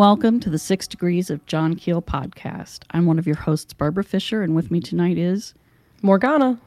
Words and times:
welcome 0.00 0.40
to 0.40 0.48
the 0.48 0.58
Six 0.58 0.88
Degrees 0.88 1.28
of 1.28 1.44
John 1.44 1.74
Keel 1.76 2.00
podcast. 2.00 2.84
I'm 2.90 3.04
one 3.04 3.18
of 3.18 3.26
your 3.26 3.36
hosts, 3.36 3.74
Barbara 3.74 4.02
Fisher, 4.02 4.42
and 4.42 4.54
with 4.56 4.70
me 4.70 4.80
tonight 4.80 5.18
is 5.18 5.52
Morgana. 6.00 6.58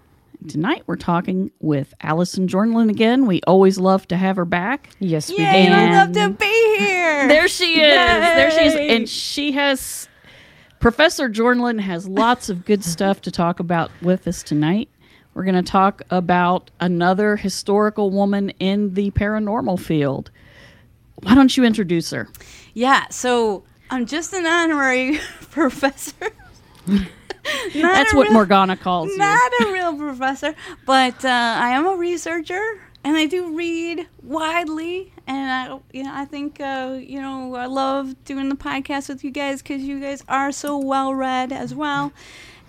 Tonight 0.47 0.83
we're 0.85 0.97
talking 0.97 1.49
with 1.59 1.95
Allison 2.01 2.47
Jornlin 2.47 2.91
again. 2.91 3.25
We 3.25 3.41
always 3.47 3.79
love 3.79 4.07
to 4.09 4.17
have 4.17 4.35
her 4.35 4.45
back. 4.45 4.91
Yes, 4.99 5.31
we 5.31 5.39
Yay, 5.39 5.65
do. 5.65 5.71
I 5.71 6.03
love 6.03 6.11
to 6.11 6.29
be 6.29 6.77
here. 6.77 7.27
There 7.27 7.47
she 7.47 7.81
is. 7.81 7.95
There 7.95 8.51
she 8.51 8.65
is. 8.65 8.75
And 8.75 9.09
she 9.09 9.53
has 9.53 10.07
Professor 10.79 11.27
Jornlin 11.27 11.79
has 11.79 12.07
lots 12.07 12.49
of 12.49 12.65
good 12.65 12.83
stuff 12.83 13.19
to 13.21 13.31
talk 13.31 13.59
about 13.59 13.89
with 14.03 14.27
us 14.27 14.43
tonight. 14.43 14.89
We're 15.33 15.45
going 15.45 15.55
to 15.55 15.63
talk 15.63 16.03
about 16.11 16.69
another 16.79 17.37
historical 17.37 18.11
woman 18.11 18.51
in 18.59 18.93
the 18.93 19.09
paranormal 19.09 19.79
field. 19.79 20.29
Why 21.23 21.33
don't 21.33 21.57
you 21.57 21.63
introduce 21.63 22.11
her? 22.11 22.29
Yeah, 22.73 23.07
so 23.09 23.63
I'm 23.89 24.05
just 24.05 24.33
an 24.33 24.45
honorary 24.45 25.19
professor. 25.51 26.29
That's 27.73 28.13
what 28.13 28.25
real- 28.25 28.33
Morgana 28.33 28.77
calls 28.77 29.09
you. 29.09 29.17
Not 29.17 29.51
a 29.61 29.71
real 29.71 29.95
professor, 29.95 30.55
but 30.85 31.23
uh, 31.23 31.27
I 31.27 31.69
am 31.69 31.85
a 31.85 31.95
researcher, 31.95 32.61
and 33.03 33.15
I 33.17 33.25
do 33.25 33.55
read 33.55 34.07
widely. 34.21 35.13
And 35.27 35.51
I, 35.51 35.79
you 35.93 36.03
know, 36.03 36.11
I 36.13 36.25
think, 36.25 36.59
uh, 36.59 36.97
you 36.99 37.21
know, 37.21 37.55
I 37.55 37.67
love 37.67 38.23
doing 38.25 38.49
the 38.49 38.55
podcast 38.55 39.07
with 39.09 39.23
you 39.23 39.31
guys 39.31 39.61
because 39.61 39.81
you 39.81 39.99
guys 39.99 40.23
are 40.27 40.51
so 40.51 40.77
well 40.77 41.13
read 41.13 41.51
as 41.53 41.73
well. 41.73 42.11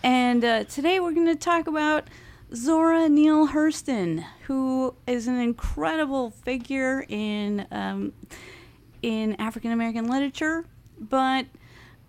And 0.02 0.44
uh, 0.44 0.64
today 0.64 1.00
we're 1.00 1.12
going 1.14 1.26
to 1.26 1.34
talk 1.34 1.66
about 1.66 2.08
Zora 2.54 3.08
Neale 3.08 3.48
Hurston, 3.48 4.24
who 4.46 4.94
is 5.06 5.26
an 5.26 5.40
incredible 5.40 6.30
figure 6.30 7.04
in 7.08 7.66
um, 7.72 8.12
in 9.04 9.34
African 9.38 9.70
American 9.70 10.08
literature, 10.08 10.64
but 10.98 11.44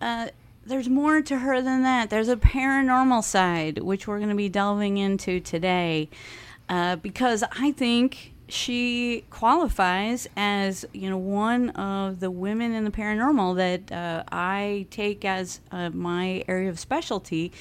uh, 0.00 0.28
there's 0.64 0.88
more 0.88 1.20
to 1.20 1.40
her 1.40 1.60
than 1.60 1.82
that. 1.82 2.08
There's 2.08 2.30
a 2.30 2.36
paranormal 2.36 3.22
side, 3.22 3.80
which 3.80 4.08
we're 4.08 4.16
going 4.16 4.30
to 4.30 4.34
be 4.34 4.48
delving 4.48 4.96
into 4.96 5.38
today, 5.38 6.08
uh, 6.70 6.96
because 6.96 7.44
I 7.52 7.72
think 7.72 8.32
she 8.48 9.24
qualifies 9.28 10.26
as 10.36 10.86
you 10.94 11.10
know 11.10 11.18
one 11.18 11.68
of 11.70 12.20
the 12.20 12.30
women 12.30 12.72
in 12.72 12.84
the 12.84 12.90
paranormal 12.90 13.56
that 13.56 13.92
uh, 13.92 14.22
I 14.32 14.86
take 14.90 15.22
as 15.26 15.60
uh, 15.70 15.90
my 15.90 16.44
area 16.48 16.70
of 16.70 16.80
specialty. 16.80 17.52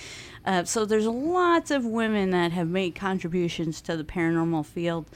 Uh, 0.45 0.63
so 0.63 0.85
there's 0.85 1.07
lots 1.07 1.71
of 1.71 1.83
women 1.83 2.29
that 2.29 2.53
have 2.53 2.69
made 2.69 2.95
contributions 2.95 3.81
to 3.81 3.97
the 3.97 4.05
paranormal 4.05 4.65
field 4.65 5.07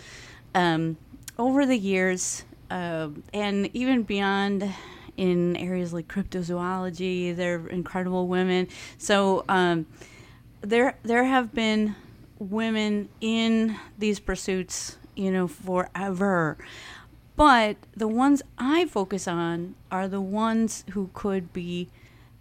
um, 0.54 0.98
over 1.38 1.66
the 1.66 1.78
years, 1.78 2.44
uh, 2.70 3.10
and 3.34 3.70
even 3.74 4.04
beyond 4.04 4.74
in 5.20 5.58
areas 5.58 5.94
like 5.94 6.08
cryptozoology. 6.08 7.36
They're 7.36 7.68
incredible 7.68 8.28
women. 8.28 8.70
So 8.98 9.44
um, 9.50 9.86
there 10.62 10.98
there 11.04 11.26
have 11.26 11.54
been 11.54 11.96
women 12.40 13.10
in 13.20 13.76
these 13.98 14.20
pursuits, 14.20 14.98
you 15.16 15.30
know, 15.30 15.48
forever. 15.48 16.58
But 17.36 17.78
the 17.96 18.08
ones 18.08 18.42
I 18.58 18.86
focus 18.86 19.28
on 19.28 19.76
are 19.92 20.08
the 20.08 20.22
ones 20.22 20.86
who 20.92 21.10
could 21.14 21.54
be 21.54 21.90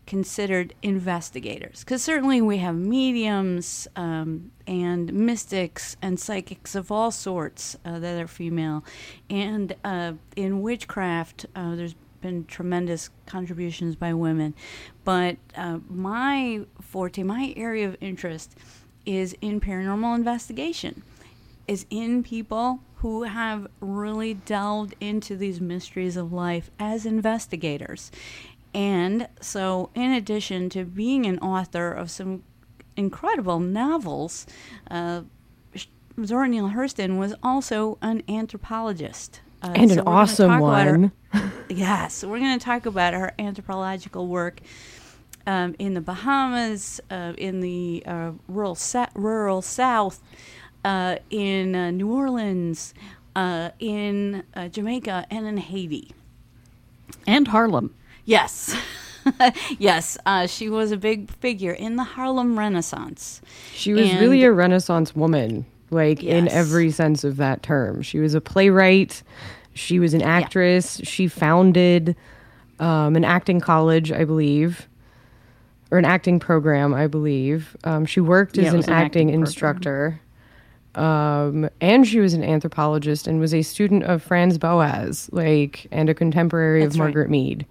considered 0.06 0.74
investigators. 0.82 1.80
Because 1.80 2.02
certainly 2.02 2.40
we 2.40 2.58
have 2.58 2.74
mediums 2.74 3.86
um, 3.94 4.52
and 4.68 5.10
mystics 5.14 5.96
and 6.02 6.20
psychics 6.20 6.74
of 6.74 6.92
all 6.92 7.10
sorts 7.10 7.76
uh, 7.84 7.98
that 7.98 8.20
are 8.20 8.28
female. 8.28 8.84
And 9.30 9.74
uh, 9.82 10.12
in 10.36 10.60
witchcraft, 10.60 11.46
uh, 11.56 11.74
there's 11.74 11.94
been 12.20 12.44
tremendous 12.44 13.08
contributions 13.26 13.96
by 13.96 14.12
women. 14.12 14.54
But 15.04 15.38
uh, 15.56 15.78
my 15.88 16.66
forte, 16.80 17.22
my 17.22 17.54
area 17.56 17.88
of 17.88 17.96
interest 18.00 18.56
is 19.06 19.34
in 19.40 19.58
paranormal 19.60 20.14
investigation, 20.14 21.02
is 21.66 21.86
in 21.88 22.22
people 22.22 22.80
who 22.96 23.22
have 23.22 23.68
really 23.80 24.34
delved 24.34 24.94
into 25.00 25.36
these 25.36 25.60
mysteries 25.62 26.16
of 26.16 26.30
life 26.32 26.70
as 26.78 27.06
investigators. 27.06 28.10
And 28.74 29.28
so, 29.40 29.88
in 29.94 30.12
addition 30.12 30.68
to 30.70 30.84
being 30.84 31.24
an 31.24 31.38
author 31.38 31.90
of 31.90 32.10
some 32.10 32.42
incredible 32.98 33.60
novels, 33.60 34.46
uh, 34.90 35.22
Zora 36.24 36.48
Neale 36.48 36.70
Hurston 36.70 37.16
was 37.18 37.34
also 37.42 37.96
an 38.02 38.22
anthropologist. 38.28 39.40
Uh, 39.62 39.72
And 39.74 39.90
so 39.90 40.00
an 40.00 40.08
awesome 40.08 40.50
about 40.50 40.86
her- 40.86 40.98
one. 40.98 41.12
Yes, 41.68 42.24
we're 42.24 42.38
going 42.38 42.58
to 42.58 42.64
talk 42.64 42.86
about 42.86 43.12
her 43.14 43.32
anthropological 43.38 44.26
work 44.26 44.60
um, 45.46 45.74
in 45.78 45.94
the 45.94 46.00
Bahamas, 46.00 47.00
uh, 47.10 47.34
in 47.38 47.60
the 47.60 48.02
uh, 48.06 48.32
rural 48.48 48.74
sa- 48.74 49.08
rural 49.14 49.60
South, 49.62 50.20
uh, 50.84 51.16
in 51.30 51.74
uh, 51.74 51.90
New 51.90 52.10
Orleans, 52.10 52.94
uh, 53.36 53.70
in 53.78 54.42
uh, 54.56 54.68
Jamaica, 54.68 55.26
and 55.30 55.46
in 55.46 55.58
Haiti. 55.58 56.10
And 57.26 57.48
Harlem. 57.48 57.94
Yes. 58.24 58.74
yes, 59.78 60.16
uh, 60.26 60.46
she 60.46 60.68
was 60.68 60.92
a 60.92 60.96
big 60.96 61.30
figure 61.30 61.72
in 61.72 61.96
the 61.96 62.04
Harlem 62.04 62.58
Renaissance. 62.58 63.40
She 63.72 63.92
was 63.92 64.08
And- 64.10 64.20
really 64.20 64.44
a 64.44 64.52
Renaissance 64.52 65.14
woman, 65.14 65.64
like 65.90 66.22
in 66.22 66.48
every 66.48 66.90
sense 66.90 67.24
of 67.24 67.36
that 67.38 67.62
term. 67.62 68.02
She 68.02 68.18
was 68.18 68.34
a 68.34 68.40
playwright. 68.40 69.22
She 69.74 69.98
was 69.98 70.14
an 70.14 70.22
actress. 70.22 71.00
She 71.04 71.28
founded 71.28 72.16
um, 72.80 73.16
an 73.16 73.24
acting 73.24 73.60
college, 73.60 74.10
I 74.12 74.24
believe, 74.24 74.88
or 75.90 75.98
an 75.98 76.04
acting 76.04 76.40
program, 76.40 76.94
I 76.94 77.06
believe. 77.06 77.76
Um, 77.84 78.04
she 78.06 78.20
worked 78.20 78.56
Yeah, 78.56 78.68
as 78.68 78.74
an, 78.74 78.78
an 78.80 78.90
acting, 78.90 79.28
acting 79.28 79.28
instructor. 79.30 80.20
Um, 80.94 81.68
and 81.80 82.06
she 82.06 82.18
was 82.18 82.34
an 82.34 82.42
anthropologist 82.42 83.28
and 83.28 83.38
was 83.38 83.54
a 83.54 83.62
student 83.62 84.02
of 84.04 84.20
Franz 84.22 84.58
Boas, 84.58 85.28
like, 85.32 85.86
and 85.92 86.08
a 86.08 86.14
contemporary 86.14 86.82
That's 86.82 86.96
of 86.96 87.00
right. 87.00 87.04
Margaret 87.06 87.30
Mead. 87.30 87.66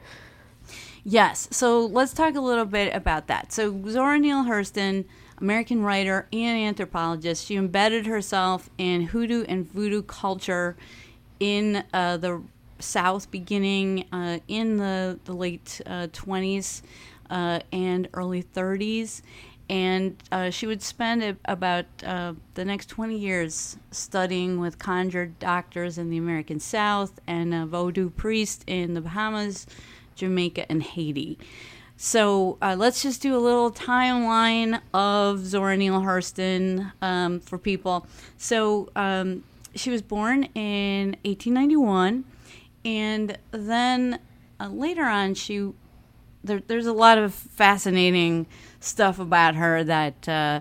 Yes. 1.10 1.48
So 1.52 1.86
let's 1.86 2.12
talk 2.12 2.36
a 2.36 2.42
little 2.42 2.66
bit 2.66 2.94
about 2.94 3.28
that. 3.28 3.54
So 3.54 3.82
Zora 3.88 4.20
Neale 4.20 4.44
Hurston, 4.44 5.06
American 5.38 5.82
writer 5.82 6.28
and 6.34 6.60
anthropologist, 6.60 7.46
she 7.46 7.56
embedded 7.56 8.08
herself 8.08 8.70
in 8.78 9.04
hoodoo 9.04 9.46
and 9.48 9.66
voodoo 9.66 10.02
culture 10.02 10.76
in 11.40 11.86
uh, 11.94 12.18
the 12.18 12.42
South, 12.80 13.32
beginning 13.32 14.04
uh, 14.12 14.40
in 14.50 14.76
the 14.76 15.18
the 15.24 15.32
late 15.32 15.80
uh, 15.86 16.08
twenties 16.12 16.84
uh, 17.30 17.62
and 17.72 18.10
early 18.14 18.42
thirties. 18.42 19.24
And 19.70 20.22
uh, 20.30 20.50
she 20.50 20.68
would 20.68 20.82
spend 20.82 21.24
a, 21.24 21.38
about 21.46 21.86
uh, 22.06 22.34
the 22.54 22.64
next 22.64 22.88
20 22.88 23.18
years 23.18 23.78
studying 23.92 24.60
with 24.62 24.80
conjure 24.80 25.26
doctors 25.26 25.98
in 25.98 26.10
the 26.10 26.18
American 26.18 26.60
South 26.60 27.20
and 27.28 27.54
a 27.54 27.66
voodoo 27.66 28.10
priest 28.10 28.64
in 28.66 28.94
the 28.94 29.02
Bahamas, 29.02 29.68
Jamaica, 30.18 30.70
and 30.72 30.84
Haiti. 30.84 31.38
So 31.96 32.58
uh, 32.62 32.76
let's 32.78 33.02
just 33.02 33.22
do 33.22 33.36
a 33.36 33.40
little 33.40 33.72
timeline 33.72 34.82
of 34.94 35.46
Zora 35.46 35.76
Neale 35.78 36.02
Hurston 36.02 36.92
um, 37.02 37.40
for 37.40 37.58
people. 37.58 38.06
So 38.38 38.90
um, 38.96 39.44
she 39.74 39.90
was 39.90 40.02
born 40.04 40.44
in 40.54 41.16
1891, 41.24 42.24
and 42.86 43.38
then 43.52 44.20
uh, 44.60 44.68
later 44.70 45.06
on, 45.06 45.34
she 45.34 45.72
there, 46.44 46.62
there's 46.68 46.86
a 46.86 46.94
lot 46.94 47.18
of 47.18 47.34
fascinating 47.34 48.46
stuff 48.80 49.20
about 49.20 49.56
her 49.56 49.84
that. 49.84 50.28
Uh, 50.28 50.60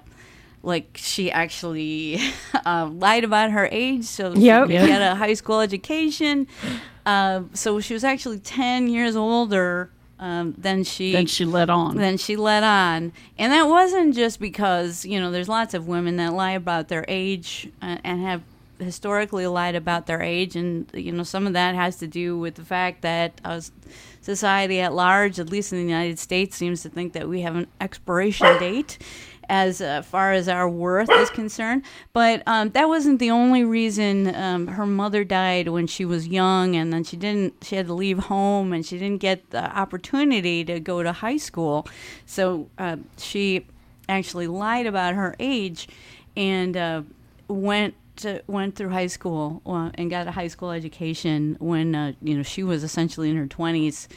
like 0.63 0.99
she 1.01 1.31
actually 1.31 2.19
uh, 2.67 2.87
lied 2.93 3.23
about 3.23 3.53
her 3.53 3.69
age, 3.71 4.03
so 4.05 4.35
she 4.35 4.41
Yep. 4.41 4.63
could 4.63 4.71
get 4.89 5.01
a 5.01 5.15
high 5.15 5.35
school 5.35 5.61
education. 5.61 6.49
Uh, 7.07 7.43
so 7.55 7.81
she 7.81 7.95
was 7.95 8.05
actually 8.05 8.41
ten 8.41 8.89
years 8.89 9.15
older 9.17 9.91
um, 10.19 10.55
than 10.59 10.83
she 10.83 11.13
Then 11.13 11.27
she 11.27 11.45
let 11.45 11.71
on. 11.71 11.97
then 11.97 12.17
she 12.17 12.37
let 12.37 12.65
on. 12.65 13.13
And 13.39 13.53
that 13.53 13.69
wasn't 13.69 14.15
just 14.15 14.41
because, 14.41 15.05
you 15.05 15.21
know, 15.21 15.31
there's 15.31 15.49
lots 15.49 15.73
of 15.73 15.87
women 15.87 16.17
that 16.17 16.33
lie 16.33 16.53
about 16.53 16.89
their 16.89 17.05
age 17.07 17.71
uh, 17.81 17.99
and 18.03 18.23
have 18.23 18.43
historically 18.79 19.47
lied 19.47 19.75
about 19.75 20.07
their 20.07 20.21
age. 20.21 20.57
And, 20.57 20.91
you 20.95 21.13
know, 21.13 21.23
some 21.23 21.47
of 21.47 21.53
that 21.53 21.75
has 21.75 21.97
to 21.99 22.07
do 22.07 22.39
with 22.39 22.57
the 22.57 22.65
fact 22.65 23.03
that 23.03 23.41
uh, 23.45 23.61
society 24.21 24.81
at 24.81 24.93
large, 24.93 25.39
at 25.39 25.51
least 25.51 25.73
in 25.73 25.79
the 25.79 25.85
United 25.85 26.19
States, 26.19 26.57
seems 26.57 26.83
to 26.83 26.89
think 26.89 27.13
that 27.13 27.29
we 27.29 27.43
have 27.43 27.55
an 27.55 27.69
expiration 27.81 28.59
date 28.59 28.99
as 29.49 29.81
uh, 29.81 30.03
far 30.03 30.33
as 30.33 30.49
our 30.49 30.69
worth 30.69 31.11
is 31.11 31.31
concerned. 31.35 31.83
But 32.13 32.43
um, 32.47 32.71
that 32.71 32.89
wasn't 32.89 33.19
the 33.19 33.31
only 33.31 33.65
reason. 33.65 34.35
Um, 34.35 34.67
her 34.69 34.87
mother 34.87 35.25
died 35.25 35.69
when 35.69 35.87
she 35.87 36.05
was 36.05 36.29
young, 36.29 36.77
and 36.77 36.93
then 36.93 37.05
she 37.05 37.17
didn't. 37.17 37.65
She 37.65 37.77
had 37.77 37.87
to 37.87 37.95
leave 37.95 38.19
home, 38.19 38.73
and 38.73 38.85
she 38.85 38.99
didn't 38.99 39.21
get 39.21 39.51
the 39.51 39.65
opportunity 39.77 40.65
to 40.65 40.81
go 40.81 41.03
to 41.03 41.13
high 41.13 41.37
school. 41.37 41.87
So 42.25 42.69
uh, 42.79 42.99
she 43.19 43.67
actually 44.09 44.47
lied 44.47 44.87
about 44.87 45.15
her 45.15 45.35
age, 45.39 45.89
and 46.37 46.77
uh, 46.77 47.03
went. 47.49 47.95
To, 48.21 48.43
went 48.47 48.77
through 48.77 48.89
high 48.89 49.09
school 49.09 49.61
uh, 49.67 49.91
and 49.93 50.09
got 50.09 50.27
a 50.27 50.31
high 50.31 50.49
school 50.49 50.71
education 50.71 51.55
when 51.61 51.95
uh, 51.95 52.13
you 52.23 52.35
know 52.35 52.43
she 52.43 52.63
was 52.63 52.83
essentially 52.83 53.29
in 53.29 53.37
her 53.37 53.47
20s 53.47 54.09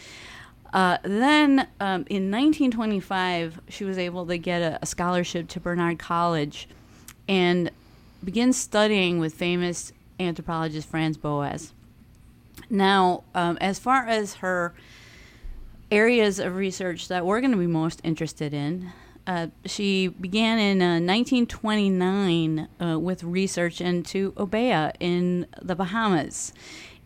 Uh, 0.74 0.98
then 1.04 1.68
um, 1.80 2.06
in 2.10 2.30
1925, 2.30 3.62
she 3.69 3.83
was 3.83 3.98
able 3.98 4.25
to 4.27 4.38
get 4.38 4.62
a, 4.62 4.80
a 4.81 4.86
scholarship 4.86 5.48
to 5.50 5.60
Barnard 5.60 5.98
College 5.98 6.68
and 7.27 7.71
begin 8.24 8.54
studying 8.54 9.19
with 9.19 9.33
famous 9.33 9.94
anthropologist 10.19 10.88
Franz 10.88 11.18
Boas. 11.18 11.74
Now, 12.69 13.24
um, 13.33 13.57
as 13.62 13.80
far 13.80 14.06
as 14.06 14.36
her 14.36 14.74
areas 15.92 16.39
of 16.39 16.56
research 16.56 17.07
that 17.07 17.25
we're 17.25 17.42
going 17.42 17.51
to 17.51 17.57
be 17.57 17.68
most 17.68 18.01
interested 18.04 18.54
in, 18.54 18.92
uh, 19.25 19.48
she 19.66 20.07
began 20.07 20.60
in 20.60 20.81
uh, 20.81 21.00
1929 21.00 22.68
uh, 22.81 23.00
with 23.00 23.24
research 23.24 23.80
into 23.80 24.33
Obeah 24.38 24.94
in 25.00 25.45
the 25.62 25.75
Bahamas. 25.75 26.54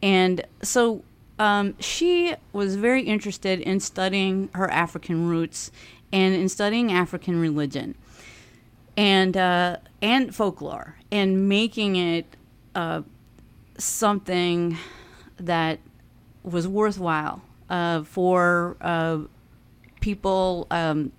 And 0.02 0.46
so 0.62 1.04
um, 1.40 1.76
she 1.80 2.36
was 2.52 2.76
very 2.76 3.04
interested 3.04 3.60
in 3.60 3.80
studying 3.80 4.50
her 4.54 4.70
African 4.70 5.28
roots 5.28 5.72
and 6.12 6.36
in 6.36 6.48
studying 6.48 6.92
African 6.92 7.40
religion 7.40 7.96
and 8.96 9.36
uh, 9.36 9.78
and 10.02 10.36
folklore 10.36 10.98
and 11.12 11.50
making 11.50 11.96
it 11.96 12.26
uh, 12.76 13.02
something 13.78 14.78
that 15.38 15.80
was 16.44 16.68
worthwhile 16.68 17.42
uh, 17.70 18.04
for 18.04 18.78
uh, 18.82 19.20
people, 20.02 20.68
um, 20.70 21.12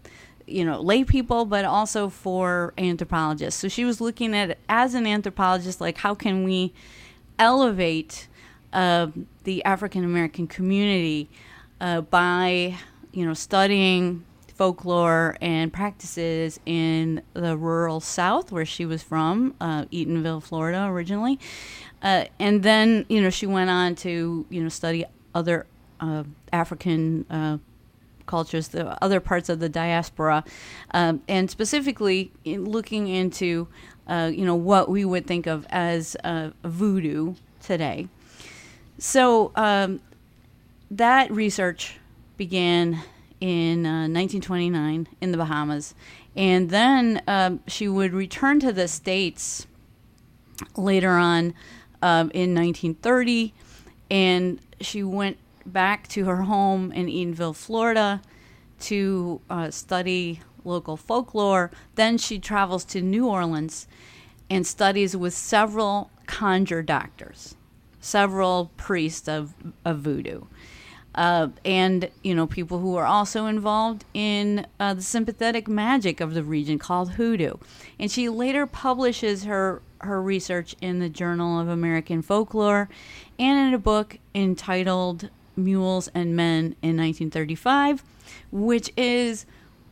you 0.47 0.65
know, 0.65 0.81
lay 0.81 1.03
people, 1.03 1.45
but 1.47 1.65
also 1.65 2.09
for 2.09 2.75
anthropologists. 2.79 3.61
So 3.61 3.69
she 3.69 3.85
was 3.85 4.01
looking 4.01 4.35
at 4.35 4.59
as 4.69 4.95
an 4.95 5.07
anthropologist, 5.07 5.81
like 5.81 5.99
how 5.99 6.15
can 6.15 6.45
we 6.45 6.73
elevate 7.39 8.29
uh, 8.75 9.07
the 9.45 9.65
African 9.65 10.05
American 10.05 10.47
community 10.47 11.31
uh, 11.81 12.03
by, 12.03 12.77
you 13.13 13.25
know, 13.25 13.35
studying 13.35 14.25
folklore 14.55 15.37
and 15.41 15.73
practices 15.73 16.61
in 16.67 17.23
the 17.33 17.57
rural 17.57 18.01
South, 18.01 18.53
where 18.53 18.67
she 18.67 18.85
was 18.85 19.03
from, 19.03 19.55
uh, 19.61 19.85
Eatonville, 19.87 20.43
Florida, 20.43 20.85
originally. 20.85 21.39
Uh, 22.03 22.27
and 22.39 22.63
then, 22.63 23.05
you 23.09 23.21
know, 23.21 23.31
she 23.31 23.47
went 23.47 23.71
on 23.71 23.95
to, 23.97 24.47
you 24.51 24.63
know, 24.63 24.69
study 24.69 25.05
other 25.35 25.67
uh, 26.01 26.23
African 26.53 27.25
uh, 27.31 27.59
cultures, 28.27 28.69
the 28.69 29.03
other 29.03 29.21
parts 29.21 29.49
of 29.49 29.59
the 29.59 29.69
diaspora, 29.69 30.45
um, 30.93 31.23
and 31.29 31.51
specifically 31.51 32.31
in 32.45 32.65
looking 32.65 33.09
into, 33.09 33.69
uh, 34.07 34.31
you 34.33 34.45
know, 34.45 34.55
what 34.55 34.89
we 34.89 35.05
would 35.05 35.27
think 35.27 35.47
of 35.47 35.67
as 35.71 36.17
uh, 36.25 36.51
voodoo 36.63 37.35
today. 37.61 38.09
So 39.05 39.53
um, 39.55 40.01
that 40.91 41.31
research 41.31 41.99
began 42.39 43.03
in 43.39 43.85
uh, 43.85 44.09
1929 44.09 45.07
in 45.21 45.31
the 45.31 45.37
Bahamas. 45.37 45.95
And 46.35 46.71
then 46.71 47.23
um, 47.27 47.61
she 47.67 47.87
would 47.87 48.15
return 48.15 48.61
to 48.61 48.73
the 48.73 48.89
States 48.89 49.67
later 50.75 51.11
on 51.11 51.53
um, 52.01 52.31
in 52.31 52.55
1930. 52.55 53.53
And 54.11 54.59
she 54.81 55.03
went 55.03 55.37
back 55.67 56.09
to 56.09 56.25
her 56.25 56.45
home 56.45 56.91
in 56.91 57.05
Eatonville, 57.05 57.55
Florida 57.55 58.23
to 58.81 59.43
uh, 59.51 59.71
study 59.71 60.41
local 60.65 60.97
folklore. 60.97 61.71
Then 61.97 62.17
she 62.17 62.39
travels 62.39 62.87
to 62.87 63.03
New 63.03 63.27
Orleans 63.27 63.87
and 64.49 64.67
studies 64.67 65.15
with 65.15 65.35
several 65.35 66.11
conjure 66.27 66.83
doctors, 66.83 67.55
several 68.05 68.71
priests 68.77 69.29
of, 69.29 69.55
of 69.85 69.99
voodoo 70.01 70.43
uh, 71.15 71.49
and 71.65 72.11
you 72.23 72.35
know 72.35 72.47
people 72.47 72.81
who 72.81 72.97
are 72.97 73.07
also 73.07 73.47
involved 73.47 74.05
in 74.15 74.67
uh, 74.81 74.93
the 74.95 75.03
sympathetic 75.03 75.69
magic 75.69 76.21
of 76.21 76.35
the 76.35 76.43
region 76.43 76.79
called 76.79 77.13
hoodoo. 77.13 77.55
And 78.01 78.11
she 78.11 78.29
later 78.29 78.67
publishes 78.67 79.45
her 79.45 79.81
her 80.01 80.21
research 80.21 80.75
in 80.81 80.99
the 80.99 81.09
Journal 81.09 81.61
of 81.61 81.69
American 81.69 82.21
Folklore, 82.21 82.89
and 83.39 83.69
in 83.69 83.75
a 83.75 83.79
book 83.79 84.19
entitled 84.35 85.31
Mules 85.57 86.09
and 86.15 86.35
Men 86.35 86.75
in 86.83 86.97
1935, 86.97 88.03
which 88.51 88.91
is 88.97 89.47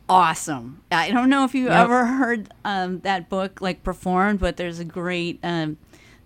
awesome. 0.09 0.81
I 0.91 1.09
don't 1.09 1.29
know 1.29 1.45
if 1.45 1.55
you 1.55 1.65
Yep. 1.69 1.83
ever 1.85 2.05
heard 2.05 2.49
um, 2.65 2.99
that 2.99 3.29
book 3.29 3.61
like 3.61 3.81
performed, 3.81 4.39
but 4.39 4.57
there's 4.57 4.79
a 4.79 4.85
great 4.85 5.39
um, 5.41 5.77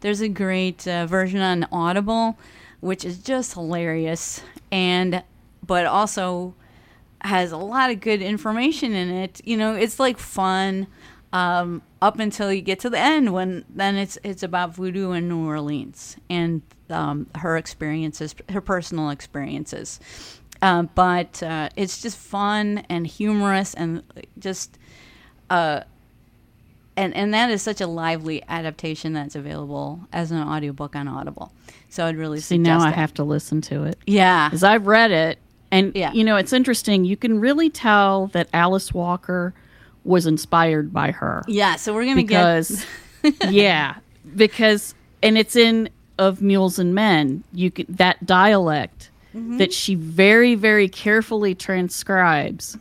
there's 0.02 0.22
a 0.22 0.30
great 0.30 0.88
uh, 0.88 1.06
version 1.06 1.42
on 1.42 1.68
Audible, 1.72 2.38
which 2.80 3.04
is 3.04 3.18
just 3.18 3.54
hilarious 3.54 4.42
and 4.72 5.24
but 5.66 5.86
also 5.86 6.54
has 7.22 7.52
a 7.52 7.58
lot 7.58 7.90
of 7.90 8.00
good 8.00 8.22
information 8.22 8.94
in 8.94 9.10
it. 9.10 9.42
You 9.44 9.58
know, 9.58 9.76
it's 9.76 10.00
like 10.00 10.18
fun 10.18 10.88
um, 11.34 11.82
up 12.02 12.20
until 12.20 12.54
you 12.54 12.62
get 12.62 12.80
to 12.82 12.90
the 12.90 13.00
end 13.00 13.34
when 13.34 13.66
then 13.70 13.96
it's 13.96 14.18
it's 14.24 14.44
about 14.44 14.76
voodoo 14.76 15.12
in 15.12 15.28
New 15.28 15.46
Orleans 15.46 16.18
and 16.30 16.62
um, 16.90 17.28
her 17.36 17.58
experiences, 17.58 18.36
her 18.50 18.62
personal 18.62 19.10
experiences. 19.10 20.00
Um, 20.62 20.90
but 20.96 21.44
uh, 21.44 21.70
it's 21.76 22.02
just 22.02 22.18
fun 22.18 22.80
and 22.90 23.06
humorous 23.06 23.74
and 23.74 24.02
just 24.40 24.80
uh, 25.50 25.82
and 26.98 27.14
and 27.16 27.34
that 27.34 27.50
is 27.50 27.62
such 27.62 27.80
a 27.80 27.88
lively 27.88 28.44
adaptation 28.50 29.14
that's 29.14 29.36
available 29.36 30.02
as 30.12 30.32
an 30.32 30.40
audiobook 30.42 30.96
on 30.96 31.08
Audible. 31.08 31.52
So 31.90 32.06
I'd 32.06 32.18
really 32.18 32.40
See, 32.42 32.58
now 32.58 32.80
I 32.82 32.90
have 32.92 33.14
to 33.16 33.24
listen 33.24 33.62
to 33.62 33.84
it. 33.84 33.98
yeah 34.06 34.50
Because 34.50 34.64
I've 34.64 34.88
read 34.88 35.12
it. 35.12 35.40
And, 35.72 35.94
Yeah. 35.96 36.12
you 36.14 36.24
know, 36.24 36.36
it's 36.38 36.54
interesting. 36.54 37.04
You 37.06 37.18
can 37.18 37.40
really 37.40 37.70
tell 37.70 38.28
that 38.28 38.48
Alice 38.54 38.94
Walker 38.94 39.54
was 40.04 40.26
inspired 40.26 40.92
by 40.94 41.12
her. 41.12 41.44
yeah. 41.48 41.76
So 41.78 41.94
we're 41.94 42.06
gonna 42.06 42.24
get. 42.24 42.28
because 42.28 42.86
yeah 43.50 43.96
because 44.36 44.94
and 45.24 45.38
it's 45.38 45.56
in 45.56 45.90
of 46.20 46.42
mules 46.42 46.80
and 46.80 46.94
men 46.96 47.44
you 47.54 47.70
can 47.72 47.86
that 47.90 48.26
dialect 48.26 49.12
Mm-hmm. 49.36 49.58
that 49.58 49.72
she 49.74 49.94
very 49.94 50.56
very 50.56 50.88
carefully 50.90 51.54
transcribes 51.54 52.78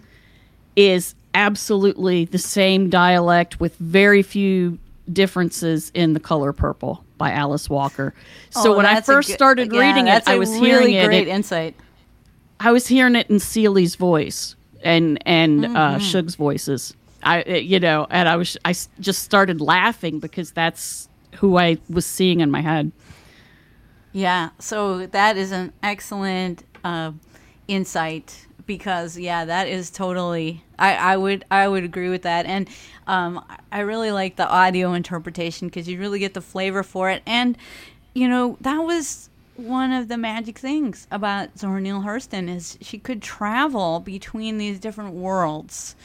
is 0.77 1.15
absolutely 1.37 2.25
the 2.25 2.39
same 2.39 2.89
dialect 2.89 3.61
with 3.61 3.77
very 3.77 4.23
few 4.23 4.79
differences 5.13 5.91
in 5.95 6.15
the 6.15 6.21
color 6.21 6.53
purple 6.53 7.05
by 7.19 7.31
alice 7.31 7.69
walker 7.71 8.13
so 8.51 8.73
Oh, 8.73 8.77
when 8.77 8.87
i 8.87 9.01
first 9.01 9.29
good- 9.29 9.35
started 9.35 9.73
yeah, 9.73 9.81
reading 9.81 10.09
it 10.09 10.27
I 10.27 10.39
was 10.39 10.51
really 10.51 10.93
hearing 10.93 10.95
it 10.95 11.07
great 11.07 11.29
it- 11.29 11.31
insight. 11.31 11.75
I 12.59 12.73
was 12.73 12.87
hearing 12.87 13.17
it 13.17 13.29
in 13.29 13.39
Celie's 13.39 13.97
voice 13.97 14.57
and 14.83 15.19
and 15.27 15.65
Mm-hmm. 15.65 15.77
uh, 15.77 15.99
Shug's 15.99 16.37
voices. 16.37 16.95
I 17.23 17.41
it- 17.41 17.65
you 17.65 17.79
know, 17.79 18.07
and 18.11 18.29
I 18.31 18.37
was 18.37 18.57
I 18.65 18.73
just 18.99 19.23
started 19.23 19.61
laughing 19.61 20.21
because 20.21 20.53
that's 20.53 21.09
who 21.35 21.59
I 21.59 21.77
was 21.91 22.07
seeing 22.07 22.41
in 22.41 22.51
my 22.51 22.63
head. 22.63 22.93
Yeah, 24.13 24.51
so 24.59 25.05
that 25.07 25.37
is 25.37 25.53
an 25.53 25.73
excellent 25.83 26.65
uh, 26.83 27.13
insight 27.69 28.46
because 28.67 29.19
yeah, 29.19 29.45
that 29.45 29.69
is 29.69 29.91
totally. 29.91 30.65
I, 30.79 30.95
I 30.95 31.17
would 31.17 31.45
I 31.51 31.69
would 31.69 31.85
agree 31.85 32.09
with 32.09 32.23
that, 32.23 32.47
and 32.47 32.69
um, 33.07 33.45
I 33.73 33.81
really 33.81 34.13
like 34.13 34.37
the 34.37 34.49
audio 34.49 34.93
interpretation 34.93 35.69
because 35.69 35.89
you 35.89 35.99
really 35.99 36.19
get 36.19 36.35
the 36.35 36.41
flavor 36.41 36.83
for 36.83 37.11
it, 37.11 37.23
and 37.27 37.57
you 38.15 38.29
know 38.29 38.59
that 38.61 38.79
was 38.79 39.31
one 39.57 39.91
of 39.91 40.09
the 40.09 40.19
magic 40.19 40.59
things 40.59 41.07
about 41.11 41.59
Zora 41.59 41.81
Neale 41.81 42.03
Hurston 42.03 42.55
is 42.55 42.77
she 42.83 42.99
could 42.99 43.23
travel 43.23 44.01
between 44.01 44.59
these 44.59 44.79
different 44.79 45.15
worlds. 45.15 45.97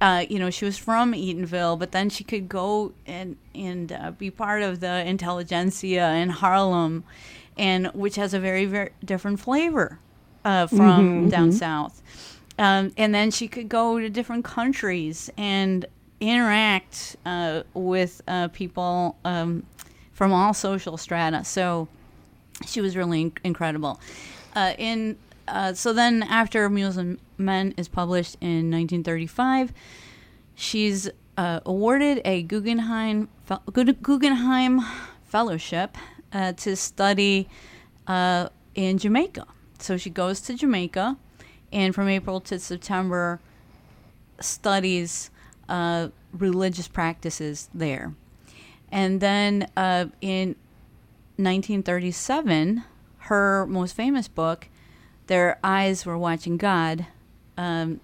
Uh, 0.00 0.26
you 0.28 0.38
know, 0.38 0.50
she 0.50 0.64
was 0.64 0.76
from 0.76 1.12
Eatonville, 1.12 1.78
but 1.78 1.92
then 1.92 2.10
she 2.10 2.24
could 2.24 2.48
go 2.48 2.92
and 3.06 3.36
and 3.54 3.92
uh, 3.92 4.10
be 4.10 4.30
part 4.30 4.62
of 4.62 4.80
the 4.80 5.06
intelligentsia 5.06 6.12
in 6.14 6.28
Harlem, 6.28 7.04
and 7.56 7.86
which 7.88 8.16
has 8.16 8.34
a 8.34 8.40
very 8.40 8.66
very 8.66 8.90
different 9.04 9.40
flavor 9.40 9.98
uh, 10.44 10.66
from 10.66 11.28
down 11.28 11.52
south. 11.52 12.02
Um, 12.58 12.92
and 12.96 13.14
then 13.14 13.30
she 13.30 13.48
could 13.48 13.68
go 13.68 13.98
to 13.98 14.10
different 14.10 14.44
countries 14.44 15.30
and 15.36 15.86
interact 16.20 17.16
uh, 17.26 17.62
with 17.74 18.22
uh, 18.28 18.48
people 18.48 19.16
um, 19.24 19.64
from 20.12 20.32
all 20.32 20.54
social 20.54 20.96
strata. 20.96 21.44
So 21.44 21.88
she 22.66 22.80
was 22.80 22.96
really 22.96 23.30
inc- 23.30 23.38
incredible. 23.42 24.00
Uh, 24.54 24.74
in 24.78 25.16
uh, 25.48 25.72
so 25.72 25.92
then 25.92 26.22
after 26.22 26.68
Mules 26.68 26.96
and 26.96 27.18
Men 27.36 27.74
is 27.76 27.88
published 27.88 28.36
in 28.40 28.70
1935, 28.70 29.72
she's 30.54 31.10
uh, 31.36 31.60
awarded 31.66 32.20
a 32.24 32.42
Guggenheim 32.42 33.28
Guggenheim 33.72 34.80
Fellowship 35.24 35.96
uh, 36.32 36.52
to 36.52 36.76
study 36.76 37.48
uh, 38.06 38.48
in 38.74 38.98
Jamaica. 38.98 39.46
So 39.82 39.96
she 39.96 40.10
goes 40.10 40.40
to 40.42 40.54
Jamaica, 40.54 41.16
and 41.72 41.94
from 41.94 42.08
April 42.08 42.40
to 42.42 42.58
September, 42.58 43.40
studies 44.40 45.30
uh, 45.68 46.08
religious 46.32 46.88
practices 46.88 47.68
there. 47.74 48.14
And 48.90 49.20
then 49.20 49.68
uh, 49.76 50.06
in 50.20 50.48
1937, 51.36 52.84
her 53.18 53.66
most 53.66 53.96
famous 53.96 54.28
book, 54.28 54.68
Their 55.26 55.58
Eyes 55.64 56.04
Were 56.04 56.18
Watching 56.18 56.56
God 56.56 57.06
um, 57.56 58.00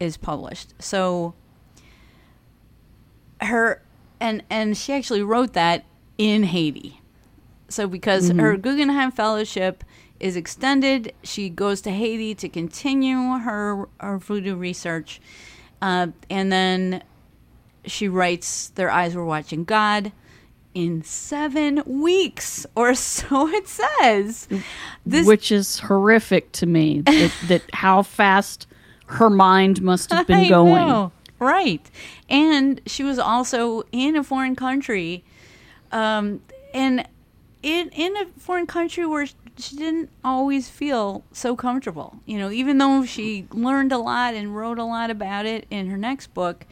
is 0.00 0.16
published. 0.16 0.74
So 0.78 1.34
her 3.40 3.82
and 4.20 4.42
and 4.48 4.76
she 4.76 4.92
actually 4.92 5.22
wrote 5.22 5.52
that 5.52 5.84
in 6.16 6.44
Haiti. 6.44 7.00
So 7.68 7.86
because 7.86 8.30
her 8.30 8.56
Guggenheim 8.56 9.10
Fellowship 9.10 9.82
is 10.22 10.36
extended, 10.36 11.12
she 11.22 11.50
goes 11.50 11.80
to 11.82 11.90
Haiti 11.90 12.34
to 12.36 12.48
continue 12.48 13.38
her 13.38 13.88
her 14.00 14.18
voodoo 14.18 14.54
research, 14.54 15.20
uh, 15.82 16.06
and 16.30 16.50
then 16.50 17.02
she 17.84 18.08
writes 18.08 18.68
"Their 18.70 18.90
Eyes 18.90 19.14
Were 19.14 19.26
Watching 19.26 19.64
God." 19.64 20.12
In 20.74 21.02
seven 21.02 21.82
weeks, 21.84 22.64
or 22.74 22.94
so 22.94 23.46
it 23.48 23.68
says. 23.68 24.48
This 25.04 25.26
which 25.26 25.52
is 25.52 25.80
horrific 25.80 26.50
to 26.52 26.66
me. 26.66 27.02
That, 27.02 27.32
that 27.48 27.62
how 27.74 28.02
fast 28.02 28.66
her 29.06 29.28
mind 29.28 29.82
must 29.82 30.10
have 30.10 30.26
been 30.26 30.48
going. 30.48 30.88
know. 30.88 31.12
Right. 31.38 31.90
And 32.30 32.80
she 32.86 33.02
was 33.02 33.18
also 33.18 33.82
in 33.92 34.16
a 34.16 34.24
foreign 34.24 34.56
country. 34.56 35.24
Um, 35.90 36.40
and 36.72 37.06
in, 37.62 37.88
in 37.90 38.16
a 38.16 38.26
foreign 38.38 38.66
country 38.66 39.06
where 39.06 39.26
she 39.58 39.76
didn't 39.76 40.10
always 40.24 40.68
feel 40.68 41.22
so 41.32 41.54
comfortable. 41.56 42.16
You 42.26 42.38
know, 42.38 42.50
even 42.50 42.78
though 42.78 43.04
she 43.04 43.46
learned 43.52 43.92
a 43.92 43.98
lot 43.98 44.34
and 44.34 44.56
wrote 44.56 44.78
a 44.78 44.84
lot 44.84 45.10
about 45.10 45.46
it 45.46 45.66
in 45.70 45.88
her 45.90 45.96
next 45.96 46.34
book, 46.34 46.66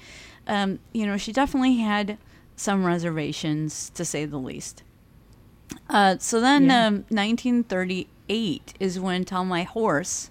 um, 0.47 0.79
you 0.93 1.07
know, 1.07 1.17
she 1.17 1.33
definitely 1.33 1.77
had 1.77 2.19
some 2.57 2.85
reservations, 2.85 3.91
to 3.91 4.05
say 4.05 4.25
the 4.25 4.39
least. 4.39 4.83
Uh, 5.89 6.17
so 6.19 6.41
then, 6.41 6.65
Yeah. 6.67 6.87
um, 6.87 7.05
1938 7.09 8.75
is 8.81 8.99
when 9.01 9.25
Tell 9.25 9.45
My 9.45 9.63
Horse 9.63 10.31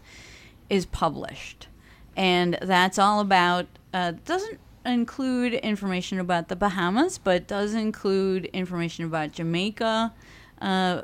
is 0.69 0.85
published, 0.85 1.67
and 2.15 2.57
that's 2.61 2.99
all 2.99 3.19
about. 3.19 3.65
Uh, 3.93 4.13
doesn't 4.25 4.59
include 4.85 5.53
information 5.53 6.19
about 6.19 6.47
the 6.47 6.55
Bahamas, 6.55 7.17
but 7.17 7.47
does 7.47 7.73
include 7.73 8.45
information 8.45 9.05
about 9.05 9.31
Jamaica, 9.31 10.13
uh, 10.61 11.01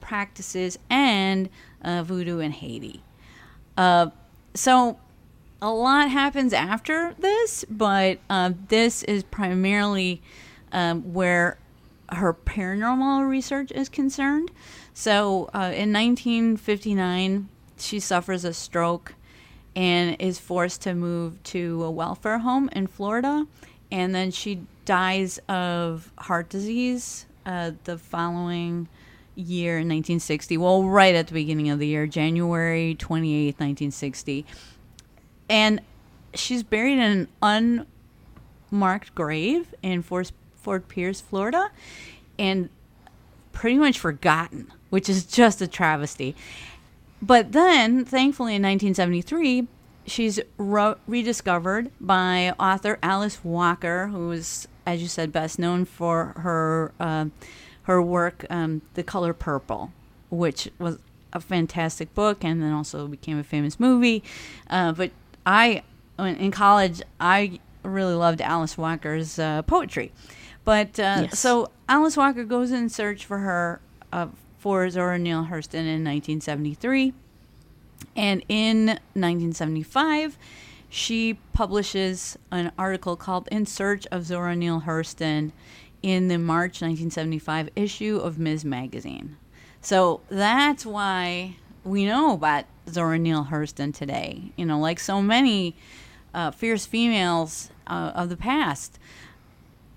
practices, 0.00 0.78
and 0.88 1.48
uh, 1.82 2.02
voodoo 2.02 2.38
in 2.38 2.52
Haiti. 2.52 3.02
Uh, 3.76 4.10
so 4.54 4.98
a 5.62 5.70
lot 5.70 6.10
happens 6.10 6.52
after 6.52 7.14
this, 7.18 7.64
but 7.68 8.18
uh, 8.28 8.52
this 8.68 9.02
is 9.02 9.22
primarily 9.24 10.22
um, 10.72 11.12
where 11.12 11.58
her 12.12 12.34
paranormal 12.34 13.28
research 13.28 13.70
is 13.72 13.88
concerned. 13.88 14.50
So 14.94 15.50
uh, 15.54 15.72
in 15.74 15.92
1959, 15.92 17.48
she 17.78 18.00
suffers 18.00 18.44
a 18.44 18.52
stroke 18.52 19.14
and 19.76 20.16
is 20.18 20.38
forced 20.38 20.82
to 20.82 20.94
move 20.94 21.42
to 21.44 21.84
a 21.84 21.90
welfare 21.90 22.38
home 22.38 22.68
in 22.72 22.86
Florida. 22.86 23.46
And 23.92 24.14
then 24.14 24.30
she 24.30 24.60
dies 24.84 25.38
of 25.48 26.12
heart 26.18 26.48
disease 26.48 27.26
uh, 27.46 27.72
the 27.84 27.98
following 27.98 28.88
year 29.34 29.74
1960. 29.74 30.56
Well, 30.56 30.84
right 30.84 31.14
at 31.14 31.28
the 31.28 31.34
beginning 31.34 31.70
of 31.70 31.78
the 31.78 31.86
year, 31.86 32.06
January 32.06 32.94
28, 32.94 33.46
1960 33.58 34.46
and 35.50 35.80
she's 36.32 36.62
buried 36.62 36.98
in 36.98 37.28
an 37.42 37.86
unmarked 38.70 39.14
grave 39.16 39.74
in 39.82 40.00
Fort, 40.00 40.30
Fort 40.54 40.88
Pierce, 40.88 41.20
Florida, 41.20 41.70
and 42.38 42.70
pretty 43.52 43.76
much 43.76 43.98
forgotten, 43.98 44.72
which 44.90 45.08
is 45.08 45.24
just 45.24 45.60
a 45.60 45.66
travesty. 45.66 46.36
But 47.20 47.50
then, 47.52 48.04
thankfully, 48.04 48.54
in 48.54 48.62
1973, 48.62 49.66
she's 50.06 50.38
rediscovered 50.56 51.90
by 52.00 52.54
author 52.58 52.98
Alice 53.02 53.44
Walker, 53.44 54.06
who 54.06 54.30
is, 54.30 54.68
as 54.86 55.02
you 55.02 55.08
said, 55.08 55.32
best 55.32 55.58
known 55.58 55.84
for 55.84 56.34
her 56.38 56.92
uh, 57.00 57.26
her 57.82 58.00
work, 58.02 58.44
um, 58.50 58.82
*The 58.94 59.02
Color 59.02 59.32
Purple*, 59.32 59.92
which 60.30 60.70
was 60.78 60.98
a 61.32 61.40
fantastic 61.40 62.14
book, 62.14 62.44
and 62.44 62.62
then 62.62 62.72
also 62.72 63.06
became 63.06 63.38
a 63.38 63.44
famous 63.44 63.78
movie. 63.80 64.22
Uh, 64.68 64.92
but 64.92 65.10
I, 65.46 65.82
in 66.18 66.50
college, 66.50 67.02
I 67.20 67.60
really 67.82 68.14
loved 68.14 68.40
Alice 68.40 68.76
Walker's 68.76 69.38
uh, 69.38 69.62
poetry. 69.62 70.12
But 70.64 70.98
uh, 71.00 71.26
Yes. 71.30 71.38
so 71.38 71.70
Alice 71.88 72.16
Walker 72.16 72.44
goes 72.44 72.70
in 72.70 72.88
search 72.88 73.24
for 73.24 73.38
her 73.38 73.80
uh, 74.12 74.28
for 74.58 74.88
Zora 74.90 75.18
Neale 75.18 75.44
Hurston 75.44 75.86
in 75.86 76.04
1973. 76.04 77.14
And 78.16 78.44
in 78.48 78.86
1975, 79.14 80.36
she 80.90 81.34
publishes 81.52 82.36
an 82.50 82.72
article 82.76 83.16
called 83.16 83.48
In 83.50 83.64
Search 83.64 84.06
of 84.08 84.26
Zora 84.26 84.56
Neale 84.56 84.82
Hurston 84.82 85.52
in 86.02 86.28
the 86.28 86.36
March 86.36 86.82
1975 86.82 87.70
issue 87.76 88.16
of 88.16 88.38
Ms. 88.38 88.64
Magazine. 88.64 89.36
So 89.80 90.20
that's 90.28 90.84
why 90.84 91.56
we 91.84 92.04
know 92.04 92.34
about 92.34 92.64
Zora 92.88 93.18
Neale 93.18 93.46
Hurston 93.50 93.94
today. 93.94 94.52
You 94.56 94.66
know, 94.66 94.80
like 94.80 94.98
so 94.98 95.22
many 95.22 95.76
uh, 96.34 96.50
fierce 96.50 96.86
females 96.86 97.70
uh, 97.86 98.12
of 98.14 98.28
the 98.28 98.36
past, 98.36 98.98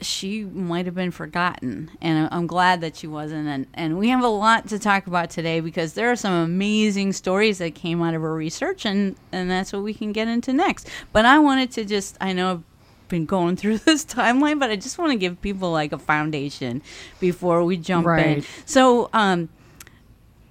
she 0.05 0.43
might 0.43 0.85
have 0.85 0.95
been 0.95 1.11
forgotten, 1.11 1.91
and 2.01 2.29
I'm 2.31 2.47
glad 2.47 2.81
that 2.81 2.95
she 2.95 3.07
wasn't. 3.07 3.47
And, 3.47 3.67
and 3.73 3.97
we 3.97 4.09
have 4.09 4.23
a 4.23 4.27
lot 4.27 4.67
to 4.69 4.79
talk 4.79 5.07
about 5.07 5.29
today 5.29 5.59
because 5.59 5.93
there 5.93 6.11
are 6.11 6.15
some 6.15 6.33
amazing 6.33 7.13
stories 7.13 7.57
that 7.57 7.75
came 7.75 8.01
out 8.01 8.13
of 8.13 8.21
her 8.21 8.33
research, 8.33 8.85
and, 8.85 9.15
and 9.31 9.49
that's 9.49 9.73
what 9.73 9.83
we 9.83 9.93
can 9.93 10.11
get 10.11 10.27
into 10.27 10.53
next. 10.53 10.89
But 11.11 11.25
I 11.25 11.39
wanted 11.39 11.71
to 11.71 11.85
just, 11.85 12.17
I 12.21 12.33
know 12.33 12.51
I've 12.51 12.63
been 13.09 13.25
going 13.25 13.55
through 13.57 13.79
this 13.79 14.05
timeline, 14.05 14.59
but 14.59 14.69
I 14.69 14.75
just 14.75 14.97
want 14.97 15.11
to 15.11 15.17
give 15.17 15.41
people 15.41 15.71
like 15.71 15.91
a 15.91 15.99
foundation 15.99 16.81
before 17.19 17.63
we 17.63 17.77
jump 17.77 18.05
in. 18.07 18.43
So, 18.65 19.09
um, 19.13 19.49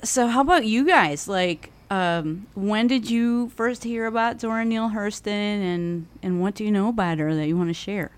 so 0.03 0.27
how 0.27 0.41
about 0.41 0.65
you 0.65 0.87
guys? 0.87 1.29
Like, 1.29 1.71
um, 1.91 2.47
when 2.55 2.87
did 2.87 3.11
you 3.11 3.51
first 3.51 3.85
hear 3.85 4.07
about 4.07 4.41
Zora 4.41 4.65
Neale 4.65 4.89
Hurston, 4.89 5.29
and 5.29 6.07
and 6.23 6.41
what 6.41 6.55
do 6.55 6.65
you 6.65 6.71
know 6.71 6.89
about 6.89 7.19
her 7.19 7.35
that 7.35 7.47
you 7.47 7.57
want 7.57 7.69
to 7.69 7.75
share? 7.75 8.13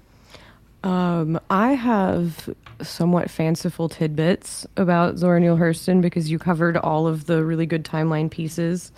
Um, 0.85 1.41
I 1.49 1.73
have 1.73 2.55
somewhat 2.83 3.31
fanciful 3.31 3.89
tidbits 3.89 4.67
about 4.77 5.17
Zora 5.17 5.41
Neale 5.41 5.57
Hurston 5.57 6.03
because 6.03 6.31
you 6.31 6.39
covered 6.39 6.77
all 6.77 7.07
of 7.07 7.25
the 7.25 7.43
really 7.43 7.65
good 7.65 7.85
timeline 7.85 8.31
pieces 8.31 8.93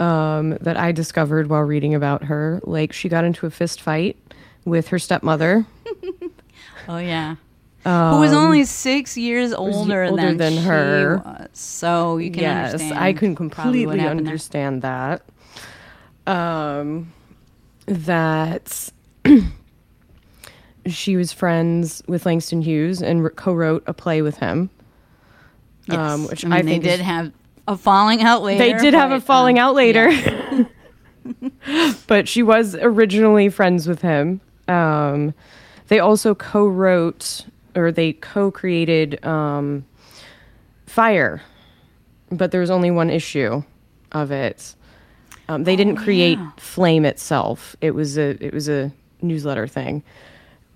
um, 0.00 0.58
that 0.60 0.76
I 0.76 0.90
discovered 0.90 1.48
while 1.48 1.60
reading 1.62 1.94
about 1.94 2.24
her. 2.24 2.60
Like 2.64 2.92
she 2.92 3.08
got 3.08 3.24
into 3.24 3.46
a 3.46 3.50
fist 3.50 3.80
fight 3.80 4.16
with 4.64 4.88
her 4.88 4.98
stepmother. 4.98 5.64
Oh 6.86 6.98
yeah. 6.98 7.36
Who 7.84 8.20
was 8.20 8.32
only 8.32 8.64
six 8.64 9.16
years 9.16 9.52
older, 9.52 10.04
older 10.04 10.22
than, 10.22 10.36
than 10.36 10.56
her. 10.64 11.22
was. 11.24 11.48
So 11.52 12.16
you 12.18 12.30
can 12.30 12.42
yes, 12.42 12.72
understand. 12.72 12.98
I 12.98 13.12
can 13.12 13.34
completely 13.34 13.98
happened 13.98 14.20
there. 14.20 14.26
understand 14.26 14.82
that. 14.82 15.22
Um, 16.26 17.12
that 17.86 18.90
she 20.86 21.16
was 21.16 21.32
friends 21.32 22.02
with 22.06 22.26
Langston 22.26 22.62
Hughes 22.62 23.02
and 23.02 23.34
co-wrote 23.36 23.84
a 23.86 23.94
play 23.94 24.22
with 24.22 24.36
him. 24.38 24.70
Yes. 25.86 25.98
um, 25.98 26.26
which 26.28 26.44
I, 26.44 26.48
mean, 26.48 26.52
I 26.52 26.62
they 26.62 26.68
think 26.68 26.84
is- 26.84 26.90
did 26.92 27.00
have 27.00 27.32
a 27.66 27.76
falling 27.76 28.22
out 28.22 28.42
later. 28.42 28.58
They 28.58 28.72
did 28.74 28.94
have 28.94 29.10
a 29.10 29.16
but, 29.16 29.24
falling 29.24 29.58
um, 29.58 29.68
out 29.68 29.74
later. 29.74 30.10
yeah. 30.10 30.64
but 32.06 32.28
she 32.28 32.42
was 32.42 32.74
originally 32.74 33.48
friends 33.48 33.88
with 33.88 34.02
him. 34.02 34.40
Um, 34.68 35.34
they 35.88 35.98
also 35.98 36.34
co-wrote 36.34 37.46
or 37.74 37.90
they 37.90 38.12
co-created 38.12 39.24
um, 39.24 39.84
Fire, 40.86 41.42
but 42.30 42.50
there 42.50 42.60
was 42.60 42.70
only 42.70 42.90
one 42.90 43.10
issue 43.10 43.62
of 44.12 44.30
it. 44.30 44.74
Um, 45.48 45.64
they 45.64 45.76
didn't 45.76 45.96
create 45.96 46.38
yeah. 46.38 46.50
Flame 46.56 47.04
itself. 47.04 47.76
It 47.80 47.90
was 47.90 48.16
a 48.16 48.42
it 48.44 48.54
was 48.54 48.68
a 48.68 48.92
newsletter 49.20 49.66
thing. 49.66 50.02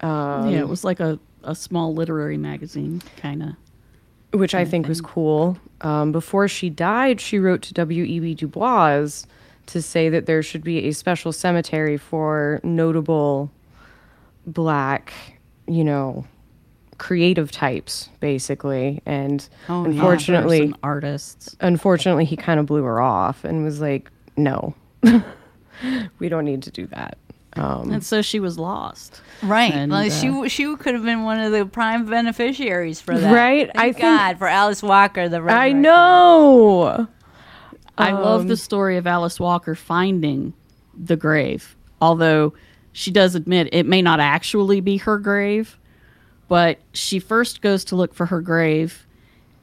Um, 0.00 0.48
yeah, 0.50 0.58
it 0.60 0.68
was 0.68 0.84
like 0.84 1.00
a, 1.00 1.18
a 1.44 1.54
small 1.54 1.94
literary 1.94 2.36
magazine, 2.38 3.02
kind 3.16 3.42
of. 3.42 4.38
which 4.40 4.54
I 4.54 4.64
think 4.64 4.86
was 4.88 5.00
cool. 5.00 5.58
Um, 5.80 6.12
before 6.12 6.48
she 6.48 6.70
died, 6.70 7.20
she 7.20 7.38
wrote 7.38 7.62
to 7.62 7.74
W.E.B. 7.74 8.34
Du 8.34 8.46
Bois 8.48 9.08
to 9.66 9.82
say 9.82 10.08
that 10.08 10.26
there 10.26 10.42
should 10.42 10.64
be 10.64 10.86
a 10.88 10.92
special 10.92 11.30
cemetery 11.32 11.96
for 11.98 12.60
notable 12.62 13.50
black, 14.46 15.12
you 15.66 15.84
know, 15.84 16.24
creative 16.98 17.50
types, 17.52 18.08
basically. 18.20 19.02
And 19.06 19.46
Oh, 19.68 19.84
unfortunately, 19.84 20.62
and 20.62 20.78
artists. 20.82 21.54
unfortunately, 21.60 22.24
he 22.24 22.36
kind 22.36 22.58
of 22.58 22.66
blew 22.66 22.82
her 22.84 23.00
off 23.00 23.44
and 23.44 23.62
was 23.64 23.80
like, 23.80 24.10
"No, 24.36 24.74
we 26.18 26.28
don't 26.28 26.44
need 26.44 26.62
to 26.64 26.70
do 26.70 26.86
that." 26.88 27.18
Um, 27.58 27.90
And 27.90 28.04
so 28.04 28.22
she 28.22 28.40
was 28.40 28.58
lost. 28.58 29.20
Right. 29.42 29.72
And, 29.72 29.92
well, 29.92 30.06
uh, 30.06 30.10
she 30.10 30.48
she 30.48 30.76
could 30.76 30.94
have 30.94 31.04
been 31.04 31.22
one 31.24 31.38
of 31.40 31.52
the 31.52 31.64
prime 31.66 32.06
beneficiaries 32.06 33.00
for 33.00 33.16
that. 33.18 33.32
Right? 33.34 33.66
Thank 33.74 33.78
I 33.78 33.92
think- 33.92 33.98
God 34.02 34.38
for 34.38 34.46
Alice 34.48 34.82
Walker, 34.82 35.28
the 35.28 35.42
Red 35.42 35.56
I 35.56 35.66
Record. 35.68 35.80
know. 35.82 37.08
I 37.96 38.12
love 38.12 38.42
Um, 38.42 38.48
the 38.48 38.56
story 38.56 38.96
of 38.96 39.06
Alice 39.06 39.40
Walker 39.40 39.74
finding 39.74 40.52
the 40.96 41.16
grave, 41.16 41.76
although 42.00 42.52
she 42.92 43.10
does 43.10 43.34
admit 43.34 43.68
it 43.72 43.86
may 43.86 44.02
not 44.02 44.20
actually 44.20 44.80
be 44.80 44.98
her 44.98 45.18
grave, 45.18 45.78
but 46.48 46.78
she 46.92 47.18
first 47.18 47.60
goes 47.60 47.84
to 47.86 47.96
look 47.96 48.14
for 48.14 48.26
her 48.26 48.40
grave 48.40 49.06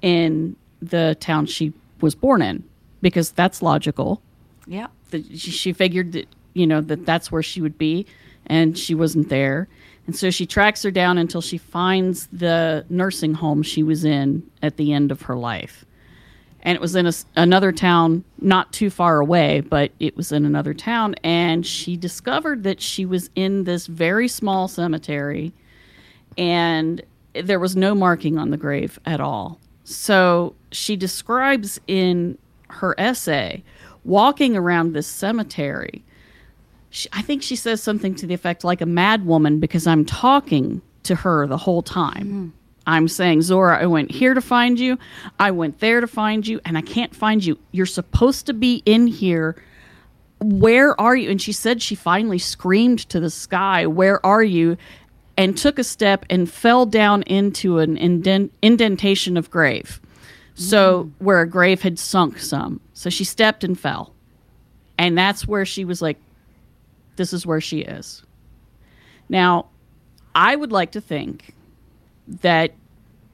in 0.02 0.56
the 0.82 1.16
town 1.20 1.46
she 1.46 1.74
was 2.02 2.14
born 2.16 2.42
in 2.42 2.64
because 3.02 3.32
that's 3.32 3.62
logical. 3.62 4.22
Yeah. 4.68 4.88
That 5.12 5.26
she- 5.38 5.52
she 5.52 5.74
figured 5.74 6.12
that 6.14 6.28
you 6.56 6.66
know 6.66 6.82
that 6.82 7.06
that's 7.06 7.32
where 7.32 7.44
she 7.44 7.62
would 7.62 7.78
be, 7.78 8.08
and 8.48 8.76
she 8.76 8.96
wasn't 8.96 9.30
there. 9.30 9.68
And 10.08 10.16
so 10.16 10.32
she 10.32 10.48
tracks 10.48 10.82
her 10.84 10.92
down 10.92 11.20
until 11.20 11.42
she 11.42 11.58
finds 11.58 12.28
the 12.28 12.86
nursing 12.90 13.36
home 13.36 13.62
she 13.62 13.84
was 13.84 14.04
in 14.04 14.50
at 14.64 14.78
the 14.78 14.94
end 14.94 15.12
of 15.12 15.24
her 15.24 15.36
life 15.36 15.86
and 16.66 16.76
it 16.76 16.82
was 16.82 16.96
in 16.96 17.06
a 17.06 17.14
another 17.38 17.72
town 17.72 18.24
not 18.42 18.74
too 18.74 18.90
far 18.90 19.20
away 19.20 19.62
but 19.62 19.92
it 20.00 20.18
was 20.18 20.32
in 20.32 20.46
another 20.46 20.74
town 20.74 21.16
and 21.24 21.66
she 21.66 21.96
discovered 21.96 22.64
that 22.64 22.82
she 22.82 23.06
was 23.06 23.30
in 23.36 23.64
this 23.64 23.88
very 23.88 24.28
small 24.28 24.68
cemetery 24.68 25.54
and 26.38 27.02
there 27.34 27.60
was 27.60 27.76
no 27.76 27.96
marking 27.96 28.38
on 28.38 28.50
the 28.50 28.58
grave 28.58 29.00
at 29.06 29.22
all 29.22 29.60
so 29.86 30.54
she 30.72 30.96
describes 30.96 31.80
in 31.88 32.38
her 32.70 32.96
essay 32.98 33.64
walking 34.04 34.58
around 34.58 34.94
this 34.94 35.08
cemetery 35.08 36.04
she, 36.96 37.10
i 37.14 37.22
think 37.22 37.44
she 37.44 37.56
says 37.56 37.84
something 37.84 38.16
to 38.16 38.26
the 38.26 38.34
effect 38.34 38.64
like 38.64 38.82
a 38.82 38.86
mad 38.86 39.26
woman 39.26 39.60
because 39.60 39.86
i'm 39.86 40.06
talking 40.06 40.82
to 41.04 41.16
her 41.16 41.46
the 41.46 41.58
whole 41.58 41.82
time 41.82 42.26
mm-hmm. 42.26 42.50
I'm 42.88 43.08
saying, 43.08 43.42
Zora, 43.42 43.82
I 43.82 43.88
went 43.88 44.12
here 44.12 44.34
to 44.34 44.42
find 44.42 44.80
you. 44.80 45.00
I 45.40 45.52
went 45.52 45.80
there 45.80 46.02
to 46.02 46.08
find 46.08 46.46
you, 46.46 46.62
and 46.66 46.78
I 46.78 46.82
can't 46.82 47.16
find 47.16 47.44
you. 47.44 47.58
You're 47.72 47.86
supposed 47.86 48.46
to 48.46 48.54
be 48.54 48.84
in 48.86 49.08
here. 49.08 49.56
Where 50.40 51.00
are 51.02 51.16
you? 51.16 51.32
And 51.32 51.42
she 51.42 51.52
said 51.52 51.82
she 51.82 51.96
finally 51.96 52.38
screamed 52.38 53.00
to 53.10 53.20
the 53.20 53.32
sky, 53.32 53.88
Where 53.88 54.24
are 54.26 54.44
you? 54.44 54.78
And 55.38 55.58
took 55.58 55.80
a 55.80 55.84
step 55.84 56.26
and 56.30 56.50
fell 56.50 56.86
down 56.86 57.24
into 57.24 57.80
an 57.80 57.98
indent- 57.98 58.54
indentation 58.62 59.36
of 59.36 59.50
grave. 59.50 60.00
So, 60.54 61.06
mm-hmm. 61.06 61.26
where 61.26 61.42
a 61.42 61.50
grave 61.50 61.82
had 61.82 62.00
sunk 62.00 62.40
some. 62.40 62.80
So 62.94 63.10
she 63.10 63.24
stepped 63.24 63.64
and 63.64 63.78
fell. 63.78 64.14
And 64.98 65.18
that's 65.18 65.46
where 65.46 65.66
she 65.66 65.84
was 65.84 66.02
like, 66.02 66.18
This 67.16 67.34
is 67.34 67.46
where 67.46 67.62
she 67.62 67.80
is. 67.82 68.24
Now, 69.30 69.68
I 70.34 70.56
would 70.56 70.72
like 70.72 70.92
to 70.92 71.02
think 71.02 71.54
that 72.28 72.74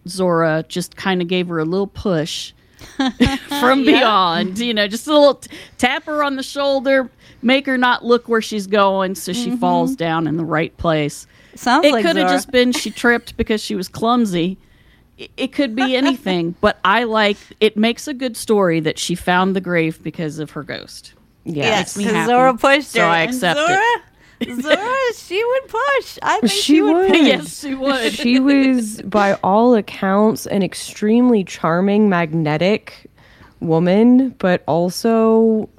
Zora 0.08 0.64
just 0.68 0.96
kind 0.96 1.22
of 1.22 1.28
gave 1.28 1.48
her 1.48 1.60
a 1.60 1.66
little 1.66 1.88
push 1.88 2.54
from 3.60 3.86
beyond, 3.86 4.60
you 4.60 4.74
know, 4.74 4.88
just 4.88 5.08
a 5.08 5.14
little 5.14 5.36
t- 5.36 5.56
tap 5.78 6.06
her 6.06 6.24
on 6.24 6.36
the 6.36 6.44
shoulder, 6.44 7.10
make 7.42 7.66
her 7.66 7.78
not 7.78 8.04
look 8.04 8.28
where 8.28 8.42
she's 8.42 8.68
going 8.68 9.16
so 9.16 9.34
she 9.34 9.50
mm-hmm. 9.50 9.58
falls 9.58 9.96
down 9.96 10.28
in 10.28 10.38
the 10.38 10.46
right 10.46 10.76
place. 10.78 11.28
Sounds 11.56 11.86
It 11.86 11.92
like 11.92 12.06
could 12.06 12.16
have 12.16 12.30
just 12.32 12.52
been 12.52 12.72
she 12.72 12.92
tripped 12.92 13.38
because 13.38 13.62
she 13.62 13.76
was 13.76 13.88
clumsy. 13.88 14.58
I- 15.20 15.30
It 15.38 15.52
could 15.52 15.76
be 15.76 15.96
anything, 15.96 16.56
but 16.62 16.80
I 16.84 17.04
like 17.04 17.38
it 17.60 17.78
makes 17.78 18.08
a 18.08 18.14
good 18.14 18.38
story 18.38 18.80
that 18.80 18.98
she 18.98 19.16
found 19.16 19.56
the 19.56 19.62
grave 19.62 20.02
because 20.02 20.40
of 20.40 20.52
her 20.52 20.64
ghost. 20.64 21.14
Yeah. 21.44 21.66
Yes, 21.66 21.98
me 21.98 22.04
'cause 22.06 22.14
happy. 22.14 22.32
Zora 22.32 22.54
pushed 22.58 22.90
So 22.92 23.00
her. 23.02 23.06
I 23.08 23.22
and 23.22 23.32
accept 23.32 23.60
it. 23.60 23.68
Zora, 23.68 24.62
Zora, 24.76 25.14
she 25.16 25.44
would 25.44 25.68
push. 25.68 26.20
I 26.22 26.40
think 26.40 26.52
she, 26.52 26.62
She 26.62 26.82
would. 26.82 27.10
would. 27.10 27.26
yes, 27.28 27.60
she 27.62 27.76
would. 27.76 28.12
she 28.14 28.40
was, 28.40 29.02
by 29.04 29.34
all 29.44 29.76
accounts, 29.76 30.46
an 30.48 30.64
extremely 30.64 31.44
charming, 31.44 32.10
magnetic 32.10 33.10
woman, 33.60 34.30
but 34.40 34.64
also, 34.68 35.70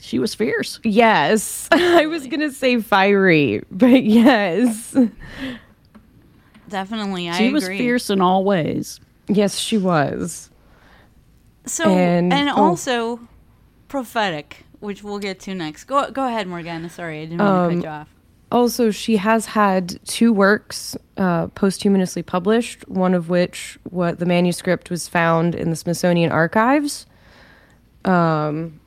She 0.00 0.18
was 0.18 0.34
fierce. 0.34 0.78
yes, 0.84 1.68
I 1.72 2.06
was 2.06 2.26
going 2.26 2.40
to 2.40 2.52
say 2.52 2.80
fiery, 2.80 3.62
but 3.70 4.02
yes. 4.04 4.96
Definitely, 6.68 7.28
I 7.28 7.38
She 7.38 7.52
was 7.52 7.66
fierce 7.66 8.10
in 8.10 8.20
all 8.20 8.44
ways. 8.44 9.00
Yes, 9.28 9.58
she 9.58 9.78
was. 9.78 10.50
So 11.66 11.84
and, 11.90 12.32
And- 12.32 12.48
oh. 12.50 12.56
also 12.62 13.20
prophetic, 13.88 14.64
which 14.80 15.02
we'll 15.02 15.18
get 15.18 15.40
to 15.40 15.54
next. 15.54 15.84
Go 15.84 16.10
go 16.10 16.26
ahead, 16.26 16.46
Morgana. 16.46 16.88
Sorry, 16.90 17.22
I 17.22 17.24
didn't 17.26 17.38
want 17.38 17.48
to 17.70 17.74
Um, 17.74 17.74
cut 17.76 17.84
you 17.84 17.90
off. 17.90 18.08
Also, 18.52 18.90
she 18.92 19.16
has 19.16 19.46
had 19.46 19.98
two 20.06 20.32
works 20.32 20.96
uh, 21.16 21.48
posthumously 21.48 22.22
published, 22.22 22.88
one 22.88 23.12
of 23.12 23.28
which 23.28 23.76
what 23.90 24.20
the 24.20 24.26
manuscript 24.26 24.88
was 24.88 25.08
found 25.08 25.54
in 25.54 25.70
the 25.70 25.76
Smithsonian 25.76 26.30
Archives. 26.30 27.06
Um, 28.04 28.80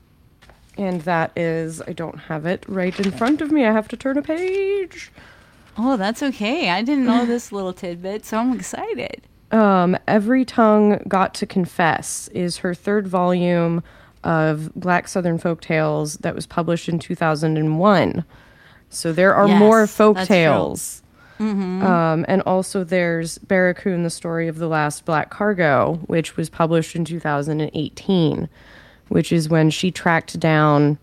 and 0.77 1.01
that 1.01 1.37
is, 1.37 1.81
I 1.81 1.91
don't 1.91 2.17
have 2.17 2.45
it 2.45 2.63
right 2.69 2.97
in 2.99 3.11
front 3.11 3.41
of 3.41 3.51
me. 3.51 3.65
I 3.65 3.73
have 3.73 3.89
to 3.89 3.97
turn 3.97 4.17
a 4.17 4.21
page. 4.21 5.11
Oh, 5.77 5.97
that's 5.97 6.23
okay. 6.23 6.69
I 6.69 6.81
didn't 6.81 7.05
know 7.05 7.25
this 7.25 7.51
little 7.51 7.73
tidbit, 7.73 8.25
so 8.25 8.37
I'm 8.37 8.53
excited. 8.53 9.23
Um, 9.51 9.97
Every 10.07 10.45
Tongue 10.45 11.03
Got 11.07 11.33
to 11.35 11.45
Confess 11.45 12.29
is 12.29 12.57
her 12.57 12.73
third 12.73 13.07
volume 13.09 13.83
of 14.23 14.73
Black 14.75 15.07
Southern 15.07 15.37
folk 15.37 15.61
tales 15.61 16.15
that 16.17 16.35
was 16.35 16.45
published 16.45 16.89
in 16.89 16.99
2001. 16.99 18.25
So 18.89 19.13
there 19.13 19.33
are 19.35 19.47
Yes, 19.47 19.59
more 19.59 19.87
folk 19.87 20.17
tales. 20.19 21.01
Um, 21.39 22.25
and 22.27 22.41
also 22.41 22.83
there's 22.83 23.37
Barracoon, 23.37 24.03
the 24.03 24.09
story 24.09 24.49
of 24.49 24.57
the 24.57 24.67
last 24.67 25.05
black 25.05 25.29
cargo, 25.29 25.95
which 26.07 26.35
was 26.35 26.49
published 26.49 26.97
in 26.97 27.05
2018, 27.05 28.49
which 29.07 29.31
is 29.31 29.47
when 29.47 29.69
she 29.69 29.89
tracked 29.89 30.37
down 30.37 30.97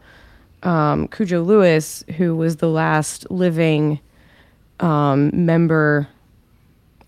um, 0.63 1.09
Cudjo 1.09 1.45
Lewis, 1.45 2.05
who 2.19 2.37
was 2.37 2.57
the 2.57 2.69
last 2.69 3.31
living 3.31 3.99
um, 4.81 5.31
member 5.33 6.07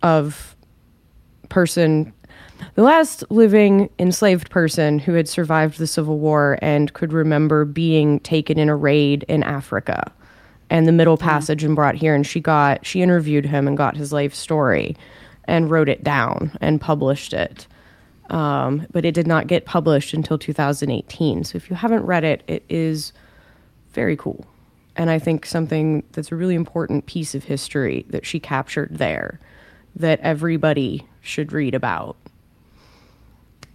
of 0.03 0.57
person, 1.51 2.15
the 2.75 2.83
last 2.83 3.25
living 3.31 3.91
enslaved 3.99 4.51
person 4.51 4.99
who 4.99 5.13
had 5.13 5.29
survived 5.29 5.79
the 5.79 5.87
Civil 5.87 6.19
War 6.19 6.59
and 6.63 6.93
could 6.93 7.13
remember 7.13 7.65
being 7.65 8.21
taken 8.21 8.59
in 8.59 8.69
a 8.69 8.77
raid 8.77 9.25
in 9.29 9.43
Africa 9.43 10.13
and 10.71 10.87
the 10.87 10.93
Middle 10.93 11.17
Passage 11.17 11.65
and 11.65 11.75
brought 11.75 11.95
here. 11.95 12.15
And 12.15 12.27
she 12.27 12.41
got, 12.41 12.85
she 12.85 13.03
interviewed 13.03 13.47
him 13.47 13.67
and 13.67 13.77
got 13.77 13.97
his 13.97 14.13
life 14.13 14.35
story 14.35 14.97
and 15.45 15.71
wrote 15.71 15.89
it 15.89 16.05
down 16.05 16.57
and 16.61 16.81
published 16.81 17.33
it. 17.33 17.67
Um, 18.31 18.87
but 18.93 19.05
it 19.05 19.15
did 19.15 19.27
not 19.27 19.47
get 19.47 19.65
published 19.65 20.13
until 20.13 20.39
2018. 20.39 21.45
So 21.45 21.57
if 21.57 21.71
you 21.71 21.77
haven't 21.77 22.05
read 22.05 22.25
it, 22.25 22.43
it 22.47 22.63
is 22.69 23.13
very 23.93 24.17
cool. 24.17 24.45
And 24.97 25.11
I 25.11 25.19
think 25.19 25.47
something 25.47 26.03
that's 26.13 26.33
a 26.33 26.37
really 26.37 26.55
important 26.55 27.07
piece 27.07 27.35
of 27.35 27.45
history 27.45 28.05
that 28.11 28.27
she 28.27 28.39
captured 28.39 28.99
there 28.99 29.41
that 29.97 30.21
everybody 30.21 31.07
should 31.23 31.53
read 31.53 31.75
about. 31.75 32.17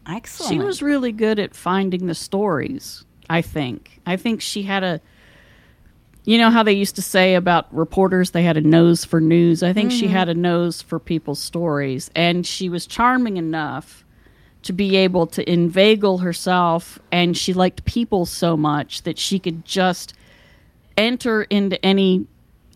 Excellent. 0.07 0.51
She 0.51 0.59
was 0.59 0.81
really 0.81 1.11
good 1.11 1.39
at 1.39 1.55
finding 1.55 2.07
the 2.07 2.15
stories, 2.15 3.05
I 3.29 3.41
think. 3.41 4.01
I 4.05 4.17
think 4.17 4.41
she 4.41 4.63
had 4.63 4.83
a 4.83 5.01
you 6.25 6.37
know 6.37 6.49
how 6.49 6.63
they 6.63 6.73
used 6.73 6.95
to 6.95 7.01
say 7.01 7.35
about 7.35 7.73
reporters 7.73 8.31
they 8.31 8.43
had 8.43 8.57
a 8.57 8.61
nose 8.61 9.03
for 9.03 9.19
news. 9.19 9.61
I 9.61 9.73
think 9.73 9.91
she 9.91 10.05
mm-hmm. 10.05 10.13
had 10.13 10.29
a 10.29 10.33
nose 10.33 10.81
for 10.81 10.99
people's 10.99 11.39
stories 11.39 12.09
and 12.15 12.45
she 12.45 12.69
was 12.69 12.85
charming 12.85 13.37
enough 13.37 14.05
to 14.63 14.71
be 14.71 14.95
able 14.95 15.27
to 15.27 15.49
inveigle 15.49 16.19
herself 16.19 16.97
and 17.11 17.37
she 17.37 17.53
liked 17.53 17.83
people 17.83 18.25
so 18.25 18.55
much 18.55 19.03
that 19.03 19.19
she 19.19 19.37
could 19.37 19.65
just 19.65 20.13
enter 20.97 21.43
into 21.43 21.83
any 21.85 22.25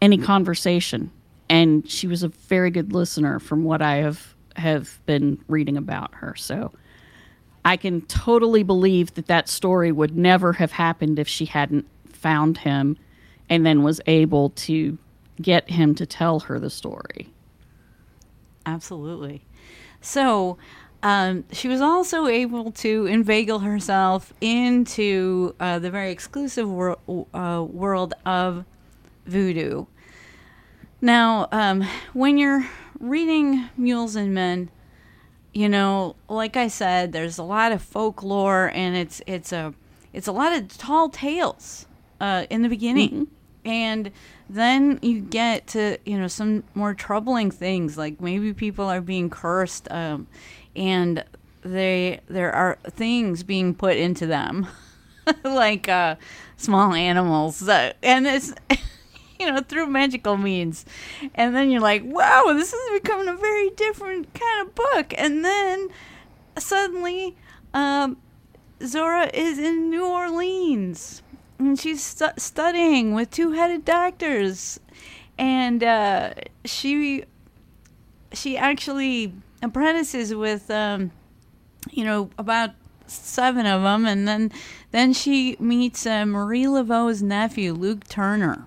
any 0.01 0.17
conversation 0.17 1.09
and 1.49 1.89
she 1.89 2.07
was 2.07 2.23
a 2.23 2.27
very 2.27 2.69
good 2.69 2.93
listener 2.93 3.39
from 3.39 3.63
what 3.63 3.81
I 3.81 3.97
have 3.97 4.35
have 4.57 4.99
been 5.05 5.39
reading 5.47 5.77
about 5.77 6.15
her. 6.15 6.35
So 6.35 6.73
I 7.67 7.75
can 7.75 7.99
totally 8.03 8.63
believe 8.63 9.13
that 9.15 9.27
that 9.27 9.49
story 9.49 9.91
would 9.91 10.15
never 10.15 10.53
have 10.53 10.71
happened 10.71 11.19
if 11.19 11.27
she 11.27 11.43
hadn't 11.43 11.85
found 12.07 12.59
him 12.59 12.97
and 13.49 13.65
then 13.65 13.83
was 13.83 13.99
able 14.07 14.51
to 14.51 14.97
get 15.41 15.69
him 15.69 15.93
to 15.95 16.05
tell 16.05 16.39
her 16.39 16.61
the 16.61 16.69
story. 16.69 17.27
Absolutely. 18.65 19.43
So, 19.99 20.57
um, 21.03 21.43
she 21.51 21.67
was 21.67 21.81
also 21.81 22.27
able 22.27 22.71
to 22.71 23.05
inveigle 23.05 23.59
herself 23.59 24.31
into 24.39 25.53
uh, 25.59 25.79
the 25.79 25.91
very 25.91 26.11
exclusive 26.11 26.69
wor- 26.69 26.99
uh, 27.33 27.65
world 27.69 28.13
of 28.25 28.63
voodoo. 29.25 29.87
Now, 31.01 31.49
um, 31.51 31.85
when 32.13 32.37
you're 32.37 32.65
reading 32.97 33.67
Mules 33.75 34.15
and 34.15 34.33
Men, 34.33 34.69
you 35.57 35.67
know, 35.67 36.15
like 36.29 36.55
I 36.55 36.67
said, 36.67 37.13
there's 37.13 37.39
a 37.39 37.43
lot 37.43 37.71
of 37.71 37.81
folklore, 37.81 38.71
and 38.75 38.95
it's 38.95 39.23
it's 39.25 39.51
a 39.51 39.73
it's 40.13 40.27
a 40.27 40.31
lot 40.31 40.53
of 40.53 40.77
tall 40.77 41.09
tales 41.09 41.87
uh, 42.21 42.45
in 42.51 42.61
the 42.61 42.69
beginning, 42.69 43.25
and 43.65 44.11
then 44.47 44.99
you 45.01 45.19
get 45.19 45.65
to 45.69 45.97
you 46.05 46.15
know 46.19 46.27
some 46.27 46.63
more 46.75 46.93
troubling 46.93 47.49
things, 47.49 47.97
like 47.97 48.21
maybe 48.21 48.53
people 48.53 48.85
are 48.85 49.01
being 49.01 49.31
cursed, 49.31 49.91
um, 49.91 50.27
and 50.75 51.25
they 51.63 52.19
there 52.29 52.53
are 52.53 52.77
things 52.91 53.41
being 53.41 53.73
put 53.73 53.97
into 53.97 54.27
them, 54.27 54.67
like 55.43 55.89
uh, 55.89 56.17
small 56.57 56.93
animals, 56.93 57.67
uh, 57.67 57.93
and 58.03 58.27
it's 58.27 58.53
you 59.39 59.51
know 59.51 59.61
through 59.61 59.87
magical 59.87 60.37
means, 60.37 60.85
and 61.35 61.55
then 61.55 61.69
you're 61.69 61.81
like, 61.81 62.03
wow, 62.05 62.45
this 62.47 62.73
is 62.73 63.01
becoming 63.01 63.27
a 63.27 63.35
very 63.35 63.69
different 63.71 64.33
kind 64.33 64.67
of 64.67 64.75
book, 64.75 65.13
and 65.17 65.43
then 65.43 65.89
suddenly, 66.57 67.35
um, 67.73 68.17
Zora 68.83 69.29
is 69.33 69.59
in 69.59 69.89
New 69.89 70.05
Orleans, 70.05 71.21
and 71.59 71.79
she's 71.79 72.03
stu- 72.03 72.37
studying 72.37 73.13
with 73.13 73.31
two-headed 73.31 73.85
doctors, 73.85 74.79
and 75.37 75.83
uh, 75.83 76.33
she 76.65 77.23
she 78.33 78.57
actually 78.57 79.33
apprentices 79.61 80.33
with 80.33 80.69
um, 80.69 81.11
you 81.91 82.03
know 82.03 82.29
about 82.37 82.71
seven 83.07 83.65
of 83.65 83.83
them 83.83 84.05
and 84.05 84.27
then 84.27 84.51
then 84.91 85.13
she 85.13 85.55
meets 85.59 86.05
uh, 86.05 86.25
marie 86.25 86.67
laveau's 86.67 87.23
nephew 87.23 87.73
luke 87.73 88.05
turner 88.07 88.65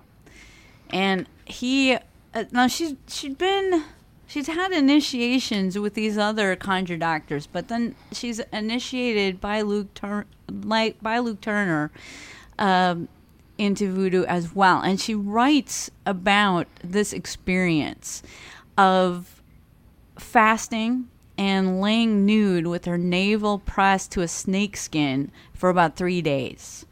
and 0.91 1.27
he 1.45 1.97
uh, 2.33 2.43
now 2.51 2.67
she's 2.67 2.95
she'd 3.07 3.37
been 3.37 3.83
she's 4.27 4.47
had 4.47 4.71
initiations 4.71 5.77
with 5.77 5.93
these 5.93 6.17
other 6.17 6.55
conjure 6.55 6.97
doctors 6.97 7.47
but 7.47 7.67
then 7.67 7.95
she's 8.11 8.39
initiated 8.53 9.41
by 9.41 9.61
luke 9.61 9.93
Tur- 9.93 10.25
like 10.49 11.01
by 11.01 11.19
luke 11.19 11.41
turner 11.41 11.91
um, 12.59 13.07
into 13.57 13.91
voodoo 13.93 14.23
as 14.25 14.55
well 14.55 14.81
and 14.81 14.99
she 14.99 15.15
writes 15.15 15.91
about 16.05 16.67
this 16.83 17.13
experience 17.13 18.23
of 18.77 19.41
fasting 20.17 21.07
and 21.37 21.81
laying 21.81 22.25
nude 22.25 22.67
with 22.67 22.85
her 22.85 22.97
navel 22.97 23.57
pressed 23.59 24.11
to 24.11 24.21
a 24.21 24.27
snakeskin 24.27 25.31
for 25.53 25.69
about 25.69 25.95
three 25.95 26.21
days. 26.21 26.85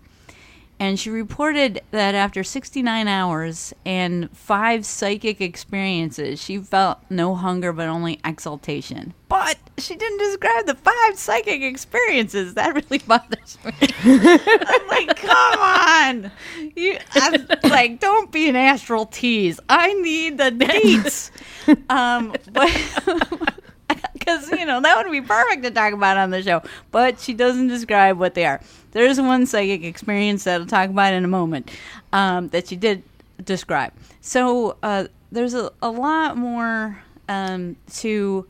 And 0.80 0.98
she 0.98 1.10
reported 1.10 1.82
that 1.92 2.16
after 2.16 2.42
69 2.42 3.08
hours 3.08 3.74
and 3.86 4.30
five 4.32 4.86
psychic 4.86 5.42
experiences, 5.42 6.42
she 6.42 6.58
felt 6.58 7.00
no 7.10 7.36
hunger 7.36 7.74
but 7.74 7.90
only 7.90 8.22
exaltation. 8.24 9.14
But 9.28 9.58
she 9.78 9.96
didn't 9.96 10.20
describe 10.20 10.66
the 10.68 10.76
five 10.76 11.18
psychic 11.18 11.62
experiences. 11.62 12.54
That 12.60 12.76
really 12.76 12.98
bothers 13.00 13.58
me. 13.64 13.72
I'm 14.04 14.88
like, 14.88 15.16
come 15.16 15.60
on. 15.60 16.32
You, 16.76 16.98
I'm 17.14 17.46
like, 17.64 18.00
don't 18.00 18.32
be 18.32 18.50
an 18.50 18.56
astral 18.56 19.06
tease. 19.06 19.60
I 19.70 19.94
need 19.94 20.38
the 20.38 20.52
dates. 20.52 21.32
um, 21.90 22.34
but 22.52 22.70
because 24.14 24.50
you 24.52 24.66
know 24.66 24.82
that 24.82 24.98
would 24.98 25.12
be 25.12 25.22
perfect 25.22 25.64
to 25.64 25.72
talk 25.72 25.94
about 25.94 26.18
on 26.18 26.30
the 26.30 26.42
show. 26.42 26.62
But 26.92 27.20
she 27.20 27.34
doesn't 27.34 27.68
describe 27.68 28.18
what 28.18 28.34
they 28.34 28.46
are. 28.46 28.62
There's 28.92 29.20
one 29.20 29.46
psychic 29.46 29.84
experience 29.84 30.44
that 30.46 30.62
I'll 30.62 30.68
talk 30.68 30.90
about 30.90 31.14
in 31.14 31.24
a 31.24 31.28
moment 31.28 31.72
um, 32.14 32.50
that 32.50 32.68
she 32.68 32.76
did 32.76 33.04
describe. 33.44 33.94
So 34.22 34.78
uh, 34.84 35.06
there's 35.32 35.54
a, 35.54 35.72
a 35.82 35.90
lot 35.90 36.38
more 36.38 37.02
um, 37.28 37.76
to 37.94 38.48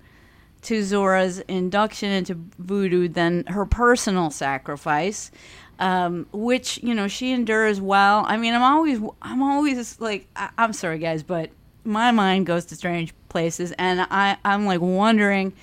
to 0.61 0.83
Zora's 0.83 1.39
induction 1.39 2.11
into 2.11 2.35
voodoo 2.57 3.07
than 3.07 3.45
her 3.47 3.65
personal 3.65 4.29
sacrifice. 4.29 5.31
Um, 5.79 6.27
which 6.33 6.77
you 6.83 6.93
know 6.93 7.07
she 7.07 7.31
endures 7.31 7.79
well. 7.79 8.25
I 8.27 8.35
mean, 8.35 8.53
I'm 8.53 8.63
always, 8.63 8.99
I'm 9.21 9.41
always 9.41 10.01
like, 10.01 10.27
I, 10.35 10.49
I'm 10.57 10.73
sorry, 10.73 10.99
guys, 10.99 11.23
but 11.23 11.51
my 11.85 12.11
mind 12.11 12.45
goes 12.45 12.65
to 12.65 12.75
strange 12.75 13.13
places, 13.29 13.71
and 13.77 14.01
I, 14.09 14.37
I'm 14.43 14.65
like 14.65 14.81
wondering, 14.81 15.53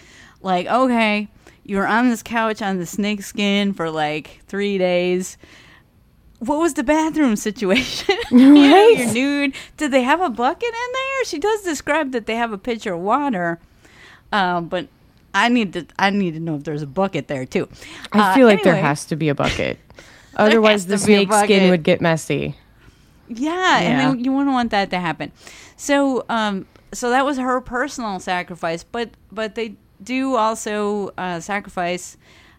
like, 0.41 0.67
okay, 0.67 1.29
you 1.65 1.77
were 1.77 1.87
on 1.87 2.09
this 2.09 2.23
couch 2.23 2.63
on 2.63 2.79
the 2.79 2.87
snake 2.87 3.23
skin 3.23 3.73
for 3.73 3.91
like 3.91 4.41
three 4.47 4.79
days. 4.79 5.37
What 6.39 6.59
was 6.59 6.75
the 6.75 6.85
bathroom 6.85 7.37
situation? 7.49 8.17
you 8.31 8.39
know, 8.53 8.87
you're 8.89 9.13
nude. 9.13 9.55
Did 9.77 9.91
they 9.91 10.03
have 10.03 10.21
a 10.21 10.31
bucket 10.31 10.69
in 10.69 10.93
there? 10.93 11.25
She 11.25 11.39
does 11.39 11.63
describe 11.63 12.13
that 12.13 12.27
they 12.27 12.37
have 12.37 12.53
a 12.53 12.59
pitcher 12.59 12.95
of 12.95 13.01
water, 13.01 13.59
um, 14.33 14.69
but 14.69 14.87
I 15.35 15.49
need 15.49 15.73
to 15.75 15.87
I 15.99 16.11
need 16.11 16.35
to 16.35 16.41
know 16.41 16.57
if 16.57 16.65
there's 16.65 16.83
a 16.83 16.87
bucket 16.87 17.29
there 17.29 17.45
too. 17.47 17.69
I 18.13 18.33
Uh, 18.33 18.35
feel 18.35 18.47
like 18.47 18.63
there 18.63 18.77
has 18.77 19.05
to 19.07 19.17
be 19.17 19.29
a 19.29 19.35
bucket. 19.35 19.79
Otherwise, 20.37 20.87
the 20.87 20.95
has 20.95 21.03
to 21.03 21.07
be 21.07 21.15
a 21.15 21.27
snake 21.27 21.45
skin 21.45 21.71
would 21.71 21.83
get 21.83 22.01
messy. 22.03 22.55
Yeah, 23.29 23.51
Yeah. 23.51 23.79
and 23.81 24.01
then 24.01 24.25
you 24.25 24.33
wouldn't 24.33 24.53
want 24.53 24.71
that 24.71 24.91
to 24.91 25.01
happen. 25.01 25.33
So, 25.77 26.25
um, 26.29 26.67
so 26.97 27.11
that 27.11 27.25
was 27.25 27.39
her 27.39 27.61
personal 27.61 28.19
sacrifice, 28.21 28.83
but 28.85 29.11
but 29.31 29.55
they 29.55 29.77
do 30.03 30.37
also 30.37 31.13
uh, 31.19 31.41
sacrifice. 31.41 32.17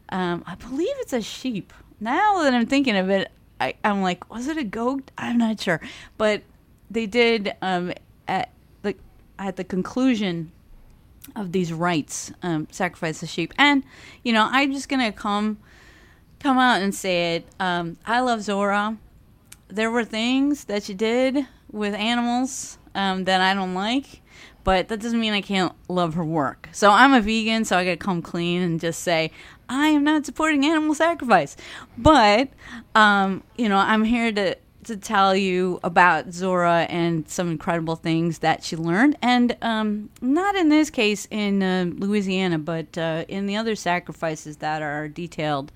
Um, 0.10 0.44
I 0.48 0.56
believe 0.56 0.94
it's 1.00 1.14
a 1.14 1.22
sheep. 1.22 1.74
Now 2.00 2.44
that 2.44 2.54
I'm 2.54 2.66
thinking 2.66 2.96
of 2.96 3.10
it, 3.10 3.32
I, 3.60 3.74
I'm 3.84 4.02
like, 4.02 4.30
was 4.34 4.48
it 4.48 4.58
a 4.58 4.64
goat? 4.64 5.12
I'm 5.18 5.38
not 5.38 5.60
sure, 5.60 5.82
but 6.18 6.44
they 6.90 7.06
did 7.06 7.54
um, 7.62 7.94
at 8.28 8.52
the 8.84 8.96
at 9.40 9.56
the 9.56 9.64
conclusion 9.64 10.52
of 11.36 11.52
these 11.52 11.74
rites 11.74 12.32
um, 12.42 12.68
sacrifice 12.72 13.22
a 13.22 13.28
sheep, 13.28 13.54
and 13.58 13.84
you 14.24 14.34
know, 14.34 14.48
I'm 14.50 14.72
just 14.72 14.88
gonna 14.90 15.12
come 15.12 15.58
come 16.40 16.58
out 16.58 16.82
and 16.82 16.94
say 16.94 17.36
it. 17.36 17.46
Um, 17.60 17.98
I 18.06 18.20
love 18.22 18.42
Zora 18.42 18.98
there 19.68 19.92
were 19.92 20.06
things 20.06 20.66
that 20.66 20.84
she 20.84 20.94
did 20.94 21.48
with 21.72 21.94
animals 21.94 22.78
um, 22.96 23.26
that 23.26 23.42
I 23.42 23.54
don't 23.54 23.74
like, 23.74 24.22
but 24.68 24.90
that 24.90 25.00
doesn't 25.00 25.22
mean 25.22 25.32
I 25.32 25.40
can't 25.40 25.72
love 25.88 26.16
her 26.16 26.26
work. 26.26 26.68
So 26.74 26.92
I'm 26.92 27.14
a 27.14 27.22
vegan, 27.22 27.64
so 27.64 27.78
I 27.78 27.86
gotta 27.86 27.96
come 27.96 28.22
clean 28.22 28.62
and 28.62 28.82
just 28.82 29.02
say 29.02 29.32
I 29.70 29.88
am 29.88 30.04
not 30.04 30.26
supporting 30.26 30.66
animal 30.66 30.94
sacrifice. 30.94 31.56
But 31.98 32.50
um, 32.94 33.44
you 33.58 33.70
know, 33.70 33.78
I'm 33.78 34.04
here 34.04 34.30
to 34.34 34.58
to 34.84 34.98
tell 34.98 35.34
you 35.34 35.80
about 35.86 36.34
Zora 36.34 36.86
and 36.90 37.30
some 37.30 37.50
incredible 37.50 37.96
things 37.96 38.40
that 38.40 38.62
she 38.62 38.76
learned, 38.76 39.18
and 39.22 39.56
um, 39.62 40.10
not 40.20 40.58
in 40.58 40.68
this 40.68 40.90
case 40.90 41.30
in 41.32 41.64
uh, 41.64 41.86
Louisiana, 41.96 42.60
but 42.60 42.98
uh, 42.98 43.24
in 43.30 43.46
the 43.46 43.56
other 43.56 43.74
sacrifices 43.74 44.58
that 44.58 44.82
are 44.82 45.08
detailed 45.08 45.72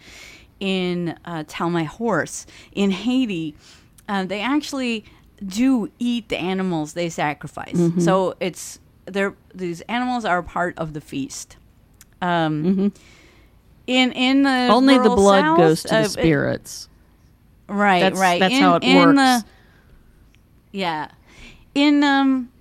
in 0.60 1.17
uh, 1.23 1.45
Tell 1.47 1.69
My 1.69 1.86
Horse 1.86 2.45
in 2.73 2.91
Haiti. 2.91 3.56
Uh, 4.10 4.25
they 4.25 4.41
actually 4.41 5.06
do 5.45 5.89
eat 5.97 6.30
the 6.30 6.38
animals 6.38 6.93
they 6.93 7.10
sacrifice. 7.10 7.75
So 7.97 8.36
it's 8.39 8.80
they're 9.05 9.35
these 9.53 9.81
animals 9.81 10.25
are 10.25 10.41
part 10.43 10.77
of 10.77 10.93
the 10.93 11.01
feast. 11.01 11.57
Um, 12.21 12.93
In 13.87 14.11
in 14.11 14.43
the 14.43 14.49
Mm-hmm. 14.49 14.71
Only 14.71 14.97
the 14.97 15.09
blood 15.09 15.41
South, 15.41 15.57
goes 15.57 15.83
to 15.83 15.95
uh, 15.97 16.01
the 16.03 16.09
spirits. 16.09 16.87
Right, 17.67 18.01
That's- 18.01 18.19
right. 18.19 18.39
that's 18.39 18.53
in, 18.53 18.61
how 18.61 18.75
it 18.75 18.83
works. 18.95 19.15
The, 19.15 19.45
yeah, 20.71 21.09
in 21.73 22.03
um, 22.03 22.51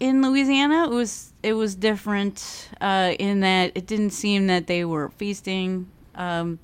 in 0.00 0.22
Louisiana, 0.22 0.84
it 0.84 0.90
was 0.90 1.32
it 1.42 1.52
was 1.54 1.74
different 1.74 2.68
uh, 2.80 3.14
in 3.18 3.40
that 3.40 3.72
it 3.74 3.86
didn't 3.86 4.10
seem 4.10 4.46
that 4.48 4.66
they 4.66 4.84
were 4.84 5.10
feasting. 5.10 5.86
Um, 6.14 6.58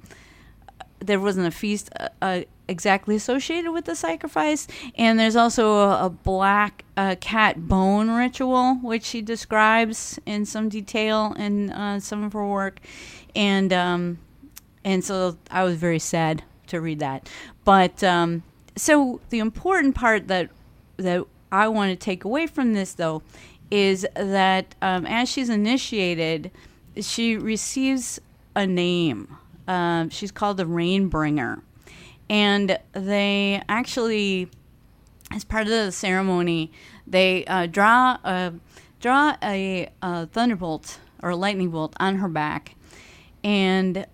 there 0.98 1.20
wasn't 1.20 1.46
a 1.46 1.50
feast 1.50 1.90
uh, 1.98 2.08
uh, 2.20 2.40
exactly 2.68 3.16
associated 3.16 3.72
with 3.72 3.84
the 3.84 3.94
sacrifice, 3.94 4.66
and 4.96 5.18
there's 5.18 5.36
also 5.36 5.74
a, 5.74 6.06
a 6.06 6.10
black 6.10 6.84
uh, 6.96 7.16
cat 7.20 7.68
bone 7.68 8.10
ritual, 8.10 8.74
which 8.82 9.04
she 9.04 9.22
describes 9.22 10.18
in 10.26 10.44
some 10.44 10.68
detail 10.68 11.34
in 11.38 11.70
uh, 11.70 12.00
some 12.00 12.24
of 12.24 12.32
her 12.32 12.46
work, 12.46 12.80
and 13.34 13.72
um, 13.72 14.18
and 14.84 15.04
so 15.04 15.36
I 15.50 15.64
was 15.64 15.76
very 15.76 15.98
sad 15.98 16.42
to 16.68 16.80
read 16.80 16.98
that. 17.00 17.28
But 17.64 18.02
um, 18.02 18.42
so 18.76 19.20
the 19.30 19.38
important 19.38 19.94
part 19.94 20.28
that 20.28 20.50
that 20.96 21.24
I 21.52 21.68
want 21.68 21.90
to 21.90 21.96
take 21.96 22.24
away 22.24 22.46
from 22.46 22.72
this, 22.72 22.92
though, 22.94 23.22
is 23.70 24.06
that 24.14 24.74
um, 24.82 25.06
as 25.06 25.28
she's 25.28 25.48
initiated, 25.48 26.50
she 27.00 27.36
receives 27.36 28.20
a 28.54 28.66
name. 28.66 29.36
Um, 29.68 30.10
she's 30.10 30.30
called 30.30 30.56
the 30.56 30.64
Rainbringer, 30.64 31.60
and 32.28 32.78
they 32.92 33.62
actually, 33.68 34.48
as 35.30 35.44
part 35.44 35.64
of 35.64 35.68
the 35.68 35.92
ceremony, 35.92 36.72
they 37.06 37.44
uh, 37.46 37.66
draw 37.66 38.18
a 38.24 38.52
draw 39.00 39.36
a, 39.42 39.88
a 40.02 40.26
thunderbolt 40.26 40.98
or 41.22 41.30
a 41.30 41.36
lightning 41.36 41.70
bolt 41.70 41.94
on 41.98 42.16
her 42.16 42.28
back, 42.28 42.74
and 43.44 44.06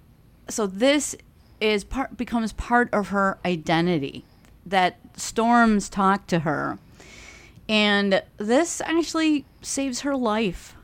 so 0.49 0.67
this 0.67 1.17
is 1.61 1.85
part 1.85 2.17
becomes 2.17 2.53
part 2.53 2.93
of 2.93 3.09
her 3.09 3.39
identity 3.45 4.25
that 4.67 4.99
storms 5.17 5.89
talk 5.89 6.27
to 6.27 6.41
her. 6.41 6.79
And 7.69 8.23
this 8.37 8.81
actually 8.83 9.47
saves 9.63 10.01
her 10.01 10.17
life 10.17 10.75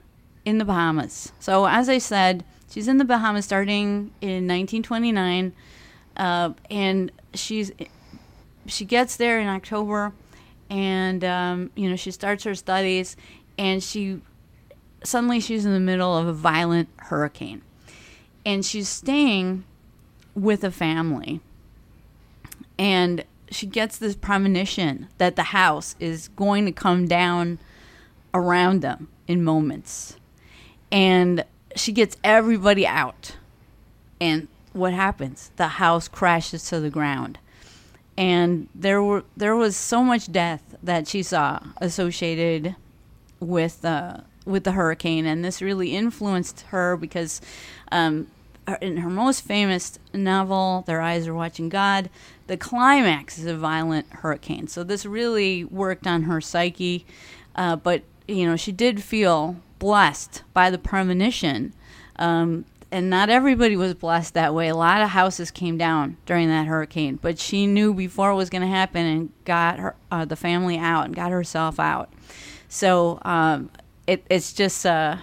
in 0.45 0.59
the 0.59 0.64
bahamas. 0.64 1.33
So 1.41 1.67
as 1.67 1.88
i 1.88 1.99
said 1.99 2.45
she's 2.71 2.88
in 2.88 2.99
the 2.99 3.05
bahamas 3.05 3.45
starting 3.45 4.12
in 4.21 4.47
1929 4.47 5.53
uh, 6.17 6.53
and 6.71 7.12
she's 7.35 7.73
she 8.67 8.85
gets 8.85 9.17
there 9.17 9.38
in 9.41 9.49
october 9.49 10.12
and 10.71 11.25
um, 11.25 11.71
you 11.75 11.88
know 11.88 11.97
she 11.97 12.11
starts 12.11 12.45
her 12.45 12.55
studies 12.55 13.17
and 13.57 13.83
she 13.83 14.21
suddenly 15.03 15.41
she's 15.41 15.64
in 15.64 15.73
the 15.73 15.81
middle 15.81 16.17
of 16.17 16.27
a 16.27 16.33
violent 16.33 16.88
hurricane 16.97 17.62
and 18.49 18.64
she's 18.64 18.88
staying 18.88 19.64
with 20.35 20.64
a 20.64 20.71
family. 20.71 21.41
And 22.79 23.25
she 23.51 23.67
gets 23.67 23.99
this 23.99 24.14
premonition 24.14 25.09
that 25.19 25.37
the 25.37 25.45
house 25.45 25.97
is 25.99 26.29
going 26.29 26.64
to 26.64 26.73
come 26.73 27.07
down 27.07 27.59
around 28.33 28.81
them 28.81 29.09
in 29.27 29.43
moments. 29.43 30.17
And 30.93 31.45
she 31.77 31.93
gets 31.93 32.17
everybody 32.23 32.87
out. 32.87 33.37
And 34.21 34.49
what 34.72 34.92
happens? 34.92 35.50
The 35.57 35.68
house 35.68 36.09
crashes 36.09 36.68
to 36.68 36.81
the 36.81 36.90
ground. 36.90 37.38
And 38.16 38.68
there 38.74 39.02
were 39.02 39.24
there 39.37 39.54
was 39.54 39.76
so 39.76 40.02
much 40.02 40.31
death 40.33 40.74
that 40.83 41.07
she 41.07 41.22
saw 41.22 41.61
associated 41.81 42.74
with 43.38 43.85
uh, 43.85 44.18
with 44.44 44.64
the 44.64 44.72
hurricane, 44.72 45.24
and 45.24 45.44
this 45.44 45.62
really 45.62 45.94
influenced 45.94 46.62
her 46.72 46.96
because 46.96 47.40
um, 47.92 48.26
in 48.81 48.98
her 48.98 49.11
most 49.11 49.42
famous 49.42 49.98
novel, 50.12 50.83
"Their 50.87 51.00
Eyes 51.00 51.28
Are 51.28 51.35
Watching 51.35 51.68
God," 51.68 52.11
the 52.48 52.57
climax 52.57 53.38
is 53.38 53.46
a 53.46 53.57
violent 53.57 54.07
hurricane. 54.11 54.66
So 54.66 54.83
this 54.83 55.07
really 55.07 55.64
worked 55.64 56.07
on 56.07 56.24
her 56.24 56.40
psyche, 56.40 57.07
uh, 57.54 57.76
but 57.76 58.02
you 58.26 58.46
know 58.46 58.57
she 58.57 58.72
did 58.72 59.02
feel 59.02 59.57
blessed 59.78 60.42
by 60.52 60.70
the 60.70 60.78
premonition. 60.78 61.72
Um, 62.16 62.64
and 62.90 63.11
not 63.11 63.29
everybody 63.29 63.77
was 63.77 63.94
blessed 63.94 64.35
that 64.35 64.55
way. 64.55 64.68
A 64.68 64.74
lot 64.74 65.03
of 65.03 65.11
houses 65.11 65.51
came 65.51 65.77
down 65.77 66.16
during 66.27 66.48
that 66.48 66.66
hurricane, 66.66 67.18
but 67.20 67.38
she 67.38 67.66
knew 67.66 67.92
before 67.92 68.31
it 68.31 68.35
was 68.35 68.48
going 68.51 68.62
to 68.62 68.68
happen 68.68 69.05
and 69.05 69.33
got 69.44 69.79
her 69.79 69.96
uh, 70.11 70.24
the 70.24 70.37
family 70.37 70.79
out 70.79 71.05
and 71.05 71.14
got 71.14 71.31
herself 71.31 71.79
out. 71.79 72.12
So 72.68 73.18
um, 73.22 73.70
it, 74.07 74.24
it's 74.31 74.53
just 74.53 74.87
uh, 74.87 75.18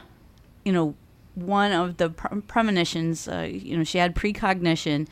you 0.64 0.74
know 0.74 0.96
one 1.34 1.72
of 1.72 1.98
the 1.98 2.12
pre- 2.12 2.42
premonitions. 2.42 3.28
Uh, 3.28 3.50
you 3.52 3.78
know 3.78 3.84
she 3.84 3.98
had 3.98 4.16
precognition, 4.16 5.08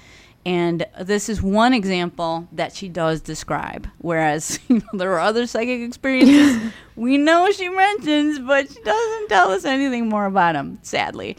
and 0.45 0.85
this 1.01 1.29
is 1.29 1.41
one 1.41 1.73
example 1.73 2.47
that 2.51 2.75
she 2.75 2.87
does 2.87 3.21
describe. 3.21 3.87
Whereas 3.97 4.59
you 4.67 4.77
know, 4.77 4.99
there 4.99 5.13
are 5.13 5.19
other 5.19 5.47
psychic 5.47 5.81
experiences 5.81 6.71
we 6.95 7.17
know 7.17 7.51
she 7.51 7.69
mentions, 7.69 8.39
but 8.39 8.71
she 8.71 8.81
doesn't 8.81 9.29
tell 9.29 9.51
us 9.51 9.65
anything 9.65 10.07
more 10.07 10.25
about 10.25 10.53
them. 10.53 10.79
Sadly. 10.83 11.37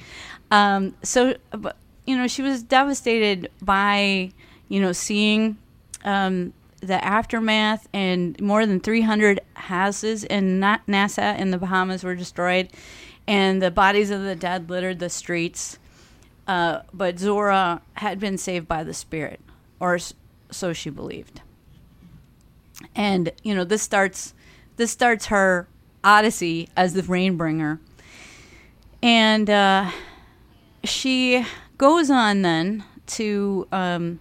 Um, 0.51 0.95
so, 1.03 1.37
but, 1.51 1.77
you 2.07 2.17
know, 2.17 2.27
she 2.27 2.43
was 2.43 2.63
devastated 2.63 3.51
by, 3.63 4.33
you 4.69 4.81
know, 4.81 4.93
seeing 4.93 5.57
um, 6.05 6.53
the 6.81 7.03
aftermath, 7.03 7.89
and 7.93 8.41
more 8.41 8.67
than 8.67 8.81
300 8.81 9.41
houses 9.55 10.25
in 10.25 10.61
Na- 10.61 10.79
Nassau 10.87 11.35
in 11.37 11.51
the 11.51 11.59
Bahamas 11.59 12.05
were 12.05 12.15
destroyed, 12.15 12.69
and 13.27 13.63
the 13.63 13.71
bodies 13.71 14.11
of 14.11 14.23
the 14.23 14.37
dead 14.37 14.69
littered 14.69 14.99
the 14.99 15.09
streets. 15.09 15.79
Uh, 16.47 16.83
but 16.93 17.19
Zora 17.19 17.81
had 17.95 18.21
been 18.21 18.37
saved 18.37 18.69
by 18.69 18.85
the 18.85 18.93
spirit, 18.93 19.41
or 19.81 19.99
so 20.51 20.73
she 20.75 20.91
believed. 20.91 21.41
And 22.95 23.33
you 23.43 23.55
know, 23.55 23.65
this 23.65 23.83
starts 23.83 24.35
this 24.77 24.91
starts 24.91 25.27
her 25.27 25.67
odyssey 26.03 26.69
as 26.77 26.93
the 26.93 27.03
rainbringer, 27.03 27.79
and 29.03 29.49
uh, 29.49 29.91
she 30.85 31.45
goes 31.79 32.11
on 32.11 32.43
then 32.43 32.85
to 33.07 33.67
um, 33.73 34.21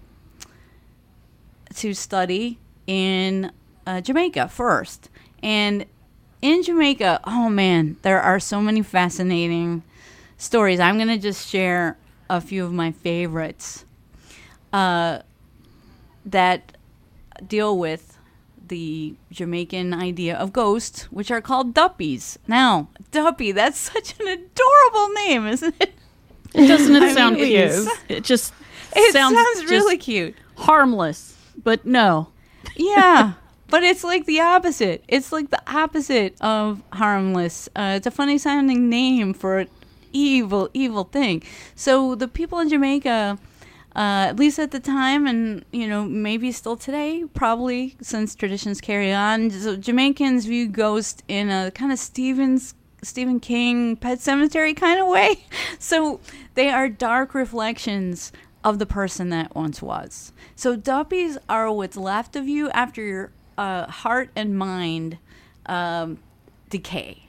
to 1.76 1.93
study 1.93 2.60
in 2.88 3.52
uh, 3.86 4.02
Jamaica 4.02 4.47
first, 4.49 5.10
and 5.41 5.86
in 6.41 6.63
Jamaica, 6.63 7.21
oh 7.26 7.49
man, 7.49 7.97
there 8.02 8.21
are 8.21 8.39
so 8.39 8.62
many 8.62 8.82
fascinating 8.82 9.84
stories. 10.38 10.80
I'm 10.80 10.97
gonna 10.97 11.17
just 11.17 11.47
share 11.47 11.97
a 12.30 12.41
few 12.41 12.65
of 12.65 12.73
my 12.73 12.91
favorites 12.91 13.86
uh, 14.71 15.19
that 16.26 16.78
deal 17.47 17.78
with 17.78 18.17
the 18.67 19.15
Jamaican 19.32 19.93
idea 19.93 20.36
of 20.36 20.54
ghosts, 20.54 21.04
which 21.12 21.30
are 21.32 21.41
called 21.41 21.73
duppies. 21.73 22.39
Now, 22.47 22.89
duppy, 23.12 23.52
that's 23.52 23.78
such 23.93 24.19
an 24.19 24.28
adorable 24.28 25.13
name, 25.13 25.47
isn't 25.47 25.76
it? 25.80 25.93
Doesn't 26.54 26.96
it 26.96 27.13
sound 27.13 27.36
mean, 27.36 27.46
cute? 27.46 27.60
is. 27.60 27.89
It 28.10 28.24
just 28.24 28.54
It 28.96 29.13
sounds, 29.13 29.36
sounds, 29.36 29.70
really 29.72 29.98
cute. 29.98 30.36
harmless, 30.56 31.36
but 31.63 31.86
no. 31.86 32.28
Yeah. 32.76 33.34
But 33.70 33.82
it's 33.82 34.04
like 34.04 34.28
the 34.28 34.39
opposite. 34.39 35.04
It's 35.08 35.32
like 35.32 35.50
the 35.50 35.60
opposite 35.66 36.36
of 36.42 36.84
harmless. 36.92 37.68
Uh, 37.76 37.94
it's 37.98 38.06
a 38.06 38.12
funny 38.12 38.38
sounding 38.38 38.88
name 38.88 39.34
for 39.34 39.58
an 39.60 39.68
evil, 40.12 40.70
evil 40.76 41.06
thing. 41.06 41.42
So 41.74 42.13
the 42.13 42.28
people 42.28 42.60
in 42.60 42.70
Jamaica, 42.70 43.39
uh, 43.96 44.00
at 44.30 44.36
least 44.36 44.60
at 44.60 44.70
the 44.70 44.80
time, 44.80 45.26
and 45.26 45.66
you 45.72 45.88
know 45.88 46.04
maybe 46.06 46.52
still 46.52 46.78
today, 46.78 47.26
probably 47.34 47.96
since 48.00 48.36
traditions 48.36 48.80
carry 48.80 49.12
on, 49.12 49.50
so 49.50 49.76
Jamaicans 49.76 50.46
view 50.46 50.68
ghosts 50.68 51.24
in 51.28 51.50
a 51.50 51.72
kind 51.72 51.92
of 51.92 51.98
Stephen's 51.98 52.76
Stephen 53.04 53.39
King 53.39 53.96
Pet 53.96 54.20
Sematary 54.20 54.76
kind 54.76 55.00
of 55.00 55.08
way. 55.08 55.46
So 55.80 56.22
they 56.54 56.70
are 56.70 56.88
dark 56.88 57.36
reflections 57.36 58.32
of 58.63 58.80
the 58.80 58.86
person 58.86 59.30
that 59.30 59.54
once 59.54 59.82
was. 59.82 60.32
So 60.56 60.78
duppies 60.78 61.38
are 61.50 61.70
what's 61.74 61.98
left 61.98 62.38
of 62.38 62.48
you 62.48 62.70
after 62.70 63.02
your 63.02 63.32
uh, 63.58 63.88
heart 63.88 64.30
and 64.34 64.58
mind 64.58 65.18
um, 65.66 66.20
decay. 66.70 67.28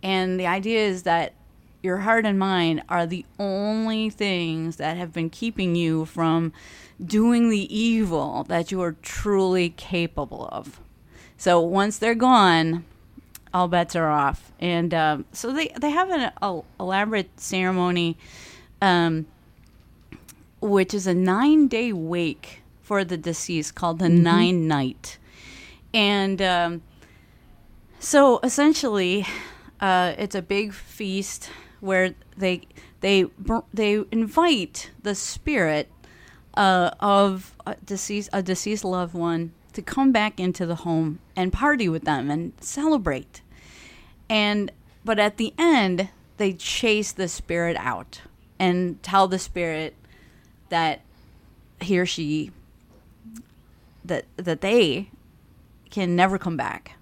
And 0.00 0.38
the 0.38 0.46
idea 0.46 0.86
is 0.86 1.02
that 1.02 1.34
your 1.82 1.98
heart 1.98 2.24
and 2.24 2.38
mind 2.38 2.82
are 2.88 3.06
the 3.06 3.26
only 3.38 4.10
things 4.10 4.76
that 4.76 4.96
have 4.96 5.12
been 5.12 5.30
keeping 5.30 5.74
you 5.74 6.04
from 6.04 6.52
doing 7.04 7.50
the 7.50 7.76
evil 7.76 8.44
that 8.44 8.70
you 8.70 8.80
are 8.80 8.92
truly 9.02 9.70
capable 9.70 10.48
of. 10.52 10.80
So 11.36 11.60
once 11.60 11.98
they're 11.98 12.14
gone, 12.14 12.84
all 13.54 13.68
bets 13.68 13.94
are 13.96 14.10
off. 14.10 14.52
And 14.60 14.92
um, 14.94 15.24
so 15.32 15.52
they, 15.52 15.68
they 15.80 15.90
have 15.90 16.10
an 16.10 16.32
a, 16.40 16.60
elaborate 16.80 17.38
ceremony, 17.38 18.16
um, 18.80 19.26
which 20.60 20.94
is 20.94 21.06
a 21.06 21.14
nine 21.14 21.68
day 21.68 21.92
wake 21.92 22.62
for 22.82 23.04
the 23.04 23.16
deceased 23.16 23.74
called 23.74 23.98
the 23.98 24.08
Nine 24.08 24.66
Night. 24.68 25.18
And 25.94 26.40
um, 26.42 26.82
so 27.98 28.40
essentially, 28.42 29.26
uh, 29.80 30.14
it's 30.18 30.34
a 30.34 30.42
big 30.42 30.72
feast 30.72 31.50
where 31.80 32.14
they 32.36 32.62
they 33.00 33.26
they 33.74 34.04
invite 34.10 34.90
the 35.02 35.14
spirit 35.14 35.90
uh, 36.54 36.90
of 37.00 37.54
a 37.66 37.76
deceased 37.84 38.30
a 38.32 38.42
deceased 38.42 38.84
loved 38.84 39.14
one 39.14 39.52
to 39.72 39.82
come 39.82 40.12
back 40.12 40.38
into 40.38 40.66
the 40.66 40.76
home 40.76 41.18
and 41.34 41.52
party 41.52 41.88
with 41.88 42.04
them 42.04 42.30
and 42.30 42.52
celebrate. 42.60 43.42
And 44.28 44.70
but 45.04 45.18
at 45.18 45.36
the 45.36 45.52
end, 45.58 46.10
they 46.36 46.52
chase 46.52 47.12
the 47.12 47.28
spirit 47.28 47.76
out 47.78 48.22
and 48.58 49.02
tell 49.02 49.28
the 49.28 49.38
spirit 49.38 49.94
that 50.68 51.00
he 51.80 51.98
or 51.98 52.06
she 52.06 52.50
that 54.04 54.26
that 54.36 54.60
they 54.60 55.10
can 55.90 56.16
never 56.16 56.38
come 56.38 56.56
back. 56.56 56.92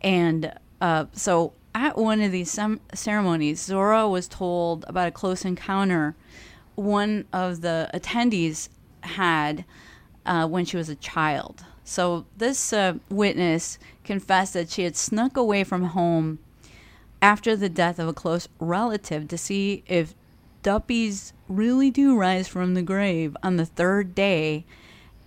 And 0.00 0.52
uh, 0.80 1.06
so 1.12 1.52
at 1.74 1.98
one 1.98 2.20
of 2.20 2.32
these 2.32 2.50
sem- 2.50 2.80
ceremonies, 2.94 3.62
Zora 3.62 4.08
was 4.08 4.28
told 4.28 4.84
about 4.88 5.08
a 5.08 5.10
close 5.10 5.44
encounter 5.44 6.14
one 6.76 7.24
of 7.32 7.62
the 7.62 7.90
attendees 7.92 8.68
had 9.00 9.64
uh, 10.24 10.46
when 10.46 10.64
she 10.64 10.76
was 10.76 10.88
a 10.88 10.94
child. 10.94 11.64
So 11.86 12.26
this 12.36 12.72
uh, 12.72 12.94
witness 13.08 13.78
confessed 14.04 14.54
that 14.54 14.68
she 14.68 14.82
had 14.82 14.96
snuck 14.96 15.36
away 15.36 15.62
from 15.62 15.84
home 15.84 16.40
after 17.22 17.54
the 17.56 17.68
death 17.68 17.98
of 18.00 18.08
a 18.08 18.12
close 18.12 18.48
relative 18.58 19.28
to 19.28 19.38
see 19.38 19.84
if 19.86 20.14
duppies 20.62 21.32
really 21.48 21.92
do 21.92 22.16
rise 22.16 22.48
from 22.48 22.74
the 22.74 22.82
grave 22.82 23.36
on 23.40 23.56
the 23.56 23.64
third 23.64 24.16
day 24.16 24.64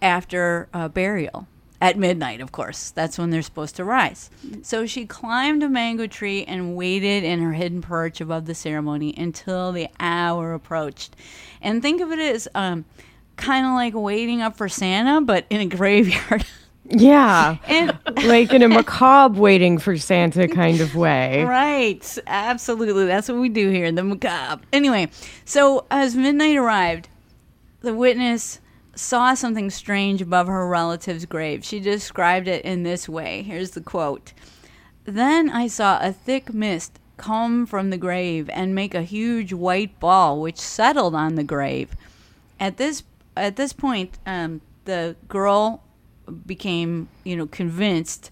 after 0.02 0.68
burial. 0.94 1.48
At 1.82 1.98
midnight, 1.98 2.42
of 2.42 2.52
course. 2.52 2.92
That's 2.92 3.18
when 3.18 3.30
they're 3.30 3.42
supposed 3.42 3.78
to 3.78 3.86
rise. 3.86 4.30
So 4.62 4.86
she 4.86 5.06
climbed 5.06 5.64
a 5.64 5.70
mango 5.70 6.08
tree 6.08 6.44
and 6.44 6.76
waited 6.76 7.24
in 7.24 7.40
her 7.40 7.54
hidden 7.54 7.82
perch 7.82 8.20
above 8.20 8.48
the 8.48 8.54
ceremony 8.54 9.16
until 9.18 9.72
the 9.72 9.88
hour 9.98 10.54
approached. 10.54 11.16
And 11.62 11.82
think 11.82 12.02
of 12.02 12.12
it 12.12 12.20
as 12.20 12.50
um, 12.54 12.84
kind 13.40 13.66
of 13.66 13.74
like 13.74 13.94
waiting 13.96 14.42
up 14.42 14.58
for 14.58 14.70
Santa, 14.70 15.22
but 15.22 15.46
in 15.50 15.62
a 15.62 15.66
graveyard. 15.66 16.46
Yeah. 16.92 17.58
and 17.68 17.96
like 18.26 18.52
in 18.52 18.64
a 18.64 18.68
macabre 18.68 19.40
waiting 19.40 19.78
for 19.78 19.96
Santa 19.96 20.48
kind 20.48 20.82
of 20.82 20.96
way. 20.96 21.44
Right, 21.44 22.18
absolutely. 22.26 23.06
That's 23.06 23.30
what 23.30 23.38
we 23.38 23.48
do 23.50 23.70
here, 23.70 23.86
in 23.86 23.94
the 23.94 24.04
macabre. 24.04 24.64
Anyway, 24.74 25.10
so 25.46 25.86
as 25.92 26.16
midnight 26.16 26.58
arrived, 26.58 27.08
the 27.82 27.94
witness 27.94 28.60
saw 28.96 29.36
something 29.36 29.70
strange 29.70 30.20
above 30.20 30.48
her 30.48 30.68
relative's 30.68 31.26
grave. 31.26 31.64
She 31.64 31.80
described 31.80 32.48
it 32.48 32.66
in 32.66 32.82
this 32.82 33.08
way. 33.08 33.44
Here's 33.44 33.72
the 33.72 33.82
quote 33.82 34.34
Then 35.06 35.52
I 35.52 35.68
saw 35.68 36.00
a 36.02 36.12
thick 36.12 36.54
mist 36.56 37.00
come 37.18 37.68
from 37.68 37.92
the 37.92 37.98
grave 37.98 38.50
and 38.52 38.74
make 38.74 38.96
a 38.96 39.04
huge 39.04 39.54
white 39.54 40.00
ball, 40.00 40.42
which 40.42 40.58
settled 40.58 41.14
on 41.14 41.36
the 41.36 41.44
grave. 41.44 41.96
At 42.60 42.78
this 42.78 43.04
at 43.40 43.56
this 43.56 43.74
point, 43.74 44.18
um, 44.26 44.62
the 44.86 45.16
girl 45.28 45.84
became, 46.46 47.10
you 47.24 47.36
know, 47.36 47.48
convinced 47.48 48.32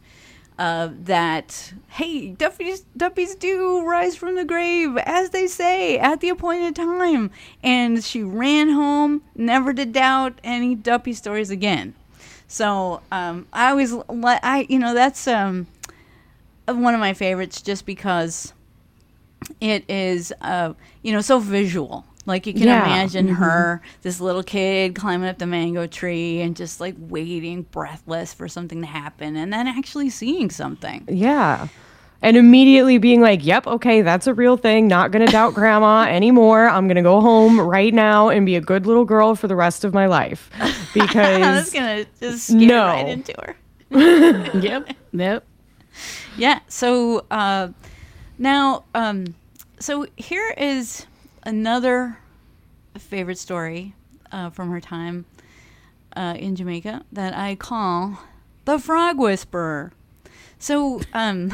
uh, 0.60 0.89
that 1.04 1.74
hey, 1.89 2.30
Duppies 2.30 2.86
Duppies 2.96 3.36
do 3.36 3.84
rise 3.86 4.15
from 4.15 4.36
the 4.36 4.46
grave, 4.46 4.98
as 4.98 5.30
they 5.30 5.48
say, 5.48 6.00
at 6.00 6.20
the 6.20 6.30
appointed 6.30 6.76
time. 6.76 7.32
And 7.62 8.04
she 8.04 8.24
ran 8.24 8.70
home, 8.70 9.22
never 9.36 9.74
to 9.74 9.86
doubt 9.86 10.39
any 10.43 10.76
Duppy 10.76 11.13
stories 11.13 11.52
again. 11.52 11.93
So 12.48 13.02
um, 13.12 13.48
I 13.52 13.70
always, 13.72 13.93
let 13.93 14.43
I 14.43 14.65
you 14.70 14.80
know, 14.80 14.93
that's 14.93 15.28
um, 15.28 15.67
one 16.65 16.93
of 16.93 17.00
my 17.00 17.13
favorites, 17.13 17.62
just 17.62 17.86
because 17.86 18.54
it 19.62 19.84
is, 19.89 20.34
uh, 20.41 20.74
you 21.04 21.12
know, 21.12 21.22
so 21.22 21.39
visual. 21.39 22.06
Like 22.27 22.45
you 22.45 22.53
can 22.53 22.63
Yeah. 22.63 22.83
imagine 22.85 23.29
her, 23.29 23.81
this 24.03 24.19
little 24.21 24.43
kid 24.43 24.93
climbing 24.95 25.27
up 25.29 25.39
the 25.39 25.47
mango 25.47 25.87
tree 25.87 26.41
and 26.41 26.55
just 26.55 26.79
like 26.79 26.93
waiting 26.99 27.63
breathless 27.63 28.33
for 28.33 28.47
something 28.47 28.81
to 28.81 28.87
happen 28.87 29.35
and 29.37 29.51
then 29.51 29.65
actually 29.67 30.09
seeing 30.11 30.51
something. 30.51 31.05
Yeah. 31.09 31.69
And 32.21 32.35
immediately 32.35 32.97
being 32.97 33.21
like, 33.21 33.45
yep, 33.45 33.65
okay, 33.67 34.01
that's 34.01 34.25
a 34.27 34.33
real 34.33 34.57
thing. 34.57 34.87
Not 34.87 35.11
going 35.11 35.25
to 35.25 35.31
doubt 35.31 35.53
grandma 35.53 36.01
anymore. 36.09 36.67
I'm 36.67 36.87
going 36.87 36.95
to 36.97 37.01
go 37.03 37.21
home 37.21 37.61
right 37.61 37.93
now 37.93 38.29
and 38.29 38.45
be 38.45 38.55
a 38.55 38.61
good 38.61 38.85
little 38.87 39.05
girl 39.05 39.35
for 39.35 39.47
the 39.47 39.55
rest 39.55 39.85
of 39.85 39.93
my 39.93 40.07
life. 40.07 40.49
I 40.59 40.65
was 40.65 40.75
Because, 40.93 41.71
gonna 41.73 42.05
just 42.19 42.49
No. 42.51 42.85
right 42.87 43.07
into 43.07 43.33
her. 43.41 43.55
Yep. 44.59 44.89
Yep. 45.13 45.45
Yeah. 46.37 46.59
So 46.67 47.25
uh, 47.31 47.69
now, 48.37 48.83
um, 48.95 49.35
so 49.79 50.07
here 50.17 50.53
is 50.57 51.05
another 51.43 52.17
favorite 52.97 53.38
story 53.38 53.93
uh, 54.32 54.50
from 54.50 54.71
her 54.71 54.82
time 54.82 55.26
uh, 56.15 56.36
in 56.38 56.56
Jamaica 56.56 57.06
that 57.12 57.36
I 57.36 57.56
call 57.56 58.19
the 58.65 58.80
Frog 58.80 59.17
Whisperer. 59.17 59.91
So, 60.60 61.02
um, 61.13 61.54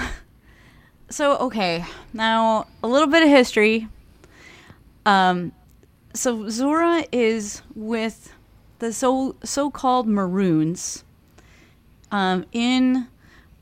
so 1.10 1.38
okay. 1.38 1.86
Now 2.14 2.68
a 2.82 2.88
little 2.88 3.08
bit 3.08 3.24
of 3.24 3.30
history. 3.30 3.88
Um, 5.06 5.52
so 6.14 6.50
Zora 6.50 7.06
is 7.12 7.62
with 7.76 8.34
the 8.80 8.94
so 8.94 9.36
so-called 9.44 10.08
Maroons 10.08 11.04
um, 12.12 12.46
in 12.52 13.08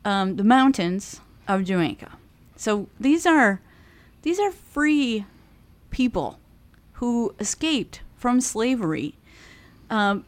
um, 0.06 0.36
the 0.36 0.44
mountains 0.44 1.22
of 1.48 1.64
Jamaica. 1.64 2.12
So 2.56 2.88
these 3.00 3.26
are 3.26 3.62
these 4.22 4.40
are 4.40 4.52
free 4.52 5.26
people 5.92 6.40
who 6.94 7.34
escaped 7.40 8.02
from 8.16 8.42
slavery 8.42 9.16
um, 9.90 10.26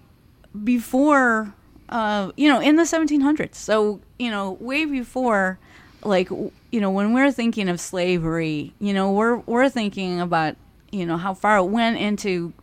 before 0.64 1.54
uh, 1.90 2.32
you 2.38 2.50
know 2.50 2.60
in 2.60 2.76
the 2.76 2.84
1700s. 2.84 3.56
So 3.56 4.02
you 4.20 4.30
know 4.30 4.52
way 4.60 4.86
before 4.86 5.60
like 6.04 6.30
you 6.30 6.52
know 6.82 6.92
when 6.92 7.14
we're 7.14 7.32
thinking 7.32 7.70
of 7.70 7.80
slavery, 7.80 8.74
you 8.80 8.94
know 8.94 9.12
we're 9.12 9.38
we're 9.38 9.70
thinking 9.70 10.20
about 10.20 10.56
you 10.92 11.06
know 11.06 11.18
how 11.18 11.34
far 11.34 11.58
it 11.58 11.66
went 11.66 11.98
into 11.98 12.54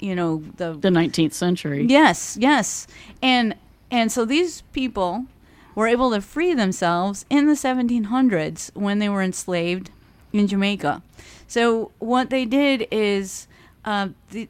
you 0.00 0.14
know 0.14 0.42
the 0.56 0.72
The 0.74 0.88
19th 0.88 1.32
century. 1.32 1.86
Yes, 1.88 2.36
yes. 2.40 2.86
And 3.22 3.54
and 3.90 4.10
so 4.10 4.24
these 4.24 4.62
people 4.72 5.26
were 5.74 5.86
able 5.86 6.10
to 6.10 6.20
free 6.20 6.54
themselves 6.54 7.26
in 7.28 7.46
the 7.46 7.52
1700s 7.52 8.74
when 8.74 8.98
they 8.98 9.08
were 9.08 9.22
enslaved 9.22 9.90
in 10.32 10.46
Jamaica. 10.46 11.02
So 11.46 11.92
what 11.98 12.30
they 12.30 12.44
did 12.44 12.88
is 12.90 13.46
uh, 13.84 14.08
the, 14.30 14.48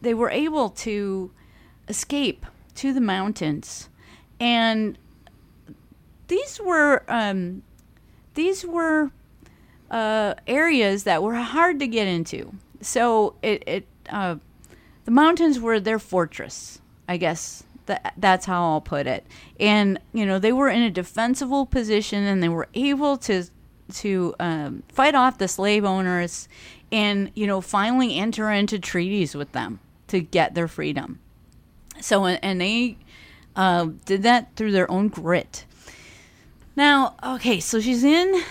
they 0.00 0.14
were 0.14 0.30
able 0.30 0.70
to 0.70 1.30
escape 1.88 2.46
to 2.76 2.92
the 2.92 3.00
mountains, 3.00 3.88
and 4.40 4.96
these 6.28 6.60
were 6.60 7.04
um, 7.08 7.62
these 8.34 8.64
were 8.64 9.10
uh, 9.90 10.34
areas 10.46 11.04
that 11.04 11.22
were 11.22 11.34
hard 11.34 11.80
to 11.80 11.86
get 11.86 12.06
into. 12.06 12.54
So 12.80 13.34
it, 13.42 13.64
it 13.66 13.86
uh, 14.10 14.36
the 15.04 15.10
mountains 15.10 15.58
were 15.58 15.80
their 15.80 15.98
fortress, 15.98 16.80
I 17.08 17.16
guess. 17.16 17.64
That, 17.86 18.12
that's 18.18 18.44
how 18.44 18.72
I'll 18.72 18.82
put 18.82 19.06
it. 19.06 19.26
And 19.58 19.98
you 20.12 20.26
know 20.26 20.38
they 20.38 20.52
were 20.52 20.68
in 20.68 20.82
a 20.82 20.90
defensible 20.90 21.66
position, 21.66 22.24
and 22.24 22.42
they 22.42 22.48
were 22.48 22.68
able 22.74 23.16
to 23.18 23.44
to 23.94 24.34
um, 24.38 24.82
fight 24.88 25.14
off 25.14 25.38
the 25.38 25.48
slave 25.48 25.84
owners, 25.84 26.48
and 26.90 27.30
you 27.34 27.46
know 27.46 27.60
finally 27.60 28.18
enter 28.18 28.50
into 28.50 28.78
treaties 28.78 29.34
with 29.34 29.52
them 29.52 29.80
to 30.08 30.20
get 30.20 30.54
their 30.54 30.68
freedom. 30.68 31.18
So 32.00 32.26
and 32.26 32.60
they 32.60 32.96
uh, 33.56 33.88
did 34.04 34.22
that 34.22 34.54
through 34.56 34.72
their 34.72 34.90
own 34.90 35.08
grit. 35.08 35.64
Now, 36.76 37.16
okay, 37.24 37.58
so 37.60 37.80
she's 37.80 38.04
in 38.04 38.42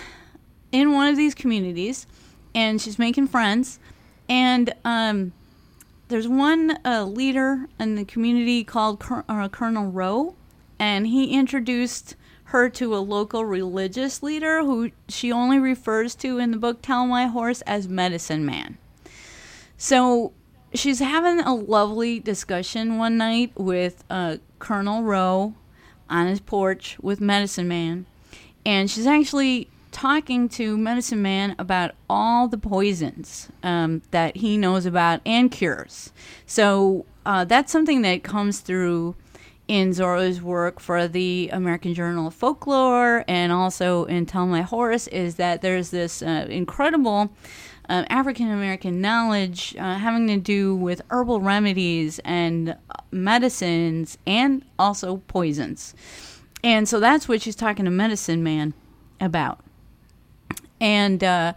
in 0.70 0.92
one 0.92 1.08
of 1.08 1.16
these 1.16 1.34
communities, 1.34 2.06
and 2.54 2.80
she's 2.80 2.98
making 2.98 3.28
friends, 3.28 3.78
and 4.28 4.74
um, 4.84 5.32
there's 6.08 6.28
one 6.28 6.78
uh, 6.84 7.04
leader 7.04 7.68
in 7.80 7.94
the 7.94 8.04
community 8.04 8.64
called 8.64 9.02
uh, 9.28 9.48
Colonel 9.48 9.90
Rowe, 9.90 10.34
and 10.78 11.06
he 11.06 11.32
introduced 11.32 12.16
her 12.48 12.70
to 12.70 12.96
a 12.96 12.98
local 12.98 13.44
religious 13.44 14.22
leader 14.22 14.64
who 14.64 14.90
she 15.06 15.30
only 15.30 15.58
refers 15.58 16.14
to 16.14 16.38
in 16.38 16.50
the 16.50 16.56
book 16.56 16.80
Tell 16.80 17.06
My 17.06 17.26
Horse 17.26 17.60
as 17.62 17.88
Medicine 17.88 18.46
Man. 18.46 18.78
So 19.76 20.32
she's 20.72 20.98
having 21.00 21.40
a 21.40 21.54
lovely 21.54 22.18
discussion 22.18 22.96
one 22.96 23.18
night 23.18 23.52
with 23.54 24.02
uh, 24.08 24.38
Colonel 24.58 25.02
Rowe 25.02 25.54
on 26.08 26.26
his 26.26 26.40
porch 26.40 26.96
with 27.02 27.20
Medicine 27.20 27.68
Man, 27.68 28.06
and 28.64 28.90
she's 28.90 29.06
actually 29.06 29.68
talking 29.92 30.48
to 30.48 30.78
Medicine 30.78 31.20
Man 31.20 31.54
about 31.58 31.94
all 32.08 32.48
the 32.48 32.56
poisons 32.56 33.50
um, 33.62 34.00
that 34.10 34.36
he 34.36 34.56
knows 34.56 34.86
about 34.86 35.20
and 35.26 35.50
cures. 35.50 36.12
So 36.46 37.04
uh, 37.26 37.44
that's 37.44 37.70
something 37.70 38.00
that 38.02 38.22
comes 38.22 38.60
through 38.60 39.16
in 39.68 39.92
Zora's 39.92 40.40
work 40.40 40.80
for 40.80 41.06
the 41.06 41.50
American 41.52 41.92
Journal 41.92 42.26
of 42.26 42.34
Folklore 42.34 43.22
and 43.28 43.52
also 43.52 44.06
in 44.06 44.24
Tell 44.24 44.46
My 44.46 44.62
Horse 44.62 45.06
is 45.08 45.34
that 45.34 45.60
there's 45.60 45.90
this 45.90 46.22
uh, 46.22 46.46
incredible 46.48 47.30
uh, 47.88 48.04
African 48.08 48.50
American 48.50 49.00
knowledge 49.02 49.76
uh, 49.78 49.96
having 49.96 50.26
to 50.28 50.38
do 50.38 50.74
with 50.74 51.02
herbal 51.10 51.40
remedies 51.40 52.18
and 52.20 52.76
medicines 53.10 54.16
and 54.26 54.64
also 54.78 55.18
poisons. 55.28 55.94
And 56.64 56.88
so 56.88 56.98
that's 56.98 57.28
what 57.28 57.42
she's 57.42 57.56
talking 57.56 57.84
to 57.84 57.90
Medicine 57.90 58.42
Man 58.42 58.72
about. 59.20 59.60
And 60.80 61.22
uh, 61.22 61.52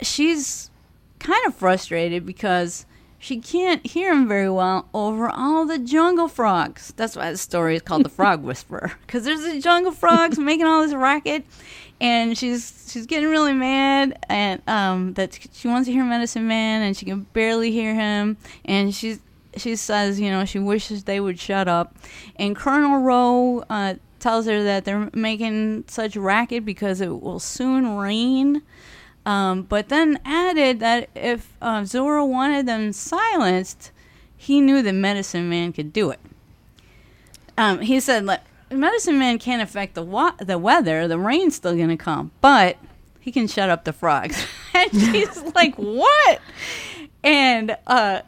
she's 0.00 0.70
kind 1.18 1.46
of 1.46 1.54
frustrated 1.54 2.24
because 2.26 2.86
she 3.22 3.38
can't 3.38 3.86
hear 3.86 4.12
him 4.12 4.26
very 4.26 4.50
well 4.50 4.88
over 4.92 5.28
all 5.30 5.64
the 5.64 5.78
jungle 5.78 6.26
frogs. 6.26 6.92
That's 6.96 7.14
why 7.14 7.30
the 7.30 7.38
story 7.38 7.76
is 7.76 7.82
called 7.82 8.04
the 8.04 8.08
Frog 8.08 8.42
Whisperer 8.42 8.90
because 9.06 9.22
there's 9.22 9.44
the 9.44 9.60
jungle 9.60 9.92
frogs 9.92 10.40
making 10.40 10.66
all 10.66 10.82
this 10.82 10.92
racket, 10.92 11.44
and 12.00 12.36
she's 12.36 12.90
she's 12.90 13.06
getting 13.06 13.28
really 13.28 13.52
mad 13.52 14.18
and 14.28 14.60
um 14.66 15.14
that 15.14 15.38
she 15.52 15.68
wants 15.68 15.86
to 15.86 15.92
hear 15.92 16.02
Medicine 16.02 16.48
Man 16.48 16.82
and 16.82 16.96
she 16.96 17.06
can 17.06 17.20
barely 17.32 17.70
hear 17.70 17.94
him, 17.94 18.36
and 18.64 18.92
she's 18.92 19.20
she 19.56 19.76
says 19.76 20.18
you 20.18 20.28
know 20.28 20.44
she 20.44 20.58
wishes 20.58 21.04
they 21.04 21.20
would 21.20 21.38
shut 21.38 21.68
up, 21.68 21.94
and 22.34 22.56
Colonel 22.56 23.02
Rowe 23.02 23.64
uh, 23.70 23.94
tells 24.18 24.46
her 24.46 24.64
that 24.64 24.84
they're 24.84 25.10
making 25.12 25.84
such 25.86 26.16
racket 26.16 26.64
because 26.64 27.00
it 27.00 27.20
will 27.20 27.38
soon 27.38 27.96
rain. 27.96 28.62
Um, 29.24 29.62
but 29.62 29.88
then 29.88 30.18
added 30.24 30.80
that 30.80 31.08
if 31.14 31.52
uh, 31.62 31.84
Zora 31.84 32.24
wanted 32.26 32.66
them 32.66 32.92
silenced, 32.92 33.92
he 34.36 34.60
knew 34.60 34.82
the 34.82 34.92
Medicine 34.92 35.48
Man 35.48 35.72
could 35.72 35.92
do 35.92 36.10
it. 36.10 36.20
Um, 37.56 37.80
he 37.80 38.00
said, 38.00 38.24
like, 38.24 38.40
Medicine 38.70 39.18
Man 39.18 39.38
can't 39.38 39.62
affect 39.62 39.94
the 39.94 40.02
wa- 40.02 40.34
the 40.40 40.58
weather. 40.58 41.06
The 41.06 41.18
rain's 41.18 41.54
still 41.54 41.76
gonna 41.76 41.96
come, 41.96 42.32
but 42.40 42.78
he 43.20 43.30
can 43.30 43.46
shut 43.46 43.70
up 43.70 43.84
the 43.84 43.92
frogs. 43.92 44.44
and 44.74 44.90
she's 44.90 45.42
like, 45.54 45.74
"What?" 45.76 46.40
And 47.22 47.76
uh, 47.86 48.22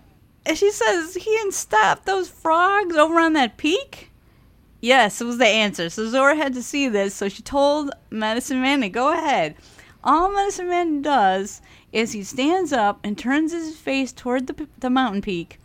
she 0.54 0.70
says, 0.70 1.14
"He 1.14 1.36
can 1.38 1.50
stop 1.50 2.04
those 2.04 2.28
frogs 2.28 2.96
over 2.96 3.18
on 3.18 3.32
that 3.32 3.56
peak." 3.56 4.10
Yes, 4.80 5.20
it 5.22 5.24
was 5.24 5.38
the 5.38 5.46
answer. 5.46 5.88
So 5.88 6.06
Zora 6.08 6.36
had 6.36 6.52
to 6.54 6.62
see 6.62 6.88
this, 6.88 7.14
so 7.14 7.30
she 7.30 7.42
told 7.42 7.90
Medicine 8.10 8.60
Man 8.60 8.82
to 8.82 8.90
go 8.90 9.12
ahead. 9.12 9.56
All 10.04 10.30
Medicine 10.30 10.68
Man 10.68 11.00
does 11.02 11.62
is 11.90 12.12
he 12.12 12.22
stands 12.22 12.72
up 12.72 13.00
and 13.02 13.16
turns 13.16 13.52
his 13.52 13.76
face 13.76 14.12
toward 14.12 14.46
the, 14.46 14.68
the 14.78 14.90
mountain 14.90 15.22
peak 15.22 15.58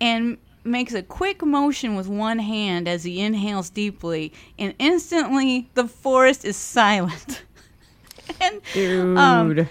and 0.00 0.38
makes 0.64 0.94
a 0.94 1.02
quick 1.02 1.44
motion 1.44 1.94
with 1.94 2.08
one 2.08 2.38
hand 2.38 2.88
as 2.88 3.04
he 3.04 3.20
inhales 3.20 3.68
deeply, 3.68 4.32
and 4.58 4.74
instantly 4.78 5.68
the 5.74 5.86
forest 5.86 6.44
is 6.44 6.56
silent. 6.56 7.42
and 8.40 8.60
Dude. 8.72 9.18
Um, 9.18 9.56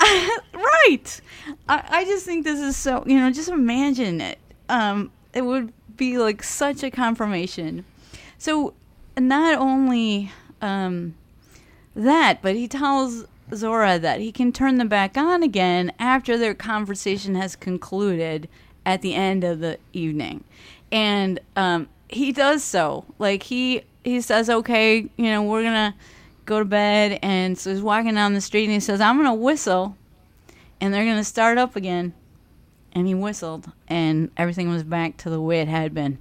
right. 0.00 1.20
I, 1.68 1.84
I 1.88 2.04
just 2.04 2.26
think 2.26 2.44
this 2.44 2.60
is 2.60 2.76
so, 2.76 3.04
you 3.06 3.18
know, 3.18 3.30
just 3.30 3.48
imagine 3.48 4.20
it. 4.20 4.38
Um, 4.68 5.12
it 5.32 5.42
would 5.42 5.72
be 5.96 6.18
like 6.18 6.42
such 6.42 6.82
a 6.82 6.90
confirmation. 6.90 7.84
So, 8.38 8.74
not 9.16 9.58
only 9.58 10.32
um, 10.60 11.14
that, 11.94 12.40
but 12.42 12.54
he 12.54 12.68
tells 12.68 13.24
Zora 13.54 13.98
that 13.98 14.20
he 14.20 14.32
can 14.32 14.52
turn 14.52 14.78
them 14.78 14.88
back 14.88 15.16
on 15.16 15.42
again 15.42 15.92
after 15.98 16.38
their 16.38 16.54
conversation 16.54 17.34
has 17.34 17.56
concluded 17.56 18.48
at 18.84 19.02
the 19.02 19.14
end 19.14 19.44
of 19.44 19.60
the 19.60 19.78
evening. 19.92 20.44
And 20.90 21.40
um, 21.56 21.88
he 22.08 22.32
does 22.32 22.62
so. 22.62 23.04
Like, 23.18 23.44
he, 23.44 23.82
he 24.04 24.20
says, 24.20 24.48
okay, 24.50 25.08
you 25.16 25.24
know, 25.26 25.42
we're 25.42 25.62
going 25.62 25.92
to 25.92 25.94
go 26.44 26.58
to 26.58 26.64
bed. 26.64 27.18
And 27.22 27.58
so 27.58 27.70
he's 27.70 27.82
walking 27.82 28.14
down 28.14 28.34
the 28.34 28.40
street 28.40 28.64
and 28.64 28.72
he 28.72 28.80
says, 28.80 29.00
I'm 29.00 29.16
going 29.16 29.28
to 29.28 29.34
whistle 29.34 29.96
and 30.80 30.92
they're 30.92 31.04
going 31.04 31.16
to 31.16 31.24
start 31.24 31.58
up 31.58 31.76
again. 31.76 32.14
And 32.94 33.06
he 33.06 33.14
whistled, 33.14 33.72
and 33.88 34.30
everything 34.36 34.68
was 34.68 34.82
back 34.82 35.16
to 35.18 35.30
the 35.30 35.40
way 35.40 35.62
it 35.62 35.68
had 35.68 35.94
been. 35.94 36.18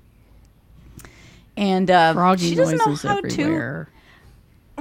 And 1.58 1.92
uh, 1.92 2.38
she 2.38 2.56
doesn't 2.56 2.78
know 2.78 2.96
how 2.96 3.18
everywhere. 3.18 3.90
to. 3.92 4.01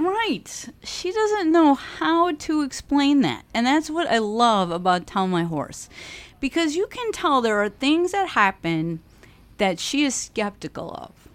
Right. 0.00 0.68
She 0.82 1.12
doesn't 1.12 1.52
know 1.52 1.74
how 1.74 2.32
to 2.32 2.62
explain 2.62 3.20
that. 3.20 3.44
And 3.52 3.66
that's 3.66 3.90
what 3.90 4.06
I 4.08 4.18
love 4.18 4.70
about 4.70 5.06
Tell 5.06 5.26
My 5.26 5.44
Horse. 5.44 5.88
Because 6.40 6.74
you 6.74 6.86
can 6.86 7.12
tell 7.12 7.40
there 7.40 7.62
are 7.62 7.68
things 7.68 8.12
that 8.12 8.30
happen 8.30 9.00
that 9.58 9.78
she 9.78 10.04
is 10.04 10.14
skeptical 10.14 10.90
of. 10.92 11.28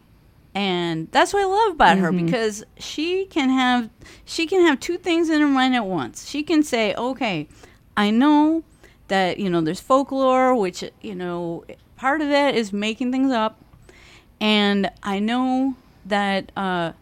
And 0.56 1.10
that's 1.12 1.34
what 1.34 1.44
I 1.44 1.46
love 1.46 1.74
about 1.74 1.98
her 1.98 2.14
because 2.14 2.64
she 2.80 3.26
can 3.26 3.50
have 3.50 3.90
she 4.24 4.48
can 4.48 4.62
have 4.66 4.80
two 4.80 4.98
things 4.98 5.30
in 5.30 5.42
her 5.42 5.48
mind 5.48 5.76
at 5.76 5.86
once. 5.86 6.30
She 6.30 6.44
can 6.44 6.64
say, 6.64 6.96
"Okay, 6.96 7.50
I 7.98 8.10
know 8.10 8.64
that, 9.08 9.38
you 9.38 9.50
know, 9.50 9.62
there's 9.62 9.80
folklore, 9.80 10.56
which, 10.56 10.84
you 11.02 11.16
know, 11.16 11.64
part 11.96 12.22
of 12.22 12.30
that 12.30 12.56
is 12.56 12.74
making 12.74 13.12
things 13.12 13.32
up. 13.32 13.60
And 14.42 14.90
I 15.04 15.20
know 15.20 15.76
that, 16.06 16.52
uh, 16.56 16.94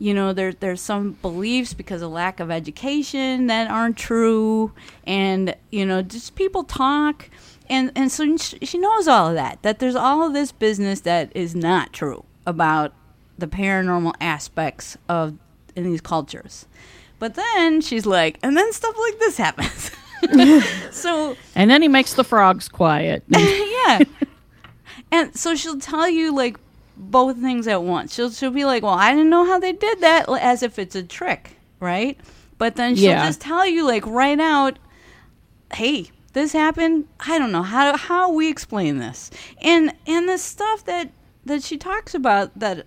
you 0.00 0.14
know, 0.14 0.32
there, 0.32 0.54
there's 0.54 0.80
some 0.80 1.12
beliefs 1.20 1.74
because 1.74 2.00
of 2.00 2.10
lack 2.10 2.40
of 2.40 2.50
education 2.50 3.48
that 3.48 3.70
aren't 3.70 3.98
true. 3.98 4.72
And, 5.04 5.54
you 5.70 5.84
know, 5.84 6.00
just 6.00 6.34
people 6.36 6.64
talk. 6.64 7.28
And, 7.68 7.92
and 7.94 8.10
so 8.10 8.34
she 8.38 8.78
knows 8.78 9.06
all 9.06 9.28
of 9.28 9.34
that, 9.34 9.62
that 9.62 9.78
there's 9.78 9.94
all 9.94 10.26
of 10.26 10.32
this 10.32 10.52
business 10.52 11.00
that 11.00 11.30
is 11.36 11.54
not 11.54 11.92
true 11.92 12.24
about 12.46 12.94
the 13.36 13.46
paranormal 13.46 14.14
aspects 14.22 14.96
of 15.06 15.36
in 15.76 15.84
these 15.84 16.00
cultures. 16.00 16.64
But 17.18 17.34
then 17.34 17.82
she's 17.82 18.06
like, 18.06 18.38
and 18.42 18.56
then 18.56 18.72
stuff 18.72 18.96
like 18.98 19.18
this 19.18 19.36
happens. 19.36 19.90
so 20.96 21.36
And 21.54 21.70
then 21.70 21.82
he 21.82 21.88
makes 21.88 22.14
the 22.14 22.24
frogs 22.24 22.70
quiet. 22.70 23.22
yeah. 23.28 24.00
And 25.12 25.36
so 25.36 25.54
she'll 25.54 25.78
tell 25.78 26.08
you 26.08 26.34
like 26.34 26.56
both 27.10 27.38
things 27.38 27.66
at 27.66 27.82
once. 27.82 28.14
She'll 28.14 28.30
she'll 28.30 28.50
be 28.50 28.64
like, 28.64 28.82
"Well, 28.82 28.94
I 28.94 29.10
didn't 29.12 29.30
know 29.30 29.44
how 29.46 29.58
they 29.58 29.72
did 29.72 30.00
that," 30.00 30.28
as 30.28 30.62
if 30.62 30.78
it's 30.78 30.94
a 30.96 31.02
trick, 31.02 31.56
right? 31.80 32.18
But 32.58 32.76
then 32.76 32.94
she'll 32.96 33.10
Yeah. 33.10 33.26
just 33.26 33.40
tell 33.40 33.66
you 33.66 33.86
like 33.86 34.06
right 34.06 34.38
out, 34.40 34.78
"Hey, 35.72 36.10
this 36.32 36.52
happened. 36.52 37.06
I 37.20 37.38
don't 37.38 37.52
know 37.52 37.62
how 37.62 37.96
how 37.96 38.30
we 38.32 38.48
explain 38.48 38.98
this." 38.98 39.30
And 39.62 39.92
and 40.06 40.28
the 40.28 40.38
stuff 40.38 40.84
that 40.84 41.10
that 41.44 41.62
she 41.62 41.76
talks 41.76 42.14
about 42.14 42.58
that 42.58 42.86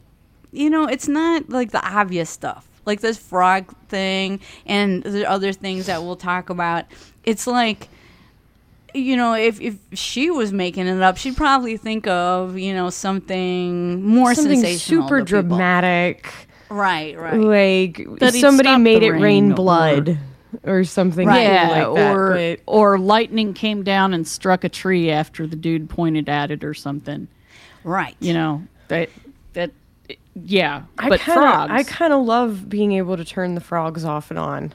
you 0.52 0.70
know, 0.70 0.86
it's 0.86 1.08
not 1.08 1.50
like 1.50 1.72
the 1.72 1.84
obvious 1.84 2.30
stuff. 2.30 2.68
Like 2.86 3.02
this 3.02 3.18
frog 3.18 3.74
thing 3.88 4.40
and 4.68 5.02
the 5.04 5.26
other 5.28 5.52
things 5.52 5.88
that 5.88 6.04
we'll 6.04 6.16
talk 6.16 6.50
about. 6.52 6.86
It's 7.24 7.48
like 7.48 7.90
you 8.94 9.16
know, 9.16 9.34
if 9.34 9.60
if 9.62 9.76
she 9.94 10.30
was 10.32 10.52
making 10.54 10.88
it 10.88 11.02
up, 11.02 11.18
she'd 11.18 11.36
probably 11.38 11.78
think 11.78 12.08
of 12.08 12.58
you 12.58 12.74
know 12.74 12.90
something 12.90 14.04
more 14.04 14.34
Something 14.36 14.62
sensational, 14.62 15.04
super 15.08 15.22
dramatic. 15.22 16.32
Right, 16.70 17.18
right. 17.18 17.36
Like 17.40 18.08
That 18.20 18.34
somebody 18.34 18.76
made 18.78 19.04
it 19.04 19.12
rain 19.12 19.22
rain 19.22 19.52
or- 19.52 19.56
blood 19.56 20.18
or, 20.64 20.84
something 20.84 21.28
Right. 21.28 21.44
yeah, 21.44 21.68
like 21.70 21.96
that. 21.96 22.16
or 22.16 22.32
but- 22.34 22.60
or 22.66 22.98
lightning 23.00 23.54
came 23.54 23.84
down 23.84 24.14
and 24.14 24.28
struck 24.28 24.64
a 24.64 24.70
tree 24.70 25.10
after 25.12 25.46
the 25.46 25.56
dude 25.56 25.90
pointed 25.90 26.30
at 26.30 26.50
it 26.52 26.64
or 26.64 26.74
something. 26.74 27.28
right. 27.84 28.16
You 28.20 28.34
know 28.34 28.64
that 28.88 29.10
that 29.54 29.72
yeah. 30.36 30.84
I 30.98 31.10
but 31.10 31.20
kinda, 31.20 31.42
frogs. 31.42 31.72
I 31.72 31.84
kind 31.84 32.12
of 32.14 32.26
love 32.26 32.70
being 32.70 32.94
able 32.94 33.18
to 33.18 33.26
turn 33.26 33.54
the 33.56 33.62
frogs 33.62 34.04
off 34.06 34.32
and 34.32 34.40
on. 34.40 34.74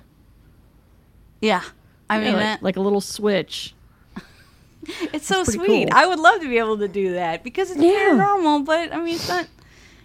Yeah. 1.41 1.63
I 2.11 2.19
yeah, 2.19 2.25
mean, 2.25 2.33
like, 2.35 2.43
that, 2.43 2.63
like 2.63 2.77
a 2.77 2.81
little 2.81 3.01
switch. 3.01 3.75
it's 5.13 5.27
so 5.27 5.45
sweet. 5.45 5.67
cool. 5.67 5.87
I 5.93 6.07
would 6.07 6.19
love 6.19 6.41
to 6.41 6.49
be 6.49 6.59
able 6.59 6.79
to 6.79 6.89
do 6.89 7.13
that 7.15 7.43
because 7.45 7.71
it's 7.71 7.81
Yeah. 7.81 7.91
paranormal, 7.93 8.65
but 8.65 8.93
I 8.93 8.97
mean, 8.99 9.15
it's 9.17 9.29
not. 9.29 9.47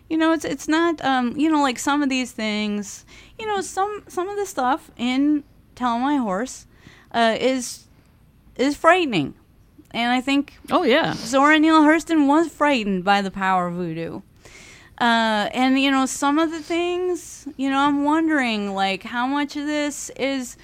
You 0.09 0.17
know, 0.17 0.31
it's 0.33 0.45
it's 0.45 0.67
not. 0.67 1.03
Um, 1.03 1.35
you 1.37 1.49
know, 1.49 1.61
like 1.61 1.79
some 1.79 2.03
of 2.03 2.09
these 2.09 2.31
things. 2.31 3.05
You 3.39 3.47
know, 3.47 3.61
some 3.61 4.03
some 4.07 4.29
of 4.29 4.35
the 4.37 4.45
stuff 4.45 4.91
in 4.97 5.43
Tell 5.75 5.97
My 5.97 6.17
Horse, 6.17 6.67
uh, 7.13 7.35
is 7.39 7.85
is 8.57 8.75
frightening, 8.77 9.33
and 9.91 10.11
I 10.11 10.21
think 10.21 10.53
Oh 10.69 10.83
yeah. 10.83 11.13
Zora 11.13 11.57
Neale 11.59 11.81
Hurston 11.81 12.27
was 12.27 12.49
frightened 12.51 13.03
by 13.03 13.21
the 13.21 13.31
power 13.31 13.67
of 13.67 13.73
voodoo. 13.75 14.21
Uh, 15.01 15.49
and 15.53 15.79
you 15.79 15.89
know, 15.89 16.05
some 16.05 16.37
of 16.37 16.51
the 16.51 16.61
things, 16.61 17.47
you 17.57 17.69
know, 17.69 17.79
I'm 17.79 18.03
wondering 18.03 18.75
like 18.75 19.03
how 19.03 19.25
much 19.25 19.55
of 19.55 19.65
this 19.65 20.11
is, 20.11 20.55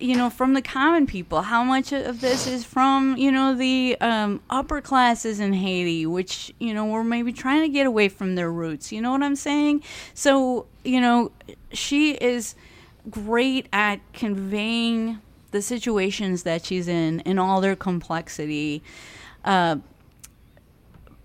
you 0.00 0.16
know, 0.16 0.30
from 0.30 0.54
the 0.54 0.62
common 0.62 1.06
people, 1.06 1.42
how 1.42 1.64
much 1.64 1.92
of 1.92 2.20
this 2.20 2.46
is 2.46 2.64
from, 2.64 3.16
you 3.16 3.32
know, 3.32 3.54
the 3.54 3.96
um, 4.00 4.40
upper 4.48 4.80
classes 4.80 5.40
in 5.40 5.52
Haiti, 5.52 6.06
which, 6.06 6.54
you 6.60 6.72
know, 6.72 6.86
were 6.86 7.02
maybe 7.02 7.32
trying 7.32 7.62
to 7.62 7.68
get 7.68 7.86
away 7.86 8.08
from 8.08 8.36
their 8.36 8.50
roots. 8.50 8.92
You 8.92 9.00
know 9.00 9.10
what 9.10 9.22
I'm 9.22 9.36
saying? 9.36 9.82
So, 10.14 10.66
you 10.84 11.00
know, 11.00 11.32
she 11.72 12.12
is 12.12 12.54
great 13.10 13.68
at 13.72 14.00
conveying 14.12 15.20
the 15.50 15.62
situations 15.62 16.44
that 16.44 16.64
she's 16.64 16.86
in 16.86 17.20
in 17.20 17.38
all 17.38 17.60
their 17.60 17.74
complexity. 17.76 18.82
Uh, 19.44 19.76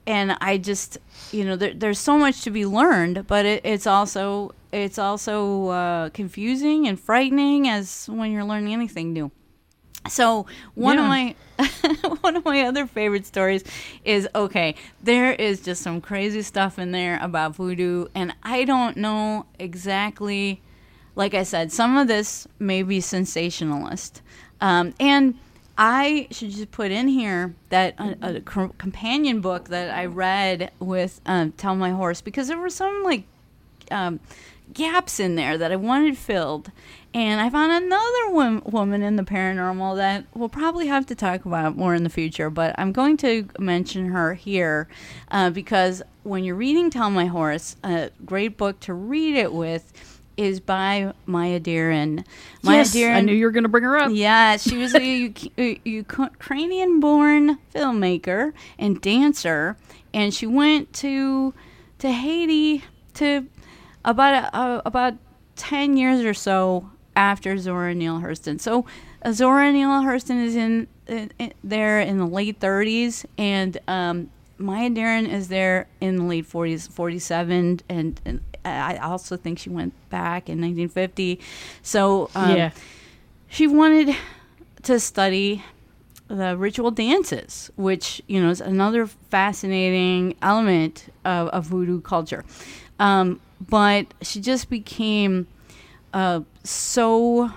and 0.08 0.36
I 0.42 0.58
just, 0.58 0.98
you 1.32 1.46
know, 1.46 1.56
there, 1.56 1.74
there's 1.74 2.00
so 2.00 2.18
much 2.18 2.42
to 2.42 2.50
be 2.50 2.66
learned, 2.66 3.28
but 3.28 3.46
it, 3.46 3.62
it's 3.64 3.86
also 3.86 4.54
it's 4.74 4.98
also 4.98 5.68
uh, 5.68 6.10
confusing 6.10 6.88
and 6.88 7.00
frightening 7.00 7.68
as 7.68 8.08
when 8.10 8.32
you're 8.32 8.44
learning 8.44 8.74
anything 8.74 9.14
new. 9.14 9.32
So 10.10 10.48
one 10.76 11.00
of 11.00 11.06
my 11.06 11.36
one 12.22 12.36
of 12.36 12.44
my 12.44 12.64
other 12.64 12.86
favorite 12.86 13.26
stories 13.26 13.64
is 14.04 14.28
okay. 14.36 14.76
There 15.02 15.32
is 15.32 15.62
just 15.62 15.82
some 15.82 16.02
crazy 16.02 16.42
stuff 16.42 16.78
in 16.78 16.92
there 16.92 17.20
about 17.22 17.56
voodoo, 17.56 18.08
and 18.14 18.36
I 18.44 18.66
don't 18.66 18.98
know 18.98 19.46
exactly. 19.60 20.62
Like 21.16 21.36
I 21.36 21.44
said, 21.44 21.72
some 21.72 21.96
of 21.96 22.08
this 22.08 22.48
may 22.60 22.84
be 22.84 23.00
sensationalist, 23.00 24.22
um, 24.60 24.94
and 25.00 25.36
I 25.78 26.28
should 26.32 26.50
just 26.50 26.72
put 26.72 26.92
in 26.92 27.08
here 27.08 27.56
that 27.70 27.98
a, 28.00 28.38
a 28.38 28.42
co- 28.42 28.74
companion 28.78 29.40
book 29.40 29.70
that 29.70 29.96
I 29.96 30.06
read 30.06 30.72
with 30.80 31.22
um, 31.26 31.52
Tell 31.54 31.76
My 31.76 31.92
Horse 31.92 32.20
because 32.20 32.48
there 32.48 32.58
were 32.58 32.70
some 32.70 33.04
like 33.04 33.24
um, 33.90 34.20
gaps 34.72 35.20
in 35.20 35.36
there 35.36 35.58
that 35.58 35.72
I 35.72 35.76
wanted 35.76 36.18
filled. 36.18 36.72
And 37.14 37.40
I 37.40 37.50
found 37.50 37.72
another 37.72 38.30
wom- 38.32 38.64
woman 38.66 39.04
in 39.04 39.18
the 39.18 39.24
paranormal 39.24 39.98
that 39.98 40.26
we'll 40.34 40.50
probably 40.50 40.88
have 40.88 41.06
to 41.08 41.16
talk 41.16 41.46
about 41.46 41.78
more 41.78 41.94
in 41.94 42.04
the 42.04 42.10
future, 42.10 42.50
but 42.50 42.74
I'm 42.78 42.92
going 42.92 43.18
to 43.18 43.48
mention 43.60 44.08
her 44.08 44.34
here 44.34 44.88
uh, 45.30 45.52
because 45.52 46.02
when 46.24 46.44
you're 46.44 46.56
reading 46.56 46.90
Tell 46.90 47.12
My 47.12 47.26
Horse, 47.28 47.76
a 47.84 48.10
great 48.26 48.58
book 48.58 48.80
to 48.82 48.94
read 48.96 49.36
it 49.36 49.54
with 49.54 49.92
is 50.38 50.60
by 50.60 51.14
Maya 51.28 51.60
Deren. 51.60 52.26
Maya 52.64 52.78
yes, 52.78 52.96
I 52.96 53.22
knew 53.22 53.34
you 53.34 53.46
were 53.46 53.52
going 53.52 53.66
to 53.66 53.70
bring 53.70 53.84
her 53.84 53.98
up. 53.98 54.10
yeah, 54.12 54.58
she 54.58 54.78
was 54.78 54.96
a 54.96 55.32
Ukrainian 55.86 57.00
born 57.00 57.60
filmmaker 57.76 58.54
and 58.80 59.00
dancer, 59.00 59.78
and 60.14 60.34
she 60.34 60.48
went 60.48 60.92
to 60.94 61.54
to 62.00 62.12
Haiti 62.12 62.84
to 63.14 63.48
about 64.06 64.54
uh, 64.54 64.82
about 64.86 65.16
10 65.56 65.98
years 65.98 66.22
or 66.22 66.34
so 66.34 66.90
after 67.16 67.58
Zora 67.58 67.94
Neale 67.94 68.20
Hurston. 68.20 68.60
So 68.60 68.86
uh, 69.24 69.32
Zora 69.32 69.72
Neale 69.72 70.02
Hurston 70.02 70.44
is 70.44 70.56
in, 70.56 70.88
in, 71.08 71.32
in 71.40 71.54
there 71.64 72.02
in 72.02 72.18
the 72.18 72.26
late 72.26 72.60
30s, 72.60 73.26
and 73.38 73.78
um, 73.88 74.30
Maya 74.58 74.90
Deren 74.90 75.28
is 75.30 75.48
there 75.48 75.88
in 76.02 76.18
the 76.18 76.24
late 76.24 76.50
40s, 76.50 76.90
47, 76.90 77.82
and, 77.90 78.22
and 78.26 78.42
I 78.66 78.98
also 78.98 79.36
think 79.38 79.60
she 79.60 79.70
went 79.70 79.94
back 80.10 80.50
in 80.50 80.60
1950. 80.60 81.40
So 81.82 82.30
um, 82.36 82.56
yeah. 82.56 82.72
she 83.50 83.68
wanted 83.68 84.16
to 84.84 85.00
study 85.00 85.64
the 86.28 86.58
ritual 86.58 86.92
dances, 86.92 87.70
which 87.76 88.22
you 88.28 88.42
know 88.42 88.50
is 88.50 88.62
another 88.62 89.06
fascinating 89.06 90.36
element 90.42 91.08
of, 91.26 91.50
of 91.50 91.66
voodoo 91.66 92.02
culture. 92.02 92.44
Um, 93.00 93.40
but 93.60 94.08
she 94.22 94.40
just 94.40 94.70
became 94.70 95.48
uh, 96.14 96.42
so 96.64 97.52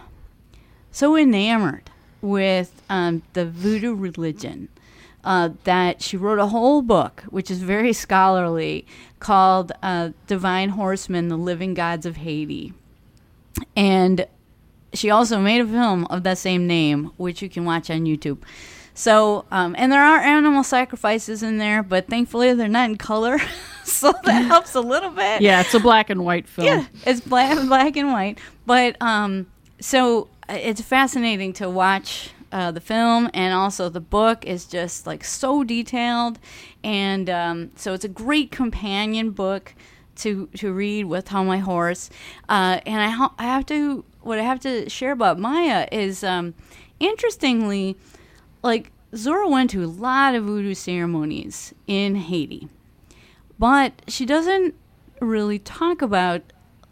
so 0.91 1.17
enamored 1.17 1.91
with 2.23 2.83
um, 2.89 3.23
the 3.35 3.45
voodoo 3.45 3.95
religion 3.95 4.69
uh, 5.25 5.51
that 5.65 6.01
she 6.01 6.17
wrote 6.17 6.39
a 6.39 6.47
whole 6.47 6.81
book, 6.81 7.25
which 7.29 7.51
is 7.51 7.63
very 7.63 7.93
scholarly, 7.93 8.87
called 9.19 9.73
uh, 9.83 10.11
Divine 10.27 10.71
Horsemen 10.71 11.29
The 11.29 11.37
Living 11.37 11.75
Gods 11.75 12.07
of 12.07 12.17
Haiti. 12.17 12.73
And 13.75 14.27
she 14.93 15.11
also 15.11 15.41
made 15.41 15.61
a 15.61 15.67
film 15.67 16.07
of 16.07 16.23
that 16.23 16.39
same 16.39 16.67
name, 16.67 17.11
which 17.17 17.43
you 17.43 17.49
can 17.49 17.65
watch 17.65 17.91
on 17.91 18.05
YouTube. 18.05 18.39
So, 18.97 19.45
um, 19.51 19.75
and 19.79 19.93
there 19.93 20.03
are 20.03 20.19
animal 20.19 20.65
sacrifices 20.65 21.43
in 21.43 21.59
there, 21.59 21.83
but 21.83 22.09
thankfully 22.09 22.55
they're 22.55 22.67
not 22.67 22.89
in 22.89 22.97
color, 22.97 23.39
so 23.85 24.13
that 24.25 24.45
helps 24.47 24.75
a 24.75 24.81
little 24.81 25.11
bit. 25.11 25.43
Yeah, 25.43 25.61
it's 25.61 25.75
a 25.75 25.81
black 25.81 26.09
and 26.09 26.25
white 26.25 26.49
film. 26.49 26.67
Yeah, 26.67 26.87
it's 27.05 27.21
black, 27.21 27.57
black 27.69 27.97
and 27.97 28.11
white. 28.11 28.39
But 28.65 29.01
um, 29.03 29.49
so 29.81 30.29
uh, 30.49 30.55
it's 30.55 30.81
fascinating 30.81 31.53
to 31.55 31.69
watch 31.69 32.31
uh, 32.51 32.71
the 32.71 32.81
film, 32.81 33.29
and 33.35 33.53
also 33.53 33.91
the 33.91 34.01
book 34.01 34.47
is 34.47 34.65
just 34.65 35.07
like 35.07 35.25
so 35.25 35.63
detailed, 35.63 36.39
and 36.83 37.29
um, 37.29 37.71
so 37.77 37.93
it's 37.93 38.05
a 38.05 38.09
great 38.09 38.51
companion 38.51 39.31
book 39.31 39.75
to 40.17 40.47
to 40.57 40.73
read 40.73 41.05
with 41.05 41.29
How 41.29 41.45
My 41.45 41.59
Horse. 41.59 42.09
Uh, 42.49 42.81
and 42.87 43.03
I, 43.03 43.11
ha- 43.11 43.35
I 43.39 43.45
have 43.45 43.67
to 43.67 44.07
what 44.23 44.39
I 44.39 44.43
have 44.43 44.61
to 44.61 44.89
share 44.89 45.13
about 45.13 45.39
Maya 45.39 45.87
is 45.93 46.25
um, 46.25 46.55
interestingly, 46.99 47.97
like 48.67 48.93
Zora 49.15 49.49
went 49.49 49.71
to 49.71 49.85
a 49.85 49.87
lot 49.87 50.35
of 50.35 50.45
voodoo 50.45 50.75
ceremonies 50.75 51.73
in 51.87 52.17
Haiti, 52.17 52.69
but 53.59 54.03
she 54.09 54.27
doesn't 54.27 54.75
really 55.21 55.59
talk 55.59 56.03
about 56.03 56.43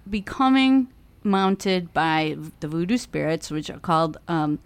becoming 0.08 0.88
mounted 1.22 1.92
by 1.92 2.36
the 2.60 2.68
voodoo 2.68 2.96
spirits, 2.96 3.50
which 3.50 3.70
are 3.70 3.78
called 3.78 4.18
um, 4.28 4.58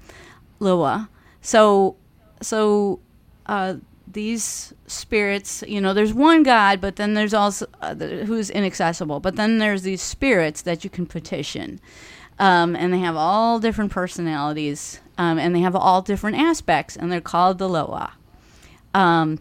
Loa. 0.60 1.08
So, 1.40 1.96
so 2.42 3.00
uh, 3.46 3.76
these 4.06 4.74
spirits, 4.86 5.64
you 5.66 5.80
know, 5.80 5.94
there's 5.94 6.12
one 6.12 6.42
God, 6.42 6.80
but 6.80 6.96
then 6.96 7.14
there's 7.14 7.34
also 7.34 7.66
uh, 7.80 7.94
the, 7.94 8.24
who's 8.24 8.50
inaccessible. 8.50 9.20
But 9.20 9.36
then 9.36 9.58
there's 9.58 9.82
these 9.82 10.02
spirits 10.02 10.62
that 10.62 10.84
you 10.84 10.90
can 10.90 11.06
petition, 11.06 11.80
um, 12.38 12.76
and 12.76 12.92
they 12.92 12.98
have 12.98 13.16
all 13.16 13.58
different 13.60 13.92
personalities, 13.92 15.00
um, 15.18 15.38
and 15.38 15.54
they 15.54 15.60
have 15.60 15.76
all 15.76 16.00
different 16.00 16.36
aspects, 16.38 16.96
and 16.96 17.10
they're 17.10 17.20
called 17.20 17.58
the 17.58 17.68
Loa. 17.68 18.12
Um, 18.94 19.40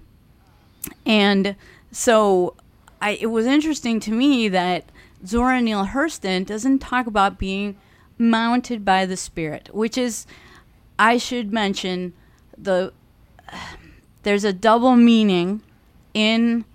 and 1.05 1.55
so, 1.91 2.55
I, 3.01 3.11
it 3.11 3.27
was 3.27 3.45
interesting 3.45 3.99
to 4.01 4.11
me 4.11 4.49
that 4.49 4.85
Zora 5.25 5.61
Neale 5.61 5.85
Hurston 5.85 6.45
doesn't 6.45 6.79
talk 6.79 7.05
about 7.07 7.37
being 7.37 7.77
mounted 8.17 8.83
by 8.83 9.05
the 9.05 9.15
spirit, 9.15 9.69
which 9.71 9.97
is, 9.97 10.25
I 10.97 11.17
should 11.17 11.53
mention, 11.53 12.13
the 12.57 12.91
there's 14.23 14.43
a 14.43 14.51
double 14.51 14.95
meaning 14.95 15.61
in 16.13 16.65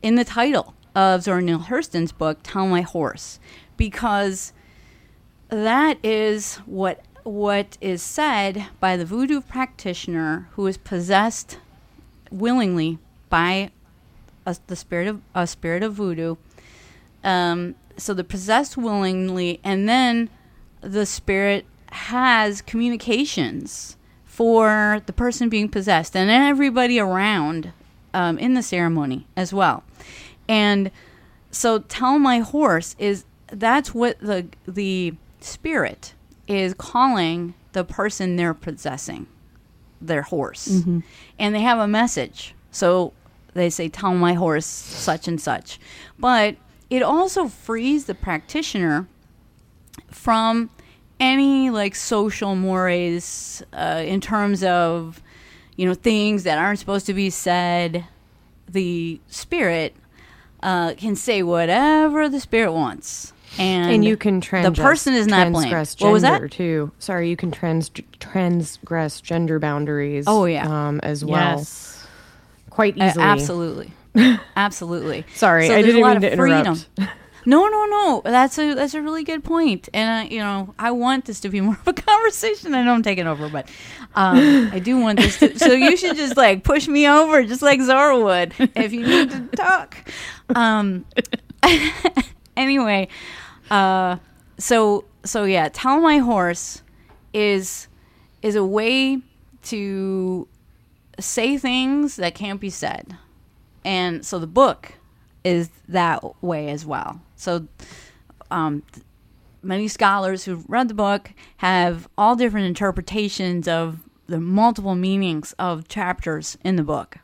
in 0.00 0.16
the 0.16 0.24
title 0.24 0.74
of 0.94 1.22
Zora 1.22 1.42
Neale 1.42 1.60
Hurston's 1.60 2.12
book, 2.12 2.38
Tell 2.42 2.66
My 2.66 2.80
Horse, 2.80 3.38
because 3.76 4.52
that 5.48 5.98
is 6.02 6.56
what 6.66 7.02
what 7.24 7.78
is 7.80 8.02
said 8.02 8.66
by 8.80 8.96
the 8.96 9.04
voodoo 9.04 9.40
practitioner 9.40 10.48
who 10.52 10.66
is 10.66 10.76
possessed 10.76 11.58
willingly 12.30 12.98
by 13.28 13.70
a, 14.46 14.56
the 14.66 14.76
spirit 14.76 15.08
of 15.08 15.20
a 15.34 15.46
spirit 15.46 15.82
of 15.82 15.94
voodoo. 15.94 16.36
Um, 17.22 17.74
so 17.96 18.14
the 18.14 18.24
possessed 18.24 18.76
willingly, 18.76 19.60
and 19.62 19.88
then 19.88 20.30
the 20.80 21.06
spirit 21.06 21.64
has 21.92 22.62
communications 22.62 23.96
for 24.24 25.02
the 25.06 25.12
person 25.12 25.48
being 25.48 25.68
possessed 25.68 26.16
and 26.16 26.30
everybody 26.30 26.98
around 26.98 27.72
um, 28.14 28.38
in 28.38 28.54
the 28.54 28.62
ceremony 28.62 29.26
as 29.36 29.52
well. 29.52 29.84
And 30.48 30.90
so, 31.50 31.80
tell 31.80 32.18
my 32.18 32.40
horse 32.40 32.96
is 32.98 33.24
that's 33.48 33.94
what 33.94 34.18
the 34.20 34.46
the 34.66 35.14
spirit 35.40 36.14
is 36.52 36.74
calling 36.74 37.54
the 37.72 37.84
person 37.84 38.36
they're 38.36 38.54
possessing, 38.54 39.26
their 40.00 40.22
horse, 40.22 40.66
and 41.38 41.54
they 41.54 41.60
have 41.60 41.78
a 41.78 41.88
message. 41.88 42.54
So 42.70 43.12
they 43.54 43.70
say, 43.70 43.88
"Tell 43.88 44.14
my 44.14 44.34
horse 44.34 44.66
such 44.66 45.28
and 45.28 45.40
such," 45.40 45.78
but 46.18 46.56
it 46.90 47.02
also 47.02 47.48
frees 47.48 48.04
the 48.04 48.14
practitioner 48.14 49.08
from 50.10 50.70
any 51.20 51.70
like 51.70 51.94
social 51.94 52.54
mores 52.54 53.62
uh, 53.72 54.02
in 54.04 54.20
terms 54.20 54.62
of 54.64 55.22
you 55.76 55.86
know 55.86 55.94
things 55.94 56.42
that 56.44 56.58
aren't 56.58 56.78
supposed 56.78 57.06
to 57.06 57.14
be 57.14 57.30
said. 57.30 58.04
The 58.68 59.20
spirit 59.26 59.94
uh, 60.62 60.94
can 60.94 61.14
say 61.14 61.42
whatever 61.42 62.28
the 62.28 62.40
spirit 62.40 62.72
wants 62.72 63.32
and, 63.58 63.90
And 63.92 64.04
you 64.04 64.16
can 64.16 64.40
trans- 64.40 64.74
the 64.76 64.82
person 64.82 65.14
is 65.14 65.26
not 65.26 65.52
blamed 65.52 65.70
transgress 65.70 66.00
what 66.04 66.12
was 66.12 66.22
that 66.22 66.50
too. 66.50 66.90
Sorry, 66.98 67.28
you 67.28 67.36
can 67.36 67.50
trans 67.50 67.90
transgress 68.20 69.20
gender 69.20 69.58
boundaries. 69.58 70.24
Oh, 70.26 70.44
yeah. 70.44 70.66
um, 70.88 71.00
as 71.02 71.24
well, 71.24 71.58
Yes. 71.58 72.06
quite 72.70 73.00
Uh, 73.00 73.04
easily. 73.06 73.24
absolutely 73.24 73.92
absolutely 74.56 75.24
Sorry, 75.34 75.66
So 75.68 75.74
I 75.74 75.82
didn't 75.82 76.00
lot 76.00 76.08
mean 76.08 76.16
of 76.18 76.22
to 76.22 76.32
interrupt. 76.32 76.86
freedom. 76.96 77.10
No, 77.44 77.66
no, 77.66 77.86
no. 77.86 78.22
That's 78.24 78.56
a 78.58 78.74
that's 78.74 78.94
a 78.94 79.02
really 79.02 79.24
good 79.24 79.42
point. 79.42 79.82
point, 79.82 79.88
and 79.92 80.08
I, 80.08 80.24
you 80.32 80.38
know, 80.38 80.74
I 80.78 80.92
want 80.92 81.24
this 81.24 81.40
to 81.40 81.48
be 81.48 81.60
more 81.68 81.74
of 81.80 81.88
a 81.88 81.92
conversation. 81.92 82.72
I 82.72 82.84
know 82.84 82.92
I'm 82.94 83.02
taking 83.02 83.26
over, 83.26 83.48
but 83.48 83.68
um, 84.14 84.70
I 84.72 84.78
do 84.78 84.96
want 84.98 85.18
this. 85.18 85.38
to... 85.40 85.58
So 85.58 85.72
you 85.72 85.96
should 85.96 86.16
just 86.16 86.36
like 86.36 86.62
push 86.62 86.86
me 86.86 87.08
over, 87.08 87.42
just 87.42 87.60
like 87.60 87.80
Zora 87.80 88.20
would, 88.22 88.54
if 88.76 88.92
you 88.92 89.04
need 89.06 89.30
to 89.30 89.40
talk. 89.56 89.96
Um, 90.54 91.04
anyway, 92.56 93.08
uh, 93.72 94.18
so 94.58 95.04
so 95.24 95.44
yeah, 95.44 95.68
tell 95.72 96.00
my 96.00 96.18
horse 96.18 96.82
is 97.32 97.88
is 98.42 98.54
a 98.54 98.64
way 98.64 99.20
to 99.64 100.46
say 101.18 101.56
things 101.56 102.16
that 102.16 102.34
can't 102.34 102.60
be 102.60 102.70
said, 102.70 103.16
and 103.84 104.24
so 104.26 104.38
the 104.38 104.46
book 104.46 104.94
is 105.44 105.70
that 105.88 106.22
way 106.42 106.68
as 106.68 106.84
well. 106.84 107.20
So, 107.36 107.66
um, 108.50 108.82
many 109.62 109.88
scholars 109.88 110.44
who've 110.44 110.68
read 110.68 110.88
the 110.88 110.94
book 110.94 111.32
have 111.58 112.08
all 112.18 112.36
different 112.36 112.66
interpretations 112.66 113.66
of 113.66 114.00
the 114.26 114.38
multiple 114.38 114.94
meanings 114.94 115.54
of 115.58 115.88
chapters 115.88 116.58
in 116.62 116.76
the 116.76 116.82
book. 116.82 117.18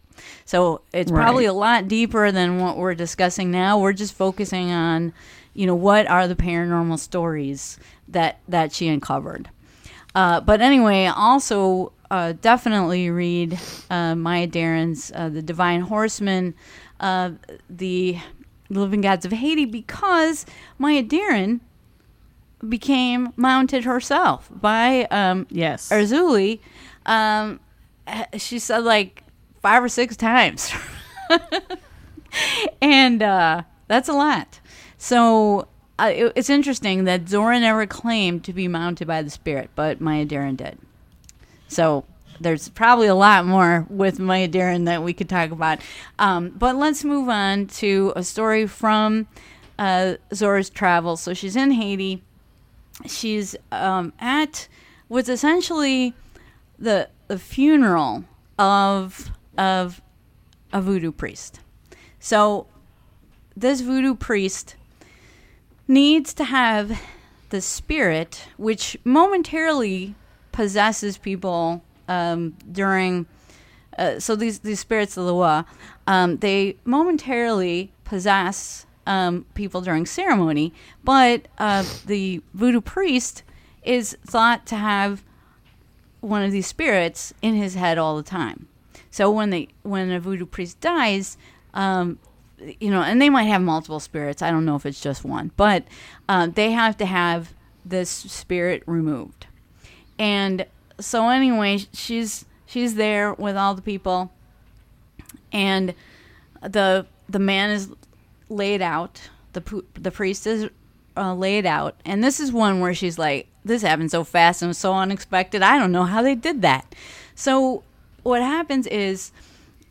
So 0.44 0.80
it's 0.92 1.11
probably 1.11 1.44
a 1.44 1.53
lot 1.53 1.86
deeper 1.86 2.32
than 2.32 2.59
what 2.59 2.76
we're 2.76 2.94
discussing 2.94 3.51
now. 3.51 3.78
We're 3.78 3.92
just 3.92 4.14
focusing 4.14 4.70
on, 4.72 5.12
you 5.59 5.66
know, 5.66 5.74
what 5.74 6.06
are 6.06 6.28
the 6.28 6.36
paranormal 6.36 6.96
stories 7.00 7.80
that 8.06 8.38
that 8.46 8.72
she 8.72 8.86
uncovered. 8.86 9.50
Uh, 10.14 10.40
but 10.40 10.61
anyway, 10.61 11.06
also 11.06 11.90
uh, 12.12 12.32
definitely 12.40 13.11
read 13.11 13.59
uh, 13.90 14.14
Maya 14.14 14.46
Deren's 14.46 15.11
uh, 15.12 15.28
The 15.28 15.42
Divine 15.42 15.80
Horseman, 15.80 16.54
uh, 17.00 17.32
The 17.68 18.18
Living 18.70 19.00
Gods 19.00 19.24
of 19.24 19.32
Haiti, 19.32 19.64
because 19.64 20.46
Maya 20.78 21.02
Daren 21.02 21.59
became 22.68 23.32
mounted 23.34 23.82
herself 23.82 24.48
by 24.52 25.06
um, 25.11 25.48
Yes. 25.50 25.88
Erzulie. 25.88 26.61
Um, 27.04 27.59
she 28.36 28.61
said 28.61 28.84
like 28.84 29.24
five 29.61 29.82
or 29.82 29.88
six 29.88 30.16
times. 30.16 30.70
and 32.80 33.24
uh, 33.24 33.62
that's 33.88 34.09
a 34.09 34.12
lot. 34.12 34.61
So 34.99 35.68
uh, 35.99 36.12
it, 36.14 36.32
it's 36.36 36.51
interesting 36.51 37.05
that 37.05 37.28
Zora 37.28 37.59
never 37.61 37.86
claimed 37.86 38.44
to 38.44 38.53
be 38.53 38.68
mounted 38.68 39.07
by 39.07 39.22
the 39.22 39.30
spirit, 39.30 39.70
but 39.74 40.01
Maya 40.01 40.26
Deren 40.26 40.57
did. 40.57 40.78
So 41.68 42.05
there's 42.40 42.68
probably 42.68 43.07
a 43.07 43.14
lot 43.14 43.46
more 43.46 43.86
with 43.88 44.18
Maya 44.18 44.49
Deren 44.49 44.84
that 44.84 45.03
we 45.03 45.12
could 45.12 45.28
talk 45.28 45.51
about. 45.51 45.80
Um, 46.18 46.51
but 46.51 46.76
let's 46.76 47.05
move 47.05 47.28
on 47.28 47.66
to 47.66 48.12
a 48.16 48.22
story 48.22 48.66
from 48.66 49.28
uh, 49.78 50.14
Zora's 50.34 50.70
travels. 50.70 51.20
So 51.20 51.34
she's 51.34 51.57
in 51.57 51.72
Haiti. 51.72 52.22
She's 53.07 53.57
um, 53.70 54.12
at 54.18 54.68
what's 55.07 55.28
essentially 55.28 56.14
the 56.78 57.09
the 57.28 57.38
funeral 57.38 58.24
of 58.59 59.30
of 59.57 60.01
a 60.72 60.80
voodoo 60.80 61.12
priest. 61.12 61.61
So 62.18 62.66
this 63.57 63.80
voodoo 63.80 64.14
priest 64.14 64.76
needs 65.89 66.34
to 66.34 66.45
have 66.45 67.01
the 67.49 67.61
spirit, 67.61 68.47
which 68.59 68.97
momentarily 69.05 70.14
possesses 70.53 71.18
people 71.18 71.82
um, 72.07 72.55
during. 72.70 73.26
Uh, 73.99 74.20
so 74.20 74.36
these 74.36 74.61
these 74.61 74.78
spirits 74.78 75.16
of 75.16 75.24
the 75.24 75.34
Loa, 75.34 75.66
um, 76.07 76.36
they 76.36 76.76
momentarily 76.84 77.91
possess 78.05 78.86
um, 79.07 79.47
people 79.55 79.80
during 79.80 80.07
ceremony, 80.07 80.72
but 81.03 81.49
uh, 81.59 81.84
the 82.07 82.43
voodoo 82.55 82.80
priest 82.80 83.43
is 83.82 84.16
thought 84.24 84.66
to 84.66 84.76
have 84.76 85.24
one 86.20 86.43
of 86.43 86.53
these 86.53 86.66
spirits 86.66 87.32
in 87.41 87.55
his 87.55 87.74
head 87.74 87.97
all 87.97 88.16
the 88.16 88.22
time. 88.22 88.68
So 89.11 89.30
when 89.30 89.51
they 89.51 89.68
when 89.82 90.11
a 90.11 90.20
voodoo 90.20 90.47
priest 90.47 90.80
dies, 90.80 91.36
um, 91.74 92.18
you 92.80 92.90
know, 92.90 93.02
and 93.02 93.20
they 93.20 93.30
might 93.30 93.44
have 93.44 93.62
multiple 93.62 94.00
spirits. 94.00 94.42
I 94.42 94.50
don't 94.50 94.64
know 94.64 94.76
if 94.76 94.86
it's 94.86 95.00
just 95.00 95.24
one, 95.24 95.52
but 95.56 95.84
uh, 96.28 96.46
they 96.46 96.72
have 96.72 96.96
to 96.98 97.06
have 97.06 97.54
this 97.84 98.11
spirit 98.11 98.82
removed. 98.86 99.46
And 100.18 100.66
so 101.00 101.28
anyway, 101.28 101.80
she's 101.92 102.44
she's 102.66 102.94
there 102.96 103.32
with 103.34 103.56
all 103.56 103.74
the 103.74 103.82
people, 103.82 104.32
and 105.52 105.94
the 106.62 107.06
the 107.28 107.38
man 107.38 107.70
is 107.70 107.88
laid 108.48 108.82
out. 108.82 109.20
The 109.52 109.84
the 109.94 110.11
priest 110.11 110.46
is 110.46 110.68
uh, 111.16 111.34
laid 111.34 111.66
out, 111.66 111.96
and 112.04 112.22
this 112.22 112.40
is 112.40 112.52
one 112.52 112.80
where 112.80 112.94
she's 112.94 113.18
like, 113.18 113.46
"This 113.64 113.82
happened 113.82 114.11
so 114.11 114.24
fast 114.24 114.62
and 114.62 114.74
so 114.74 114.94
unexpected. 114.94 115.62
I 115.62 115.78
don't 115.78 115.92
know 115.92 116.04
how 116.04 116.22
they 116.22 116.34
did 116.34 116.62
that." 116.62 116.94
So 117.34 117.84
what 118.24 118.42
happens 118.42 118.86
is 118.88 119.30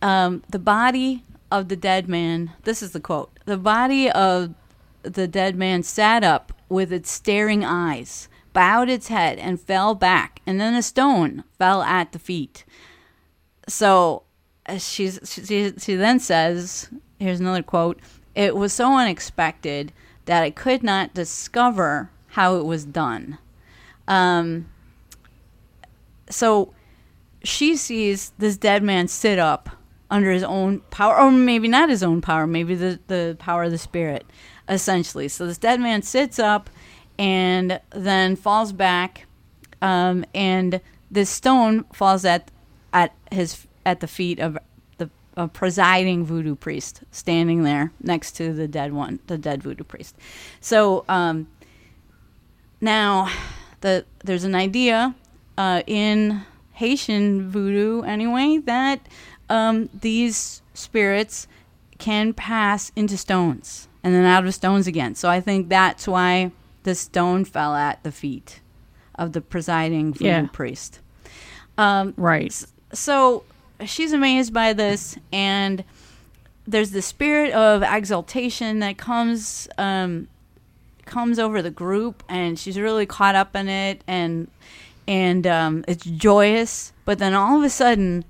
um, 0.02 0.44
the 0.50 0.60
body 0.60 1.24
of 1.52 1.70
the 1.70 1.76
dead 1.76 2.08
man. 2.08 2.52
This 2.64 2.82
is 2.82 2.92
the 2.92 3.00
quote: 3.00 3.32
"The 3.46 3.58
body 3.58 4.10
of 4.10 4.54
the 5.04 5.28
dead 5.28 5.56
man 5.56 5.84
sat 5.84 6.24
up 6.24 6.54
with 6.70 6.92
its 6.92 7.12
staring 7.12 7.64
eyes." 7.64 8.30
Bowed 8.54 8.90
its 8.90 9.10
head 9.10 9.38
and 9.38 9.62
fell 9.62 9.94
back, 9.94 10.42
and 10.48 10.60
then 10.60 10.74
a 10.74 10.82
stone 10.82 11.44
fell 11.60 11.84
at 11.84 12.12
the 12.12 12.18
feet. 12.18 12.66
So 13.68 14.24
she's, 14.78 15.20
she, 15.24 15.74
she 15.78 15.96
then 15.96 16.20
says, 16.20 16.90
here's 17.20 17.40
another 17.40 17.64
quote 17.64 18.00
It 18.36 18.56
was 18.56 18.74
so 18.74 18.98
unexpected 18.98 19.94
that 20.26 20.44
I 20.44 20.50
could 20.50 20.84
not 20.84 21.14
discover 21.14 22.10
how 22.30 22.56
it 22.58 22.66
was 22.66 22.86
done. 22.86 23.38
Um, 24.08 24.70
so 26.30 26.74
she 27.44 27.78
sees 27.78 28.32
this 28.38 28.58
dead 28.58 28.84
man 28.84 29.08
sit 29.08 29.40
up 29.40 29.70
under 30.10 30.32
his 30.32 30.44
own 30.44 30.80
power, 30.92 31.20
or 31.20 31.32
maybe 31.32 31.68
not 31.68 31.90
his 31.90 32.04
own 32.04 32.22
power, 32.22 32.48
maybe 32.48 32.76
the, 32.76 33.00
the 33.08 33.36
power 33.40 33.64
of 33.64 33.72
the 33.72 33.78
spirit, 33.78 34.26
essentially. 34.70 35.28
So 35.28 35.46
this 35.46 35.58
dead 35.58 35.80
man 35.80 36.02
sits 36.02 36.40
up 36.40 36.70
and 37.20 37.80
then 37.92 38.36
falls 38.36 38.72
back, 38.72 39.26
um, 39.82 40.26
and 40.34 40.82
this 41.12 41.30
stone 41.30 41.84
falls 41.94 42.26
at 42.26 42.52
at 42.94 43.14
his 43.32 43.68
at 43.86 44.00
the 44.00 44.08
feet 44.08 44.40
of 44.40 44.58
the 44.98 45.10
presiding 45.54 46.26
voodoo 46.26 46.56
priest 46.56 47.02
standing 47.12 47.62
there 47.64 47.92
next 48.02 48.32
to 48.32 48.54
the 48.54 48.68
dead 48.68 48.92
one, 48.92 49.20
the 49.28 49.38
dead 49.38 49.62
voodoo 49.62 49.84
priest. 49.84 50.16
So 50.62 51.06
um, 51.08 51.48
now, 52.82 53.32
the 53.82 54.06
there's 54.24 54.44
an 54.44 54.56
idea 54.56 55.16
uh, 55.58 55.84
in 55.86 56.44
Haitian 56.74 57.50
voodoo 57.50 58.02
anyway 58.02 58.58
that 58.66 59.08
um, 59.50 59.90
these 60.02 60.62
spirits 60.74 61.48
can 61.98 62.34
pass 62.34 62.92
into 62.96 63.18
stones 63.18 63.88
and 64.04 64.14
then 64.14 64.26
out 64.26 64.46
of 64.46 64.54
stones 64.54 64.88
again. 64.88 65.16
So 65.16 65.30
I 65.30 65.40
think 65.42 65.70
that's 65.70 66.08
why 66.08 66.52
the 66.84 66.94
stone 66.96 67.44
fell 67.46 67.76
at 67.76 68.04
the 68.04 68.12
feet 68.12 68.62
of 69.16 69.34
the 69.34 69.42
presiding 69.42 70.16
Yeah. 70.20 70.48
priest. 70.54 71.00
Um, 71.78 72.14
Right. 72.18 72.54
so 72.94 73.44
she's 73.86 74.14
amazed 74.14 74.54
by 74.54 74.74
this 74.74 75.18
and 75.32 75.84
there's 76.68 76.92
the 76.92 77.02
spirit 77.02 77.54
of 77.54 77.82
exaltation 77.84 78.80
that 78.80 78.98
comes 78.98 79.68
um, 79.78 80.28
comes 81.06 81.40
over 81.40 81.62
the 81.62 81.72
group 81.72 82.24
and 82.28 82.60
she's 82.60 82.78
really 82.78 83.06
caught 83.06 83.36
up 83.36 83.56
in 83.56 83.70
it 83.70 84.04
and 84.08 84.50
and 85.08 85.48
um, 85.48 85.86
it's 85.88 86.04
joyous 86.04 86.92
but 87.06 87.18
then 87.20 87.34
all 87.34 87.58
of 87.58 87.64
a 87.64 87.70
sudden 87.70 88.26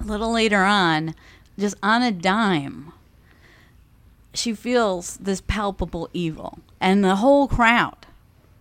a 0.00 0.04
little 0.04 0.32
later 0.32 0.62
on 0.62 1.14
just 1.58 1.76
on 1.82 2.02
a 2.02 2.12
dime 2.12 2.92
she 4.34 4.52
feels 4.52 5.16
this 5.16 5.40
palpable 5.40 6.08
evil 6.12 6.58
and 6.80 7.02
the 7.02 7.16
whole 7.16 7.48
crowd 7.48 8.06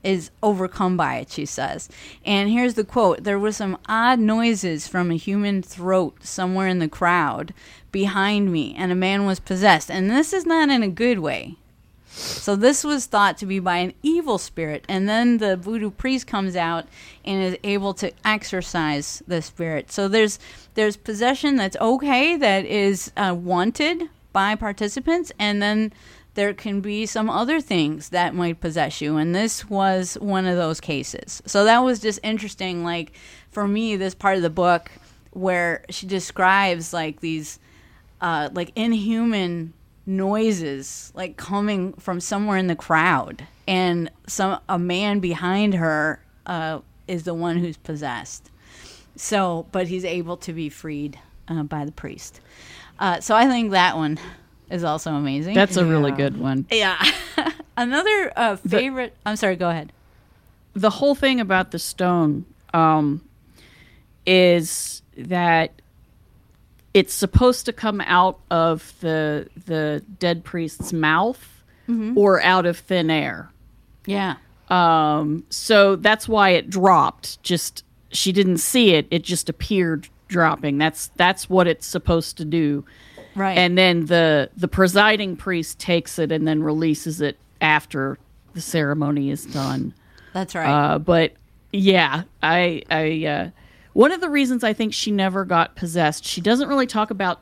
is 0.05 0.29
overcome 0.43 0.95
by 0.95 1.15
it, 1.15 1.31
she 1.31 1.45
says. 1.45 1.89
And 2.23 2.49
here's 2.49 2.75
the 2.75 2.83
quote 2.83 3.23
There 3.23 3.39
were 3.39 3.51
some 3.51 3.77
odd 3.87 4.19
noises 4.19 4.87
from 4.87 5.11
a 5.11 5.17
human 5.17 5.61
throat 5.61 6.23
somewhere 6.23 6.67
in 6.67 6.79
the 6.79 6.87
crowd 6.87 7.53
behind 7.91 8.51
me, 8.51 8.75
and 8.77 8.91
a 8.91 8.95
man 8.95 9.25
was 9.25 9.39
possessed. 9.39 9.89
And 9.89 10.09
this 10.09 10.31
is 10.31 10.45
not 10.45 10.69
in 10.69 10.83
a 10.83 10.87
good 10.87 11.19
way. 11.19 11.55
So 12.15 12.55
this 12.55 12.83
was 12.83 13.05
thought 13.05 13.37
to 13.39 13.45
be 13.45 13.59
by 13.59 13.77
an 13.77 13.93
evil 14.01 14.37
spirit, 14.37 14.85
and 14.87 15.07
then 15.07 15.37
the 15.39 15.57
voodoo 15.57 15.91
priest 15.91 16.27
comes 16.27 16.55
out 16.55 16.85
and 17.25 17.43
is 17.43 17.57
able 17.63 17.93
to 17.95 18.11
exorcise 18.23 19.21
the 19.27 19.41
spirit. 19.41 19.91
So 19.91 20.07
there's 20.07 20.39
there's 20.75 20.95
possession 20.95 21.57
that's 21.57 21.75
okay, 21.77 22.37
that 22.37 22.65
is 22.65 23.11
uh, 23.17 23.35
wanted 23.37 24.09
by 24.31 24.55
participants, 24.55 25.31
and 25.37 25.61
then 25.61 25.91
there 26.35 26.53
can 26.53 26.81
be 26.81 27.05
some 27.05 27.29
other 27.29 27.59
things 27.59 28.09
that 28.09 28.33
might 28.33 28.61
possess 28.61 29.01
you, 29.01 29.17
and 29.17 29.35
this 29.35 29.69
was 29.69 30.15
one 30.15 30.45
of 30.45 30.55
those 30.55 30.79
cases. 30.79 31.41
So 31.45 31.65
that 31.65 31.79
was 31.79 31.99
just 31.99 32.19
interesting. 32.23 32.83
Like 32.83 33.11
for 33.51 33.67
me, 33.67 33.97
this 33.97 34.15
part 34.15 34.37
of 34.37 34.41
the 34.41 34.49
book 34.49 34.89
where 35.31 35.83
she 35.89 36.07
describes 36.07 36.93
like 36.93 37.19
these 37.19 37.59
uh, 38.21 38.49
like 38.53 38.71
inhuman 38.75 39.73
noises 40.05 41.11
like 41.15 41.37
coming 41.37 41.93
from 41.93 42.19
somewhere 42.19 42.57
in 42.57 42.67
the 42.67 42.75
crowd. 42.75 43.45
And 43.67 44.11
some 44.27 44.59
a 44.69 44.77
man 44.77 45.19
behind 45.19 45.73
her 45.73 46.23
uh, 46.45 46.79
is 47.07 47.23
the 47.23 47.33
one 47.33 47.57
who's 47.57 47.77
possessed. 47.77 48.51
So 49.15 49.65
but 49.71 49.87
he's 49.87 50.05
able 50.05 50.37
to 50.37 50.53
be 50.53 50.69
freed 50.69 51.19
uh, 51.47 51.63
by 51.63 51.85
the 51.85 51.91
priest. 51.91 52.39
Uh, 52.97 53.19
so 53.19 53.35
i 53.35 53.45
think 53.45 53.71
that 53.71 53.97
one 53.97 54.17
is 54.69 54.83
also 54.83 55.11
amazing. 55.13 55.53
That's 55.53 55.77
a 55.77 55.85
really 55.85 56.11
good 56.11 56.37
one. 56.39 56.65
yeah. 56.71 57.03
Another 57.77 58.31
uh, 58.35 58.55
favorite 58.55 59.15
i'm 59.25 59.35
sorry 59.35 59.55
go 59.55 59.69
ahead. 59.69 59.91
The 60.73 60.89
whole 60.89 61.15
thing 61.15 61.39
about 61.39 61.71
the 61.71 61.79
stone 61.79 62.45
um, 62.73 63.21
is 64.25 65.01
that 65.17 65.71
it's 66.95 67.13
supposed 67.13 67.65
to 67.65 67.73
come 67.73 67.99
out 68.01 68.39
of 68.49 68.93
the 69.01 69.47
the 69.67 70.01
dead 70.17 70.43
priest's 70.43 70.91
mouth 70.93 71.51
or 72.15 72.41
out 72.41 72.65
of 72.65 72.79
thin 72.79 73.11
air. 73.11 73.51
yeah 74.07 74.37
Um, 74.69 75.43
so 75.51 75.95
that's 75.97 76.27
why 76.27 76.49
it 76.57 76.67
dropped. 76.71 77.43
Just 77.43 77.83
she 78.11 78.31
didn't 78.31 78.57
see 78.57 78.95
it; 78.95 79.05
it 79.11 79.23
just 79.23 79.49
appeared 79.49 80.07
dropping. 80.27 80.79
That's 80.79 81.11
that's 81.15 81.47
what 81.47 81.67
it's 81.67 81.85
supposed 81.85 82.37
to 82.37 82.45
do. 82.45 82.83
right 83.35 83.55
And 83.57 83.77
then 83.77 84.05
the 84.07 84.49
the 84.57 84.67
presiding 84.67 85.35
priest 85.37 85.77
takes 85.77 86.17
it 86.17 86.31
and 86.31 86.47
then 86.47 86.63
releases 86.63 87.21
it 87.21 87.37
after 87.61 88.17
the 88.53 88.61
ceremony 88.61 89.29
is 89.29 89.45
done. 89.45 89.93
that's 90.33 90.55
right 90.55 90.67
Uh, 90.93 90.97
but 90.97 91.33
yeah, 91.71 92.23
I, 92.41 92.81
I, 92.89 93.25
uh, 93.27 93.49
one 93.95 94.11
of 94.11 94.19
the 94.19 94.29
reasons 94.29 94.61
I 94.61 94.73
think 94.73 94.93
she 94.93 95.09
never 95.09 95.45
got 95.45 95.77
possessed, 95.77 96.25
she 96.25 96.41
doesn't 96.41 96.67
really 96.67 96.85
talk 96.85 97.11
about 97.11 97.39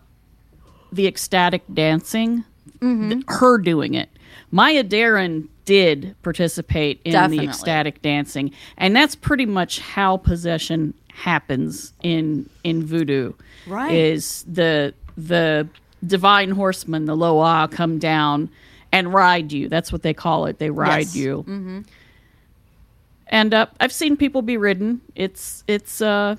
the 0.91 1.08
ecstatic 1.08 1.64
dancing, 1.74 2.43
mm-hmm. 2.78 3.10
th- 3.10 3.24
her 3.28 3.58
doing 3.58 3.95
it. 3.95 4.08
Maya 4.51 4.84
Deren 4.84 5.49
did 5.66 6.16
participate 6.22 7.01
in 7.06 7.14
Definitely. 7.14 7.47
the 7.47 7.49
ecstatic 7.49 8.04
dancing, 8.04 8.51
and 8.78 8.95
that's 8.95 9.16
pretty 9.16 9.47
much 9.47 9.80
how 9.80 10.18
possession 10.18 10.93
happens 11.12 11.91
in 12.04 12.47
in 12.64 12.86
voodoo. 12.86 13.34
Right. 13.66 13.91
Is 13.91 14.45
the 14.47 14.93
the 15.18 15.68
divine 16.06 16.51
horsemen, 16.51 17.06
the 17.06 17.16
Loa, 17.16 17.68
come 17.72 17.97
down 17.97 18.51
and 18.91 19.12
ride 19.12 19.51
you. 19.51 19.70
That's 19.70 19.91
what 19.91 20.04
they 20.04 20.14
call 20.14 20.45
it. 20.45 20.60
They 20.60 20.70
ride 20.70 20.99
Yes. 20.99 21.16
you. 21.16 21.38
Mm-hmm. 21.47 21.80
And 23.34 23.52
uh, 23.52 23.66
I've 23.80 23.92
seen 23.92 24.16
people 24.16 24.44
be 24.44 24.58
ridden. 24.58 25.02
It's 25.16 25.64
it's 25.68 26.02
uh, 26.02 26.36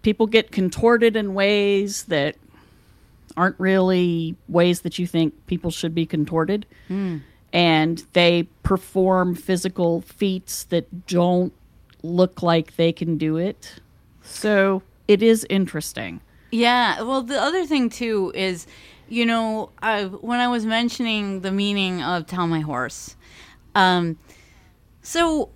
people 0.00 0.26
get 0.26 0.50
contorted 0.50 1.14
in 1.14 1.34
ways 1.34 2.04
that 2.04 2.34
aren't 3.36 3.60
really 3.60 4.36
ways 4.48 4.80
that 4.80 4.98
you 4.98 5.06
think 5.06 5.34
people 5.46 5.70
should 5.70 5.94
be 5.94 6.06
contorted, 6.06 6.64
and 7.52 8.02
they 8.14 8.44
perform 8.62 9.34
physical 9.34 10.00
feats 10.00 10.64
that 10.64 11.06
don't 11.06 11.52
look 12.02 12.42
like 12.42 12.76
they 12.76 12.90
can 12.90 13.18
do 13.18 13.36
it. 13.36 13.74
So 14.22 14.82
it 15.08 15.22
is 15.22 15.46
interesting. 15.50 16.22
Yeah. 16.52 17.02
Well, 17.02 17.20
the 17.20 17.38
other 17.38 17.66
thing 17.66 17.90
too 17.90 18.32
is, 18.34 18.66
you 19.10 19.26
know, 19.26 19.72
I, 19.82 20.04
when 20.06 20.40
I 20.40 20.48
was 20.48 20.64
mentioning 20.64 21.42
the 21.42 21.52
meaning 21.52 22.02
of 22.02 22.26
"tell 22.26 22.46
my 22.46 22.60
horse," 22.60 23.14
um, 23.74 24.16
so 25.02 25.50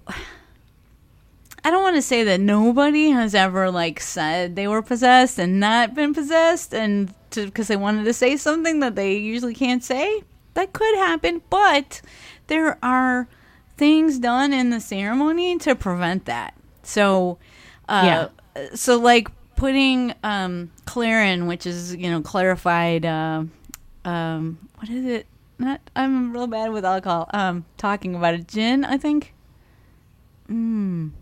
I 1.65 1.71
don't 1.71 1.83
want 1.83 1.97
to 1.97 2.03
say 2.03 2.25
that 2.25 2.41
nobody 2.41 3.09
has 3.09 3.35
ever 3.35 3.71
like 3.71 3.99
said 3.99 4.55
they 4.55 4.69
were 4.69 4.83
possessed 4.83 5.39
and 5.39 5.59
not 5.59 5.95
been 5.95 6.13
possessed, 6.13 6.75
and 6.75 7.13
because 7.31 7.69
they 7.69 7.77
wanted 7.77 8.05
to 8.05 8.13
say 8.13 8.37
something 8.37 8.81
that 8.81 8.97
they 8.97 9.17
usually 9.17 9.55
can't 9.55 9.83
say. 9.83 10.23
That 10.53 10.73
could 10.73 10.95
happen, 10.97 11.43
but 11.51 12.01
there 12.47 12.79
are 12.83 13.27
things 13.77 14.19
done 14.19 14.53
in 14.53 14.71
the 14.71 14.79
ceremony 14.79 15.59
to 15.59 15.75
prevent 15.75 16.27
that. 16.27 16.55
So, 16.83 17.39
uh, 17.89 18.29
so 18.75 18.99
like 18.99 19.29
putting 19.57 20.15
um, 20.23 20.71
clairin, 20.87 21.47
which 21.47 21.67
is 21.67 21.97
you 21.97 22.11
know 22.11 22.21
clarified. 22.21 23.07
Uh, 23.07 23.45
um, 24.05 24.59
what 24.77 24.91
is 24.91 25.07
it? 25.07 25.27
Not. 25.59 25.81
I'm 25.97 26.33
real 26.33 26.47
bad 26.47 26.73
with 26.73 26.85
alcohol. 26.85 27.31
Um, 27.33 27.65
talking 27.79 28.15
about 28.15 28.35
a 28.35 28.39
gin. 28.39 28.85
I 28.85 28.99
think. 28.99 29.33
Mm. 30.49 31.13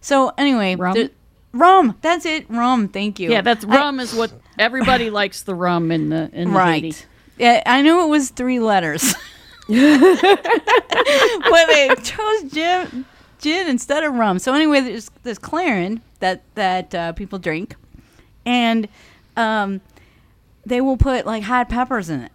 So 0.00 0.32
anyway, 0.38 0.76
Rum? 0.76 0.94
the- 0.94 1.10
rum. 1.52 1.96
That's 2.00 2.24
it. 2.26 2.48
Rum. 2.48 2.88
Thank 2.88 3.20
you. 3.20 3.30
Yeah, 3.30 3.40
that's 3.42 3.64
I- 3.64 3.68
rum 3.68 4.00
is 4.00 4.14
what 4.14 4.32
everybody 4.58 5.10
likes 5.20 5.42
the 5.42 5.54
rum 5.54 5.90
in 5.92 6.08
the 6.08 6.30
in 6.32 6.50
the 6.52 6.56
right. 6.58 6.82
Haiti. 6.84 7.04
Yeah, 7.38 7.62
I 7.64 7.80
knew 7.82 8.02
it 8.04 8.08
was 8.08 8.30
three 8.30 8.60
letters, 8.60 9.14
but 9.68 10.26
they 11.66 11.88
chose 12.02 12.52
gin, 12.52 13.04
gin 13.38 13.66
instead 13.68 14.04
of 14.04 14.14
rum. 14.14 14.38
So 14.38 14.52
anyway, 14.54 14.80
there's 14.80 15.10
this 15.22 15.38
clairin 15.38 16.00
that 16.18 16.42
that 16.54 16.94
uh, 16.94 17.12
people 17.12 17.38
drink, 17.38 17.76
and 18.44 18.88
um, 19.36 19.80
they 20.66 20.80
will 20.80 20.98
put 20.98 21.24
like 21.24 21.42
hot 21.44 21.68
peppers 21.70 22.10
in 22.10 22.20
it, 22.20 22.32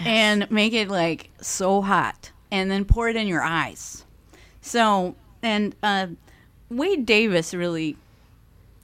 and 0.00 0.50
make 0.50 0.72
it 0.72 0.88
like 0.88 1.30
so 1.42 1.82
hot, 1.82 2.32
and 2.50 2.70
then 2.70 2.84
pour 2.86 3.08
it 3.08 3.16
in 3.16 3.26
your 3.26 3.42
eyes. 3.42 4.04
So 4.62 5.14
and 5.42 5.74
uh, 5.82 6.08
Wade 6.70 7.06
Davis 7.06 7.54
really 7.54 7.96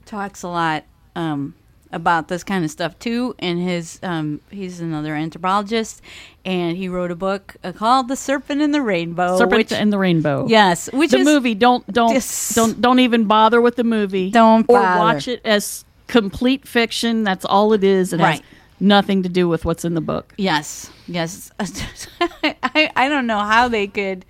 talks 0.05 0.43
a 0.43 0.47
lot 0.47 0.83
um, 1.15 1.55
about 1.91 2.27
this 2.27 2.43
kind 2.43 2.63
of 2.65 2.71
stuff 2.71 2.97
too. 2.99 3.35
And 3.39 3.59
his 3.59 3.99
um, 4.03 4.41
he's 4.49 4.79
another 4.79 5.15
anthropologist, 5.15 6.01
and 6.43 6.77
he 6.77 6.87
wrote 6.89 7.11
a 7.11 7.15
book 7.15 7.55
uh, 7.63 7.71
called 7.71 8.07
"The 8.07 8.15
Serpent 8.15 8.61
and 8.61 8.73
the 8.73 8.81
Rainbow." 8.81 9.37
Serpent 9.37 9.57
which, 9.57 9.71
and 9.71 9.91
the 9.91 9.97
Rainbow. 9.97 10.47
yes, 10.47 10.89
which 10.93 11.11
the 11.11 11.19
is 11.19 11.25
movie. 11.25 11.55
Don't 11.55 11.85
don't 11.91 12.13
Dis- 12.13 12.53
don't 12.55 12.81
don't 12.81 12.99
even 12.99 13.25
bother 13.25 13.61
with 13.61 13.75
the 13.75 13.83
movie. 13.83 14.31
Don't 14.31 14.65
or 14.69 14.79
bother. 14.79 14.99
watch 14.99 15.27
it 15.27 15.41
as 15.45 15.85
complete 16.07 16.67
fiction. 16.67 17.23
That's 17.23 17.45
all 17.45 17.73
it 17.73 17.83
is. 17.83 18.13
It 18.13 18.19
has 18.19 18.41
nothing 18.79 19.23
to 19.23 19.29
do 19.29 19.47
with 19.47 19.65
what's 19.65 19.85
in 19.85 19.93
the 19.93 20.01
book. 20.01 20.33
Yes, 20.37 20.89
yes. 21.07 21.51
I 21.59 22.91
I 22.95 23.09
don't 23.09 23.27
know 23.27 23.39
how 23.39 23.67
they 23.67 23.87
could 23.87 24.25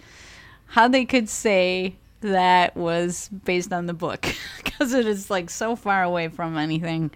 how 0.67 0.87
they 0.87 1.05
could 1.05 1.29
say 1.29 1.95
that 2.25 2.75
was 2.75 3.29
based 3.29 3.71
on 3.71 3.85
the 3.85 3.93
book 3.93 4.27
because 4.63 4.93
it 4.93 5.05
is 5.05 5.29
like 5.29 5.49
so 5.49 5.75
far 5.75 6.03
away 6.03 6.27
from 6.27 6.57
anything. 6.57 7.11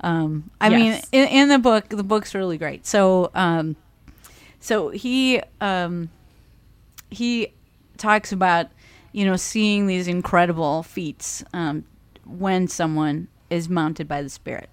Um, 0.00 0.50
I 0.60 0.68
mean, 0.68 1.00
in, 1.12 1.28
in 1.28 1.48
the 1.48 1.58
book, 1.58 1.88
the 1.88 2.02
book's 2.02 2.34
really 2.34 2.58
great. 2.58 2.86
So, 2.86 3.30
um, 3.34 3.76
so 4.60 4.90
he 4.90 5.40
um, 5.60 6.10
he 7.10 7.52
talks 7.96 8.32
about 8.32 8.68
you 9.12 9.24
know 9.24 9.36
seeing 9.36 9.86
these 9.86 10.08
incredible 10.08 10.82
feats 10.82 11.44
um, 11.52 11.84
when 12.24 12.68
someone 12.68 13.28
is 13.48 13.68
mounted 13.68 14.08
by 14.08 14.22
the 14.22 14.28
spirit 14.28 14.68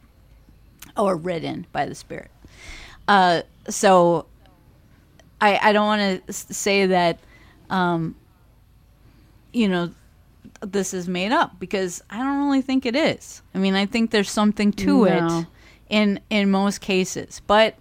or 0.98 1.16
ridden 1.16 1.68
by 1.72 1.86
the 1.86 1.96
spirit. 1.96 2.32
Uh, 3.08 3.42
so 3.70 4.26
I 5.40 5.70
I 5.70 5.74
don't 5.74 5.86
want 5.86 6.28
to 6.28 6.34
say 6.34 6.86
that 6.88 7.20
um, 7.70 8.16
you 9.54 9.68
know 9.70 9.92
this 10.62 10.94
is 10.94 11.08
made 11.08 11.32
up 11.32 11.60
because 11.60 12.02
I 12.10 12.18
don't 12.18 12.44
really 12.46 12.62
think 12.62 12.86
it 12.86 12.96
is. 12.96 13.42
I 13.56 13.58
mean, 13.60 13.76
I 13.76 13.86
think 13.86 14.12
there's 14.12 14.30
something 14.32 14.72
to 14.74 15.06
No. 15.06 15.40
it 15.40 15.48
in 15.90 16.20
in 16.30 16.50
most 16.52 16.82
cases. 16.82 17.42
But 17.48 17.76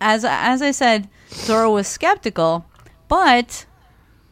as 0.00 0.24
as 0.24 0.62
I 0.62 0.70
said, 0.70 1.08
Zora 1.30 1.70
was 1.70 1.86
skeptical, 1.88 2.66
but 3.08 3.66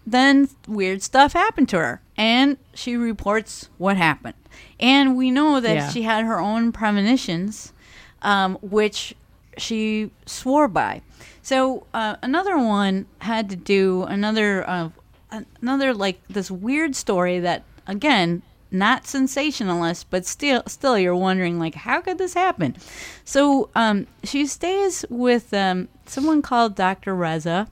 then 0.07 0.49
weird 0.67 1.03
stuff 1.03 1.33
happened 1.33 1.69
to 1.71 1.77
her 1.79 2.03
and 2.17 2.57
she 2.75 2.97
reports 2.97 3.69
what 3.79 3.97
happened. 3.97 4.35
And 4.81 5.17
we 5.17 5.31
know 5.31 5.61
that 5.61 5.75
Yeah. 5.77 5.89
she 5.91 6.03
had 6.03 6.25
her 6.25 6.41
own 6.41 6.73
premonitions 6.73 7.73
um, 8.23 8.57
which 8.63 9.15
she 9.59 10.11
swore 10.27 10.69
by. 10.69 11.03
So 11.43 11.87
uh, 11.95 12.17
another 12.23 12.57
one 12.59 13.07
had 13.21 13.49
to 13.51 13.57
do 13.57 14.05
another 14.05 14.69
uh, 14.69 14.89
another 15.33 15.95
like 15.95 16.21
this 16.29 16.51
weird 16.51 16.95
story 16.95 17.41
that 17.41 17.65
again 17.87 18.43
not 18.73 19.07
sensationalist, 19.07 20.09
but 20.11 20.25
still 20.25 20.63
still 20.67 20.99
you're 20.99 21.15
wondering 21.15 21.59
like 21.59 21.75
how 21.75 22.01
could 22.01 22.19
this 22.19 22.35
happen? 22.35 22.77
So 23.25 23.71
um, 23.75 24.07
she 24.25 24.47
stays 24.47 25.05
with 25.11 25.53
um, 25.53 25.89
someone 26.07 26.43
called 26.43 26.75
Dr. 26.75 27.15
Reser. 27.15 27.69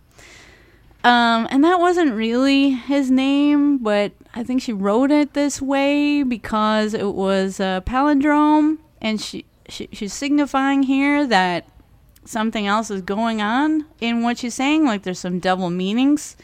Um, 1.02 1.48
and 1.50 1.64
that 1.64 1.80
wasn't 1.80 2.12
really 2.12 2.72
his 2.72 3.10
name, 3.10 3.78
but 3.78 4.12
I 4.34 4.44
think 4.44 4.60
she 4.60 4.74
wrote 4.74 5.10
it 5.10 5.32
this 5.32 5.62
way 5.62 6.22
because 6.22 6.92
it 6.92 7.14
was 7.14 7.58
a 7.58 7.82
palindrome, 7.86 8.76
and 9.00 9.18
she, 9.18 9.46
she 9.66 9.88
she's 9.92 10.12
signifying 10.12 10.82
here 10.82 11.26
that 11.26 11.66
something 12.26 12.66
else 12.66 12.90
is 12.90 13.00
going 13.00 13.40
on 13.40 13.86
in 14.02 14.22
what 14.22 14.36
she's 14.38 14.54
saying. 14.54 14.84
Like 14.84 15.04
there's 15.04 15.18
some 15.18 15.38
double 15.38 15.70
meanings 15.70 16.36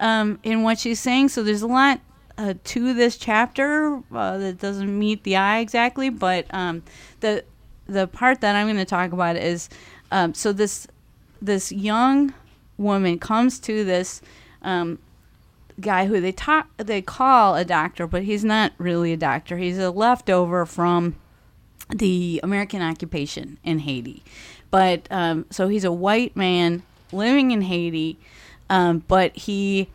um, 0.00 0.40
in 0.42 0.62
what 0.62 0.78
she's 0.78 0.98
saying. 0.98 1.28
So 1.28 1.42
there's 1.42 1.62
a 1.62 1.68
lot 1.68 2.00
uh, 2.36 2.54
to 2.64 2.94
this 2.94 3.16
chapter 3.16 4.00
uh, 4.12 4.38
that 4.38 4.58
doesn't 4.58 4.98
meet 4.98 5.22
the 5.22 5.36
eye 5.36 5.60
exactly. 5.60 6.10
But 6.10 6.46
um, 6.50 6.82
the 7.20 7.44
the 7.86 8.06
part 8.06 8.40
that 8.40 8.56
I'm 8.56 8.66
going 8.66 8.78
to 8.78 8.84
talk 8.84 9.12
about 9.12 9.36
is 9.36 9.68
um, 10.10 10.34
so 10.34 10.52
this 10.52 10.86
this 11.40 11.70
young 11.70 12.34
woman 12.78 13.18
comes 13.18 13.58
to 13.60 13.84
this 13.84 14.22
um, 14.62 14.98
guy 15.80 16.06
who 16.06 16.20
they 16.20 16.32
talk 16.32 16.68
they 16.78 17.02
call 17.02 17.54
a 17.54 17.64
doctor, 17.64 18.06
but 18.06 18.24
he's 18.24 18.44
not 18.44 18.72
really 18.78 19.12
a 19.12 19.16
doctor. 19.16 19.58
He's 19.58 19.78
a 19.78 19.90
leftover 19.90 20.66
from 20.66 21.16
the 21.90 22.40
American 22.42 22.82
occupation 22.82 23.58
in 23.64 23.80
Haiti. 23.80 24.22
But 24.70 25.08
um, 25.10 25.46
so 25.50 25.68
he's 25.68 25.84
a 25.84 25.92
white 25.92 26.36
man 26.36 26.84
living 27.12 27.50
in 27.50 27.62
Haiti, 27.62 28.18
um, 28.70 29.04
but 29.06 29.36
he 29.36 29.90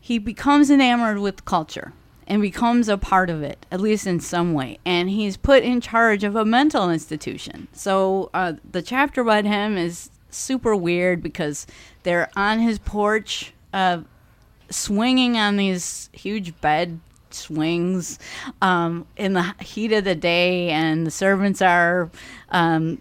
he 0.00 0.18
becomes 0.18 0.68
enamored 0.68 1.18
with 1.18 1.44
culture 1.44 1.92
and 2.26 2.42
becomes 2.42 2.88
a 2.88 2.98
part 2.98 3.30
of 3.30 3.42
it, 3.42 3.64
at 3.70 3.80
least 3.80 4.06
in 4.06 4.18
some 4.18 4.52
way. 4.52 4.78
And 4.84 5.08
he's 5.08 5.36
put 5.36 5.62
in 5.62 5.80
charge 5.80 6.24
of 6.24 6.34
a 6.34 6.44
mental 6.44 6.90
institution. 6.90 7.68
So 7.72 8.30
uh, 8.34 8.54
the 8.68 8.82
chapter 8.82 9.20
about 9.20 9.44
him 9.44 9.76
is 9.76 10.10
super 10.30 10.74
weird 10.74 11.22
because 11.22 11.66
they're 12.02 12.30
on 12.34 12.58
his 12.58 12.80
porch, 12.80 13.52
uh, 13.72 14.00
swinging 14.70 15.36
on 15.36 15.56
these 15.56 16.10
huge 16.12 16.58
bed 16.60 16.98
swings 17.30 18.18
um, 18.60 19.06
in 19.16 19.34
the 19.34 19.54
heat 19.60 19.92
of 19.92 20.04
the 20.04 20.14
day, 20.14 20.70
and 20.70 21.06
the 21.06 21.10
servants 21.10 21.62
are 21.62 22.10
um, 22.50 23.00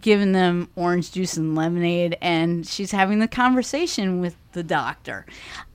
giving 0.00 0.32
them 0.32 0.68
orange 0.76 1.12
juice 1.12 1.36
and 1.36 1.54
lemonade, 1.54 2.16
and 2.20 2.66
she's 2.66 2.92
having 2.92 3.18
the 3.18 3.28
conversation 3.28 4.20
with 4.20 4.36
the 4.52 4.62
doctor. 4.62 5.26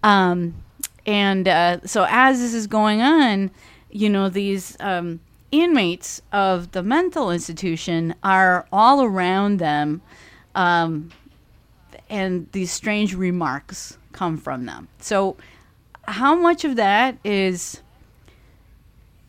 Um, 0.04 0.56
and 1.06 1.48
uh, 1.48 1.80
so, 1.86 2.06
as 2.10 2.40
this 2.40 2.54
is 2.54 2.68
going 2.68 3.02
on, 3.02 3.52
you 3.90 4.10
know, 4.10 4.30
these 4.30 4.78
um, 4.80 5.20
inmates 5.52 6.22
of 6.32 6.72
the 6.72 6.84
mental 6.84 7.32
institution 7.32 8.16
are 8.24 8.68
all 8.72 9.04
around 9.04 9.60
them, 9.60 10.02
um, 10.56 11.12
and 12.10 12.48
these 12.52 12.72
strange 12.72 13.14
remarks 13.14 13.98
come 14.12 14.38
from 14.38 14.66
them. 14.66 14.88
So, 15.00 15.38
how 16.08 16.36
much 16.36 16.64
of 16.66 16.76
that 16.78 17.18
is 17.24 17.82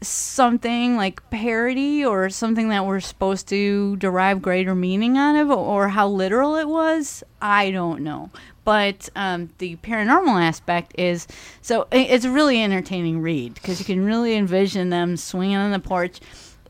something 0.01 0.97
like 0.97 1.29
parody 1.31 2.05
or 2.05 2.31
something 2.31 2.69
that 2.69 2.87
we're 2.87 3.01
supposed 3.01 3.49
to 3.49 3.97
derive 3.97 4.41
greater 4.41 4.75
meaning 4.75 5.19
out 5.19 5.35
of 5.35 5.51
or 5.51 5.89
how 5.89 6.07
literal 6.07 6.55
it 6.55 6.69
was 6.69 7.25
i 7.41 7.71
don't 7.71 8.01
know. 8.01 8.31
But 8.65 9.09
um, 9.17 9.49
the 9.57 9.77
paranormal 9.77 10.43
aspect 10.43 10.95
is 10.99 11.27
so 11.63 11.89
it's 11.91 12.27
a 12.27 12.31
really 12.31 12.63
entertaining 12.63 13.23
read 13.23 13.55
because 13.55 13.79
you 13.79 13.87
can 13.87 14.05
really 14.05 14.35
envision 14.35 14.91
them 14.91 15.17
swinging 15.17 15.57
on 15.57 15.73
the 15.73 15.79
porch. 15.79 16.21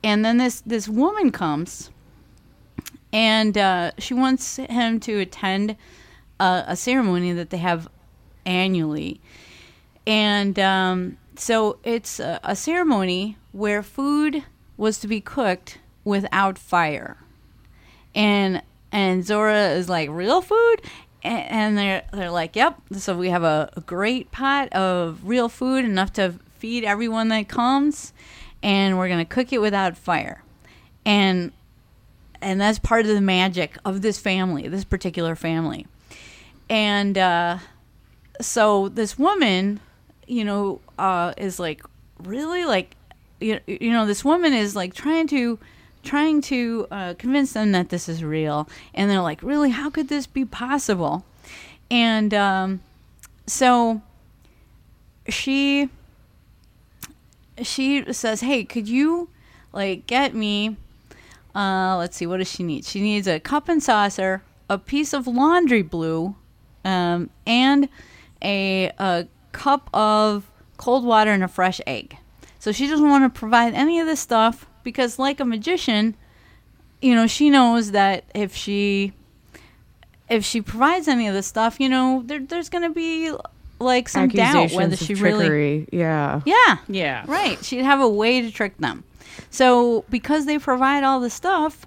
And 0.05 0.25
then 0.25 0.37
this 0.37 0.61
this 0.61 0.89
woman 0.89 1.33
comes 1.33 1.91
and 3.13 3.59
uh, 3.59 3.91
she 3.99 4.15
wants 4.15 4.57
him 4.57 5.01
to 5.01 5.19
attend 5.19 5.77
a, 6.39 6.65
a 6.69 6.77
ceremony 6.77 7.33
that 7.33 7.51
they 7.51 7.57
have 7.57 7.89
annually. 8.47 9.21
And 10.07 10.57
um, 10.59 11.17
so 11.39 11.79
it's 11.85 12.21
a, 12.21 12.41
a 12.43 12.57
ceremony 12.57 13.37
where 13.53 13.83
food 13.83 14.45
was 14.77 14.99
to 15.01 15.09
be 15.09 15.21
cooked 15.21 15.79
without 16.05 16.59
fire. 16.59 17.19
And 18.15 18.63
and 18.91 19.25
Zora 19.25 19.71
is 19.71 19.89
like 19.89 20.09
real 20.11 20.41
food? 20.41 20.77
And, 21.23 21.77
they're 21.77 22.05
they're 22.13 22.31
like 22.31 22.57
yep 22.57 22.81
so 22.93 23.17
we 23.17 23.29
have 23.29 23.43
a, 23.43 23.71
a 23.77 23.81
great 23.83 24.31
pot 24.31 24.73
of 24.73 25.21
real 25.25 25.49
food 25.49 25.85
enough 25.85 26.13
to 26.15 26.35
feed 26.59 26.85
everyone 26.85 27.29
that 27.29 27.49
comes 27.49 28.13
and 28.63 28.97
we're 28.97 29.09
gonna 29.09 29.25
cook 29.25 29.53
it 29.53 29.61
without 29.61 29.99
fire. 29.99 30.43
And 31.05 31.53
and 32.41 32.61
that's 32.61 32.79
part 32.79 33.05
of 33.05 33.15
the 33.15 33.21
magic 33.21 33.77
of 33.85 34.01
this 34.01 34.19
family 34.19 34.69
this 34.69 34.85
particular 34.85 35.37
family. 35.37 35.87
And 36.71 37.19
uh 37.19 37.59
so 38.41 38.89
this 38.89 39.19
woman, 39.19 39.81
you 40.29 40.45
know, 40.45 40.81
uh, 40.99 41.33
is 41.37 41.59
like 41.59 41.83
really 42.23 42.65
like, 42.65 42.95
you, 43.41 43.61
you 43.67 43.91
know, 43.91 44.07
this 44.07 44.25
woman 44.25 44.53
is 44.53 44.77
like 44.77 44.95
trying 44.95 45.27
to 45.29 45.59
trying 46.03 46.41
to 46.41 46.87
uh, 46.91 47.15
convince 47.19 47.53
them 47.53 47.73
that 47.73 47.89
this 47.89 48.09
is 48.09 48.23
real, 48.23 48.69
and 48.95 49.11
they're 49.11 49.21
like, 49.21 49.43
really, 49.43 49.71
how 49.71 49.91
could 49.91 50.09
this 50.09 50.27
be 50.27 50.45
possible? 50.45 51.25
And 51.91 52.33
um, 52.35 52.81
so 53.47 54.03
she 55.29 55.89
she 57.63 58.13
says, 58.13 58.41
"Hey, 58.41 58.65
could 58.65 58.89
you 58.89 59.29
like 59.73 60.07
get 60.07 60.35
me? 60.35 60.77
Uh, 61.55 61.97
let's 61.97 62.17
see, 62.17 62.27
what 62.27 62.37
does 62.37 62.51
she 62.51 62.63
need? 62.63 62.85
She 62.85 63.01
needs 63.01 63.27
a 63.27 63.41
cup 63.41 63.69
and 63.69 63.83
saucer, 63.83 64.43
a 64.69 64.79
piece 64.79 65.13
of 65.13 65.27
laundry 65.27 65.83
blue, 65.83 66.37
um, 66.85 67.31
and 67.47 67.89
a, 68.43 68.93
a 68.99 69.27
cup 69.53 69.89
of 69.93 70.51
cold 70.77 71.05
water 71.05 71.31
and 71.31 71.45
a 71.45 71.49
fresh 71.49 71.81
egg. 71.87 72.17
So 72.59 72.73
she 72.73 72.87
doesn't 72.89 73.09
want 73.09 73.33
to 73.33 73.39
provide 73.39 73.75
any 73.75 74.01
of 74.01 74.07
this 74.07 74.21
stuff 74.21 74.67
because, 74.83 75.19
like 75.19 75.41
a 75.41 75.45
magician, 75.45 76.17
you 77.01 77.15
know, 77.15 77.27
she 77.27 77.51
knows 77.51 77.93
that 77.93 78.25
if 78.35 78.55
she 78.55 79.13
if 80.29 80.45
she 80.45 80.61
provides 80.61 81.09
any 81.09 81.27
of 81.27 81.35
this 81.35 81.47
stuff, 81.47 81.81
you 81.81 81.89
know, 81.89 82.23
there, 82.27 82.41
there's 82.41 82.69
going 82.69 82.85
to 82.85 82.91
be 82.91 83.33
like 83.81 84.09
some 84.09 84.29
doubt 84.29 84.73
whether 84.73 84.95
of 84.95 84.99
she 84.99 85.15
really. 85.15 85.89
Yeah. 85.93 86.43
yeah 86.45 86.79
Yeah. 86.89 87.25
Right. 87.27 87.65
She'd 87.65 87.85
have 87.85 88.01
a 88.01 88.09
way 88.09 88.43
to 88.43 88.51
trick 88.51 88.77
them. 88.79 89.05
So 89.51 90.05
because 90.11 90.47
they 90.47 90.59
provide 90.59 91.05
all 91.05 91.21
the 91.21 91.31
stuff, 91.31 91.87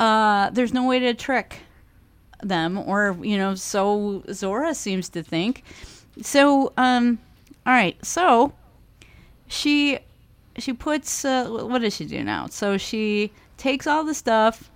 uh, 0.00 0.50
there's 0.50 0.72
no 0.72 0.86
way 0.86 0.98
to 1.00 1.14
trick 1.14 1.58
them, 2.42 2.78
or 2.78 3.16
you 3.22 3.38
know, 3.38 3.54
so 3.54 4.24
Zora 4.32 4.74
seems 4.74 5.08
to 5.10 5.22
think. 5.22 5.62
So, 6.20 6.72
um, 6.76 7.18
all 7.66 7.72
right. 7.72 7.96
So 8.04 8.52
she 9.46 9.98
she 10.58 10.72
puts 10.72 11.24
uh, 11.24 11.48
what 11.48 11.80
does 11.80 11.94
she 11.96 12.04
do 12.04 12.22
now? 12.22 12.46
So 12.46 12.76
she 12.76 13.32
takes 13.56 13.86
all 13.86 14.04
the 14.04 14.14
stuff. 14.14 14.70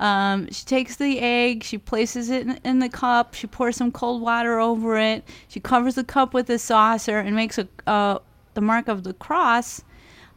Um, 0.00 0.50
she 0.50 0.64
takes 0.64 0.96
the 0.96 1.20
egg, 1.20 1.62
she 1.62 1.78
places 1.78 2.28
it 2.28 2.42
in, 2.42 2.58
in 2.64 2.78
the 2.80 2.88
cup, 2.88 3.34
she 3.34 3.46
pours 3.46 3.76
some 3.76 3.92
cold 3.92 4.20
water 4.20 4.58
over 4.58 4.98
it, 4.98 5.22
she 5.46 5.60
covers 5.60 5.94
the 5.94 6.02
cup 6.02 6.34
with 6.34 6.50
a 6.50 6.58
saucer 6.58 7.20
and 7.20 7.36
makes 7.36 7.56
a 7.56 7.68
uh, 7.86 8.18
the 8.54 8.60
mark 8.60 8.88
of 8.88 9.04
the 9.04 9.12
cross 9.14 9.82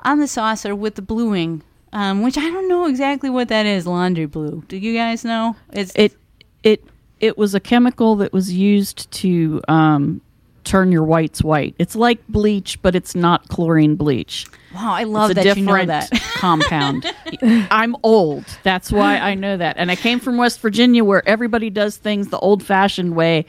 on 0.01 0.19
the 0.19 0.27
saucer 0.27 0.75
with 0.75 0.93
the 0.93 1.01
bluing, 1.01 1.63
um, 1.93 2.21
which 2.21 2.37
I 2.37 2.41
don't 2.41 2.69
know 2.69 2.85
exactly 2.85 3.31
what 3.31 3.47
that 3.47 3.65
is. 3.65 3.87
Laundry 3.87 4.27
blue. 4.27 4.63
Do 4.67 4.77
you 4.77 4.93
guys 4.93 5.25
know? 5.25 5.55
It's 5.73 5.91
It 5.95 6.15
it 6.61 6.83
it 7.19 7.35
was 7.35 7.55
a 7.55 7.59
chemical 7.59 8.15
that 8.17 8.33
was 8.33 8.53
used 8.53 9.09
to 9.11 9.61
um, 9.67 10.21
turn 10.65 10.91
your 10.91 11.03
whites 11.03 11.41
white. 11.41 11.75
It's 11.79 11.95
like 11.95 12.25
bleach, 12.27 12.81
but 12.81 12.95
it's 12.95 13.15
not 13.15 13.47
chlorine 13.47 13.95
bleach. 13.95 14.45
wow. 14.73 14.93
I 14.93 15.03
love 15.03 15.31
it's 15.31 15.39
a 15.39 15.43
that 15.43 15.57
you 15.57 15.63
know 15.63 15.77
different 15.77 15.87
that. 15.87 16.11
compound. 16.35 17.05
I'm 17.71 17.95
old. 18.03 18.45
That's 18.63 18.91
why 18.91 19.17
I 19.17 19.35
know 19.35 19.55
that. 19.57 19.77
And 19.77 19.91
I 19.91 19.95
came 19.95 20.19
from 20.19 20.37
West 20.37 20.59
Virginia 20.59 21.03
where 21.03 21.27
everybody 21.27 21.69
does 21.69 21.97
things 21.97 22.27
the 22.29 22.39
old 22.39 22.63
fashioned 22.63 23.15
way. 23.15 23.45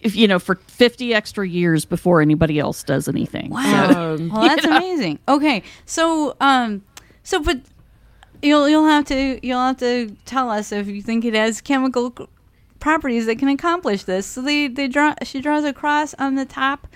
If 0.00 0.16
you 0.16 0.28
know, 0.28 0.38
for 0.38 0.56
50 0.56 1.14
extra 1.14 1.48
years 1.48 1.84
before 1.84 2.20
anybody 2.20 2.58
else 2.58 2.82
does 2.82 3.08
anything. 3.08 3.50
Wow. 3.50 4.14
Um, 4.14 4.28
well, 4.28 4.42
that's 4.42 4.64
amazing. 4.64 5.18
Okay, 5.28 5.62
so 5.86 6.36
um, 6.40 6.82
so 7.22 7.40
but 7.40 7.60
you'll 8.42 8.68
you'll 8.68 8.86
have 8.86 9.06
to 9.06 9.38
you'll 9.42 9.60
have 9.60 9.78
to 9.78 10.14
tell 10.26 10.50
us 10.50 10.72
if 10.72 10.88
you 10.88 11.00
think 11.00 11.24
it 11.24 11.34
has 11.34 11.60
chemical 11.62 12.10
properties 12.84 13.24
that 13.24 13.38
can 13.38 13.48
accomplish 13.48 14.04
this. 14.04 14.26
So 14.26 14.42
they 14.42 14.68
they 14.68 14.88
draw 14.88 15.14
she 15.22 15.40
draws 15.40 15.64
a 15.64 15.72
cross 15.72 16.14
on 16.18 16.34
the 16.34 16.44
top, 16.44 16.86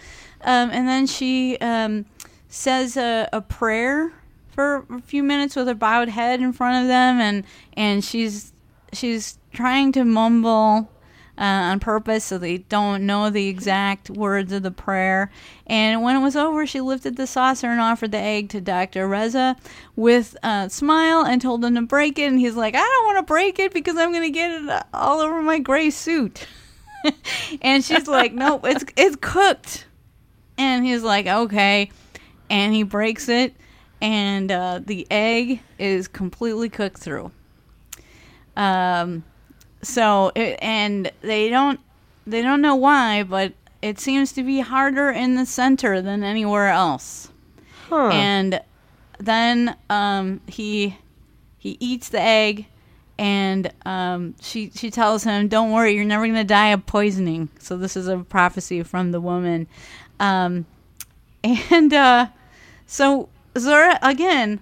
um, 0.42 0.68
and 0.70 0.86
then 0.86 1.06
she 1.06 1.56
um, 1.62 2.04
says 2.46 2.98
a, 2.98 3.26
a 3.32 3.40
prayer 3.40 4.12
for 4.50 4.84
a 4.90 5.00
few 5.00 5.22
minutes 5.22 5.56
with 5.56 5.66
her 5.66 5.74
bowed 5.74 6.10
head 6.10 6.40
in 6.42 6.52
front 6.52 6.84
of 6.84 6.88
them, 6.88 7.20
and 7.20 7.42
and 7.72 8.04
she's 8.04 8.52
she's 8.92 9.38
trying 9.54 9.90
to 9.92 10.04
mumble 10.04 10.90
uh, 11.38 11.70
on 11.70 11.80
purpose 11.80 12.24
so 12.24 12.36
they 12.36 12.58
don't 12.58 13.06
know 13.06 13.30
the 13.30 13.46
exact 13.46 14.10
words 14.10 14.52
of 14.52 14.64
the 14.64 14.70
prayer. 14.72 15.30
And 15.66 16.02
when 16.02 16.16
it 16.16 16.20
was 16.20 16.34
over, 16.34 16.66
she 16.66 16.80
lifted 16.80 17.16
the 17.16 17.26
saucer 17.26 17.68
and 17.68 17.80
offered 17.80 18.10
the 18.10 18.18
egg 18.18 18.48
to 18.50 18.60
Dr. 18.60 19.08
Reser 19.08 19.56
with 19.94 20.36
a 20.42 20.68
smile 20.68 21.24
and 21.24 21.40
told 21.40 21.64
him 21.64 21.76
to 21.76 21.82
break 21.82 22.18
it. 22.18 22.24
And 22.24 22.40
he's 22.40 22.56
like, 22.56 22.74
I 22.74 22.78
don't 22.78 23.06
want 23.06 23.18
to 23.18 23.30
break 23.30 23.58
it 23.60 23.72
because 23.72 23.96
I'm 23.96 24.10
going 24.10 24.24
to 24.24 24.30
get 24.30 24.50
it 24.50 24.84
all 24.92 25.20
over 25.20 25.40
my 25.40 25.60
gray 25.60 25.90
suit. 25.90 26.46
and 27.62 27.84
she's 27.84 28.08
like, 28.08 28.32
Nope, 28.32 28.62
it's, 28.64 28.84
it's 28.96 29.16
cooked. 29.20 29.86
And 30.56 30.84
he's 30.84 31.02
like, 31.02 31.26
Okay. 31.26 31.90
And 32.50 32.72
he 32.72 32.82
breaks 32.82 33.28
it, 33.28 33.54
and 34.00 34.50
uh, 34.50 34.80
the 34.82 35.06
egg 35.10 35.60
is 35.78 36.08
completely 36.08 36.70
cooked 36.70 36.96
through. 36.96 37.30
Um, 38.56 39.22
so 39.82 40.32
it, 40.34 40.58
and 40.60 41.10
they 41.20 41.48
don't 41.48 41.80
they 42.26 42.42
don't 42.42 42.60
know 42.60 42.76
why, 42.76 43.22
but 43.22 43.52
it 43.80 43.98
seems 43.98 44.32
to 44.32 44.42
be 44.42 44.60
harder 44.60 45.10
in 45.10 45.36
the 45.36 45.46
center 45.46 46.02
than 46.02 46.22
anywhere 46.22 46.68
else. 46.68 47.30
Huh. 47.88 48.08
And 48.08 48.60
then 49.18 49.76
um, 49.88 50.40
he 50.46 50.96
he 51.58 51.76
eats 51.80 52.08
the 52.08 52.20
egg, 52.20 52.66
and 53.18 53.72
um, 53.84 54.34
she 54.40 54.70
she 54.74 54.90
tells 54.90 55.24
him, 55.24 55.48
"Don't 55.48 55.72
worry, 55.72 55.94
you're 55.94 56.04
never 56.04 56.26
gonna 56.26 56.44
die 56.44 56.68
of 56.68 56.86
poisoning." 56.86 57.48
So 57.58 57.76
this 57.76 57.96
is 57.96 58.08
a 58.08 58.18
prophecy 58.18 58.82
from 58.82 59.12
the 59.12 59.20
woman, 59.20 59.66
um, 60.20 60.66
and 61.44 61.92
uh, 61.92 62.28
so 62.86 63.28
Zora 63.56 63.98
again, 64.02 64.60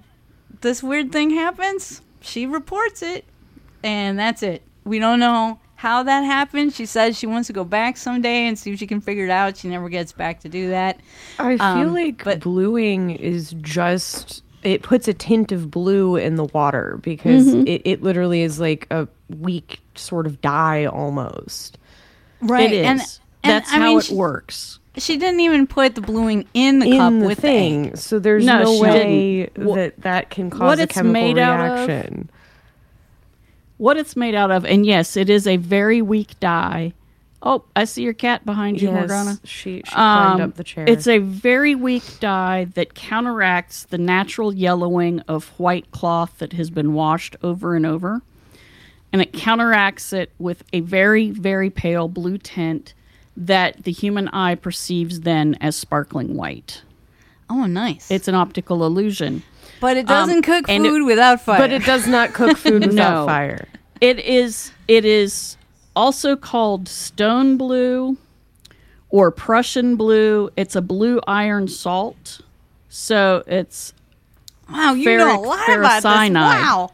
this 0.61 0.83
weird 0.83 1.13
thing 1.13 1.31
happens. 1.31 2.03
She 2.21 2.47
reports 2.47 3.03
it, 3.03 3.25
and 3.83 4.19
that's 4.19 4.43
it. 4.43 4.63
We 4.87 4.99
don't 4.99 5.19
know 5.21 5.59
how 5.75 6.03
that 6.05 6.23
happened. 6.23 6.73
She 6.73 6.87
says 6.87 7.19
she 7.19 7.27
wants 7.27 7.49
to 7.49 7.53
go 7.53 7.65
back 7.65 7.97
someday 7.99 8.47
and 8.47 8.59
see 8.59 8.73
if 8.73 8.79
she 8.79 8.87
can 8.87 9.01
figure 9.03 9.25
it 9.25 9.31
out. 9.31 9.57
She 9.59 9.69
never 9.69 9.89
gets 9.91 10.13
back 10.13 10.41
to 10.41 10.49
do 10.49 10.71
that. 10.71 11.01
I 11.39 11.57
feel 11.59 11.63
Um, 11.67 11.95
like 11.95 12.25
but- 12.25 12.41
bluing 12.41 13.11
is 13.11 13.55
just 13.61 14.43
it 14.63 14.83
puts 14.83 15.07
a 15.07 15.15
tint 15.15 15.53
of 15.53 15.71
blue 15.71 16.17
in 16.17 16.35
the 16.37 16.45
water 16.47 16.99
because 17.03 17.47
Mm-hmm. 17.47 17.67
it, 17.69 17.83
it 17.85 18.03
literally 18.03 18.43
is 18.43 18.59
like 18.59 18.87
a 18.91 19.07
weak 19.29 19.81
sort 19.95 20.27
of 20.27 20.41
dye 20.41 20.87
almost. 20.87 21.79
Right. 22.41 22.73
It 22.73 22.77
is. 22.79 22.87
And, 22.87 23.01
and, 23.01 23.11
That's 23.45 23.71
I 23.73 23.77
how 23.77 23.85
mean, 23.85 23.99
it 23.99 24.05
she, 24.07 24.15
works. 24.15 24.81
She 24.97 25.19
didn't 25.19 25.41
even 25.41 25.67
put 25.69 25.95
the 25.95 26.01
bluing 26.01 26.49
in 26.55 26.79
the 26.81 26.97
cup 26.97 27.13
in 27.13 27.19
the 27.21 27.27
with 27.27 27.39
thing. 27.39 27.83
the 27.83 27.89
egg. 27.91 27.97
So 27.99 28.19
there's 28.19 28.45
No, 28.45 28.63
no, 28.63 28.81
way 28.81 29.47
didn't. 29.55 29.75
That 29.75 30.01
that 30.03 30.31
can 30.31 30.51
cause 30.51 30.61
what 30.61 30.79
a 30.81 30.83
it's 30.85 30.95
chemical 30.95 31.13
made 31.13 31.39
out 31.39 31.61
of- 31.61 31.87
reaction. 31.89 32.31
What 33.79 33.97
it's 33.97 34.17
made 34.17 34.35
out 34.35 34.51
of, 34.51 34.65
and 34.65 34.87
yes, 34.87 35.17
it 35.17 35.29
is 35.29 35.47
a 35.47 35.57
very 35.57 36.01
weak 36.03 36.39
dye. 36.41 36.93
Oh, 37.43 37.65
I 37.77 37.85
see 37.85 38.03
your 38.03 38.15
cat 38.15 38.45
behind 38.47 38.81
you, 38.81 38.89
Yes, 38.89 38.99
Morgana. 38.99 39.39
she, 39.45 39.77
she 39.85 39.93
climbed 39.93 40.41
Um, 40.41 40.49
up 40.51 40.57
the 40.57 40.65
chair. 40.65 40.85
It's 40.89 41.07
a 41.07 41.19
very 41.19 41.75
weak 41.75 42.03
dye 42.19 42.65
that 42.75 42.95
counteracts 42.95 43.85
the 43.85 43.99
natural 43.99 44.55
yellowing 44.55 45.21
of 45.29 45.49
white 45.59 45.91
cloth 45.91 46.39
that 46.39 46.55
has 46.55 46.71
been 46.71 46.95
washed 46.95 47.37
over 47.43 47.77
and 47.77 47.85
over. 47.85 48.23
And 49.13 49.21
it 49.23 49.33
counteracts 49.33 50.13
it 50.13 50.33
with 50.39 50.65
a 50.73 50.81
very, 50.81 51.31
very 51.31 51.71
pale 51.71 52.09
blue 52.09 52.39
tint 52.39 52.95
that 53.37 53.85
the 53.85 53.93
human 53.93 54.29
eye 54.29 54.55
perceives 54.55 55.21
then 55.21 55.57
as 55.61 55.77
sparkling 55.77 56.35
white. 56.37 56.83
Oh, 57.49 57.67
nice. 57.67 58.11
It's 58.11 58.27
an 58.29 58.35
optical 58.35 58.85
illusion. 58.85 59.43
But 59.81 59.97
it 59.97 60.07
doesn't 60.07 60.37
um, 60.37 60.43
cook 60.43 60.65
and 60.69 60.85
it- 60.87 60.89
food 60.91 61.05
without 61.07 61.41
fire. 61.41 61.59
but 61.59 61.73
it 61.73 61.85
does 61.85 62.07
not 62.07 62.33
cook 62.33 62.57
food 62.59 62.87
without 62.87 63.21
No. 63.23 63.27
fire. 63.27 63.67
It 64.01 64.19
is 64.21 64.73
it 64.89 65.05
is 65.05 65.57
also 65.95 66.37
called 66.37 66.89
stone 66.89 67.57
blue 67.57 68.17
or 69.09 69.31
Prussian 69.31 69.97
blue. 69.97 70.51
It's 70.57 70.77
a 70.77 70.83
blue 70.83 71.21
iron 71.27 71.69
salt. 71.69 72.41
So 72.89 73.43
it's 73.47 73.93
wow, 74.71 74.93
you 74.95 75.17
know 75.17 75.39
a 75.39 75.41
lot 75.41 75.69
about 75.71 76.03
this. 76.03 76.31
Wow. 76.35 76.91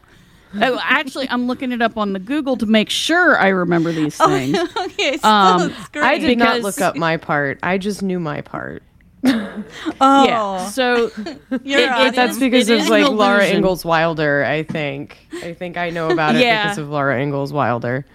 oh, 0.55 0.79
actually 0.83 1.27
I'm 1.29 1.47
looking 1.47 1.71
it 1.71 1.81
up 1.81 1.97
on 1.97 2.13
the 2.13 2.19
Google 2.19 2.55
to 2.57 2.65
make 2.65 2.89
sure 2.89 3.37
I 3.37 3.49
remember 3.49 3.91
these 3.91 4.15
things. 4.25 4.57
okay, 4.77 5.17
still, 5.17 5.29
Um, 5.29 5.71
it's 5.71 5.87
great. 5.89 6.03
I 6.05 6.17
did 6.19 6.37
not 6.37 6.61
look 6.61 6.79
up 6.79 6.95
my 6.95 7.17
part. 7.17 7.59
I 7.63 7.77
just 7.77 8.01
knew 8.03 8.19
my 8.19 8.41
part. 8.41 8.83
oh, 10.01 10.25
Yeah. 10.25 10.69
So 10.69 11.11
you're 11.63 11.79
it- 11.79 12.15
That's 12.15 12.37
because 12.37 12.69
It 12.69 12.81
of 12.81 12.89
like 12.89 13.05
an 13.05 13.15
Laura 13.15 13.37
illusion. 13.39 13.57
Ingalls 13.57 13.85
Wilder, 13.85 14.43
I 14.43 14.63
think. 14.63 15.17
I 15.43 15.53
think 15.53 15.77
I 15.77 15.89
know 15.89 16.09
about 16.09 16.35
it 16.35 16.41
Yeah. 16.41 16.63
because 16.63 16.77
of 16.79 16.89
Laura 16.89 17.19
Ingalls 17.21 17.53
Wilder. 17.53 18.05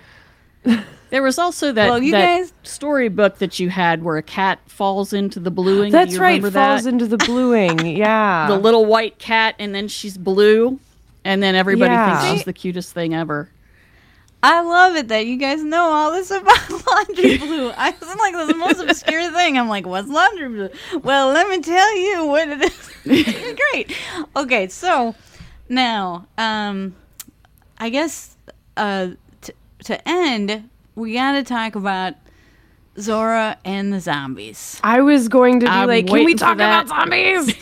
there 1.11 1.23
was 1.23 1.39
also 1.39 1.73
that, 1.73 1.89
Well, 1.89 2.03
you 2.03 2.13
that 2.13 2.39
guys- 2.41 2.53
storybook 2.63 3.39
that 3.39 3.59
you 3.59 3.71
had 3.71 4.03
where 4.03 4.17
a 4.17 4.23
cat 4.23 4.59
falls 4.67 5.13
into 5.13 5.41
the 5.41 5.51
bluing. 5.51 5.91
That's 5.93 6.19
right, 6.19 6.37
remember 6.43 6.51
falls 6.51 6.87
into 6.87 7.07
the 7.07 7.17
bluing. 7.19 7.87
Yeah. 7.97 8.47
the 8.49 8.59
little 8.59 8.85
white 8.85 9.19
cat 9.19 9.55
and 9.59 9.75
then 9.75 9.89
she's 9.89 10.19
blue 10.19 10.79
and 11.25 11.43
then 11.43 11.55
everybody 11.55 11.91
Yeah. 11.93 12.21
thinks 12.21 12.35
she's 12.39 12.45
the 12.45 12.53
cutest 12.53 12.93
thing 12.93 13.15
ever. 13.15 13.49
I 14.43 14.61
love 14.63 14.95
it 14.97 15.09
that 15.09 15.27
you 15.27 15.37
guys 15.37 15.63
know 15.65 15.83
all 15.91 16.13
this 16.13 16.31
about 16.31 16.71
laundry 16.87 17.39
blue. 17.39 17.71
I 17.71 17.91
was 17.91 18.17
like, 18.17 18.35
this 18.35 18.43
is 18.43 18.49
the 18.49 18.55
most 18.55 18.81
obscure 18.81 19.33
thing. 19.33 19.59
I'm 19.59 19.69
like, 19.69 19.87
what's 19.87 20.09
laundry 20.09 20.49
blue? 20.49 20.71
Well, 21.03 21.33
let 21.33 21.49
me 21.49 21.61
tell 21.61 21.97
you 21.97 22.27
what 22.27 22.49
it 22.49 22.63
is. 22.63 23.57
Great. 23.73 23.97
Okay, 24.37 24.69
so 24.69 25.15
now, 25.69 26.27
um, 26.37 26.95
I 27.79 27.91
guess 27.91 28.37
uh, 28.77 29.11
t- 29.41 29.53
to 29.85 30.09
end, 30.09 30.69
we 30.95 31.15
got 31.15 31.33
to 31.33 31.43
talk 31.43 31.75
about 31.75 32.15
Zora 33.01 33.57
and 33.65 33.93
the 33.93 34.01
zombies. 34.01 34.81
I 34.85 35.01
was 35.01 35.29
going 35.29 35.61
to 35.61 35.67
be 35.67 35.71
I'm 35.71 35.89
like, 35.89 36.07
can 36.07 36.25
we 36.25 36.35
talk 36.35 36.55
about 36.55 36.89
zombies? 36.89 37.55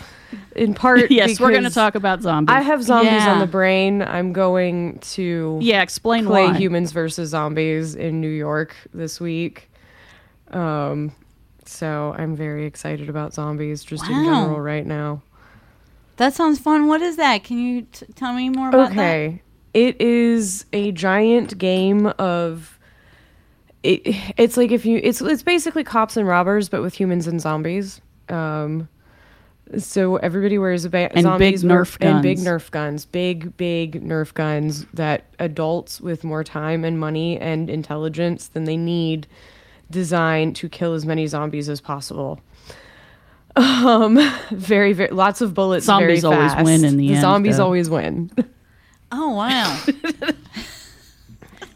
In 0.56 0.74
part, 0.74 1.10
yes, 1.10 1.38
we're 1.38 1.50
going 1.50 1.64
to 1.64 1.70
talk 1.70 1.94
about 1.94 2.22
zombies. 2.22 2.52
I 2.54 2.60
have 2.62 2.82
zombies 2.82 3.12
Yeah. 3.12 3.32
on 3.32 3.38
the 3.40 3.46
brain. 3.46 4.02
I'm 4.02 4.32
going 4.32 4.98
to 5.00 5.58
yeah, 5.62 5.82
explain 5.82 6.26
play 6.26 6.46
why. 6.48 6.56
humans 6.58 6.92
versus 6.92 7.30
zombies 7.30 7.94
in 7.94 8.20
New 8.20 8.28
York 8.30 8.74
this 8.94 9.20
week. 9.20 9.70
Um, 10.50 11.12
so 11.64 12.14
I'm 12.16 12.34
very 12.36 12.64
excited 12.66 13.08
about 13.08 13.34
zombies 13.34 13.84
just 13.84 14.04
in 14.04 14.24
general 14.24 14.60
right 14.60 14.86
now. 14.86 15.22
That 16.16 16.32
sounds 16.34 16.58
fun. 16.58 16.86
What 16.86 17.02
is 17.02 17.16
that? 17.16 17.44
Can 17.44 17.58
you 17.58 17.82
t- 17.82 18.06
tell 18.14 18.32
me 18.32 18.48
more 18.48 18.68
about 18.68 18.88
that? 18.90 18.92
Okay. 18.92 19.42
It 19.74 20.00
is 20.00 20.64
a 20.72 20.92
giant 20.92 21.58
game 21.58 22.06
of 22.18 22.78
it, 23.82 24.00
it's 24.38 24.56
like 24.56 24.70
if 24.70 24.86
you 24.86 24.98
it's 25.02 25.20
it's 25.20 25.42
basically 25.42 25.84
cops 25.84 26.16
and 26.16 26.26
robbers 26.26 26.70
but 26.70 26.80
with 26.80 26.94
humans 26.94 27.26
and 27.26 27.40
zombies. 27.40 28.00
Um 28.30 28.88
so 29.78 30.16
everybody 30.16 30.58
wears 30.58 30.84
a 30.84 30.90
ba- 30.90 31.10
And 31.16 31.38
big 31.38 31.62
wear- 31.64 31.84
Nerf 31.84 31.96
and 32.00 32.22
big 32.22 32.36
guns. 32.38 32.46
Nerf 32.46 32.70
guns, 32.70 33.04
big 33.04 33.56
big 33.56 34.02
Nerf 34.02 34.32
guns 34.34 34.86
that 34.94 35.24
adults 35.38 36.00
with 36.00 36.22
more 36.24 36.44
time 36.44 36.84
and 36.84 36.98
money 37.00 37.38
and 37.38 37.68
intelligence 37.68 38.48
than 38.48 38.64
they 38.64 38.76
need 38.76 39.26
design 39.90 40.52
to 40.54 40.68
kill 40.68 40.94
as 40.94 41.04
many 41.06 41.26
zombies 41.26 41.68
as 41.68 41.80
possible. 41.80 42.40
Um, 43.56 44.18
very, 44.50 44.92
very 44.92 45.10
lots 45.10 45.40
of 45.40 45.54
bullets. 45.54 45.86
Zombies 45.86 46.22
very 46.22 46.34
always 46.34 46.64
win 46.64 46.84
in 46.84 46.96
the 46.96 47.12
end, 47.12 47.20
Zombies 47.20 47.56
though. 47.56 47.64
always 47.64 47.88
win. 47.90 48.30
Oh 49.12 49.34
wow. 49.34 49.82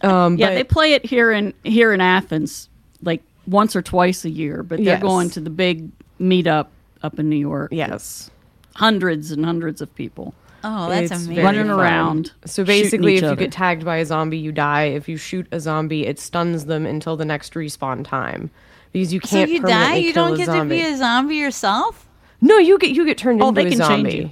Um, 0.03 0.39
yeah, 0.39 0.49
but 0.49 0.55
they 0.55 0.65
play 0.65 0.95
it 0.95 1.05
here 1.05 1.31
in 1.31 1.53
here 1.63 1.93
in 1.93 2.01
Athens 2.01 2.71
like 3.03 3.23
once 3.47 3.77
or 3.77 3.83
twice 3.83 4.25
a 4.25 4.31
year, 4.31 4.63
but 4.63 4.77
they're 4.79 4.95
Yes. 4.95 5.03
going 5.03 5.29
to 5.31 5.41
the 5.41 5.51
big 5.51 5.91
meetup 6.19 6.69
up 7.03 7.19
in 7.19 7.29
New 7.29 7.37
York. 7.37 7.71
yes, 7.73 8.31
Hundreds 8.77 9.31
and 9.33 9.45
hundreds 9.45 9.81
of 9.81 9.93
people 9.95 10.33
Oh, 10.63 10.89
that's 10.91 11.11
It's 11.11 11.25
amazing. 11.25 11.43
running 11.45 11.67
fun. 11.69 11.81
around. 11.81 12.33
So 12.45 12.65
basically, 12.65 13.15
each 13.15 13.19
if 13.19 13.23
you 13.23 13.29
other. 13.29 13.37
get 13.37 13.51
tagged 13.53 13.83
by 13.85 13.97
a 13.97 14.05
zombie, 14.05 14.37
you 14.37 14.53
die. 14.53 14.85
If 14.85 15.09
you 15.09 15.17
shoot 15.17 15.47
a 15.51 15.59
zombie, 15.59 16.07
it 16.07 16.19
stuns 16.21 16.67
them 16.67 16.85
until 16.85 17.17
the 17.17 17.25
next 17.25 17.55
respawn 17.55 18.05
time 18.05 18.51
because 18.93 19.11
you 19.13 19.21
can't. 19.21 19.51
you 19.51 19.61
die? 19.63 19.95
You 19.97 20.13
don't 20.13 20.37
get 20.37 20.47
zombie. 20.47 20.77
to 20.81 20.85
be 20.85 20.93
a 20.93 20.97
zombie 20.99 21.37
yourself? 21.37 22.07
No, 22.43 22.59
you 22.59 22.79
get 22.79 22.91
you 22.91 23.07
get 23.07 23.17
turned 23.17 23.43
Oh, 23.43 23.49
into 23.49 23.63
they 23.63 23.69
a 23.69 23.71
can 23.71 23.79
change 23.81 23.89
zombie. 24.13 24.17
you. 24.17 24.31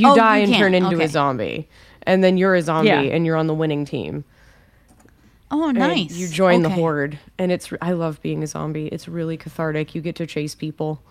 You 0.00 0.08
Oh, 0.10 0.16
die 0.16 0.38
you 0.38 0.42
and 0.44 0.52
can. 0.52 0.60
turn 0.60 0.74
into 0.74 0.96
Okay. 0.96 1.04
a 1.04 1.08
zombie, 1.08 1.68
and 2.04 2.24
then 2.24 2.36
you're 2.36 2.56
a 2.56 2.62
zombie 2.62 2.88
Yeah. 2.88 3.00
and 3.00 3.24
you're 3.24 3.36
on 3.36 3.46
the 3.46 3.54
winning 3.54 3.84
team. 3.84 4.24
Oh, 5.50 5.68
And 5.68 5.78
nice. 5.78 6.10
You 6.12 6.26
join 6.28 6.62
the 6.62 6.70
horde, 6.70 7.18
and 7.38 7.52
it's. 7.52 7.72
I 7.80 7.92
love 7.92 8.20
being 8.22 8.42
a 8.42 8.46
zombie. 8.48 8.86
It's 8.88 9.06
really 9.06 9.36
cathartic. 9.36 9.94
You 9.94 10.00
get 10.00 10.16
to 10.16 10.26
chase 10.26 10.54
people. 10.56 11.02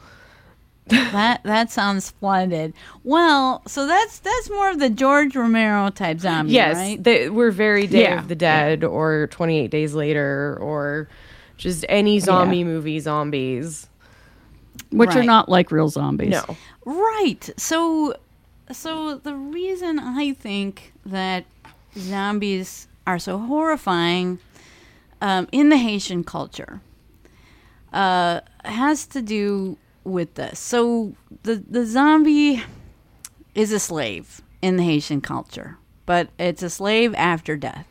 That 0.92 1.42
that 1.44 1.72
sounds 1.72 2.06
splendid. 2.06 2.74
Well, 3.04 3.62
so 3.68 3.86
that's 3.88 4.20
that's 4.20 4.50
more 4.50 4.70
of 4.70 4.80
the 4.80 4.90
George 4.90 5.36
Romero 5.36 5.90
type 5.90 6.20
zombie, 6.20 6.54
Yes, 6.54 6.76
right? 6.76 7.04
they, 7.04 7.30
we're 7.30 7.52
very 7.52 7.88
Day 7.88 8.04
Yeah. 8.04 8.20
of 8.20 8.28
the 8.28 8.36
Dead 8.36 8.84
or 8.84 9.28
28 9.32 9.70
Days 9.72 9.94
Later 9.94 10.58
or 10.62 11.08
just 11.58 11.86
any 11.90 12.20
zombie 12.20 12.64
movie 12.64 13.00
zombies. 13.00 13.88
which 14.92 15.16
are 15.16 15.24
not 15.24 15.48
like 15.50 15.72
real 15.72 15.90
zombies. 15.90 16.30
No. 16.32 16.58
Right. 16.86 17.50
So 17.58 18.16
so 18.72 19.16
the 19.16 19.36
reason 19.36 20.00
I 20.00 20.34
think 20.34 20.94
that 21.06 21.46
zombies 21.98 22.88
are 23.06 23.20
so 23.20 23.38
horrifying 23.38 24.40
um, 25.22 25.48
in 25.52 25.70
the 25.70 25.78
Haitian 25.78 26.24
culture 26.24 26.80
uh, 27.94 28.40
has 28.64 29.06
to 29.08 29.22
do 29.22 29.78
with 30.04 30.36
this. 30.36 30.60
So 30.60 31.14
the 31.44 31.64
the 31.68 31.86
zombie 31.86 32.64
is 33.56 33.72
a 33.72 33.80
slave 33.80 34.42
in 34.62 34.78
the 34.78 34.84
Haitian 34.84 35.22
culture, 35.22 35.78
but 36.06 36.30
it's 36.40 36.64
a 36.64 36.70
slave 36.70 37.14
after 37.16 37.58
death. 37.58 37.88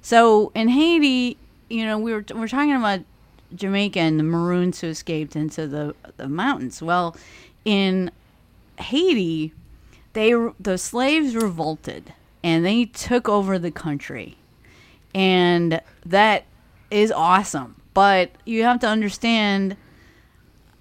So 0.00 0.52
in 0.54 0.68
Haiti, 0.68 1.36
you 1.68 1.84
know, 1.84 1.98
we 1.98 2.12
were 2.12 2.24
we're 2.34 2.48
talking 2.48 2.74
about 2.74 3.00
Jamaica 3.54 4.00
and 4.00 4.18
the 4.18 4.24
Maroons 4.24 4.80
who 4.80 4.88
escaped 4.88 5.36
into 5.36 5.66
the 5.66 5.94
the 6.16 6.28
mountains. 6.28 6.82
Well, 6.82 7.16
in 7.64 8.10
Haiti, 8.78 9.52
they 10.12 10.32
the 10.60 10.78
slaves 10.78 11.34
revolted 11.34 12.12
and 12.42 12.64
they 12.64 12.84
took 12.84 13.28
over 13.28 13.58
the 13.58 13.70
country, 13.70 14.36
and 15.14 15.80
that 16.06 16.44
is 16.90 17.10
awesome. 17.10 17.76
But 17.94 18.30
you 18.44 18.62
have 18.62 18.78
to 18.80 18.86
understand, 18.86 19.76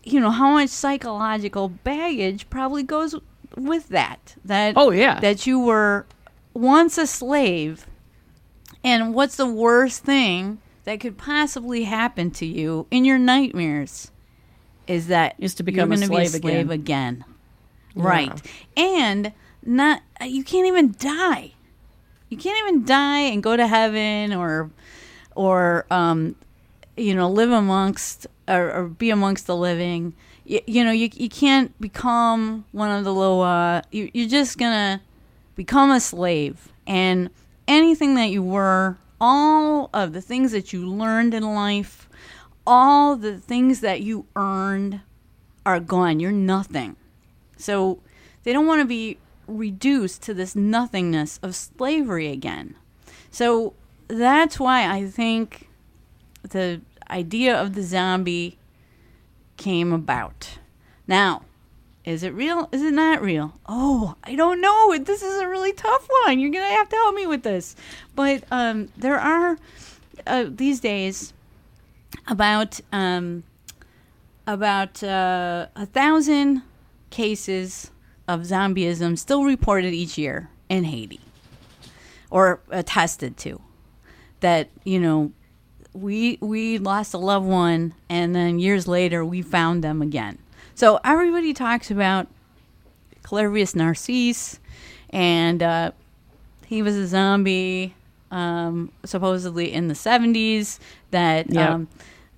you 0.08 0.20
know, 0.20 0.32
how 0.32 0.52
much 0.52 0.70
psychological 0.70 1.70
baggage 1.70 2.50
probably 2.50 2.84
goes 2.84 3.16
with 3.56 3.90
that. 3.90 4.36
That 4.46 4.74
Oh 4.78 4.92
yeah. 4.92 5.20
that 5.20 5.46
you 5.46 5.60
were 5.60 6.06
once 6.54 6.98
a 6.98 7.06
slave 7.08 7.86
and 8.84 9.14
what's 9.14 9.36
the 9.36 9.46
worst 9.46 10.04
thing 10.04 10.60
that 10.86 11.00
could 11.00 11.18
possibly 11.18 11.84
happen 11.84 12.32
to 12.32 12.46
you 12.46 12.88
in 12.90 13.04
your 13.06 13.18
nightmares 13.20 14.12
is 14.88 15.08
that 15.08 15.36
Is 15.38 15.54
to 15.56 15.64
become 15.64 15.92
you're 15.92 16.02
a 16.02 16.06
slave 16.06 16.32
be 16.32 16.38
a 16.38 16.42
slave 16.42 16.70
again. 16.72 17.16
again. 17.16 17.26
Right. 17.96 18.42
And 18.78 19.34
not 19.66 20.02
you 20.26 20.44
can't 20.44 20.68
even 20.68 20.96
die. 20.98 21.52
You 22.30 22.38
can't 22.38 22.58
even 22.68 22.86
die 22.86 23.20
and 23.20 23.44
go 23.44 23.58
to 23.58 23.68
heaven 23.68 24.34
or 24.34 24.72
or 25.36 25.86
um 25.92 26.36
you 26.96 27.14
know 27.14 27.30
live 27.30 27.52
amongst 27.52 28.28
or, 28.48 28.72
or 28.72 28.88
be 28.88 29.10
amongst 29.10 29.48
the 29.48 29.56
living. 29.56 30.14
You, 30.46 30.62
you 30.66 30.84
know 30.84 30.92
you 30.92 31.10
you 31.14 31.30
can't 31.30 31.80
become 31.82 32.66
one 32.72 32.92
of 32.92 33.04
the 33.04 33.14
Loa. 33.14 33.84
You, 33.92 34.10
you're 34.14 34.30
just 34.30 34.58
gonna 34.58 35.02
become 35.56 35.92
a 35.92 36.00
slave 36.00 36.72
and 36.86 37.30
anything 37.68 38.16
that 38.16 38.30
you 38.30 38.42
were 38.42 38.98
all 39.20 39.90
of 39.94 40.14
the 40.14 40.22
things 40.22 40.52
that 40.52 40.72
you 40.72 40.88
learned 40.88 41.34
in 41.34 41.44
life 41.44 42.08
all 42.66 43.16
the 43.16 43.38
things 43.38 43.82
that 43.82 44.02
you 44.02 44.26
earned 44.36 45.02
are 45.66 45.80
gone 45.80 46.20
you're 46.20 46.32
nothing 46.32 46.96
so 47.58 48.00
they 48.44 48.54
don't 48.54 48.68
want 48.68 48.80
to 48.80 48.88
be 48.88 49.18
reduced 49.48 50.22
to 50.22 50.34
this 50.34 50.56
nothingness 50.56 51.40
of 51.42 51.56
slavery 51.56 52.28
again 52.28 52.76
so 53.32 53.74
that's 54.08 54.60
why 54.60 54.88
i 54.88 55.06
think 55.08 55.68
the 56.50 56.80
idea 57.10 57.60
of 57.60 57.74
the 57.74 57.84
zombie 57.84 58.58
came 59.58 59.92
about 59.92 60.60
now 61.08 61.44
is 62.08 62.24
it 62.24 62.34
real? 62.34 62.70
Is 62.72 62.82
it 62.84 62.94
not 62.94 63.22
real? 63.22 63.60
Oh, 63.66 64.16
I 64.24 64.36
don't 64.36 64.62
know. 64.62 64.98
This 64.98 65.22
is 65.22 65.42
a 65.42 65.48
really 65.50 65.74
tough 65.74 66.08
one. 66.24 66.40
You're 66.40 66.52
gonna 66.52 66.66
have 66.66 66.88
to 66.88 66.96
help 66.96 67.14
me 67.14 67.28
with 67.28 67.44
this. 67.44 67.76
But 68.16 68.46
um, 68.50 68.88
there 68.96 69.20
are 69.20 69.58
uh, 70.26 70.46
these 70.48 70.80
days 70.80 71.34
about 72.26 72.80
um, 72.94 73.44
about 74.48 75.04
uh, 75.04 75.68
a 75.76 75.86
thousand 75.86 76.62
cases 77.10 77.92
of 78.26 78.44
zombieism 78.44 79.18
still 79.18 79.44
reported 79.44 79.94
each 79.94 80.18
year 80.18 80.50
in 80.70 80.86
Haiti, 80.86 81.20
or 82.30 82.62
attested 82.70 83.36
to. 83.40 83.60
That 84.40 84.70
you 84.86 85.02
know, 85.02 85.34
we 85.94 86.38
we 86.42 86.78
lost 86.78 87.14
a 87.14 87.18
loved 87.18 87.48
one, 87.48 87.94
and 88.10 88.36
then 88.36 88.60
years 88.60 88.88
later 88.88 89.24
we 89.26 89.42
found 89.42 89.84
them 89.84 90.02
again. 90.02 90.38
So 90.76 91.00
everybody 91.04 91.54
talks 91.54 91.90
about 91.90 92.28
Clairvius 93.24 93.76
Narcisse, 93.76 94.60
and 95.10 95.64
uh, 95.64 95.92
he 96.66 96.82
was 96.82 96.96
a 96.96 97.08
zombie, 97.08 97.96
um, 98.32 98.92
supposedly 99.04 99.74
in 99.74 99.88
the 99.88 99.96
seventies 99.96 100.80
that 101.12 101.52
Yep. 101.52 101.70
um, 101.70 101.88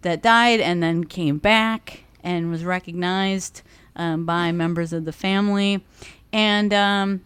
that 0.02 0.22
died 0.22 0.60
and 0.62 0.82
then 0.82 1.04
came 1.04 1.38
back 1.38 2.04
and 2.24 2.50
was 2.50 2.64
recognized 2.64 3.62
um, 3.95 4.26
by 4.26 4.52
members 4.52 4.93
of 4.93 5.04
the 5.06 5.12
family, 5.12 5.84
and 6.32 6.74
um, 6.74 7.22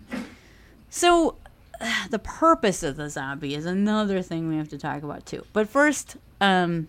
so 0.89 1.35
the 2.09 2.19
purpose 2.19 2.83
of 2.83 2.95
the 2.95 3.09
zombie 3.09 3.55
is 3.55 3.65
another 3.65 4.21
thing 4.21 4.49
we 4.49 4.57
have 4.57 4.69
to 4.69 4.77
talk 4.77 5.03
about 5.03 5.25
too. 5.25 5.45
But 5.53 5.69
first, 5.69 6.17
um, 6.41 6.87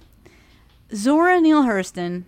Zora 0.92 1.40
Neale 1.40 1.62
Hurston 1.62 2.24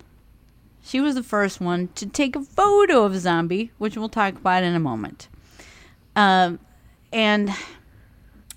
she 0.86 1.00
was 1.00 1.16
the 1.16 1.22
first 1.22 1.60
one 1.60 1.88
to 1.96 2.06
take 2.06 2.36
a 2.36 2.42
photo 2.42 3.02
of 3.02 3.12
a 3.12 3.18
zombie, 3.18 3.72
which 3.76 3.96
we'll 3.96 4.08
talk 4.08 4.36
about 4.36 4.62
in 4.62 4.74
a 4.74 4.78
moment. 4.78 5.28
Um, 6.14 6.60
and 7.12 7.50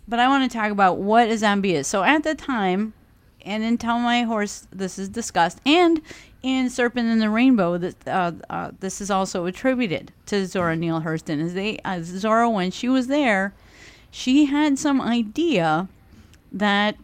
but 0.08 0.20
I 0.20 0.28
want 0.28 0.50
to 0.50 0.56
talk 0.56 0.72
about 0.72 0.98
what 0.98 1.28
a 1.28 1.38
zombie 1.38 1.74
is. 1.74 1.88
So 1.88 2.04
at 2.04 2.24
the 2.24 2.36
time, 2.36 2.94
and 3.44 3.64
in 3.64 3.80
Tell 3.80 3.98
My 3.98 4.24
Horse, 4.24 4.68
this 4.72 5.00
is 5.00 5.10
discussed, 5.10 5.60
and 5.66 6.02
in 6.44 6.70
Serpent 6.70 7.10
in 7.10 7.18
the 7.18 7.32
Rainbow, 7.32 7.80
that 7.80 8.08
uh, 8.08 8.32
uh, 8.50 8.72
this 8.80 9.02
is 9.02 9.10
also 9.10 9.46
attributed 9.46 10.12
to 10.28 10.46
Zora 10.46 10.76
Neale 10.76 11.02
Hurston. 11.02 11.40
Is 11.40 11.56
they 11.56 11.80
uh, 11.84 12.02
Zora 12.04 12.48
when 12.48 12.70
she 12.70 12.90
was 12.90 13.08
there, 13.08 13.56
she 14.12 14.46
had 14.46 14.78
some 14.80 15.02
idea 15.02 15.88
that 16.52 16.96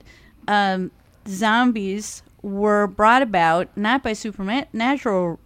um, 0.47 0.91
zombies 1.28 2.24
were 2.41 2.88
brought 2.88 3.22
about 3.22 3.76
not 3.76 4.03
by 4.03 4.14
supernatural 4.14 5.39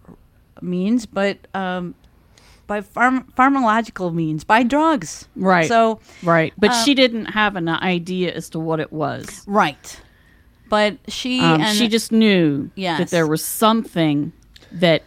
means, 0.60 1.06
but 1.06 1.38
um, 1.54 1.94
by 2.66 2.80
pharm- 2.80 3.24
pharmacological 3.34 4.12
means, 4.14 4.44
by 4.44 4.62
drugs. 4.62 5.26
Right. 5.36 5.66
So, 5.68 6.00
Right. 6.22 6.52
But 6.58 6.70
Um, 6.70 6.84
she 6.84 6.94
didn't 6.94 7.26
have 7.26 7.56
an 7.56 7.68
idea 7.68 8.32
as 8.32 8.48
to 8.50 8.58
what 8.60 8.80
it 8.80 8.92
was. 8.92 9.42
right. 9.46 10.00
But 10.68 10.98
she 11.08 11.40
Um, 11.40 11.60
and 11.62 11.76
she 11.76 11.88
just 11.88 12.12
knew 12.12 12.70
Yes. 12.76 12.98
that 13.00 13.10
there 13.10 13.26
was 13.26 13.44
something 13.44 14.32
that 14.70 15.02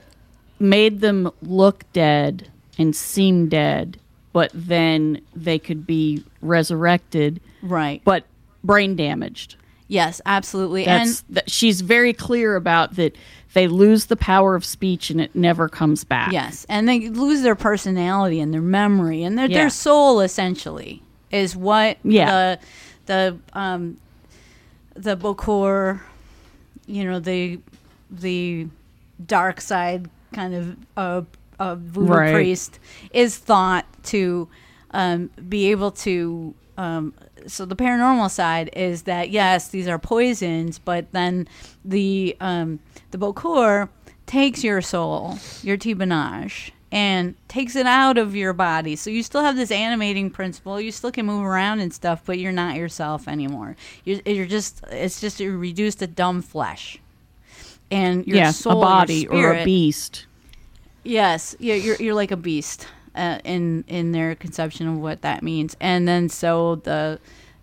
made 0.60 1.00
them 1.00 1.32
look 1.42 1.86
dead 1.94 2.50
and 2.78 2.94
seem 2.96 3.48
dead, 3.48 3.98
but 4.34 4.52
then 4.54 5.22
they 5.36 5.58
could 5.60 5.88
be 5.88 6.24
resurrected, 6.42 7.40
right. 7.62 8.02
but 8.04 8.26
brain 8.64 8.96
damaged. 8.96 9.56
Yes, 9.88 10.20
absolutely. 10.26 10.86
That's 10.86 11.22
and 11.28 11.36
that 11.36 11.52
she's 11.52 11.82
very 11.82 12.14
clear 12.14 12.56
about 12.56 12.96
that 12.96 13.16
they 13.54 13.68
lose 13.68 14.06
the 14.06 14.16
power 14.16 14.56
of 14.56 14.66
speech 14.66 15.12
and 15.12 15.22
it 15.22 15.36
never 15.36 15.70
comes 15.70 16.04
back. 16.04 16.32
yes, 16.32 16.66
and 16.68 16.90
they 16.90 17.10
lose 17.10 17.44
their 17.44 17.56
personality 17.56 18.40
and 18.40 18.54
their 18.54 18.62
memory 18.62 19.24
and 19.24 19.38
their 19.38 19.46
Yeah. 19.48 19.60
their 19.60 19.70
soul 19.70 20.20
essentially 20.22 21.04
is 21.32 21.56
what 21.56 21.98
Yeah. 22.04 22.56
the 22.56 22.60
the 23.06 23.38
um 23.60 23.98
the 24.96 25.16
Bokor, 25.18 26.02
you 26.88 27.04
know, 27.04 27.20
the 27.20 27.60
the 28.10 28.68
dark 29.26 29.62
side 29.62 30.10
kind 30.34 30.54
of 30.56 30.76
uh, 30.98 31.22
uh, 31.60 31.76
voodoo 31.76 32.12
Right. 32.14 32.34
priest 32.34 32.80
is 33.12 33.38
thought 33.38 33.86
to 34.06 34.48
um, 34.92 35.30
be 35.50 35.72
able 35.72 35.92
to. 35.92 36.54
Um, 36.78 37.14
so 37.46 37.66
the 37.66 37.76
paranormal 37.76 38.32
side 38.32 38.70
is 38.74 39.04
that 39.04 39.30
yes, 39.30 39.68
these 39.70 39.88
are 39.88 40.00
poisons, 40.00 40.80
but 40.80 41.12
then 41.12 41.48
the 41.86 42.36
um, 42.40 42.80
the 43.12 43.18
Bokor 43.18 43.90
takes 44.26 44.64
your 44.64 44.82
soul, 44.82 45.38
your 45.62 45.78
Tibanage, 45.78 46.72
and 46.92 47.36
takes 47.48 47.76
it 47.76 47.86
out 47.86 48.18
of 48.18 48.36
your 48.36 48.54
body. 48.54 48.96
So 48.96 49.10
you 49.10 49.22
still 49.24 49.42
have 49.42 49.56
this 49.56 49.72
animating 49.72 50.30
principle. 50.32 50.80
You 50.80 50.92
still 50.92 51.12
can 51.12 51.26
move 51.26 51.44
around 51.44 51.80
and 51.82 51.94
stuff, 51.94 52.22
but 52.26 52.40
you're 52.40 52.52
not 52.52 52.76
yourself 52.76 53.28
anymore. 53.28 53.76
You're, 54.06 54.22
you're 54.26 54.46
just 54.48 54.84
it's 54.90 55.20
just 55.22 55.40
you're 55.40 55.58
reduced 55.58 56.00
to 56.00 56.08
dumb 56.08 56.42
flesh. 56.42 57.00
And 57.92 58.26
your 58.26 58.38
yes, 58.38 58.58
soul, 58.58 58.82
a 58.82 58.86
body 58.86 59.28
your 59.30 59.52
or 59.52 59.54
a 59.54 59.64
beast. 59.66 60.26
Yes, 61.04 61.56
yeah, 61.60 61.76
you're 61.76 61.98
you're 61.98 62.14
like 62.16 62.32
a 62.32 62.38
beast 62.38 62.88
uh, 63.16 63.40
in 63.44 63.84
in 63.88 64.12
their 64.14 64.36
conception 64.36 64.88
of 64.88 65.00
what 65.00 65.22
that 65.22 65.44
means, 65.44 65.76
and 65.82 66.08
then 66.08 66.30
so 66.30 66.76
the 66.76 67.20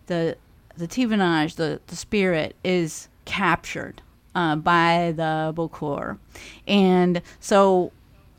the 0.07 0.37
the 0.77 0.87
Tivanage, 0.87 1.57
the 1.57 1.81
the 1.87 1.97
spirit, 1.97 2.55
is 2.65 3.09
captured 3.25 4.03
uh, 4.35 4.57
by 4.57 5.13
the 5.17 5.53
Bokor, 5.57 6.19
and 6.67 7.23
so. 7.41 7.93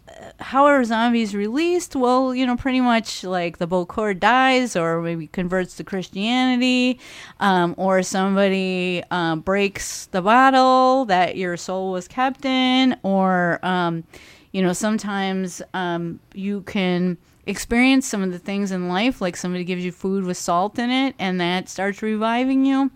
uh, 0.10 0.32
How 0.40 0.66
are 0.66 0.84
zombies 0.84 1.34
released? 1.36 1.96
Well, 1.96 2.36
you 2.36 2.46
know, 2.46 2.56
pretty 2.58 2.82
much 2.82 3.24
like 3.24 3.58
the 3.58 3.68
Bokor 3.68 4.20
dies, 4.20 4.76
or 4.76 5.02
maybe 5.02 5.28
converts 5.28 5.76
to 5.78 5.84
Christianity, 5.84 7.00
um, 7.40 7.74
or 7.78 8.04
somebody 8.04 9.04
um, 9.12 9.40
breaks 9.42 10.06
the 10.08 10.22
bottle 10.22 11.06
that 11.06 11.38
your 11.38 11.58
soul 11.58 11.92
was 11.92 12.08
kept 12.08 12.46
in, 12.46 12.98
or 13.04 13.60
um, 13.64 14.04
you 14.52 14.62
know 14.62 14.74
sometimes 14.74 15.62
um, 15.74 16.20
you 16.34 16.62
can 16.62 17.18
experience 17.48 18.06
some 18.08 18.22
of 18.22 18.32
the 18.32 18.40
things 18.40 18.72
in 18.72 18.88
life 18.88 19.20
like 19.20 19.36
somebody 19.36 19.64
gives 19.64 19.84
you 19.84 19.92
food 19.92 20.24
with 20.24 20.38
salt 20.38 20.78
in 20.78 20.90
it 20.92 21.16
and 21.18 21.42
that 21.42 21.68
starts 21.68 22.02
reviving 22.02 22.66
you. 22.66 22.92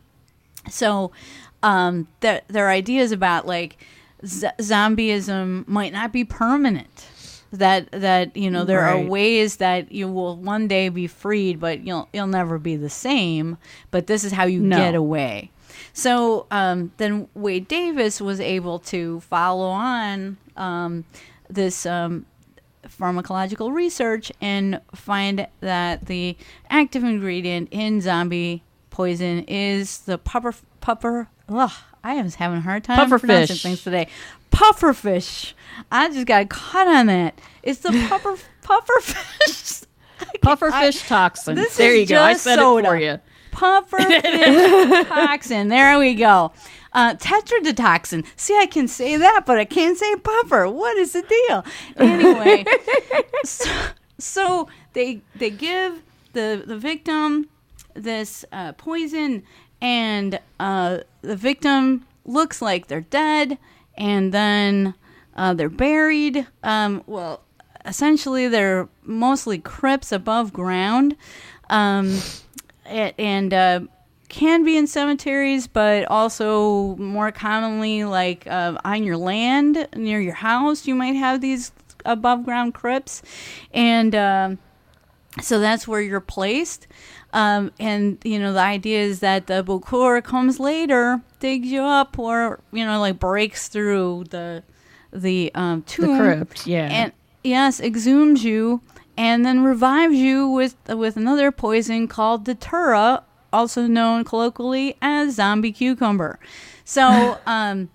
So 0.70 1.12
um, 1.64 2.08
their, 2.20 2.42
their 2.48 2.70
ideas 2.70 3.12
about 3.12 3.48
like 3.48 3.78
z- 4.26 4.48
zombieism 4.60 5.68
might 5.68 5.94
not 5.94 6.12
be 6.12 6.24
permanent. 6.24 7.08
That 7.52 7.90
that 7.92 8.36
you 8.36 8.52
know 8.52 8.66
there 8.66 8.82
are 8.84 9.00
ways 9.00 9.58
that 9.58 9.92
you 9.92 10.10
will 10.10 10.36
one 10.36 10.68
day 10.68 10.90
be 10.90 11.08
freed 11.08 11.58
but 11.60 11.86
you'll 11.86 12.10
you'll 12.12 12.28
never 12.28 12.60
be 12.60 12.76
the 12.76 12.90
same 12.90 13.58
but 13.92 14.08
this 14.08 14.26
is 14.26 14.34
how 14.34 14.44
you 14.46 14.60
No. 14.60 14.76
get 14.76 14.94
away. 14.94 15.52
So 15.94 16.48
um, 16.52 16.92
then 16.98 17.30
Wade 17.34 17.68
Davis 17.70 18.20
was 18.20 18.42
able 18.42 18.80
to 18.80 19.22
follow 19.22 19.68
on 19.70 20.36
um, 20.58 21.06
this 21.50 21.86
um, 21.86 22.26
pharmacological 22.88 23.74
research 23.74 24.32
and 24.42 24.80
find 24.94 25.48
that 25.62 26.06
the 26.06 26.38
active 26.70 27.04
ingredient 27.04 27.70
in 27.72 28.02
zombie 28.02 28.64
poison 28.90 29.44
is 29.48 30.00
the 30.00 30.18
puffer 30.18 30.54
puffer. 30.82 31.28
Ugh, 31.50 31.72
I 32.04 32.14
am 32.14 32.30
having 32.32 32.60
a 32.60 32.62
hard 32.62 32.84
time 32.84 32.98
Puffer 32.98 33.20
pronouncing 33.20 33.56
fish. 33.56 33.64
things 33.64 33.84
today. 33.84 34.08
Pufferfish. 34.52 35.54
I 35.92 36.10
just 36.10 36.26
got 36.26 36.50
caught 36.50 36.88
on 36.88 37.08
that. 37.08 37.40
It's 37.64 37.80
the 37.80 37.90
puffer 38.10 38.38
pufferfish. 38.64 39.86
Pufferfish 40.42 41.08
toxin. 41.08 41.56
this 41.56 41.76
there 41.76 41.94
you 41.96 42.06
go. 42.06 42.22
I 42.22 42.34
said 42.36 42.56
soda. 42.58 42.88
it 42.88 42.90
for 42.90 42.98
you. 42.98 43.20
Pufferfish 43.52 45.08
toxin. 45.08 45.68
There 45.68 46.00
we 46.00 46.14
go. 46.16 46.52
Uh, 46.96 47.14
tetrodotoxin. 47.16 48.26
See, 48.38 48.58
I 48.58 48.68
can 48.68 48.88
say 48.88 49.18
that, 49.18 49.44
but 49.46 49.58
I 49.58 49.66
can't 49.66 49.98
say 49.98 50.16
puffer. 50.16 50.70
What 50.70 50.96
is 50.98 51.12
the 51.12 51.24
deal? 51.24 51.66
Anyway, 51.98 52.64
so, 53.44 53.70
so 54.18 54.68
they 54.94 55.22
they 55.36 55.50
give 55.50 56.02
the 56.32 56.64
the 56.66 56.78
victim 56.78 57.50
this 57.96 58.46
uh, 58.54 58.72
poison, 58.74 59.44
and 59.82 60.40
uh, 60.58 61.00
the 61.22 61.36
victim 61.36 62.06
looks 62.24 62.62
like 62.62 62.88
they're 62.88 63.02
dead, 63.02 63.58
and 63.98 64.34
then 64.34 64.94
uh, 65.36 65.54
they're 65.54 65.68
buried. 65.68 66.48
Um, 66.64 67.04
well, 67.08 67.44
essentially, 67.86 68.48
they're 68.48 68.88
mostly 69.04 69.60
crypts 69.60 70.14
above 70.14 70.54
ground. 70.54 71.18
Um, 71.70 72.20
it, 72.86 73.16
and 73.18 73.54
uh, 73.54 73.80
can 74.36 74.64
be 74.66 74.76
in 74.78 74.86
cemeteries, 74.88 75.68
but 75.68 76.06
also 76.06 76.96
more 76.98 77.32
commonly, 77.32 78.04
like 78.04 78.46
uh, 78.48 78.78
on 78.84 79.04
your 79.04 79.18
land 79.18 79.88
near 79.96 80.20
your 80.20 80.34
house, 80.36 80.86
you 80.88 80.94
might 80.96 81.16
have 81.16 81.40
these 81.42 81.72
above 82.04 82.44
ground 82.44 82.74
crypts, 82.74 83.22
and 83.74 84.14
um, 84.14 84.58
so 85.42 85.60
that's 85.60 85.88
where 85.88 86.02
you're 86.02 86.20
placed. 86.20 86.88
Um, 87.34 87.72
and 87.80 88.18
you 88.24 88.38
know 88.40 88.54
the 88.54 88.60
idea 88.60 89.02
is 89.02 89.20
that 89.22 89.48
the 89.48 89.64
Bokor 89.64 90.24
comes 90.24 90.60
later, 90.60 91.22
digs 91.40 91.68
you 91.70 91.82
up, 91.82 92.20
or 92.20 92.60
you 92.72 92.86
know 92.86 93.00
like 93.00 93.20
breaks 93.20 93.68
through 93.70 94.26
the 94.30 94.64
the 95.14 95.52
um, 95.56 95.82
The 95.82 95.86
tomb, 95.88 96.18
crypt. 96.20 96.68
Yeah. 96.68 96.88
and 96.92 97.12
yes, 97.44 97.80
exhumes 97.80 98.44
you 98.44 98.82
and 99.18 99.46
then 99.46 99.64
revives 99.64 100.16
you 100.16 100.48
with 100.48 100.76
with 100.90 101.16
another 101.18 101.52
poison 101.52 102.08
called 102.08 102.44
datura, 102.46 103.24
also 103.56 103.88
known 103.88 104.24
colloquially 104.24 104.98
as 105.02 105.36
zombie 105.36 105.72
cucumber. 105.72 106.40
So 106.84 107.38
um, 107.48 107.90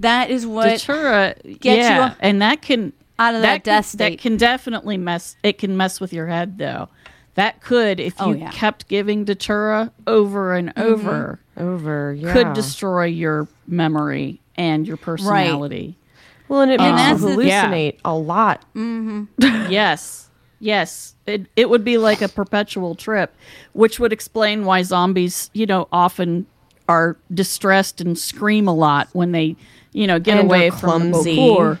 that 0.00 0.30
is 0.30 0.46
what 0.46 0.68
Datura, 0.80 1.34
Get 1.60 1.78
yeah, 1.78 2.10
you 2.10 2.16
and 2.20 2.42
that 2.42 2.62
can 2.62 2.92
out 3.18 3.34
of 3.34 3.42
that, 3.42 3.62
can, 3.64 3.74
death 3.74 3.86
state. 3.86 3.98
That 4.16 4.18
can 4.20 4.36
definitely 4.36 4.96
mess. 4.98 5.36
It 5.42 5.58
can 5.58 5.76
mess 5.76 6.00
with 6.00 6.12
your 6.12 6.26
head 6.26 6.58
though. 6.58 6.88
That 7.34 7.60
could, 7.60 8.00
if 8.00 8.14
Oh, 8.18 8.30
you 8.32 8.38
yeah. 8.38 8.50
kept 8.50 8.88
giving 8.88 9.24
Datura 9.24 9.92
over 10.06 10.54
and 10.54 10.74
Mm-hmm. 10.74 10.82
over, 10.82 11.40
Over, 11.58 12.14
yeah. 12.14 12.32
could 12.32 12.54
destroy 12.54 13.04
your 13.04 13.46
memory 13.66 14.40
and 14.56 14.86
your 14.88 14.96
personality. 14.96 15.96
Well, 16.48 16.62
and 16.62 16.70
it 16.72 16.80
And 16.80 16.94
makes 16.96 17.20
that's 17.20 17.22
you 17.30 17.36
the- 17.36 17.46
Yeah. 17.46 17.66
hallucinate 17.70 17.98
a 18.06 18.14
lot. 18.14 18.64
Mm-hmm. 18.74 19.70
yes, 19.70 20.25
yes, 20.60 21.14
it 21.26 21.46
it 21.56 21.68
would 21.70 21.84
be 21.84 21.98
like 21.98 22.22
a 22.22 22.28
perpetual 22.28 22.94
trip, 22.94 23.34
which 23.72 23.98
would 24.00 24.12
explain 24.12 24.64
why 24.64 24.82
zombies, 24.82 25.50
you 25.52 25.66
know, 25.66 25.88
often 25.92 26.46
are 26.88 27.16
distressed 27.34 28.00
and 28.00 28.16
scream 28.18 28.68
a 28.68 28.74
lot 28.74 29.08
when 29.12 29.32
they, 29.32 29.56
you 29.92 30.06
know, 30.06 30.18
get 30.20 30.38
And 30.38 30.46
away 30.48 30.70
from 30.70 31.10
the. 31.10 31.18
Bokor. 31.18 31.80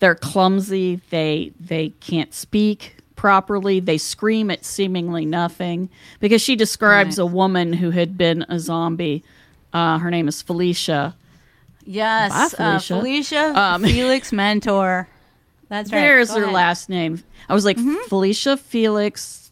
They're 0.00 0.14
clumsy. 0.16 1.00
They 1.10 1.52
they 1.60 1.90
can't 2.00 2.34
speak 2.34 2.96
properly. 3.14 3.78
They 3.78 3.98
scream 3.98 4.50
at 4.50 4.64
seemingly 4.64 5.24
nothing 5.24 5.88
because 6.18 6.42
she 6.42 6.56
describes 6.56 7.18
Right. 7.18 7.22
a 7.22 7.26
woman 7.26 7.72
who 7.74 7.90
had 7.90 8.18
been 8.18 8.44
a 8.48 8.58
zombie. 8.58 9.22
Uh, 9.72 9.98
her 9.98 10.10
name 10.10 10.26
is 10.26 10.42
Felicia. 10.42 11.14
yes, 11.84 12.32
Bye, 12.56 12.64
uh, 12.64 12.78
Felicia. 12.80 12.94
Felicia 12.98 13.60
Um, 13.60 13.84
Felix 13.84 14.32
Mentor. 14.32 15.06
That's 15.72 15.90
right. 15.90 16.00
There's 16.00 16.28
Go 16.28 16.34
her 16.34 16.40
ahead. 16.42 16.46
Mm-hmm. 16.48 16.54
last 16.54 16.88
name. 16.90 17.22
I 17.48 17.54
was 17.54 17.64
like 17.64 17.78
Felicia 18.08 18.56
Felix. 18.58 19.50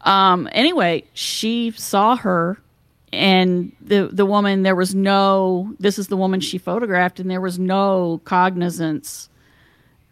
Um, 0.00 0.48
anyway, 0.52 1.04
she 1.14 1.70
saw 1.72 2.16
her, 2.16 2.58
and 3.12 3.72
the 3.80 4.08
the 4.12 4.26
woman. 4.26 4.62
There 4.62 4.74
was 4.76 4.94
no. 4.94 5.74
This 5.80 5.98
is 5.98 6.08
the 6.08 6.16
woman 6.16 6.40
she 6.40 6.58
photographed, 6.58 7.18
and 7.20 7.30
there 7.30 7.40
was 7.40 7.58
no 7.58 8.20
cognizance 8.24 9.28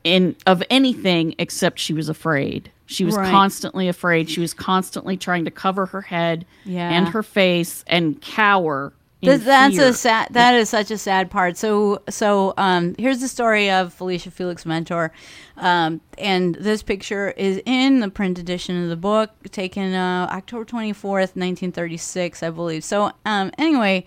in 0.04 0.34
of 0.46 0.62
anything 0.70 1.34
except 1.38 1.78
she 1.78 1.92
was 1.92 2.08
afraid. 2.08 2.70
She 2.86 3.04
was 3.04 3.16
Right. 3.16 3.30
constantly 3.30 3.88
afraid. 3.88 4.28
She 4.28 4.40
was 4.40 4.52
constantly 4.52 5.16
trying 5.16 5.44
to 5.44 5.50
cover 5.50 5.86
her 5.86 6.02
head 6.02 6.44
Yeah. 6.64 6.90
and 6.90 7.08
her 7.08 7.22
face 7.22 7.84
and 7.86 8.20
cower. 8.20 8.92
Th- 9.22 9.40
that's 9.40 9.76
fear. 9.76 9.88
a 9.88 9.92
sad. 9.92 10.28
That 10.32 10.54
is 10.54 10.68
such 10.68 10.90
a 10.90 10.98
sad 10.98 11.30
part. 11.30 11.56
So, 11.56 12.02
so 12.08 12.54
um, 12.56 12.96
here's 12.98 13.20
the 13.20 13.28
story 13.28 13.70
of 13.70 13.94
Felicia 13.94 14.32
Felix 14.32 14.66
Mentor, 14.66 15.12
um, 15.56 16.00
and 16.18 16.56
this 16.56 16.82
picture 16.82 17.30
is 17.30 17.62
in 17.64 18.00
the 18.00 18.10
print 18.10 18.38
edition 18.38 18.82
of 18.82 18.88
the 18.88 18.96
book, 18.96 19.30
taken 19.52 19.94
uh, 19.94 20.26
October 20.30 20.64
twenty 20.64 20.92
fourth, 20.92 21.36
nineteen 21.36 21.70
thirty 21.70 21.96
six, 21.96 22.42
I 22.42 22.50
believe. 22.50 22.82
So, 22.82 23.12
um, 23.24 23.52
anyway, 23.58 24.06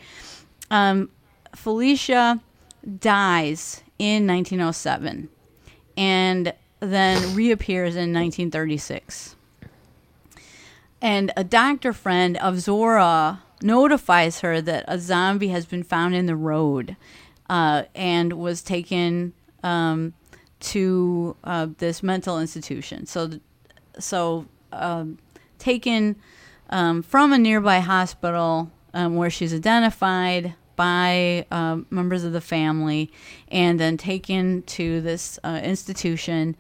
um, 0.70 1.10
Felicia 1.56 2.42
dies 3.00 3.84
in 3.98 4.26
nineteen 4.26 4.60
oh 4.60 4.74
seven, 4.74 5.30
and 5.96 6.54
then 6.82 7.36
reappears 7.36 7.96
in 7.96 8.12
nineteen 8.12 8.52
thirty 8.52 8.78
six 8.78 9.36
and 11.02 11.32
a 11.38 11.44
doctor 11.44 11.94
friend 11.94 12.36
of 12.38 12.60
Zora 12.60 13.44
notifies 13.61 14.40
her 14.41 14.61
that 14.61 14.86
a 14.88 14.99
zombie 14.99 15.49
has 15.49 15.65
been 15.65 15.84
found 15.84 16.15
in 16.15 16.26
the 16.26 16.36
road 16.36 16.95
uh, 17.49 17.84
and 17.94 18.34
was 18.34 18.61
taken 18.61 19.34
um, 19.64 20.14
to 20.60 21.36
uh, 21.44 21.68
this 21.77 22.03
mental 22.03 22.40
institution. 22.40 23.06
So, 23.06 23.40
so 23.99 24.45
um, 24.72 25.18
taken 25.60 26.15
um, 26.69 27.02
from 27.02 27.34
a 27.34 27.38
nearby 27.38 27.80
hospital 27.80 28.72
um, 28.94 29.15
where 29.15 29.30
she's 29.30 29.53
identified 29.53 30.56
by 30.76 31.45
um, 31.52 31.86
members 31.90 32.26
of 32.26 32.34
the 32.34 32.41
family, 32.41 33.10
and 33.48 33.80
then 33.80 33.95
taken 33.95 34.61
to 34.64 34.99
this 34.99 35.40
uh, 35.44 35.61
institution 35.64 36.57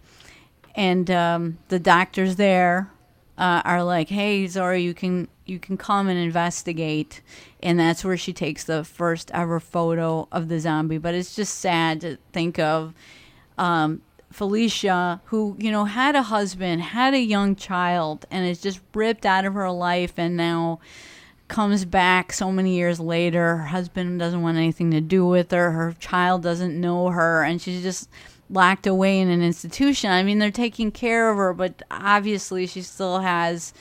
and 0.75 1.09
um, 1.09 1.57
the 1.69 1.79
doctors 1.79 2.35
there 2.35 2.91
uh, 3.37 3.61
are 3.65 3.83
like, 3.83 4.09
"Hey, 4.09 4.45
Zora, 4.47 4.77
you 4.77 4.93
can 4.93 5.27
you 5.45 5.59
can 5.59 5.77
come 5.77 6.07
and 6.07 6.17
investigate," 6.17 7.21
and 7.61 7.79
that's 7.79 8.03
where 8.03 8.17
she 8.17 8.33
takes 8.33 8.63
the 8.63 8.83
first 8.83 9.31
ever 9.33 9.59
photo 9.59 10.27
of 10.31 10.47
the 10.47 10.59
zombie. 10.59 10.97
But 10.97 11.15
it's 11.15 11.35
just 11.35 11.59
sad 11.59 12.01
to 12.01 12.17
think 12.33 12.59
of 12.59 12.93
um, 13.57 14.01
Felicia, 14.31 15.21
who 15.25 15.55
you 15.59 15.71
know 15.71 15.85
had 15.85 16.15
a 16.15 16.23
husband, 16.23 16.81
had 16.81 17.13
a 17.13 17.19
young 17.19 17.55
child, 17.55 18.25
and 18.29 18.45
is 18.45 18.61
just 18.61 18.79
ripped 18.93 19.25
out 19.25 19.45
of 19.45 19.53
her 19.53 19.71
life, 19.71 20.13
and 20.17 20.35
now 20.35 20.79
comes 21.47 21.85
back 21.85 22.33
so 22.33 22.51
many 22.51 22.75
years 22.75 22.99
later. 22.99 23.57
Her 23.57 23.65
husband 23.67 24.19
doesn't 24.19 24.41
want 24.41 24.57
anything 24.57 24.91
to 24.91 25.01
do 25.01 25.25
with 25.25 25.51
her. 25.51 25.71
Her 25.71 25.95
child 25.99 26.43
doesn't 26.43 26.79
know 26.79 27.09
her, 27.09 27.43
and 27.43 27.61
she's 27.61 27.81
just 27.83 28.09
locked 28.49 28.85
away 28.87 29.19
in 29.19 29.29
an 29.29 29.41
institution. 29.41 30.11
I 30.11 30.23
mean, 30.23 30.39
they're 30.39 30.51
taking 30.51 30.91
care 30.91 31.29
of 31.29 31.37
her, 31.37 31.53
but 31.53 31.81
obviously 31.89 32.67
she 32.67 32.81
still 32.81 33.19
has 33.19 33.73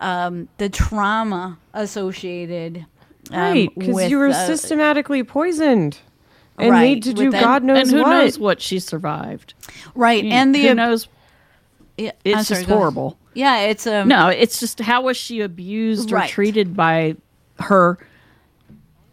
um, 0.00 0.48
the 0.58 0.68
trauma 0.68 1.58
associated. 1.74 2.86
um, 3.30 3.40
Right, 3.40 3.68
because 3.76 4.10
you 4.10 4.18
were 4.18 4.28
uh, 4.28 4.46
systematically 4.46 5.22
poisoned 5.24 5.98
and 6.58 6.70
Right, 6.70 6.94
need 6.94 7.02
to 7.04 7.12
do 7.14 7.30
that- 7.30 7.40
God 7.40 7.62
knows 7.62 7.78
and 7.82 7.90
who 7.90 8.02
what. 8.02 8.10
knows 8.10 8.38
what 8.38 8.60
she 8.60 8.78
survived? 8.80 9.54
right, 9.94 10.24
You- 10.24 10.32
and 10.32 10.54
the 10.54 10.66
who 10.68 10.74
knows? 10.74 11.08
yeah, 11.96 12.12
It's 12.24 12.48
sorry, 12.48 12.58
just 12.60 12.68
go 12.68 12.74
ahead. 12.74 12.78
horrible. 12.80 13.18
Yeah, 13.34 13.60
it's 13.60 13.86
a 13.86 14.04
No, 14.04 14.28
it's 14.28 14.58
just 14.58 14.80
how 14.80 15.02
was 15.02 15.16
she 15.16 15.40
abused 15.42 16.12
or 16.12 16.20
treated 16.22 16.76
by 16.76 17.14
her 17.60 17.98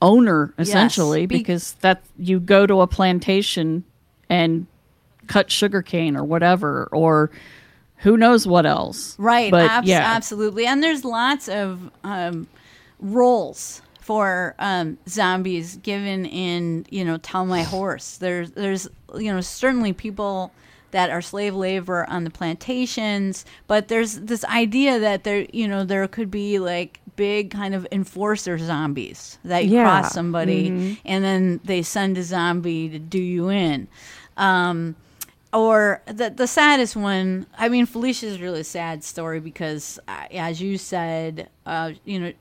owner 0.01 0.53
essentially 0.57 1.25
Be- 1.25 1.37
because 1.37 1.73
that 1.81 2.01
you 2.17 2.39
go 2.39 2.65
to 2.67 2.81
a 2.81 2.87
plantation 2.87 3.83
and 4.29 4.65
cut 5.27 5.51
sugarcane 5.51 6.15
or 6.15 6.23
whatever 6.23 6.87
or 6.91 7.31
who 7.97 8.17
knows 8.17 8.45
what 8.45 8.65
else. 8.65 9.17
Right. 9.17 9.49
But 9.51 9.69
abs- 9.69 9.87
yeah. 9.87 9.99
Absolutely. 10.15 10.65
And 10.65 10.83
there's 10.83 11.05
lots 11.05 11.47
of 11.47 11.89
um, 12.03 12.47
roles 12.99 13.81
for 14.01 14.53
um, 14.59 14.97
zombies 15.07 15.77
given 15.77 16.25
in, 16.25 16.85
you 16.89 17.03
know, 17.03 17.17
Tell 17.17 17.45
My 17.45 17.63
Horse. 17.63 18.17
There's, 18.17 18.51
there's, 18.51 18.87
you 19.17 19.33
know, 19.33 19.41
certainly 19.41 19.93
people 19.93 20.51
that 20.91 21.09
are 21.09 21.21
slave 21.21 21.55
labor 21.55 22.05
on 22.09 22.23
the 22.23 22.29
plantations, 22.29 23.43
but 23.67 23.87
there's 23.87 24.19
this 24.19 24.45
idea 24.45 24.99
that 24.99 25.23
there, 25.23 25.45
you 25.51 25.67
know, 25.67 25.83
there 25.83 26.07
could 26.07 26.29
be 26.31 26.59
like 26.59 26.99
big 27.15 27.49
kind 27.49 27.73
of 27.73 27.87
enforcer 27.91 28.57
zombies 28.57 29.37
that 29.43 29.65
you 29.65 29.75
Yeah. 29.77 29.83
cross 30.01 30.13
somebody 30.13 30.99
and 31.05 31.23
then 31.23 31.59
they 31.63 31.81
send 31.81 32.17
a 32.17 32.23
zombie 32.23 32.89
to 32.89 32.99
do 32.99 33.19
you 33.19 33.49
in. 33.49 33.87
Um, 34.37 34.95
or 35.55 36.01
the 36.05 36.29
the 36.29 36.47
saddest 36.47 36.95
one. 36.95 37.47
I 37.57 37.69
mean, 37.69 37.85
Felicia's 37.85 38.39
really 38.39 38.63
sad 38.63 39.03
story 39.03 39.39
because, 39.39 39.99
uh, 40.07 40.25
as 40.33 40.61
you 40.61 40.77
said, 40.77 41.49
uh, 41.65 41.93
you 42.03 42.19
know, 42.19 42.33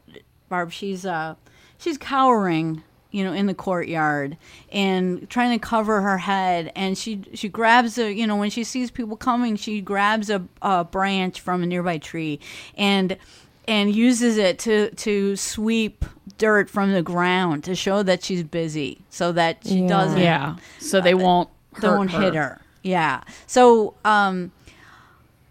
Barb, 0.48 0.72
she's 0.72 1.06
uh, 1.06 1.36
she's 1.78 1.96
cowering, 1.96 2.82
you 3.10 3.24
know, 3.24 3.32
in 3.32 3.46
the 3.46 3.54
courtyard 3.54 4.36
and 4.72 5.28
trying 5.30 5.58
to 5.58 5.64
cover 5.64 6.00
her 6.00 6.18
head, 6.18 6.72
and 6.74 6.98
she 6.98 7.22
she 7.34 7.48
grabs 7.48 7.96
a, 7.98 8.12
you 8.12 8.26
know, 8.26 8.36
when 8.36 8.50
she 8.50 8.64
sees 8.64 8.90
people 8.90 9.16
coming, 9.16 9.56
she 9.56 9.80
grabs 9.80 10.28
a, 10.28 10.42
a 10.60 10.84
branch 10.84 11.40
from 11.40 11.62
a 11.62 11.66
nearby 11.66 11.98
tree, 11.98 12.40
and 12.76 13.16
and 13.66 13.94
uses 13.94 14.36
it 14.36 14.58
to 14.58 14.90
to 14.96 15.36
sweep 15.36 16.04
dirt 16.36 16.68
from 16.68 16.92
the 16.92 17.02
ground 17.02 17.62
to 17.64 17.74
show 17.74 18.02
that 18.02 18.22
she's 18.24 18.42
busy, 18.42 18.98
so 19.08 19.30
that 19.32 19.58
she 19.64 19.80
Yeah. 19.80 19.88
doesn't 19.88 20.18
Yeah. 20.18 20.56
So 20.80 21.00
they 21.00 21.14
won't 21.14 21.48
hurt 21.74 21.80
don't 21.82 22.08
hit 22.08 22.34
her. 22.34 22.60
Yeah. 22.85 23.23
So, 23.47 23.94
um, 24.05 24.52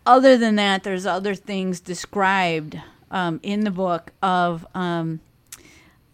other 0.05 0.37
than 0.37 0.55
that, 0.55 0.83
there's 0.83 1.05
other 1.05 1.33
things 1.35 1.81
described 1.81 2.79
um, 3.11 3.39
in 3.43 3.65
the 3.65 3.71
book 3.71 4.11
of 4.21 4.65
um, 4.75 5.19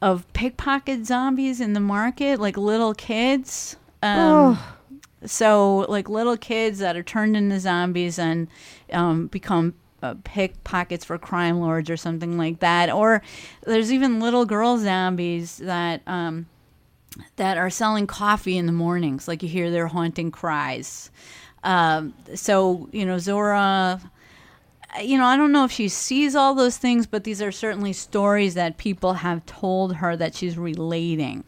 of 0.02 0.32
pickpocket 0.34 1.06
zombies 1.06 1.60
in 1.60 1.74
the 1.74 1.80
market, 1.82 2.40
like 2.40 2.58
little 2.58 2.94
kids. 2.96 3.76
Um, 4.02 4.58
So, 5.26 5.86
like 5.90 6.08
little 6.08 6.38
kids 6.38 6.80
that 6.80 6.96
are 6.96 7.04
turned 7.04 7.36
into 7.36 7.60
zombies 7.60 8.18
and 8.18 8.48
um, 8.94 9.28
become 9.28 9.74
uh, 10.02 10.16
pickpockets 10.24 11.04
for 11.04 11.18
crime 11.18 11.60
lords 11.60 11.90
or 11.90 11.98
something 11.98 12.38
like 12.38 12.60
that. 12.62 12.90
Or 12.90 13.22
there's 13.66 13.92
even 13.92 14.22
little 14.22 14.46
girl 14.46 14.78
zombies 14.78 15.58
that 15.58 16.02
um, 16.08 16.46
that 17.36 17.58
are 17.58 17.70
selling 17.70 18.08
coffee 18.08 18.58
in 18.58 18.66
the 18.66 18.72
mornings. 18.72 19.28
Like 19.28 19.44
you 19.44 19.50
hear 19.50 19.72
their 19.72 19.88
haunting 19.88 20.32
cries. 20.32 21.12
Um, 21.64 22.14
so 22.36 22.90
you 22.92 23.06
know 23.06 23.18
Zora. 23.18 24.02
You 25.00 25.20
know, 25.20 25.26
I 25.26 25.38
don't 25.38 25.52
know 25.52 25.66
if 25.66 25.72
she 25.72 25.88
sees 25.88 26.36
all 26.36 26.56
those 26.56 26.78
things, 26.78 27.06
but 27.06 27.24
these 27.24 27.44
are 27.44 27.52
certainly 27.52 27.94
stories 27.94 28.56
that 28.56 28.78
people 28.78 29.14
have 29.14 29.46
told 29.46 29.98
her 29.98 30.18
that 30.18 30.34
she's 30.34 30.58
relating. 30.58 31.44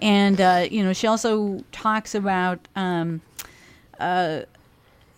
And, 0.00 0.40
uh, 0.40 0.68
you 0.70 0.84
know, 0.84 0.92
she 0.92 1.08
also 1.08 1.64
talks 1.72 2.14
about 2.14 2.68
um, 2.76 3.20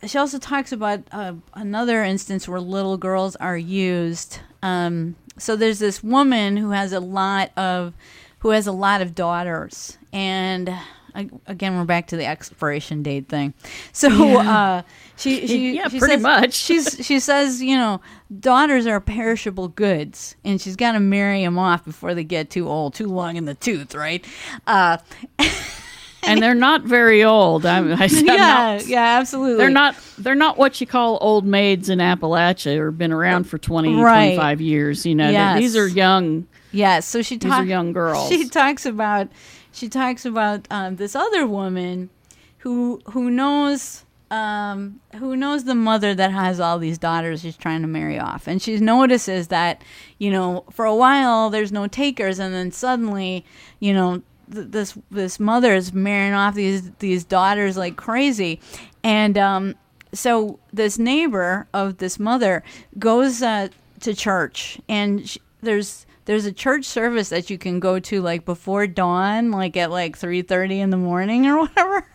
she 0.07 0.19
also 0.19 0.39
talks 0.39 0.73
about 0.73 1.03
uh, 1.13 1.35
another 1.55 2.03
instance 2.03 2.49
where 2.49 2.61
little 2.61 2.97
girls 2.97 3.37
are 3.37 3.57
used. 3.57 4.41
Um, 4.63 5.17
so 5.39 5.57
there's 5.57 5.79
this 5.79 6.03
woman 6.03 6.57
who 6.57 6.71
has 6.71 6.93
a 6.93 7.01
lot 7.01 7.51
of 7.57 7.93
who 8.41 8.51
has 8.51 8.67
a 8.67 8.73
lot 8.73 9.01
of 9.03 9.15
daughters, 9.15 9.99
and 10.13 10.69
uh, 11.15 11.25
again 11.47 11.77
we're 11.77 11.85
back 11.85 12.07
to 12.09 12.17
the 12.17 12.27
expiration 12.27 13.03
date 13.03 13.29
thing. 13.29 13.55
So 13.93 14.09
uh, 14.39 14.83
she, 15.17 15.47
she 15.49 15.75
Yeah, 15.77 15.89
she 15.89 15.99
pretty 15.99 16.15
says- 16.17 16.23
much. 16.23 16.53
she's 16.55 16.99
she 17.07 17.19
says 17.21 17.63
you 17.63 17.77
know 17.77 18.01
daughters 18.41 18.87
are 18.87 19.01
perishable 19.01 19.69
goods, 19.69 20.37
and 20.45 20.61
she's 20.61 20.77
got 20.77 20.93
to 20.93 21.01
marry 21.01 21.43
them 21.45 21.59
off 21.59 21.85
before 21.85 22.15
they 22.15 22.25
get 22.25 22.51
too 22.51 22.69
old, 22.69 22.95
too 22.95 23.07
long 23.07 23.37
in 23.37 23.45
the 23.47 23.55
tooth, 23.55 23.95
right? 23.95 24.25
Uh, 24.67 24.99
and 26.23 26.43
they're 26.43 26.55
not 26.55 26.83
very 26.83 27.23
old. 27.25 27.65
I'm, 27.65 27.93
I, 27.93 28.05
I'm 28.05 28.11
yeah, 28.27 28.37
not- 28.37 28.87
yeah, 28.87 29.19
absolutely. 29.19 29.57
They're 29.59 29.71
not. 29.71 29.97
They're 30.19 30.35
not 30.35 30.59
what 30.59 30.81
you 30.81 30.87
call 30.87 31.19
old 31.21 31.47
maids 31.47 31.89
in 31.89 31.99
Appalachia, 32.01 32.77
or 32.79 32.91
been 32.91 33.13
around 33.13 33.45
for 33.45 33.59
20, 33.59 33.95
Right. 34.03 34.35
25 34.35 34.61
years. 34.61 35.07
You 35.07 35.15
know, 35.15 35.31
Yes. 35.31 35.59
these 35.61 35.77
are 35.77 35.87
young. 35.89 36.47
Yeah, 36.77 37.01
so 37.01 37.23
she 37.23 37.39
talks. 37.39 37.67
young 37.67 37.93
girls. 37.93 38.29
She 38.29 38.49
talks 38.49 38.87
about 38.87 39.29
she 39.73 39.89
talks 39.89 40.25
about 40.25 40.67
um, 40.71 40.97
this 40.97 41.15
other 41.17 41.47
woman 41.47 42.11
who 42.59 43.01
who 43.07 43.31
knows 43.31 44.05
um, 44.31 45.01
who 45.17 45.37
knows 45.37 45.65
the 45.65 45.75
mother 45.75 46.15
that 46.15 46.33
has 46.33 46.59
all 46.59 46.79
these 46.79 46.99
daughters 46.99 47.43
she's 47.43 47.57
trying 47.57 47.83
to 47.83 47.89
marry 47.89 48.19
off, 48.19 48.47
and 48.47 48.61
she 48.61 48.79
notices 48.79 49.49
that 49.49 49.83
you 50.19 50.31
know 50.31 50.65
for 50.71 50.85
a 50.85 50.95
while 50.95 51.51
there's 51.51 51.73
no 51.73 51.87
takers, 51.87 52.39
and 52.39 52.53
then 52.55 52.73
suddenly 52.73 53.45
you 53.81 53.93
know 53.93 54.23
th- 54.53 54.69
this 54.71 54.99
this 55.11 55.39
mother 55.39 55.75
is 55.75 55.93
marrying 55.93 56.35
off 56.35 56.55
these 56.55 56.91
these 56.99 57.25
daughters 57.25 57.77
like 57.77 57.97
crazy, 57.97 58.61
and 59.05 59.39
um, 59.39 59.75
so 60.13 60.59
this 60.73 60.99
neighbor 60.99 61.69
of 61.73 61.99
this 61.99 62.19
mother 62.19 62.63
goes 62.99 63.43
uh, 63.43 63.69
to 64.01 64.15
church, 64.15 64.79
and 64.89 65.29
sh- 65.29 65.39
there's 65.63 66.06
there's 66.27 66.45
a 66.45 66.53
church 66.53 66.85
service 66.85 67.31
that 67.31 67.51
you 67.51 67.57
can 67.57 67.81
go 67.81 67.99
to 67.99 68.21
like 68.21 68.45
before 68.45 68.87
dawn, 68.87 69.51
like 69.51 69.77
at 69.77 69.91
like 69.91 70.17
three 70.17 70.43
thirty 70.43 70.81
in 70.81 70.91
the 70.91 70.97
morning 70.97 71.47
or 71.47 71.59
whatever. 71.61 72.07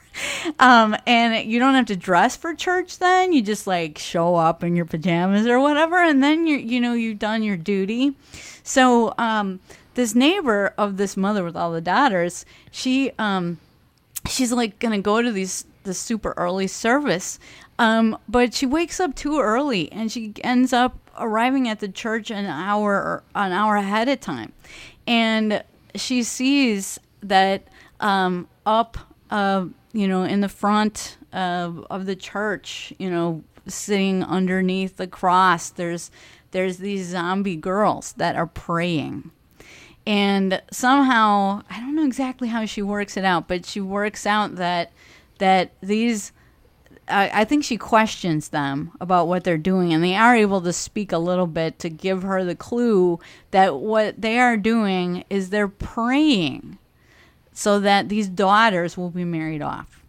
Um, 0.60 0.96
and 1.08 1.50
you 1.50 1.58
don't 1.60 1.74
have 1.74 1.86
to 1.88 1.96
dress 1.96 2.36
for 2.36 2.54
church 2.54 3.00
then. 3.00 3.32
You 3.32 3.42
just 3.42 3.66
like 3.66 3.98
show 3.98 4.36
up 4.36 4.64
in 4.64 4.76
your 4.76 4.86
pajamas 4.86 5.48
or 5.48 5.60
whatever, 5.60 5.98
and 5.98 6.22
then 6.22 6.46
you 6.46 6.58
you 6.58 6.80
know 6.80 6.94
you've 6.94 7.20
done 7.20 7.42
your 7.42 7.58
duty. 7.58 8.16
So 8.64 9.14
um, 9.18 9.62
this 9.96 10.14
neighbor 10.14 10.74
of 10.78 10.98
this 10.98 11.16
mother 11.16 11.44
with 11.44 11.56
all 11.56 11.72
the 11.72 11.82
daughters, 11.82 12.46
she 12.70 13.12
um, 13.18 13.60
she's 14.28 14.52
like 14.52 14.78
gonna 14.80 15.00
go 15.00 15.22
to 15.22 15.32
these 15.32 15.66
the 15.84 15.94
super 15.94 16.34
early 16.36 16.68
service, 16.68 17.40
um, 17.80 18.18
but 18.28 18.54
she 18.54 18.66
wakes 18.66 19.00
up 19.00 19.16
too 19.16 19.40
early 19.40 19.92
and 19.92 20.12
she 20.12 20.34
ends 20.44 20.74
up 20.74 21.01
arriving 21.18 21.68
at 21.68 21.80
the 21.80 21.90
church 21.90 22.32
an 22.32 22.46
hour 22.46 23.24
an 23.36 23.52
hour 23.52 23.76
ahead 23.76 24.08
of 24.08 24.20
time, 24.20 24.52
and 25.08 25.64
she 25.96 26.24
sees 26.24 27.00
that 27.22 27.68
um, 28.00 28.48
up 28.66 28.98
uh, 29.30 29.66
you 29.94 30.08
know 30.08 30.24
in 30.24 30.42
the 30.42 30.50
front 30.50 31.18
of, 31.34 31.86
of 31.90 32.06
the 32.06 32.16
church, 32.16 32.94
you 32.98 33.10
know, 33.10 33.44
sitting 33.68 34.24
underneath 34.24 34.98
the 34.98 35.08
cross, 35.08 35.70
there's 35.70 36.12
there's 36.52 36.78
these 36.78 37.08
zombie 37.08 37.56
girls 37.56 38.14
that 38.14 38.36
are 38.36 38.48
praying. 38.48 39.32
And 40.06 40.62
somehow 40.72 41.62
I 41.70 41.80
don't 41.80 41.96
know 41.96 42.06
exactly 42.06 42.50
how 42.50 42.66
she 42.66 42.82
works 42.82 43.18
it 43.18 43.24
out, 43.24 43.48
but 43.48 43.66
she 43.66 43.80
works 43.80 44.26
out 44.26 44.56
that 44.56 44.92
that 45.38 45.72
these 45.82 46.32
I, 47.12 47.42
I 47.42 47.46
think 47.46 47.64
she 47.64 47.78
questions 47.78 48.50
them 48.50 48.92
about 49.00 49.28
what 49.28 49.44
they're 49.44 49.58
doing, 49.58 49.94
and 49.94 50.04
they 50.04 50.16
are 50.16 50.36
able 50.36 50.62
to 50.62 50.74
speak 50.74 51.12
a 51.12 51.18
little 51.18 51.48
bit 51.48 51.80
to 51.80 51.90
give 51.90 52.24
her 52.24 52.44
the 52.44 52.56
clue 52.56 53.20
that 53.52 53.78
what 53.78 54.22
they 54.22 54.40
are 54.40 54.58
doing 54.58 55.24
is 55.30 55.50
they're 55.50 55.68
praying 55.68 56.78
so 57.54 57.80
that 57.80 58.10
these 58.10 58.28
daughters 58.28 58.98
will 58.98 59.10
be 59.10 59.26
married 59.26 59.62
off. 59.62 60.04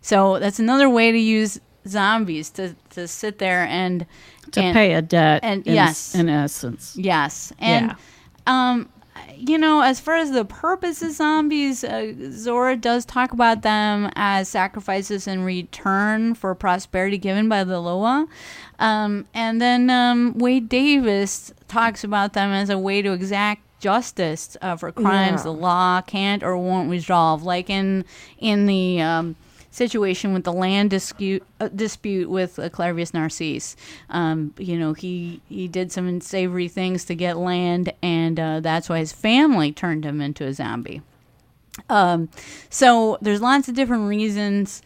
So 0.00 0.38
that's 0.38 0.58
another 0.58 0.88
way 0.88 1.10
to 1.10 1.18
use 1.18 1.60
zombies 1.88 2.50
to, 2.50 2.74
to 2.90 3.08
sit 3.08 3.38
there 3.38 3.64
and 3.64 4.06
to 4.52 4.60
and- 4.60 4.74
pay 4.74 4.94
a 4.94 5.02
debt. 5.02 5.40
and 5.42 5.66
in, 5.66 5.74
yes. 5.74 6.14
in 6.14 6.28
essence. 6.28 6.96
Yes, 6.96 7.52
and 7.58 7.94
um, 8.46 8.88
you 9.36 9.58
know, 9.58 9.80
as 9.82 10.00
far 10.00 10.16
as 10.16 10.30
the 10.30 10.44
purpose 10.44 11.02
of 11.02 11.12
zombies, 11.12 11.84
uh, 11.84 12.12
Zora 12.30 12.76
does 12.76 13.04
talk 13.04 13.32
about 13.32 13.62
them 13.62 14.10
as 14.16 14.48
sacrifices 14.48 15.26
in 15.26 15.44
return 15.44 16.34
for 16.34 16.54
prosperity 16.54 17.18
given 17.18 17.48
by 17.48 17.64
the 17.64 17.80
Loa, 17.80 18.26
um, 18.78 19.26
and 19.34 19.60
then 19.60 19.90
um, 19.90 20.34
Wade 20.36 20.68
Davis 20.68 21.52
talks 21.68 22.04
about 22.04 22.32
them 22.32 22.50
as 22.50 22.70
a 22.70 22.78
way 22.78 23.02
to 23.02 23.12
exact 23.12 23.62
justice 23.78 24.56
uh, 24.62 24.74
for 24.76 24.90
crimes 24.90 25.40
Yeah. 25.40 25.44
the 25.44 25.52
law 25.52 26.00
can't 26.00 26.42
or 26.42 26.56
won't 26.56 26.90
resolve, 26.90 27.42
like 27.42 27.68
in 27.70 28.04
in 28.38 28.66
the 28.66 29.00
um, 29.02 29.36
situation 29.76 30.32
with 30.32 30.44
the 30.44 30.52
land 30.52 30.90
dispute 30.90 31.42
uh, 31.60 31.68
dispute 31.68 32.30
with 32.30 32.58
uh, 32.58 32.68
Clairvius 32.68 33.12
Narcisse. 33.12 33.76
Um, 34.10 34.54
you 34.58 34.78
know, 34.78 34.92
he 34.94 35.40
he 35.48 35.68
did 35.68 35.92
some 35.92 36.08
unsavory 36.08 36.68
things 36.68 37.04
to 37.04 37.14
get 37.14 37.36
land, 37.36 37.92
and 38.02 38.40
uh, 38.40 38.60
that's 38.60 38.88
why 38.88 38.98
his 38.98 39.12
family 39.12 39.72
turned 39.72 40.04
him 40.04 40.20
into 40.20 40.44
a 40.44 40.54
zombie. 40.54 41.02
Um, 41.90 42.30
so 42.70 43.18
there's 43.20 43.42
lots 43.42 43.68
of 43.68 43.74
different 43.74 44.08
reasons. 44.08 44.82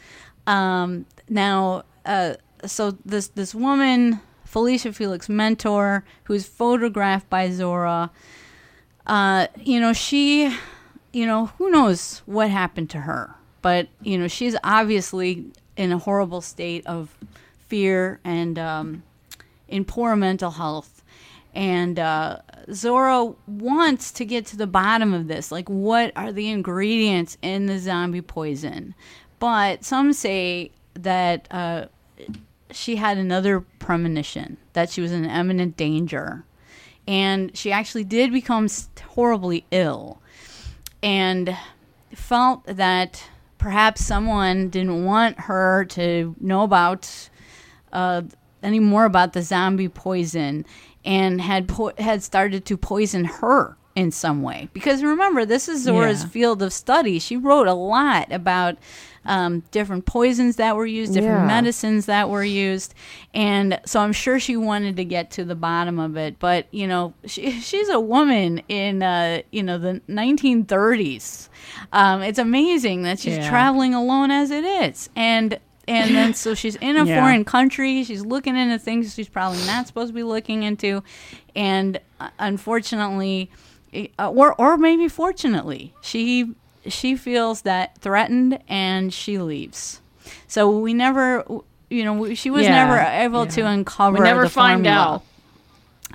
Um, 0.46 1.06
now, 1.28 1.84
uh, 2.04 2.34
so 2.66 2.98
this 3.04 3.28
this 3.28 3.54
woman, 3.54 4.20
Felicia 4.44 4.92
Felix 4.92 5.28
Mentor, 5.28 6.04
who's 6.24 6.46
photographed 6.46 7.30
by 7.30 7.50
Zora, 7.50 8.10
uh, 9.06 9.46
you 9.56 9.80
know, 9.80 9.92
she, 9.92 10.54
you 11.12 11.26
know, 11.26 11.46
who 11.58 11.70
knows 11.70 12.22
what 12.26 12.50
happened 12.50 12.90
to 12.90 13.02
her, 13.02 13.34
but 13.62 13.88
you 14.02 14.18
know, 14.18 14.28
she's 14.28 14.56
obviously 14.64 15.46
in 15.76 15.92
a 15.92 15.98
horrible 15.98 16.40
state 16.40 16.86
of 16.86 17.16
fear 17.68 18.20
and 18.24 18.58
um, 18.58 19.02
in 19.68 19.84
poor 19.84 20.16
mental 20.16 20.50
health. 20.50 21.02
And 21.54 21.98
uh, 21.98 22.38
Zora 22.72 23.32
wants 23.46 24.12
to 24.12 24.24
get 24.24 24.46
to 24.46 24.56
the 24.56 24.66
bottom 24.66 25.12
of 25.12 25.26
this. 25.26 25.50
Like, 25.50 25.68
what 25.68 26.12
are 26.14 26.32
the 26.32 26.48
ingredients 26.48 27.36
in 27.42 27.66
the 27.66 27.78
zombie 27.78 28.22
poison? 28.22 28.94
But 29.40 29.84
some 29.84 30.12
say 30.12 30.70
that 30.94 31.48
uh, 31.50 31.86
she 32.70 32.96
had 32.96 33.18
another 33.18 33.60
premonition 33.60 34.58
that 34.74 34.90
she 34.90 35.00
was 35.00 35.12
in 35.12 35.24
imminent 35.24 35.76
danger. 35.76 36.44
And 37.08 37.56
she 37.56 37.72
actually 37.72 38.04
did 38.04 38.32
become 38.32 38.68
horribly 39.08 39.64
ill 39.70 40.20
and 41.02 41.56
felt 42.14 42.64
that 42.66 43.24
perhaps 43.60 44.04
someone 44.04 44.70
didn't 44.70 45.04
want 45.04 45.38
her 45.38 45.84
to 45.84 46.34
know 46.40 46.62
about 46.62 47.28
uh, 47.92 48.22
any 48.62 48.80
more 48.80 49.04
about 49.04 49.34
the 49.34 49.42
zombie 49.42 49.88
poison 49.88 50.64
and 51.04 51.40
had 51.40 51.68
po- 51.68 51.92
had 51.98 52.22
started 52.22 52.64
to 52.64 52.76
poison 52.76 53.24
her 53.24 53.76
in 53.96 54.10
some 54.12 54.42
way. 54.42 54.68
Because 54.72 55.02
remember, 55.02 55.44
this 55.44 55.68
is 55.68 55.82
Zora's 55.82 56.22
Yeah. 56.22 56.28
field 56.28 56.62
of 56.62 56.72
study. 56.72 57.18
She 57.18 57.36
wrote 57.36 57.66
a 57.66 57.74
lot 57.74 58.30
about 58.32 58.76
um, 59.26 59.62
different 59.70 60.06
poisons 60.06 60.56
that 60.56 60.76
were 60.76 60.86
used, 60.86 61.12
different 61.12 61.40
Yeah. 61.42 61.46
medicines 61.46 62.06
that 62.06 62.30
were 62.30 62.42
used, 62.42 62.94
and 63.34 63.78
so 63.84 64.00
I'm 64.00 64.14
sure 64.14 64.40
she 64.40 64.56
wanted 64.56 64.96
to 64.96 65.04
get 65.04 65.30
to 65.32 65.44
the 65.44 65.54
bottom 65.54 65.98
of 65.98 66.16
it. 66.16 66.38
But 66.38 66.68
you 66.70 66.86
know, 66.86 67.12
she, 67.26 67.50
she's 67.60 67.90
a 67.90 68.00
woman 68.00 68.62
in 68.70 69.02
uh, 69.02 69.42
you 69.50 69.62
know 69.62 69.76
the 69.76 70.00
1930s. 70.08 71.48
Um, 71.92 72.22
it's 72.22 72.38
amazing 72.38 73.02
that 73.02 73.18
she's 73.18 73.36
Yeah. 73.36 73.48
traveling 73.50 73.92
alone 73.94 74.30
as 74.30 74.50
it 74.50 74.64
is, 74.64 75.10
and 75.14 75.58
and 75.86 76.14
then 76.14 76.32
so 76.32 76.54
she's 76.54 76.76
in 76.76 76.96
a 76.96 77.04
Yeah. 77.04 77.20
foreign 77.20 77.44
country. 77.44 78.04
She's 78.04 78.24
looking 78.24 78.56
into 78.56 78.78
things 78.78 79.14
she's 79.14 79.28
probably 79.28 79.64
not 79.66 79.86
supposed 79.86 80.08
to 80.08 80.14
be 80.14 80.22
looking 80.22 80.62
into, 80.62 81.02
and 81.54 82.00
uh, 82.20 82.28
unfortunately, 82.38 83.50
Uh, 84.18 84.30
or 84.30 84.54
or 84.54 84.76
maybe 84.76 85.08
fortunately, 85.08 85.92
she 86.02 86.54
she 86.86 87.16
feels 87.16 87.62
that 87.62 87.98
threatened 87.98 88.58
and 88.68 89.12
she 89.12 89.38
leaves. 89.38 90.00
So 90.46 90.70
we 90.78 90.94
never, 90.94 91.44
you 91.90 92.04
know, 92.04 92.34
she 92.34 92.50
was 92.50 92.62
Yeah, 92.62 92.84
never 92.86 92.98
able 92.98 93.46
to 93.46 93.62
uncover. 93.62 94.18
We 94.18 94.24
never 94.24 94.48
find 94.48 94.84
formula. 94.84 95.14
out. 95.14 95.22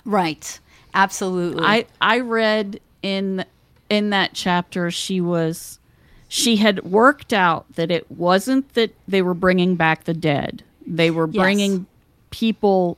Right. 0.06 0.60
Absolutely. 0.94 1.64
I 1.66 1.86
I 2.00 2.20
read 2.20 2.80
in 3.02 3.44
in 3.90 4.10
that 4.12 4.32
chapter 4.34 4.90
she 4.90 5.20
was 5.22 5.80
she 6.28 6.56
had 6.56 6.84
worked 6.84 7.34
out 7.34 7.66
that 7.76 7.92
it 7.92 8.10
wasn't 8.10 8.74
that 8.74 8.94
they 9.08 9.22
were 9.22 9.34
bringing 9.34 9.76
back 9.76 10.06
the 10.06 10.14
dead. 10.14 10.64
They 10.88 11.12
were 11.12 11.28
Yes. 11.28 11.42
bringing 11.44 11.86
people 12.30 12.98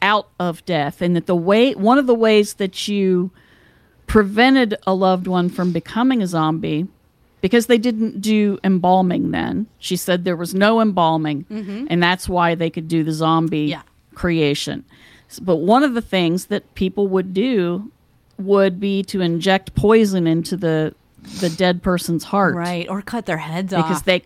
out 0.00 0.28
of 0.40 0.64
death 0.64 1.00
and 1.02 1.14
that 1.16 1.26
the 1.26 1.36
way 1.36 1.72
one 1.74 1.98
of 1.98 2.06
the 2.06 2.14
ways 2.14 2.54
that 2.54 2.88
you 2.88 3.30
prevented 4.06 4.76
a 4.86 4.94
loved 4.94 5.26
one 5.26 5.48
from 5.48 5.72
becoming 5.72 6.22
a 6.22 6.26
zombie 6.26 6.86
because 7.40 7.66
they 7.66 7.78
didn't 7.78 8.20
do 8.20 8.58
embalming 8.62 9.30
then. 9.30 9.66
She 9.78 9.96
said 9.96 10.24
there 10.24 10.36
was 10.36 10.54
no 10.54 10.80
embalming 10.80 11.44
mm-hmm. 11.44 11.86
and 11.90 12.02
that's 12.02 12.28
why 12.28 12.54
they 12.54 12.70
could 12.70 12.88
do 12.88 13.02
the 13.04 13.12
zombie 13.12 13.60
Yeah. 13.66 13.82
creation. 14.14 14.84
But 15.40 15.56
one 15.56 15.82
of 15.82 15.94
the 15.94 16.02
things 16.02 16.46
that 16.46 16.74
people 16.74 17.08
would 17.08 17.32
do 17.32 17.90
would 18.38 18.78
be 18.78 19.02
to 19.04 19.20
inject 19.20 19.74
poison 19.74 20.26
into 20.26 20.56
the 20.56 20.94
the 21.40 21.48
dead 21.50 21.82
person's 21.82 22.24
heart 22.24 22.56
right. 22.56 22.88
Or 22.88 23.00
cut 23.00 23.26
their 23.26 23.38
heads 23.38 23.70
because 23.70 23.82
off. 23.84 23.88
Because 23.88 24.02
they 24.02 24.22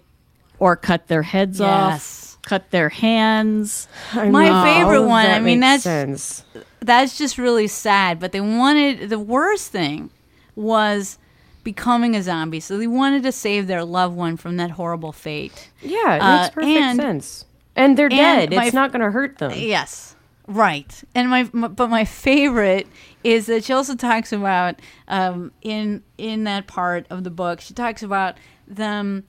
or 0.59 0.77
cut 0.77 1.07
their 1.09 1.23
heads 1.23 1.61
Yes. 1.61 2.37
off, 2.37 2.43
cut 2.43 2.71
their 2.71 2.89
hands. 2.89 3.87
I 4.15 4.31
My 4.31 4.49
know, 4.49 4.65
favorite 4.65 4.97
all 4.99 5.05
of 5.05 5.09
one, 5.11 5.27
that 5.27 5.37
I 5.37 5.41
mean, 5.41 5.61
that's- 5.61 5.83
sense. 5.83 6.45
That's 6.87 7.19
just 7.19 7.37
really 7.39 7.67
sad. 7.69 8.19
But 8.21 8.33
they 8.33 8.41
wanted 8.41 9.09
the 9.11 9.19
worst 9.19 9.71
thing 9.73 10.11
was 10.55 11.19
becoming 11.65 12.15
a 12.15 12.23
zombie. 12.23 12.61
So 12.61 12.79
they 12.79 12.87
wanted 12.87 13.23
to 13.25 13.33
save 13.33 13.67
their 13.67 13.85
loved 13.85 14.17
one 14.17 14.37
from 14.37 14.57
that 14.59 14.71
horrible 14.73 15.13
fate. 15.13 15.71
Yeah, 15.83 16.15
it 16.15 16.23
Uh, 16.23 16.37
makes 16.43 16.55
perfect 16.55 16.71
and- 16.79 17.01
sense. 17.01 17.45
And 17.79 17.97
they're 17.99 18.07
and 18.07 18.51
dead. 18.51 18.57
my 18.57 18.65
It's 18.67 18.75
not 18.75 18.91
going 18.93 19.03
to 19.05 19.11
hurt 19.11 19.37
them. 19.39 19.53
Yes. 19.55 20.15
Right. 20.49 21.03
And 21.15 21.29
my, 21.29 21.49
my 21.53 21.69
but 21.69 21.91
my 21.91 22.05
favorite 22.05 22.87
is 23.25 23.47
that 23.47 23.65
she 23.65 23.73
also 23.73 23.95
talks 23.97 24.33
about 24.33 24.77
um, 25.09 25.51
in 25.61 26.03
in 26.17 26.45
that 26.45 26.69
part 26.69 27.05
of 27.11 27.25
the 27.25 27.31
book 27.31 27.61
she 27.61 27.75
talks 27.75 28.01
about 28.03 28.37
them 28.69 29.25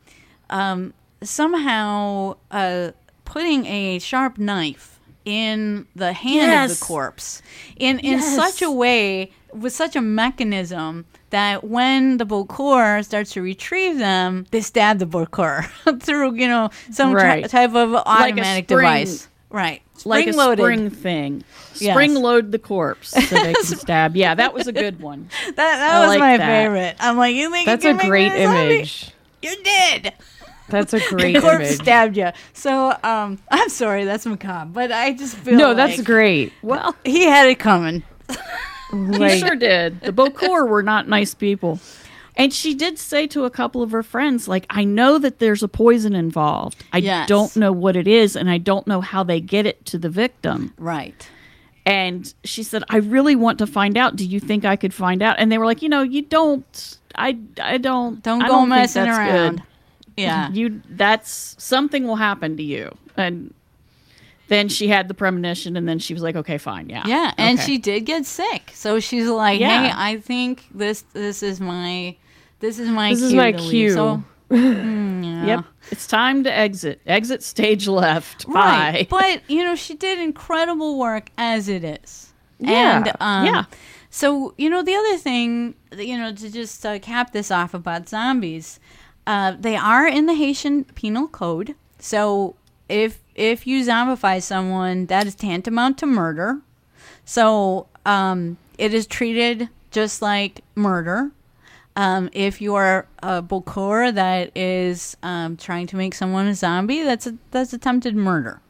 um, 0.51 0.93
somehow 1.23 2.35
uh, 2.51 2.91
putting 3.25 3.65
a 3.65 3.99
sharp 3.99 4.37
knife 4.37 4.96
in 5.27 5.85
the 5.93 6.13
hand 6.13 6.71
of 6.71 6.79
the 6.79 6.85
corpse 6.85 7.41
in 7.75 7.99
in 7.99 8.19
Yes. 8.19 8.35
such 8.35 8.61
a 8.61 8.71
way 8.71 9.31
with 9.53 9.73
such 9.73 9.95
a 9.97 10.01
mechanism 10.01 11.03
that 11.31 11.65
when 11.65 12.15
the 12.17 12.25
Bokor 12.25 13.03
starts 13.03 13.31
to 13.33 13.41
retrieve 13.41 13.97
them, 13.97 14.45
they 14.51 14.61
stab 14.61 14.99
the 14.99 15.05
Bokor 15.05 15.65
through 16.01 16.35
you 16.35 16.47
know 16.47 16.69
some 16.91 17.11
Right. 17.13 17.47
type 17.49 17.75
of 17.75 17.93
automatic 17.93 18.65
spring. 18.65 18.79
device. 18.79 19.27
Right. 19.49 19.81
like 20.05 20.27
a 20.27 20.33
Spring-loaded. 20.33 20.61
spring 20.63 20.89
thing. 20.89 21.43
Yes. 21.79 21.93
Spring 21.93 22.13
load 22.15 22.51
the 22.51 22.59
corpse 22.59 23.09
so 23.09 23.19
they 23.35 23.53
can 23.53 23.63
stab. 23.79 24.15
Yeah, 24.15 24.35
that 24.35 24.53
was 24.53 24.67
a 24.67 24.73
good 24.73 24.99
one. 25.01 25.29
That 25.45 25.55
that 25.55 25.95
I 25.95 25.99
was 26.01 26.09
like 26.09 26.19
my 26.19 26.37
that. 26.37 26.45
favorite. 26.47 26.95
I'm 26.99 27.17
like, 27.17 27.35
you 27.35 27.49
think 27.51 27.65
That's 27.65 27.83
a 27.85 27.93
great 27.93 28.31
me 28.33 28.43
zombie? 28.43 28.75
image. 28.75 29.11
You're 29.41 29.55
dead. 29.63 30.13
That's 30.69 30.93
a 30.93 30.99
great 31.09 31.33
The 31.35 31.41
corpse 31.41 31.65
image. 31.65 31.75
stabbed 31.81 32.17
you. 32.17 32.29
So 32.53 32.95
um, 33.03 33.39
I'm 33.49 33.69
sorry, 33.69 34.03
that's 34.05 34.25
macabre, 34.25 34.69
but 34.71 34.91
I 34.91 35.13
just 35.13 35.35
feel 35.37 35.57
No, 35.57 35.73
that's 35.73 36.01
great. 36.01 36.53
Well, 36.61 36.95
He 37.05 37.23
had 37.25 37.47
it 37.47 37.59
coming. 37.59 38.03
he 38.91 39.39
sure 39.39 39.55
did. 39.55 40.01
The 40.01 40.13
Bokor 40.13 40.67
were 40.67 40.83
not 40.83 41.07
nice 41.07 41.33
people. 41.33 41.79
And 42.35 42.53
she 42.53 42.75
did 42.75 42.99
say 42.99 43.25
to 43.27 43.45
a 43.45 43.49
couple 43.49 43.81
of 43.81 43.89
her 43.91 44.03
friends, 44.03 44.47
like, 44.47 44.67
I 44.69 44.83
know 44.83 45.17
that 45.17 45.39
there's 45.39 45.63
a 45.63 45.67
poison 45.67 46.13
involved. 46.13 46.83
I 46.93 46.99
Yes. 46.99 47.27
don't 47.27 47.55
know 47.57 47.71
what 47.71 47.95
it 47.95 48.07
is, 48.07 48.35
and 48.35 48.47
I 48.47 48.59
don't 48.59 48.85
know 48.85 49.01
how 49.01 49.23
they 49.23 49.41
get 49.41 49.65
it 49.65 49.83
to 49.87 49.97
the 49.97 50.09
victim. 50.09 50.71
Right. 50.77 51.27
And 51.83 52.31
she 52.43 52.61
said, 52.61 52.83
I 52.89 52.97
really 52.97 53.35
want 53.35 53.57
to 53.59 53.65
find 53.65 53.97
out. 53.97 54.15
Do 54.17 54.23
you 54.25 54.39
think 54.39 54.65
I 54.65 54.75
could 54.75 54.93
find 54.93 55.23
out? 55.23 55.37
And 55.39 55.51
they 55.51 55.57
were 55.57 55.65
like, 55.65 55.81
you 55.81 55.89
know, 55.89 56.03
you 56.03 56.21
don't. 56.21 56.97
I, 57.15 57.39
I 57.59 57.77
don't. 57.79 58.21
Don't 58.21 58.43
I 58.43 58.47
go 58.47 58.53
don't 58.53 58.69
think 58.69 58.81
messing 58.81 59.05
that's 59.05 59.17
around. 59.17 59.55
good. 59.55 59.63
Yeah. 60.17 60.51
you 60.51 60.81
that's 60.89 61.55
something 61.59 62.05
will 62.07 62.15
happen 62.15 62.57
to 62.57 62.63
you 62.63 62.95
and 63.15 63.53
then 64.47 64.69
she 64.69 64.87
had 64.87 65.07
the 65.09 65.13
premonition 65.13 65.75
and 65.77 65.87
then 65.87 65.99
she 65.99 66.13
was 66.13 66.23
like 66.23 66.35
okay 66.35 66.57
fine 66.57 66.89
yeah 66.89 67.03
Yeah, 67.05 67.33
and 67.37 67.59
Okay. 67.59 67.65
she 67.65 67.77
did 67.77 68.01
get 68.05 68.25
sick. 68.25 68.71
So 68.73 68.99
she's 68.99 69.27
like, 69.27 69.59
Yeah. 69.59 69.87
"Hey, 69.87 69.93
I 69.93 70.17
think 70.21 70.65
this 70.73 71.03
this 71.13 71.43
is 71.43 71.59
my 71.59 72.15
this 72.59 72.79
is 72.79 72.89
my 72.89 73.09
This 73.11 73.21
is 73.21 73.31
cue 73.31 73.37
my 73.37 73.51
to 73.51 73.57
leave." 73.61 73.69
cue. 73.71 73.89
So, 73.93 74.23
mm, 74.49 75.23
yeah. 75.25 75.45
yep 75.45 75.65
it's 75.91 76.07
time 76.07 76.43
to 76.45 76.51
exit 76.51 77.01
exit 77.05 77.43
stage 77.43 77.87
left 77.87 78.45
Right. 78.47 79.07
bye 79.09 79.19
But, 79.19 79.41
you 79.49 79.63
know, 79.65 79.75
she 79.75 79.93
did 79.93 80.19
incredible 80.19 80.97
work 80.97 81.29
as 81.37 81.67
it 81.67 81.83
is. 81.83 82.31
Yeah. 82.59 82.97
And 82.97 83.07
um 83.19 83.45
Yeah. 83.45 83.63
so, 84.09 84.53
you 84.57 84.69
know, 84.69 84.81
the 84.81 84.95
other 84.95 85.17
thing, 85.17 85.75
you 85.97 86.17
know, 86.17 86.31
to 86.33 86.49
just 86.49 86.85
uh, 86.85 86.97
cap 86.99 87.33
this 87.33 87.51
off 87.51 87.73
about 87.73 88.07
zombies, 88.07 88.79
uh, 89.27 89.55
they 89.59 89.75
are 89.75 90.07
in 90.07 90.25
the 90.25 90.33
Haitian 90.33 90.85
Penal 90.85 91.27
Code. 91.27 91.75
So, 91.99 92.55
if 92.89 93.19
if 93.35 93.67
you 93.67 93.85
zombify 93.85 94.41
someone, 94.41 95.05
that 95.07 95.27
is 95.27 95.35
tantamount 95.35 95.99
to 95.99 96.07
murder. 96.07 96.61
So, 97.25 97.87
um, 98.05 98.57
it 98.77 98.93
is 98.93 99.05
treated 99.05 99.69
just 99.91 100.21
like 100.21 100.61
murder. 100.75 101.31
Um, 101.97 102.29
if 102.31 102.61
you 102.61 102.75
are 102.75 103.07
a 103.23 103.41
Bokor 103.41 104.13
that 104.13 104.55
is 104.55 105.17
um, 105.23 105.57
trying 105.57 105.87
to 105.87 105.95
make 105.95 106.13
someone 106.13 106.47
a 106.47 106.55
zombie, 106.55 107.03
that's 107.03 107.27
a, 107.27 107.35
that's 107.51 107.73
attempted 107.73 108.15
murder. 108.15 108.61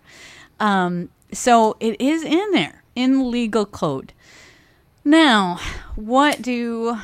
Um, 0.60 1.10
so 1.32 1.76
it 1.80 2.00
is 2.02 2.24
in 2.24 2.52
there 2.52 2.84
in 2.96 3.20
the 3.20 3.24
legal 3.26 3.66
code. 3.66 4.14
Now, 5.04 5.60
what 5.96 6.42
do 6.42 6.98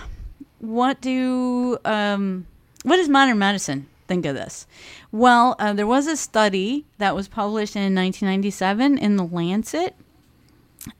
what 0.59 1.01
do 1.01 1.77
um, 1.83 2.47
what 2.83 2.97
does 2.97 3.09
modern 3.09 3.39
medicine 3.39 3.87
think 4.07 4.25
of 4.25 4.35
this? 4.35 4.67
Well, 5.11 5.55
uh, 5.59 5.73
there 5.73 5.87
was 5.87 6.07
a 6.07 6.17
study 6.17 6.85
that 6.97 7.15
was 7.15 7.27
published 7.27 7.75
in 7.75 7.95
1997 7.95 8.97
in 8.97 9.15
the 9.15 9.23
Lancet, 9.23 9.95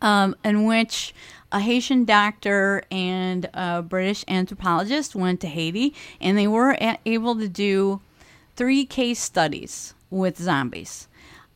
um, 0.01 0.35
in 0.43 0.65
which 0.65 1.13
a 1.51 1.59
Haitian 1.59 2.05
doctor 2.05 2.83
and 2.89 3.49
a 3.53 3.81
British 3.81 4.25
anthropologist 4.27 5.15
went 5.15 5.39
to 5.41 5.47
Haiti, 5.47 5.93
and 6.19 6.37
they 6.37 6.47
were 6.47 6.71
a- 6.81 6.97
able 7.05 7.35
to 7.35 7.47
do 7.47 8.01
three 8.55 8.85
case 8.85 9.19
studies 9.19 9.93
with 10.09 10.37
zombies. 10.37 11.07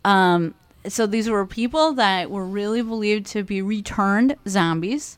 Um, 0.05 0.53
so 0.87 1.05
these 1.05 1.29
were 1.29 1.45
people 1.45 1.93
that 1.93 2.29
were 2.29 2.45
really 2.45 2.81
believed 2.81 3.25
to 3.27 3.43
be 3.43 3.61
returned 3.61 4.35
zombies, 4.47 5.17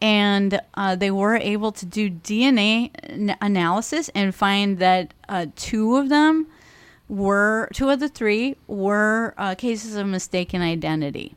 and 0.00 0.60
uh, 0.74 0.96
they 0.96 1.10
were 1.10 1.36
able 1.36 1.72
to 1.72 1.86
do 1.86 2.10
DNA 2.10 2.90
an- 3.04 3.36
analysis 3.40 4.08
and 4.14 4.34
find 4.34 4.78
that 4.78 5.12
uh, 5.28 5.46
two 5.56 5.96
of 5.96 6.08
them 6.08 6.46
were 7.08 7.68
two 7.72 7.90
of 7.90 8.00
the 8.00 8.08
three 8.08 8.56
were 8.66 9.34
uh, 9.36 9.54
cases 9.54 9.96
of 9.96 10.06
mistaken 10.06 10.62
identity. 10.62 11.34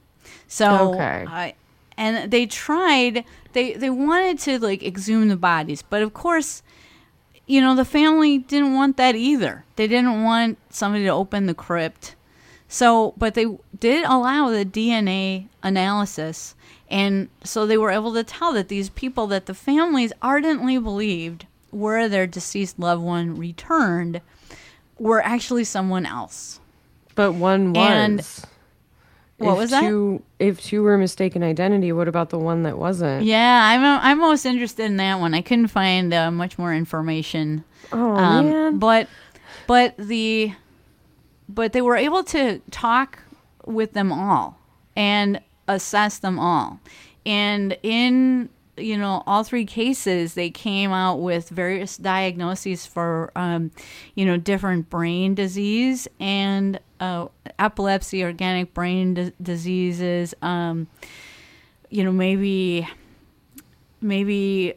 So, 0.47 0.93
Okay. 0.93 1.55
And 1.95 2.31
they 2.31 2.47
tried 2.47 3.23
they 3.53 3.73
they 3.73 3.89
wanted 3.89 4.39
to 4.39 4.59
like 4.59 4.81
exhume 4.81 5.27
the 5.27 5.37
bodies, 5.37 5.83
but 5.83 6.01
of 6.01 6.13
course 6.13 6.63
you 7.45 7.59
know, 7.61 7.75
the 7.75 7.85
family 7.85 8.37
didn't 8.37 8.73
want 8.73 8.97
that 8.97 9.15
either. 9.15 9.65
They 9.75 9.87
didn't 9.87 10.23
want 10.23 10.57
somebody 10.69 11.03
to 11.05 11.09
open 11.09 11.45
the 11.45 11.53
crypt. 11.53 12.15
So, 12.67 13.13
but 13.17 13.33
they 13.33 13.45
did 13.77 14.05
allow 14.05 14.49
the 14.49 14.65
DNA 14.65 15.47
analysis. 15.61 16.55
And 16.93 17.29
so 17.43 17.65
they 17.65 17.77
were 17.77 17.89
able 17.89 18.13
to 18.13 18.23
tell 18.23 18.53
that 18.53 18.67
these 18.67 18.89
people 18.89 19.25
that 19.27 19.47
the 19.47 19.53
families 19.55 20.13
ardently 20.21 20.77
believed 20.77 21.47
were 21.71 22.07
their 22.07 22.27
deceased 22.27 22.77
loved 22.77 23.01
one 23.01 23.35
returned 23.35 24.21
were 24.99 25.21
actually 25.21 25.63
someone 25.63 26.05
else. 26.05 26.59
but 27.15 27.33
one 27.33 27.73
was. 27.73 27.87
And- 27.87 28.19
What 29.37 29.53
If 29.53 29.57
was 29.57 29.69
that? 29.71 29.81
two, 29.81 30.21
If 30.39 30.61
two 30.61 30.83
were 30.83 30.97
mistaken 30.97 31.41
identity, 31.43 31.91
what 31.91 32.07
about 32.07 32.29
the 32.29 32.37
one 32.37 32.63
that 32.63 32.77
wasn't? 32.77 33.25
Yeah, 33.25 33.61
I'm 33.71 33.83
I'm 33.83 34.19
most 34.19 34.45
interested 34.45 34.85
in 34.85 34.97
that 34.97 35.19
one. 35.19 35.33
I 35.33 35.41
couldn't 35.41 35.67
find 35.69 36.13
uh, 36.13 36.29
much 36.31 36.57
more 36.59 36.73
information. 36.73 37.63
Oh 37.91 38.15
Um, 38.15 38.49
man. 38.49 38.77
But 38.79 39.07
but 39.67 39.95
the 39.97 40.53
but 41.49 41.73
they 41.73 41.81
were 41.81 41.97
able 41.97 42.23
to 42.25 42.61
talk 42.71 43.19
with 43.65 43.93
them 43.93 44.11
all 44.13 44.59
and 44.95 45.39
assess 45.67 46.19
them 46.19 46.39
all. 46.39 46.79
And 47.25 47.77
in 47.83 48.49
you 48.77 48.97
know 48.97 49.21
all 49.27 49.43
three 49.43 49.65
cases 49.65 50.33
they 50.33 50.49
came 50.49 50.91
out 50.91 51.17
with 51.17 51.49
various 51.49 51.97
diagnoses 51.97 52.85
for 52.85 53.31
um, 53.35 53.71
you 54.15 54.25
know 54.25 54.37
different 54.37 54.89
brain 54.89 55.35
disease 55.35 56.07
and 56.19 56.79
uh, 56.99 57.27
epilepsy 57.59 58.23
organic 58.23 58.73
brain 58.73 59.13
di- 59.13 59.33
diseases 59.41 60.33
um, 60.41 60.87
you 61.89 62.03
know 62.03 62.11
maybe 62.11 62.87
maybe 64.01 64.73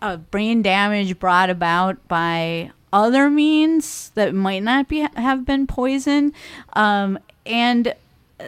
a 0.00 0.16
brain 0.16 0.62
damage 0.62 1.18
brought 1.18 1.50
about 1.50 2.08
by 2.08 2.70
other 2.92 3.28
means 3.28 4.10
that 4.14 4.34
might 4.34 4.62
not 4.62 4.88
be 4.88 5.06
have 5.16 5.44
been 5.44 5.66
poison 5.66 6.32
um, 6.72 7.18
and 7.44 7.94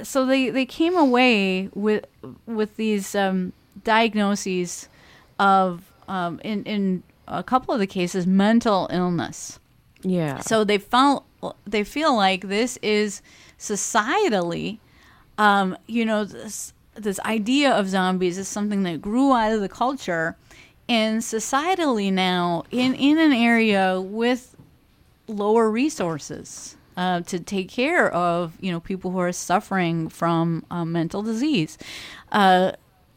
so 0.03 0.27
they, 0.27 0.51
they 0.51 0.67
came 0.67 0.97
away 0.97 1.69
with 1.75 2.07
with 2.47 2.77
these 2.77 3.15
um, 3.15 3.53
diagnoses 3.85 4.89
of 5.39 5.93
um, 6.09 6.41
in 6.43 6.65
in 6.65 7.03
a 7.29 7.43
couple 7.43 7.73
of 7.75 7.81
the 7.81 7.87
cases 7.87 8.27
mental 8.27 8.89
illness. 8.91 9.59
Yeah. 10.03 10.39
so 10.41 10.63
they 10.63 10.79
felt 10.79 11.25
they 11.67 11.83
feel 11.83 12.15
like 12.15 12.49
this 12.49 12.77
is 12.79 13.23
societally, 13.59 14.79
um, 15.39 15.77
you 15.87 16.05
know, 16.05 16.25
this 16.25 16.73
this 16.95 17.19
idea 17.21 17.73
of 17.73 17.89
zombies 17.89 18.39
is 18.39 18.49
something 18.49 18.83
that 18.85 19.01
grew 19.01 19.33
out 19.33 19.53
of 19.53 19.61
the 19.61 19.69
culture, 19.69 20.37
and 20.89 21.23
societally 21.23 22.13
now 22.13 22.65
in 22.71 22.95
in 22.95 23.19
an 23.19 23.33
area 23.33 24.01
with 24.01 24.55
lower 25.29 25.71
resources 25.71 26.76
uh, 26.97 27.20
to 27.23 27.39
take 27.39 27.68
care 27.68 28.10
of 28.12 28.56
you 28.60 28.70
know 28.73 28.81
people 28.81 29.10
who 29.10 29.18
are 29.18 29.32
suffering 29.32 30.09
from 30.09 30.64
uh, 30.70 30.85
mental 30.85 31.23
disease. 31.23 31.78
Uh, 32.32 32.73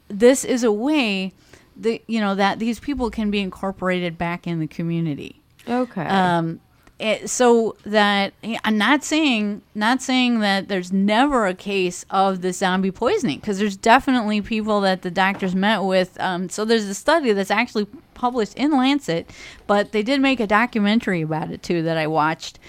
this 0.09 0.43
is 0.43 0.63
a 0.63 0.71
way 0.71 1.33
that 1.77 2.01
you 2.07 2.19
know 2.19 2.35
that 2.35 2.59
these 2.59 2.79
people 2.79 3.09
can 3.09 3.31
be 3.31 3.39
incorporated 3.39 4.17
back 4.17 4.45
in 4.45 4.59
the 4.59 4.67
community 4.67 5.41
okay. 5.67 6.05
um 6.05 6.59
it, 6.99 7.29
so 7.29 7.77
that 7.85 8.33
i'm 8.65 8.77
not 8.77 9.03
saying 9.05 9.61
not 9.73 10.01
saying 10.01 10.41
that 10.41 10.67
there's 10.67 10.91
never 10.91 11.47
a 11.47 11.53
case 11.53 12.05
of 12.09 12.41
the 12.41 12.51
zombie 12.51 12.91
poisoning 12.91 13.39
because 13.39 13.57
there's 13.57 13.77
definitely 13.77 14.41
people 14.41 14.81
that 14.81 15.01
the 15.01 15.11
doctors 15.11 15.55
met 15.55 15.79
with 15.79 16.19
um, 16.19 16.49
so 16.49 16.65
there's 16.65 16.85
a 16.85 16.93
study 16.93 17.31
that's 17.31 17.51
actually 17.51 17.87
published 18.13 18.53
in 18.55 18.71
lancet 18.71 19.29
but 19.65 19.93
they 19.93 20.03
did 20.03 20.19
make 20.19 20.41
a 20.41 20.47
documentary 20.47 21.21
about 21.21 21.49
it 21.49 21.63
too 21.63 21.81
that 21.81 21.95
i 21.95 22.05
watched 22.05 22.59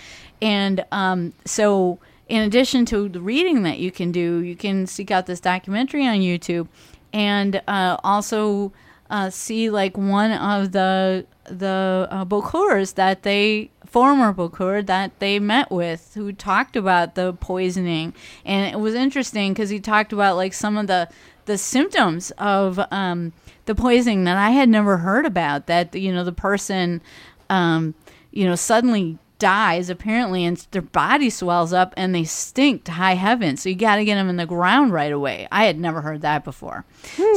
and 0.42 0.84
um, 0.92 1.32
so 1.44 1.98
in 2.28 2.42
addition 2.42 2.84
to 2.86 3.08
the 3.08 3.20
reading 3.20 3.62
that 3.62 3.78
you 3.78 3.90
can 3.90 4.12
do 4.12 4.38
you 4.38 4.56
can 4.56 4.86
seek 4.86 5.10
out 5.10 5.26
this 5.26 5.40
documentary 5.40 6.06
on 6.06 6.18
youtube 6.18 6.68
and 7.12 7.60
uh, 7.66 7.96
also 8.04 8.72
uh, 9.10 9.28
see 9.28 9.68
like 9.70 9.96
one 9.96 10.30
of 10.30 10.72
the 10.72 11.26
the 11.44 12.06
uh, 12.10 12.24
Bokors 12.24 12.94
that 12.94 13.24
they 13.24 13.70
former 13.84 14.32
Bokor 14.32 14.86
that 14.86 15.18
they 15.18 15.40
met 15.40 15.70
with 15.70 16.12
who 16.14 16.32
talked 16.32 16.76
about 16.76 17.16
the 17.16 17.32
poisoning. 17.32 18.14
And 18.44 18.72
it 18.72 18.78
was 18.78 18.94
interesting 18.94 19.52
because 19.52 19.68
he 19.68 19.80
talked 19.80 20.12
about 20.12 20.36
like 20.36 20.54
some 20.54 20.76
of 20.76 20.86
the 20.86 21.08
the 21.46 21.58
symptoms 21.58 22.30
of 22.38 22.78
um, 22.92 23.32
the 23.66 23.74
poisoning 23.74 24.24
that 24.24 24.36
I 24.36 24.50
had 24.50 24.68
never 24.68 24.98
heard 24.98 25.26
about 25.26 25.66
that 25.66 25.94
you 25.94 26.12
know 26.12 26.22
the 26.22 26.32
person 26.32 27.02
um, 27.48 27.94
you 28.30 28.46
know 28.46 28.54
suddenly 28.54 29.18
dies 29.40 29.90
apparently 29.90 30.44
and 30.44 30.64
their 30.70 30.82
body 30.82 31.28
swells 31.30 31.72
up 31.72 31.92
and 31.96 32.14
they 32.14 32.22
stink 32.22 32.84
to 32.84 32.92
high 32.92 33.14
heaven. 33.14 33.56
So 33.56 33.68
you 33.68 33.74
got 33.74 33.96
to 33.96 34.04
get 34.04 34.14
them 34.14 34.28
in 34.28 34.36
the 34.36 34.46
ground 34.46 34.92
right 34.92 35.10
away. 35.10 35.48
I 35.50 35.64
had 35.64 35.80
never 35.80 36.00
heard 36.00 36.20
that 36.20 36.44
before. 36.44 36.84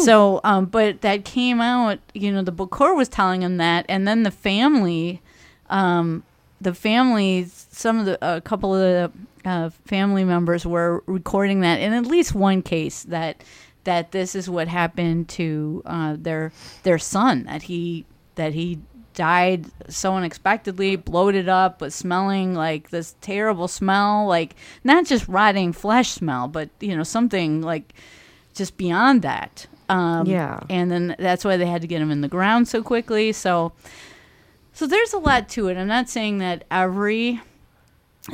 So 0.04 0.40
um, 0.44 0.66
but 0.68 1.02
that 1.02 1.26
came 1.26 1.60
out 1.60 2.00
you 2.14 2.32
know 2.32 2.44
the 2.44 2.52
Bokor 2.52 2.96
was 2.96 3.10
telling 3.10 3.42
him 3.42 3.58
that 3.58 3.86
and 3.90 4.08
then 4.08 4.22
the 4.22 4.32
family 4.32 5.22
um, 5.70 6.24
the 6.62 6.74
family 6.74 7.48
some 7.50 8.00
of 8.00 8.06
the 8.06 8.18
a 8.22 8.42
couple 8.42 8.76
of 8.76 8.82
the 8.82 9.50
uh, 9.50 9.70
family 9.86 10.24
members 10.24 10.66
were 10.66 11.04
recording 11.08 11.62
that 11.62 11.80
in 11.80 11.94
at 11.94 12.06
least 12.06 12.36
one 12.36 12.62
case 12.62 13.04
that 13.04 13.44
that 13.84 14.12
this 14.12 14.36
is 14.36 14.50
what 14.50 14.68
happened 14.68 15.28
to 15.28 15.82
uh, 15.86 16.16
their 16.18 16.52
their 16.84 16.98
son 16.98 17.44
that 17.44 17.64
he 17.64 18.06
that 18.36 18.54
he 18.54 18.80
died 19.14 19.66
so 19.90 20.16
unexpectedly 20.16 20.96
bloated 20.96 21.48
up 21.50 21.80
but 21.80 21.94
smelling 21.94 22.54
like 22.54 22.90
this 22.90 23.16
terrible 23.22 23.68
smell 23.68 24.26
like 24.28 24.56
not 24.84 25.06
just 25.06 25.28
rotting 25.28 25.72
flesh 25.74 26.10
smell 26.10 26.48
but 26.48 26.70
you 26.80 26.96
know 26.96 27.04
something 27.04 27.62
like 27.62 27.94
just 28.54 28.78
beyond 28.78 29.22
that. 29.24 29.66
Um, 29.90 30.28
Yeah. 30.28 30.60
and 30.70 30.90
then 30.92 31.16
that's 31.20 31.44
why 31.44 31.58
they 31.58 31.66
had 31.66 31.82
to 31.82 31.88
get 31.88 32.02
him 32.02 32.12
in 32.12 32.22
the 32.22 32.28
ground 32.28 32.68
so 32.68 32.82
quickly. 32.84 33.32
So 33.34 33.72
so 34.74 34.88
there's 34.88 35.14
a 35.14 35.20
lot 35.20 35.50
to 35.50 35.68
it. 35.68 35.78
I'm 35.78 35.88
not 35.88 36.10
saying 36.10 36.38
that 36.40 36.64
every 36.72 37.42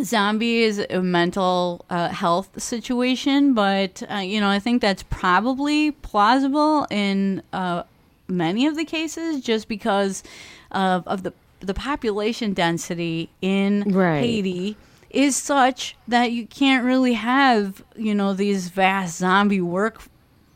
zombie 0.04 0.62
is 0.64 0.80
a 0.90 1.02
mental 1.02 1.86
uh, 1.90 2.10
health 2.10 2.62
situation, 2.62 3.54
but 3.54 4.04
uh, 4.12 4.16
you 4.18 4.40
know 4.40 4.50
I 4.50 4.60
think 4.60 4.82
that's 4.82 5.04
probably 5.04 5.92
plausible 5.92 6.86
in 6.92 7.42
uh, 7.54 7.84
many 8.28 8.68
of 8.68 8.76
the 8.76 8.86
cases, 8.86 9.42
just 9.42 9.68
because 9.68 10.22
of, 10.72 11.08
of 11.08 11.24
the 11.24 11.34
the 11.62 11.74
population 11.74 12.54
density 12.54 13.30
in 13.42 13.84
Right. 13.92 14.22
Haiti 14.22 14.78
is 15.10 15.36
such 15.36 15.96
that 16.08 16.32
you 16.32 16.46
can't 16.48 16.86
really 16.86 17.14
have 17.14 17.84
you 17.98 18.14
know 18.16 18.34
these 18.34 18.70
vast 18.70 19.18
zombie 19.18 19.62
work 19.62 20.02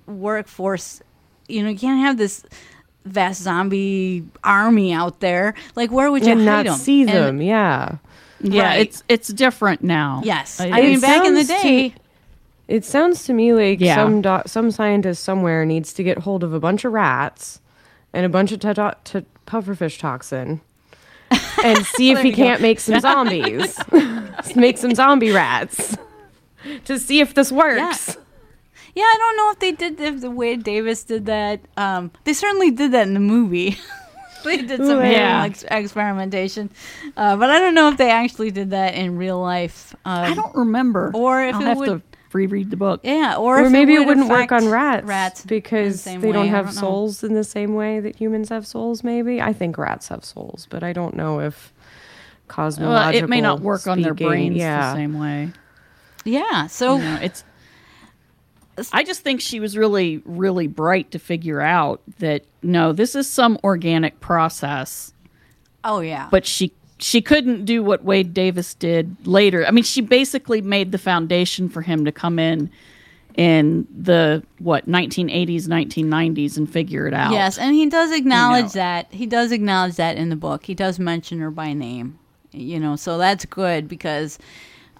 workforce. 0.07 1.01
You 1.47 1.63
know 1.63 1.69
you 1.69 1.77
can't 1.79 2.01
have 2.01 2.17
this 2.17 2.45
vast 3.05 3.41
zombie 3.41 4.25
army 4.43 4.93
out 4.93 5.19
there. 5.19 5.53
Like 5.75 5.91
where 5.91 6.11
would 6.11 6.25
you 6.25 6.33
and 6.33 6.45
not 6.45 6.65
them? 6.65 6.75
see 6.77 7.01
And- 7.01 7.09
them. 7.09 7.41
yeah. 7.41 7.97
Yeah, 8.45 8.63
Right. 8.63 8.81
it's 8.81 9.03
it's 9.07 9.27
different 9.29 9.83
now. 9.83 10.21
Yes, 10.25 10.59
Uh, 10.59 10.65
I 10.71 10.81
mean 10.81 10.99
back 10.99 11.25
in 11.25 11.33
the 11.33 11.43
sounds 11.45 11.61
to 11.61 11.67
day. 11.67 11.93
It 12.67 12.83
sounds 12.85 13.23
to 13.25 13.33
me 13.33 13.53
like 13.53 13.79
Yeah. 13.79 13.95
some 13.95 14.21
do- 14.21 14.41
some 14.45 14.71
scientist 14.71 15.23
somewhere 15.23 15.65
needs 15.65 15.93
to 15.93 16.03
get 16.03 16.19
hold 16.19 16.43
of 16.43 16.53
a 16.53 16.59
bunch 16.59 16.83
of 16.85 16.91
rats 16.93 17.61
and 18.13 18.25
a 18.25 18.29
bunch 18.29 18.51
of 18.51 18.59
t- 18.59 18.73
t- 19.19 19.25
pufferfish 19.47 19.99
toxin 19.99 20.61
and 21.63 21.85
see 21.85 22.11
if 22.11 22.19
he 22.19 22.31
can't 22.31 22.61
make 22.61 22.79
some 22.79 22.99
zombies. 22.99 23.77
make 24.55 24.77
some 24.77 24.93
zombie 24.95 25.31
rats 25.31 25.97
to 26.85 26.99
see 26.99 27.19
if 27.19 27.33
this 27.33 27.51
works. 27.51 28.17
Yeah, 28.95 29.03
I 29.03 29.15
don't 29.17 29.37
know 29.37 29.51
if 29.51 29.59
they 29.59 29.71
did 29.71 29.99
if 29.99 30.21
the 30.21 30.29
Wade 30.29 30.63
Davis 30.63 31.03
did 31.03 31.25
that. 31.25 31.61
Um, 31.77 32.11
they 32.25 32.33
certainly 32.33 32.69
did 32.69 32.91
that 32.91 33.07
in 33.07 33.15
the 33.15 33.19
movie. 33.19 33.77
they 34.43 34.57
did 34.57 34.77
some 34.77 34.99
Ooh, 34.99 35.03
yeah. 35.03 35.45
ex- 35.45 35.65
experimentation, 35.71 36.69
uh, 37.17 37.35
but 37.37 37.49
I 37.49 37.57
don't 37.59 37.73
know 37.73 37.87
if 37.89 37.97
they 37.97 38.11
actually 38.11 38.51
did 38.51 38.69
that 38.69 38.93
in 38.93 39.17
real 39.17 39.39
life. 39.39 39.95
Um, 40.05 40.31
I 40.31 40.33
don't 40.35 40.55
remember. 40.55 41.11
Or 41.15 41.41
if 41.43 41.55
I'll 41.55 41.61
it 41.61 41.65
have 41.65 41.77
would- 41.77 41.87
to 41.87 42.01
reread 42.33 42.69
the 42.69 42.77
book. 42.77 43.01
Yeah, 43.03 43.35
or, 43.37 43.59
Or 43.59 43.65
if 43.65 43.71
maybe 43.71 43.93
it, 43.95 43.99
would 43.99 44.07
wouldn't 44.07 44.29
work 44.29 44.51
on 44.51 44.69
rats, 44.69 45.05
Rats 45.05 45.41
in 45.41 45.47
the 45.47 45.55
because 45.55 46.01
same 46.01 46.21
they 46.21 46.27
way. 46.27 46.33
don't 46.33 46.43
I 46.45 46.49
have 46.49 46.65
know. 46.67 46.71
souls 46.71 47.23
in 47.23 47.33
the 47.33 47.43
same 47.43 47.75
way 47.75 47.99
that 47.99 48.15
humans 48.15 48.49
have 48.49 48.65
souls. 48.67 49.03
Maybe 49.03 49.41
I 49.41 49.53
think 49.53 49.77
rats 49.77 50.07
have 50.09 50.23
souls, 50.25 50.67
but 50.69 50.83
I 50.83 50.93
don't 50.93 51.15
know 51.15 51.39
if 51.39 51.73
cosmological. 52.47 53.13
Well, 53.13 53.23
it 53.23 53.29
may 53.29 53.41
not 53.41 53.61
work 53.61 53.87
on 53.87 54.01
their 54.01 54.13
brains 54.13 54.57
Yeah, 54.57 54.91
the 54.91 54.97
same 54.97 55.17
way. 55.19 55.51
Yeah, 56.25 56.67
so 56.67 56.95
You 56.97 57.03
know, 57.03 57.19
it's. 57.21 57.43
I 58.91 59.03
just 59.03 59.21
think 59.21 59.39
she 59.39 59.59
was 59.59 59.77
really, 59.77 60.23
really 60.25 60.65
bright 60.65 61.11
to 61.11 61.19
figure 61.19 61.61
out 61.61 62.01
that 62.17 62.43
no, 62.63 62.91
this 62.91 63.13
is 63.15 63.29
some 63.29 63.59
organic 63.63 64.19
process, 64.19 65.13
oh 65.83 65.99
yeah, 65.99 66.27
but 66.31 66.45
she 66.47 66.73
she 67.03 67.21
couldn't 67.21 67.65
do 67.65 67.83
what 67.83 68.05
Wade 68.05 68.33
Davis 68.33 68.73
did 68.73 69.27
later. 69.27 69.65
I 69.65 69.71
mean, 69.71 69.83
she 69.83 69.99
basically 69.99 70.61
made 70.61 70.93
the 70.93 70.97
foundation 70.97 71.67
for 71.67 71.81
him 71.81 72.05
to 72.05 72.13
come 72.13 72.39
in 72.39 72.71
in 73.35 73.85
the 73.93 74.41
what 74.59 74.87
1980s, 74.87 75.63
1990s 75.63 76.55
and 76.55 76.71
figure 76.71 77.05
it 77.05 77.13
out. 77.13 77.33
Yes, 77.33 77.57
and 77.57 77.75
he 77.75 77.87
does 77.87 78.11
acknowledge 78.13 78.75
know. 78.75 78.81
that. 78.81 79.13
He 79.13 79.25
does 79.25 79.51
acknowledge 79.51 79.97
that 79.97 80.15
in 80.15 80.29
the 80.29 80.37
book. 80.37 80.65
He 80.65 80.73
does 80.73 80.97
mention 80.97 81.39
her 81.39 81.51
by 81.51 81.73
name. 81.73 82.19
You 82.51 82.79
know, 82.79 82.95
so 82.95 83.17
that's 83.17 83.45
good 83.45 83.89
because 83.89 84.39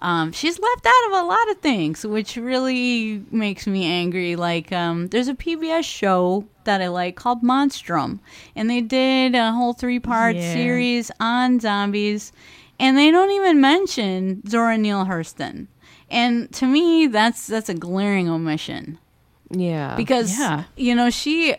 um, 0.04 0.32
she's 0.32 0.58
left 0.58 0.86
out 0.86 1.06
of 1.06 1.24
a 1.24 1.26
lot 1.26 1.50
of 1.50 1.58
things, 1.58 2.04
which 2.04 2.36
really 2.36 3.24
makes 3.30 3.66
me 3.66 3.86
angry. 3.86 4.36
Like, 4.36 4.70
um, 4.70 5.08
there's 5.08 5.28
a 5.28 5.34
PBS 5.34 5.84
show 5.84 6.44
that 6.64 6.82
I 6.82 6.88
like 6.88 7.16
called 7.16 7.42
Monstrum, 7.42 8.20
and 8.54 8.68
they 8.68 8.82
did 8.82 9.34
a 9.34 9.50
whole 9.52 9.72
three 9.72 9.98
part 10.00 10.36
Yeah. 10.36 10.52
series 10.52 11.10
on 11.20 11.58
zombies, 11.58 12.32
and 12.78 12.98
they 12.98 13.10
don't 13.10 13.30
even 13.30 13.60
mention 13.60 14.46
Zora 14.46 14.76
Neale 14.76 15.06
Hurston. 15.06 15.68
And 16.10 16.52
to 16.52 16.66
me, 16.66 17.06
that's 17.06 17.46
that's 17.46 17.70
a 17.70 17.74
glaring 17.74 18.28
omission 18.28 18.98
yeah. 19.50 19.96
because 19.96 20.38
Yeah. 20.38 20.64
you 20.76 20.94
know 20.94 21.08
she 21.10 21.56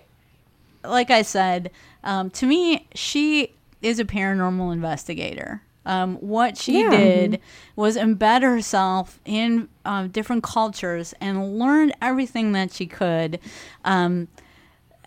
like 0.83 1.09
i 1.09 1.23
said 1.23 1.71
um, 2.03 2.29
to 2.29 2.45
me 2.45 2.87
she 2.93 3.51
is 3.81 3.99
a 3.99 4.05
paranormal 4.05 4.71
investigator 4.71 5.61
um, 5.85 6.15
what 6.17 6.57
she 6.57 6.81
Yeah. 6.81 6.89
did 6.89 7.39
was 7.75 7.95
embed 7.97 8.41
herself 8.41 9.19
in 9.25 9.69
um, 9.85 10.09
different 10.09 10.43
cultures 10.43 11.13
and 11.21 11.59
learned 11.59 11.93
everything 12.01 12.51
that 12.53 12.71
she 12.73 12.85
could 12.87 13.39
um, 13.83 14.27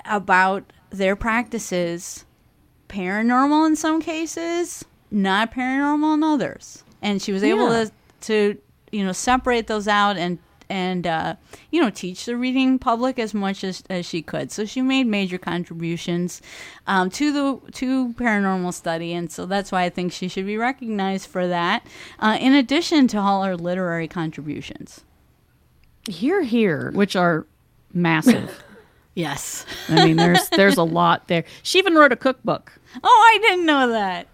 about 0.05 0.73
their 0.91 1.17
practices 1.17 2.25
paranormal 2.89 3.67
in 3.67 3.77
some 3.77 4.01
cases 4.01 4.85
not 5.11 5.53
paranormal 5.53 6.15
in 6.15 6.23
others 6.23 6.83
and 7.03 7.21
she 7.21 7.33
was 7.33 7.43
able 7.43 7.69
Yeah. 7.71 7.85
to 7.85 7.93
to 8.21 8.59
you 8.91 9.05
know 9.05 9.13
separate 9.13 9.67
those 9.67 9.87
out 9.87 10.17
and 10.17 10.39
and 10.71 11.07
uh, 11.07 11.35
you 11.71 11.81
know 11.81 11.91
teach 11.91 12.25
the 12.27 12.37
reading 12.37 12.79
public 12.79 13.19
as 13.19 13.33
much 13.33 13.65
as, 13.65 13.83
as 13.89 14.05
she 14.07 14.21
could 14.23 14.51
so 14.53 14.65
she 14.65 14.83
made 14.83 15.07
major 15.07 15.39
contributions 15.39 16.43
um, 16.87 17.09
to 17.11 17.33
the 17.33 17.73
to 17.73 18.13
paranormal 18.15 18.73
study 18.75 19.13
and 19.15 19.31
so 19.33 19.47
that's 19.47 19.73
why 19.73 19.83
i 19.85 19.89
think 19.89 20.13
she 20.13 20.29
should 20.29 20.47
be 20.47 20.57
recognized 20.57 21.27
for 21.29 21.47
that 21.47 21.87
uh, 22.19 22.37
in 22.41 22.55
addition 22.55 23.09
to 23.09 23.19
all 23.19 23.43
her 23.45 23.57
literary 23.57 24.09
contributions 24.09 25.05
here, 26.09 26.43
here. 26.43 26.91
which 26.95 27.15
are 27.17 27.47
massive. 27.93 28.63
yes 29.15 29.67
I 29.89 30.05
mean, 30.07 30.17
there's 30.17 30.49
there's 30.51 30.77
a 30.77 30.83
lot 30.85 31.29
there. 31.29 31.45
She 31.63 31.79
even 31.79 31.95
wrote 31.95 32.13
a 32.13 32.17
cookbook. 32.17 32.73
oh 33.03 33.33
i 33.35 33.39
didn't 33.43 33.67
know 33.67 33.89
that 33.93 34.27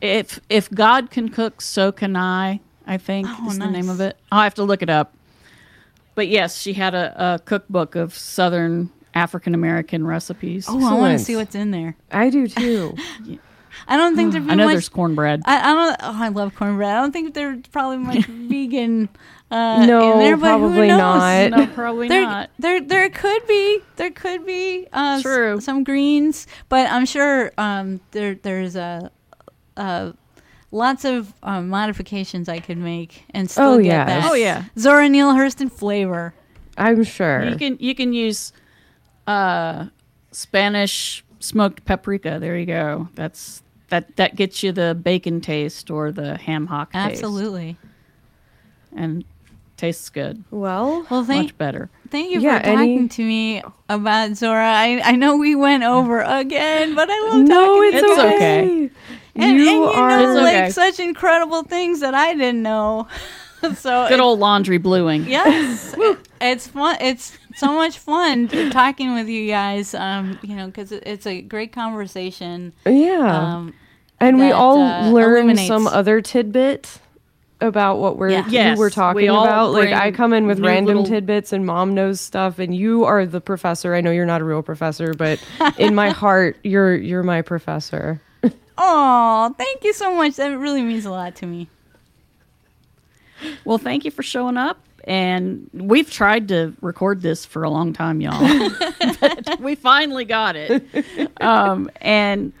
If 0.00 0.40
if 0.48 0.68
God 0.70 1.10
can 1.10 1.28
cook, 1.28 1.60
so 1.60 1.92
can 1.92 2.16
I. 2.16 2.60
I 2.86 2.98
think 2.98 3.28
Oh, 3.30 3.48
is 3.50 3.58
the 3.58 3.70
name 3.70 3.88
of 3.88 4.00
it. 4.00 4.16
I'll 4.32 4.42
have 4.42 4.54
to 4.54 4.64
look 4.64 4.82
it 4.82 4.90
up. 4.90 5.14
But 6.14 6.28
yes, 6.28 6.60
she 6.60 6.72
had 6.74 6.94
a, 6.94 7.34
a 7.34 7.38
cookbook 7.38 7.94
of 7.96 8.14
Southern 8.14 8.90
African 9.14 9.54
American 9.54 10.06
recipes. 10.06 10.66
oh 10.68 10.72
i 10.78 10.80
want 10.80 10.92
Excellent. 10.94 11.18
to 11.18 11.24
see 11.24 11.36
what's 11.36 11.54
in 11.54 11.70
there 11.70 11.96
I 12.10 12.30
do 12.30 12.46
too. 12.46 12.96
i 13.88 13.96
don't 13.96 14.16
think 14.16 14.32
there'd 14.32 14.44
be 14.46 14.52
I 14.52 14.54
know 14.54 14.64
much 14.66 14.74
there's 14.74 14.88
cornbread. 14.90 15.42
I, 15.46 15.70
I 15.70 15.74
don't. 15.74 15.96
Oh, 16.00 16.22
I 16.24 16.28
love 16.28 16.54
cornbread. 16.54 16.90
I 16.90 17.00
don't 17.00 17.12
think 17.12 17.32
there's 17.34 17.66
probably 17.72 17.98
much 17.98 18.26
vegan 18.26 19.08
uh, 19.50 19.84
No, 19.86 20.12
in 20.12 20.18
there, 20.18 20.36
but 20.36 20.52
who 20.52 20.58
probably 20.58 20.88
knows? 20.88 20.98
not. 20.98 21.50
no, 21.50 21.66
probably 21.68 22.08
There, 22.08 22.22
not. 22.22 22.50
there, 22.58 22.80
there 22.80 23.08
could 23.10 23.46
be, 23.46 23.80
there 23.96 24.10
could 24.10 24.46
be 24.46 24.86
uh, 24.92 25.16
s- 25.16 25.22
True. 25.22 25.60
some 25.60 25.84
greens, 25.84 26.46
but 26.70 26.90
I'm 26.90 27.04
sure 27.06 27.52
um, 27.58 28.00
there, 28.12 28.34
there's 28.36 28.76
a, 28.76 29.10
uh, 29.76 30.12
lots 30.72 31.04
of 31.04 31.32
um, 31.44 31.68
modifications 31.68 32.48
I 32.48 32.58
could 32.58 32.78
make 32.78 33.24
and 33.30 33.48
still 33.48 33.74
Oh, 33.74 33.76
get 33.78 33.84
yes. 33.86 34.06
that. 34.08 34.30
Oh 34.30 34.34
yeah, 34.34 34.64
Zora 34.78 35.08
Neale 35.08 35.32
Hurston 35.32 35.70
flavor. 35.70 36.34
I'm 36.76 37.04
sure. 37.04 37.44
you 37.44 37.56
can 37.56 37.76
you 37.78 37.94
can 37.94 38.12
use 38.12 38.52
uh, 39.26 39.86
Spanish 40.32 41.24
smoked 41.38 41.84
paprika. 41.84 42.38
There 42.40 42.56
you 42.56 42.66
go. 42.66 43.08
That's 43.14 43.62
that 43.90 44.16
that 44.16 44.34
gets 44.36 44.62
you 44.62 44.72
the 44.72 44.94
bacon 45.00 45.40
taste 45.40 45.90
or 45.90 46.10
the 46.10 46.36
ham 46.38 46.66
hock 46.66 46.92
taste. 46.92 47.22
Absolutely. 47.22 47.76
and 48.96 49.24
tastes 49.76 50.08
good. 50.10 50.44
well, 50.50 51.04
Well, 51.10 51.24
thank 51.24 51.48
Much 51.48 51.58
better. 51.58 51.90
thank 52.08 52.30
you 52.30 52.40
Yeah, 52.40 52.58
for 52.58 52.64
talking 52.64 52.98
any- 52.98 53.08
to 53.08 53.22
me 53.22 53.62
about 53.88 54.36
Zora. 54.36 54.64
I 54.72 55.00
I 55.04 55.16
know 55.16 55.36
we 55.36 55.54
went 55.54 55.82
over 55.82 56.20
again, 56.20 56.94
but 56.94 57.08
I 57.10 57.28
love 57.28 57.40
no, 57.42 57.66
talking 57.76 57.98
it's 57.98 58.00
to 58.00 58.06
you 58.06 58.12
It's 58.12 58.20
okay. 58.20 58.62
okay. 58.86 58.90
And 59.34 59.56
you 59.58 59.66
and 59.66 59.66
you 59.76 59.84
are. 59.84 60.08
know, 60.10 60.30
It's 60.32 60.40
like 60.40 60.54
okay. 60.56 60.70
such 60.70 61.00
incredible 61.00 61.62
things 61.62 62.00
that 62.00 62.14
I 62.14 62.34
didn't 62.34 62.62
know. 62.62 63.08
so 63.76 64.06
Good 64.08 64.14
it- 64.14 64.20
old 64.20 64.38
laundry 64.38 64.78
bluing. 64.78 65.24
yes, 65.24 65.94
it's 66.40 66.66
fun. 66.68 66.96
It's 67.00 67.36
so 67.54 67.72
much 67.72 67.98
fun 67.98 68.48
talking 68.70 69.14
with 69.14 69.28
you 69.28 69.46
guys. 69.48 69.94
Um, 69.94 70.38
you 70.42 70.56
know, 70.56 70.66
because 70.66 70.92
it's 70.92 71.26
a 71.26 71.40
great 71.42 71.72
conversation. 71.72 72.72
yeah. 72.86 73.54
Um, 73.56 73.74
And 74.20 74.38
we 74.38 74.50
all 74.52 74.80
uh, 74.80 75.08
learn 75.10 75.34
illuminates- 75.48 75.66
some 75.68 75.86
other 75.86 76.20
tidbit 76.20 76.98
about 77.60 77.98
what 77.98 78.16
we're 78.18 78.30
Yeah. 78.30 78.44
Yes, 78.48 78.76
we're 78.78 78.90
talking 78.90 79.30
all 79.30 79.44
about. 79.44 79.72
Like 79.72 79.92
I 79.92 80.10
come 80.10 80.32
in 80.32 80.46
with 80.46 80.58
random 80.60 80.96
little- 80.98 81.04
tidbits 81.06 81.52
and 81.52 81.64
mom 81.64 81.94
knows 81.94 82.20
stuff 82.20 82.58
and 82.58 82.74
you 82.74 83.04
are 83.04 83.24
the 83.24 83.40
professor. 83.40 83.94
I 83.94 84.00
know 84.00 84.10
you're 84.10 84.26
not 84.26 84.40
a 84.40 84.44
real 84.44 84.62
professor, 84.62 85.14
but 85.14 85.38
in 85.78 85.94
my 85.94 86.10
heart 86.22 86.56
you're 86.64 86.94
you're 86.96 87.22
my 87.22 87.40
professor. 87.42 88.20
Oh, 88.78 89.54
thank 89.58 89.84
you 89.84 89.92
so 89.92 90.14
much. 90.14 90.36
That 90.36 90.48
really 90.48 90.82
means 90.82 91.04
a 91.04 91.10
lot 91.10 91.36
to 91.36 91.46
me. 91.46 91.68
Well, 93.64 93.78
thank 93.78 94.04
you 94.04 94.10
for 94.10 94.22
showing 94.22 94.56
up. 94.56 94.80
And 95.04 95.68
we've 95.72 96.10
tried 96.10 96.48
to 96.48 96.74
record 96.80 97.22
this 97.22 97.44
for 97.44 97.64
a 97.64 97.70
long 97.70 97.92
time, 97.92 98.20
y'all. 98.20 98.38
but 99.20 99.60
we 99.60 99.74
finally 99.74 100.24
got 100.24 100.54
it. 100.56 100.84
Um, 101.40 101.90
and 102.00 102.52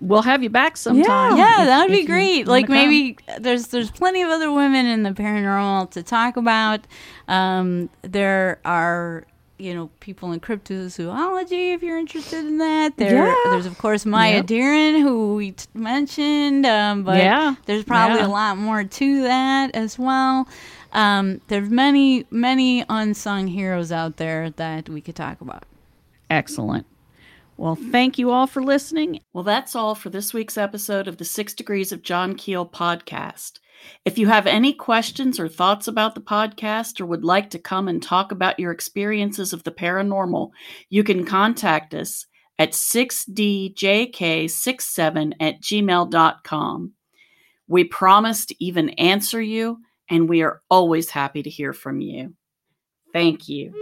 we'll 0.00 0.22
have 0.22 0.42
you 0.42 0.50
back 0.50 0.76
sometime. 0.76 1.36
Yeah, 1.36 1.62
if- 1.62 1.66
that 1.66 1.82
would 1.88 1.92
be 1.94 2.04
great. 2.04 2.48
Like 2.48 2.66
come. 2.66 2.74
maybe 2.74 3.16
there's 3.38 3.68
there's 3.68 3.92
plenty 3.92 4.22
of 4.22 4.28
other 4.30 4.50
women 4.50 4.86
in 4.86 5.04
the 5.04 5.10
paranormal 5.10 5.92
to 5.92 6.02
talk 6.02 6.36
about. 6.36 6.80
Um, 7.28 7.88
there 8.02 8.58
are 8.64 9.24
you 9.58 9.72
know 9.74 9.88
people 10.00 10.32
in 10.32 10.40
cryptozoology 10.40 11.74
if 11.74 11.82
you're 11.82 11.98
interested 11.98 12.44
in 12.44 12.58
that. 12.58 12.96
There, 12.96 13.26
Yeah. 13.26 13.34
there's 13.50 13.66
of 13.66 13.78
course 13.78 14.04
Maya 14.04 14.36
Yep. 14.36 14.46
Deren 14.46 15.00
who 15.02 15.34
we 15.36 15.52
t- 15.52 15.66
mentioned. 15.74 16.66
Um, 16.66 17.02
but 17.04 17.18
Yeah, 17.18 17.54
there's 17.66 17.84
probably 17.84 18.18
yeah. 18.18 18.26
a 18.26 18.28
lot 18.28 18.58
more 18.58 18.84
to 18.84 19.22
that 19.22 19.74
as 19.74 19.98
well. 19.98 20.48
Um, 20.92 21.40
there's 21.48 21.70
many 21.70 22.26
many 22.30 22.84
unsung 22.88 23.46
heroes 23.48 23.90
out 23.92 24.16
there 24.16 24.50
that 24.50 24.88
we 24.88 25.00
could 25.00 25.16
talk 25.16 25.40
about. 25.40 25.64
Excellent. 26.30 26.86
Well, 27.56 27.76
thank 27.76 28.18
you 28.18 28.30
all 28.32 28.48
for 28.48 28.62
listening. 28.62 29.20
Well, 29.32 29.44
that's 29.44 29.76
all 29.76 29.94
for 29.94 30.10
this 30.10 30.34
week's 30.34 30.58
episode 30.58 31.06
of 31.06 31.18
the 31.18 31.24
Six 31.24 31.54
Degrees 31.54 31.92
of 31.92 32.02
John 32.02 32.34
Keel 32.34 32.66
podcast. 32.66 33.60
If 34.04 34.18
you 34.18 34.26
have 34.26 34.46
any 34.46 34.72
questions 34.72 35.40
or 35.40 35.48
thoughts 35.48 35.88
about 35.88 36.14
the 36.14 36.20
podcast 36.20 37.00
or 37.00 37.06
would 37.06 37.24
like 37.24 37.50
to 37.50 37.58
come 37.58 37.88
and 37.88 38.02
talk 38.02 38.32
about 38.32 38.60
your 38.60 38.72
experiences 38.72 39.52
of 39.52 39.64
the 39.64 39.70
paranormal, 39.70 40.50
you 40.90 41.04
can 41.04 41.24
contact 41.24 41.94
us 41.94 42.26
at 42.58 42.72
6djk67 42.72 45.32
at 45.40 45.60
gmail.com. 45.60 46.92
We 47.66 47.84
promise 47.84 48.44
to 48.46 48.64
even 48.64 48.90
answer 48.90 49.40
you, 49.40 49.78
and 50.10 50.28
we 50.28 50.42
are 50.42 50.60
always 50.68 51.10
happy 51.10 51.42
to 51.42 51.50
hear 51.50 51.72
from 51.72 52.00
you. 52.00 52.34
Thank 53.12 53.48
you. 53.48 53.72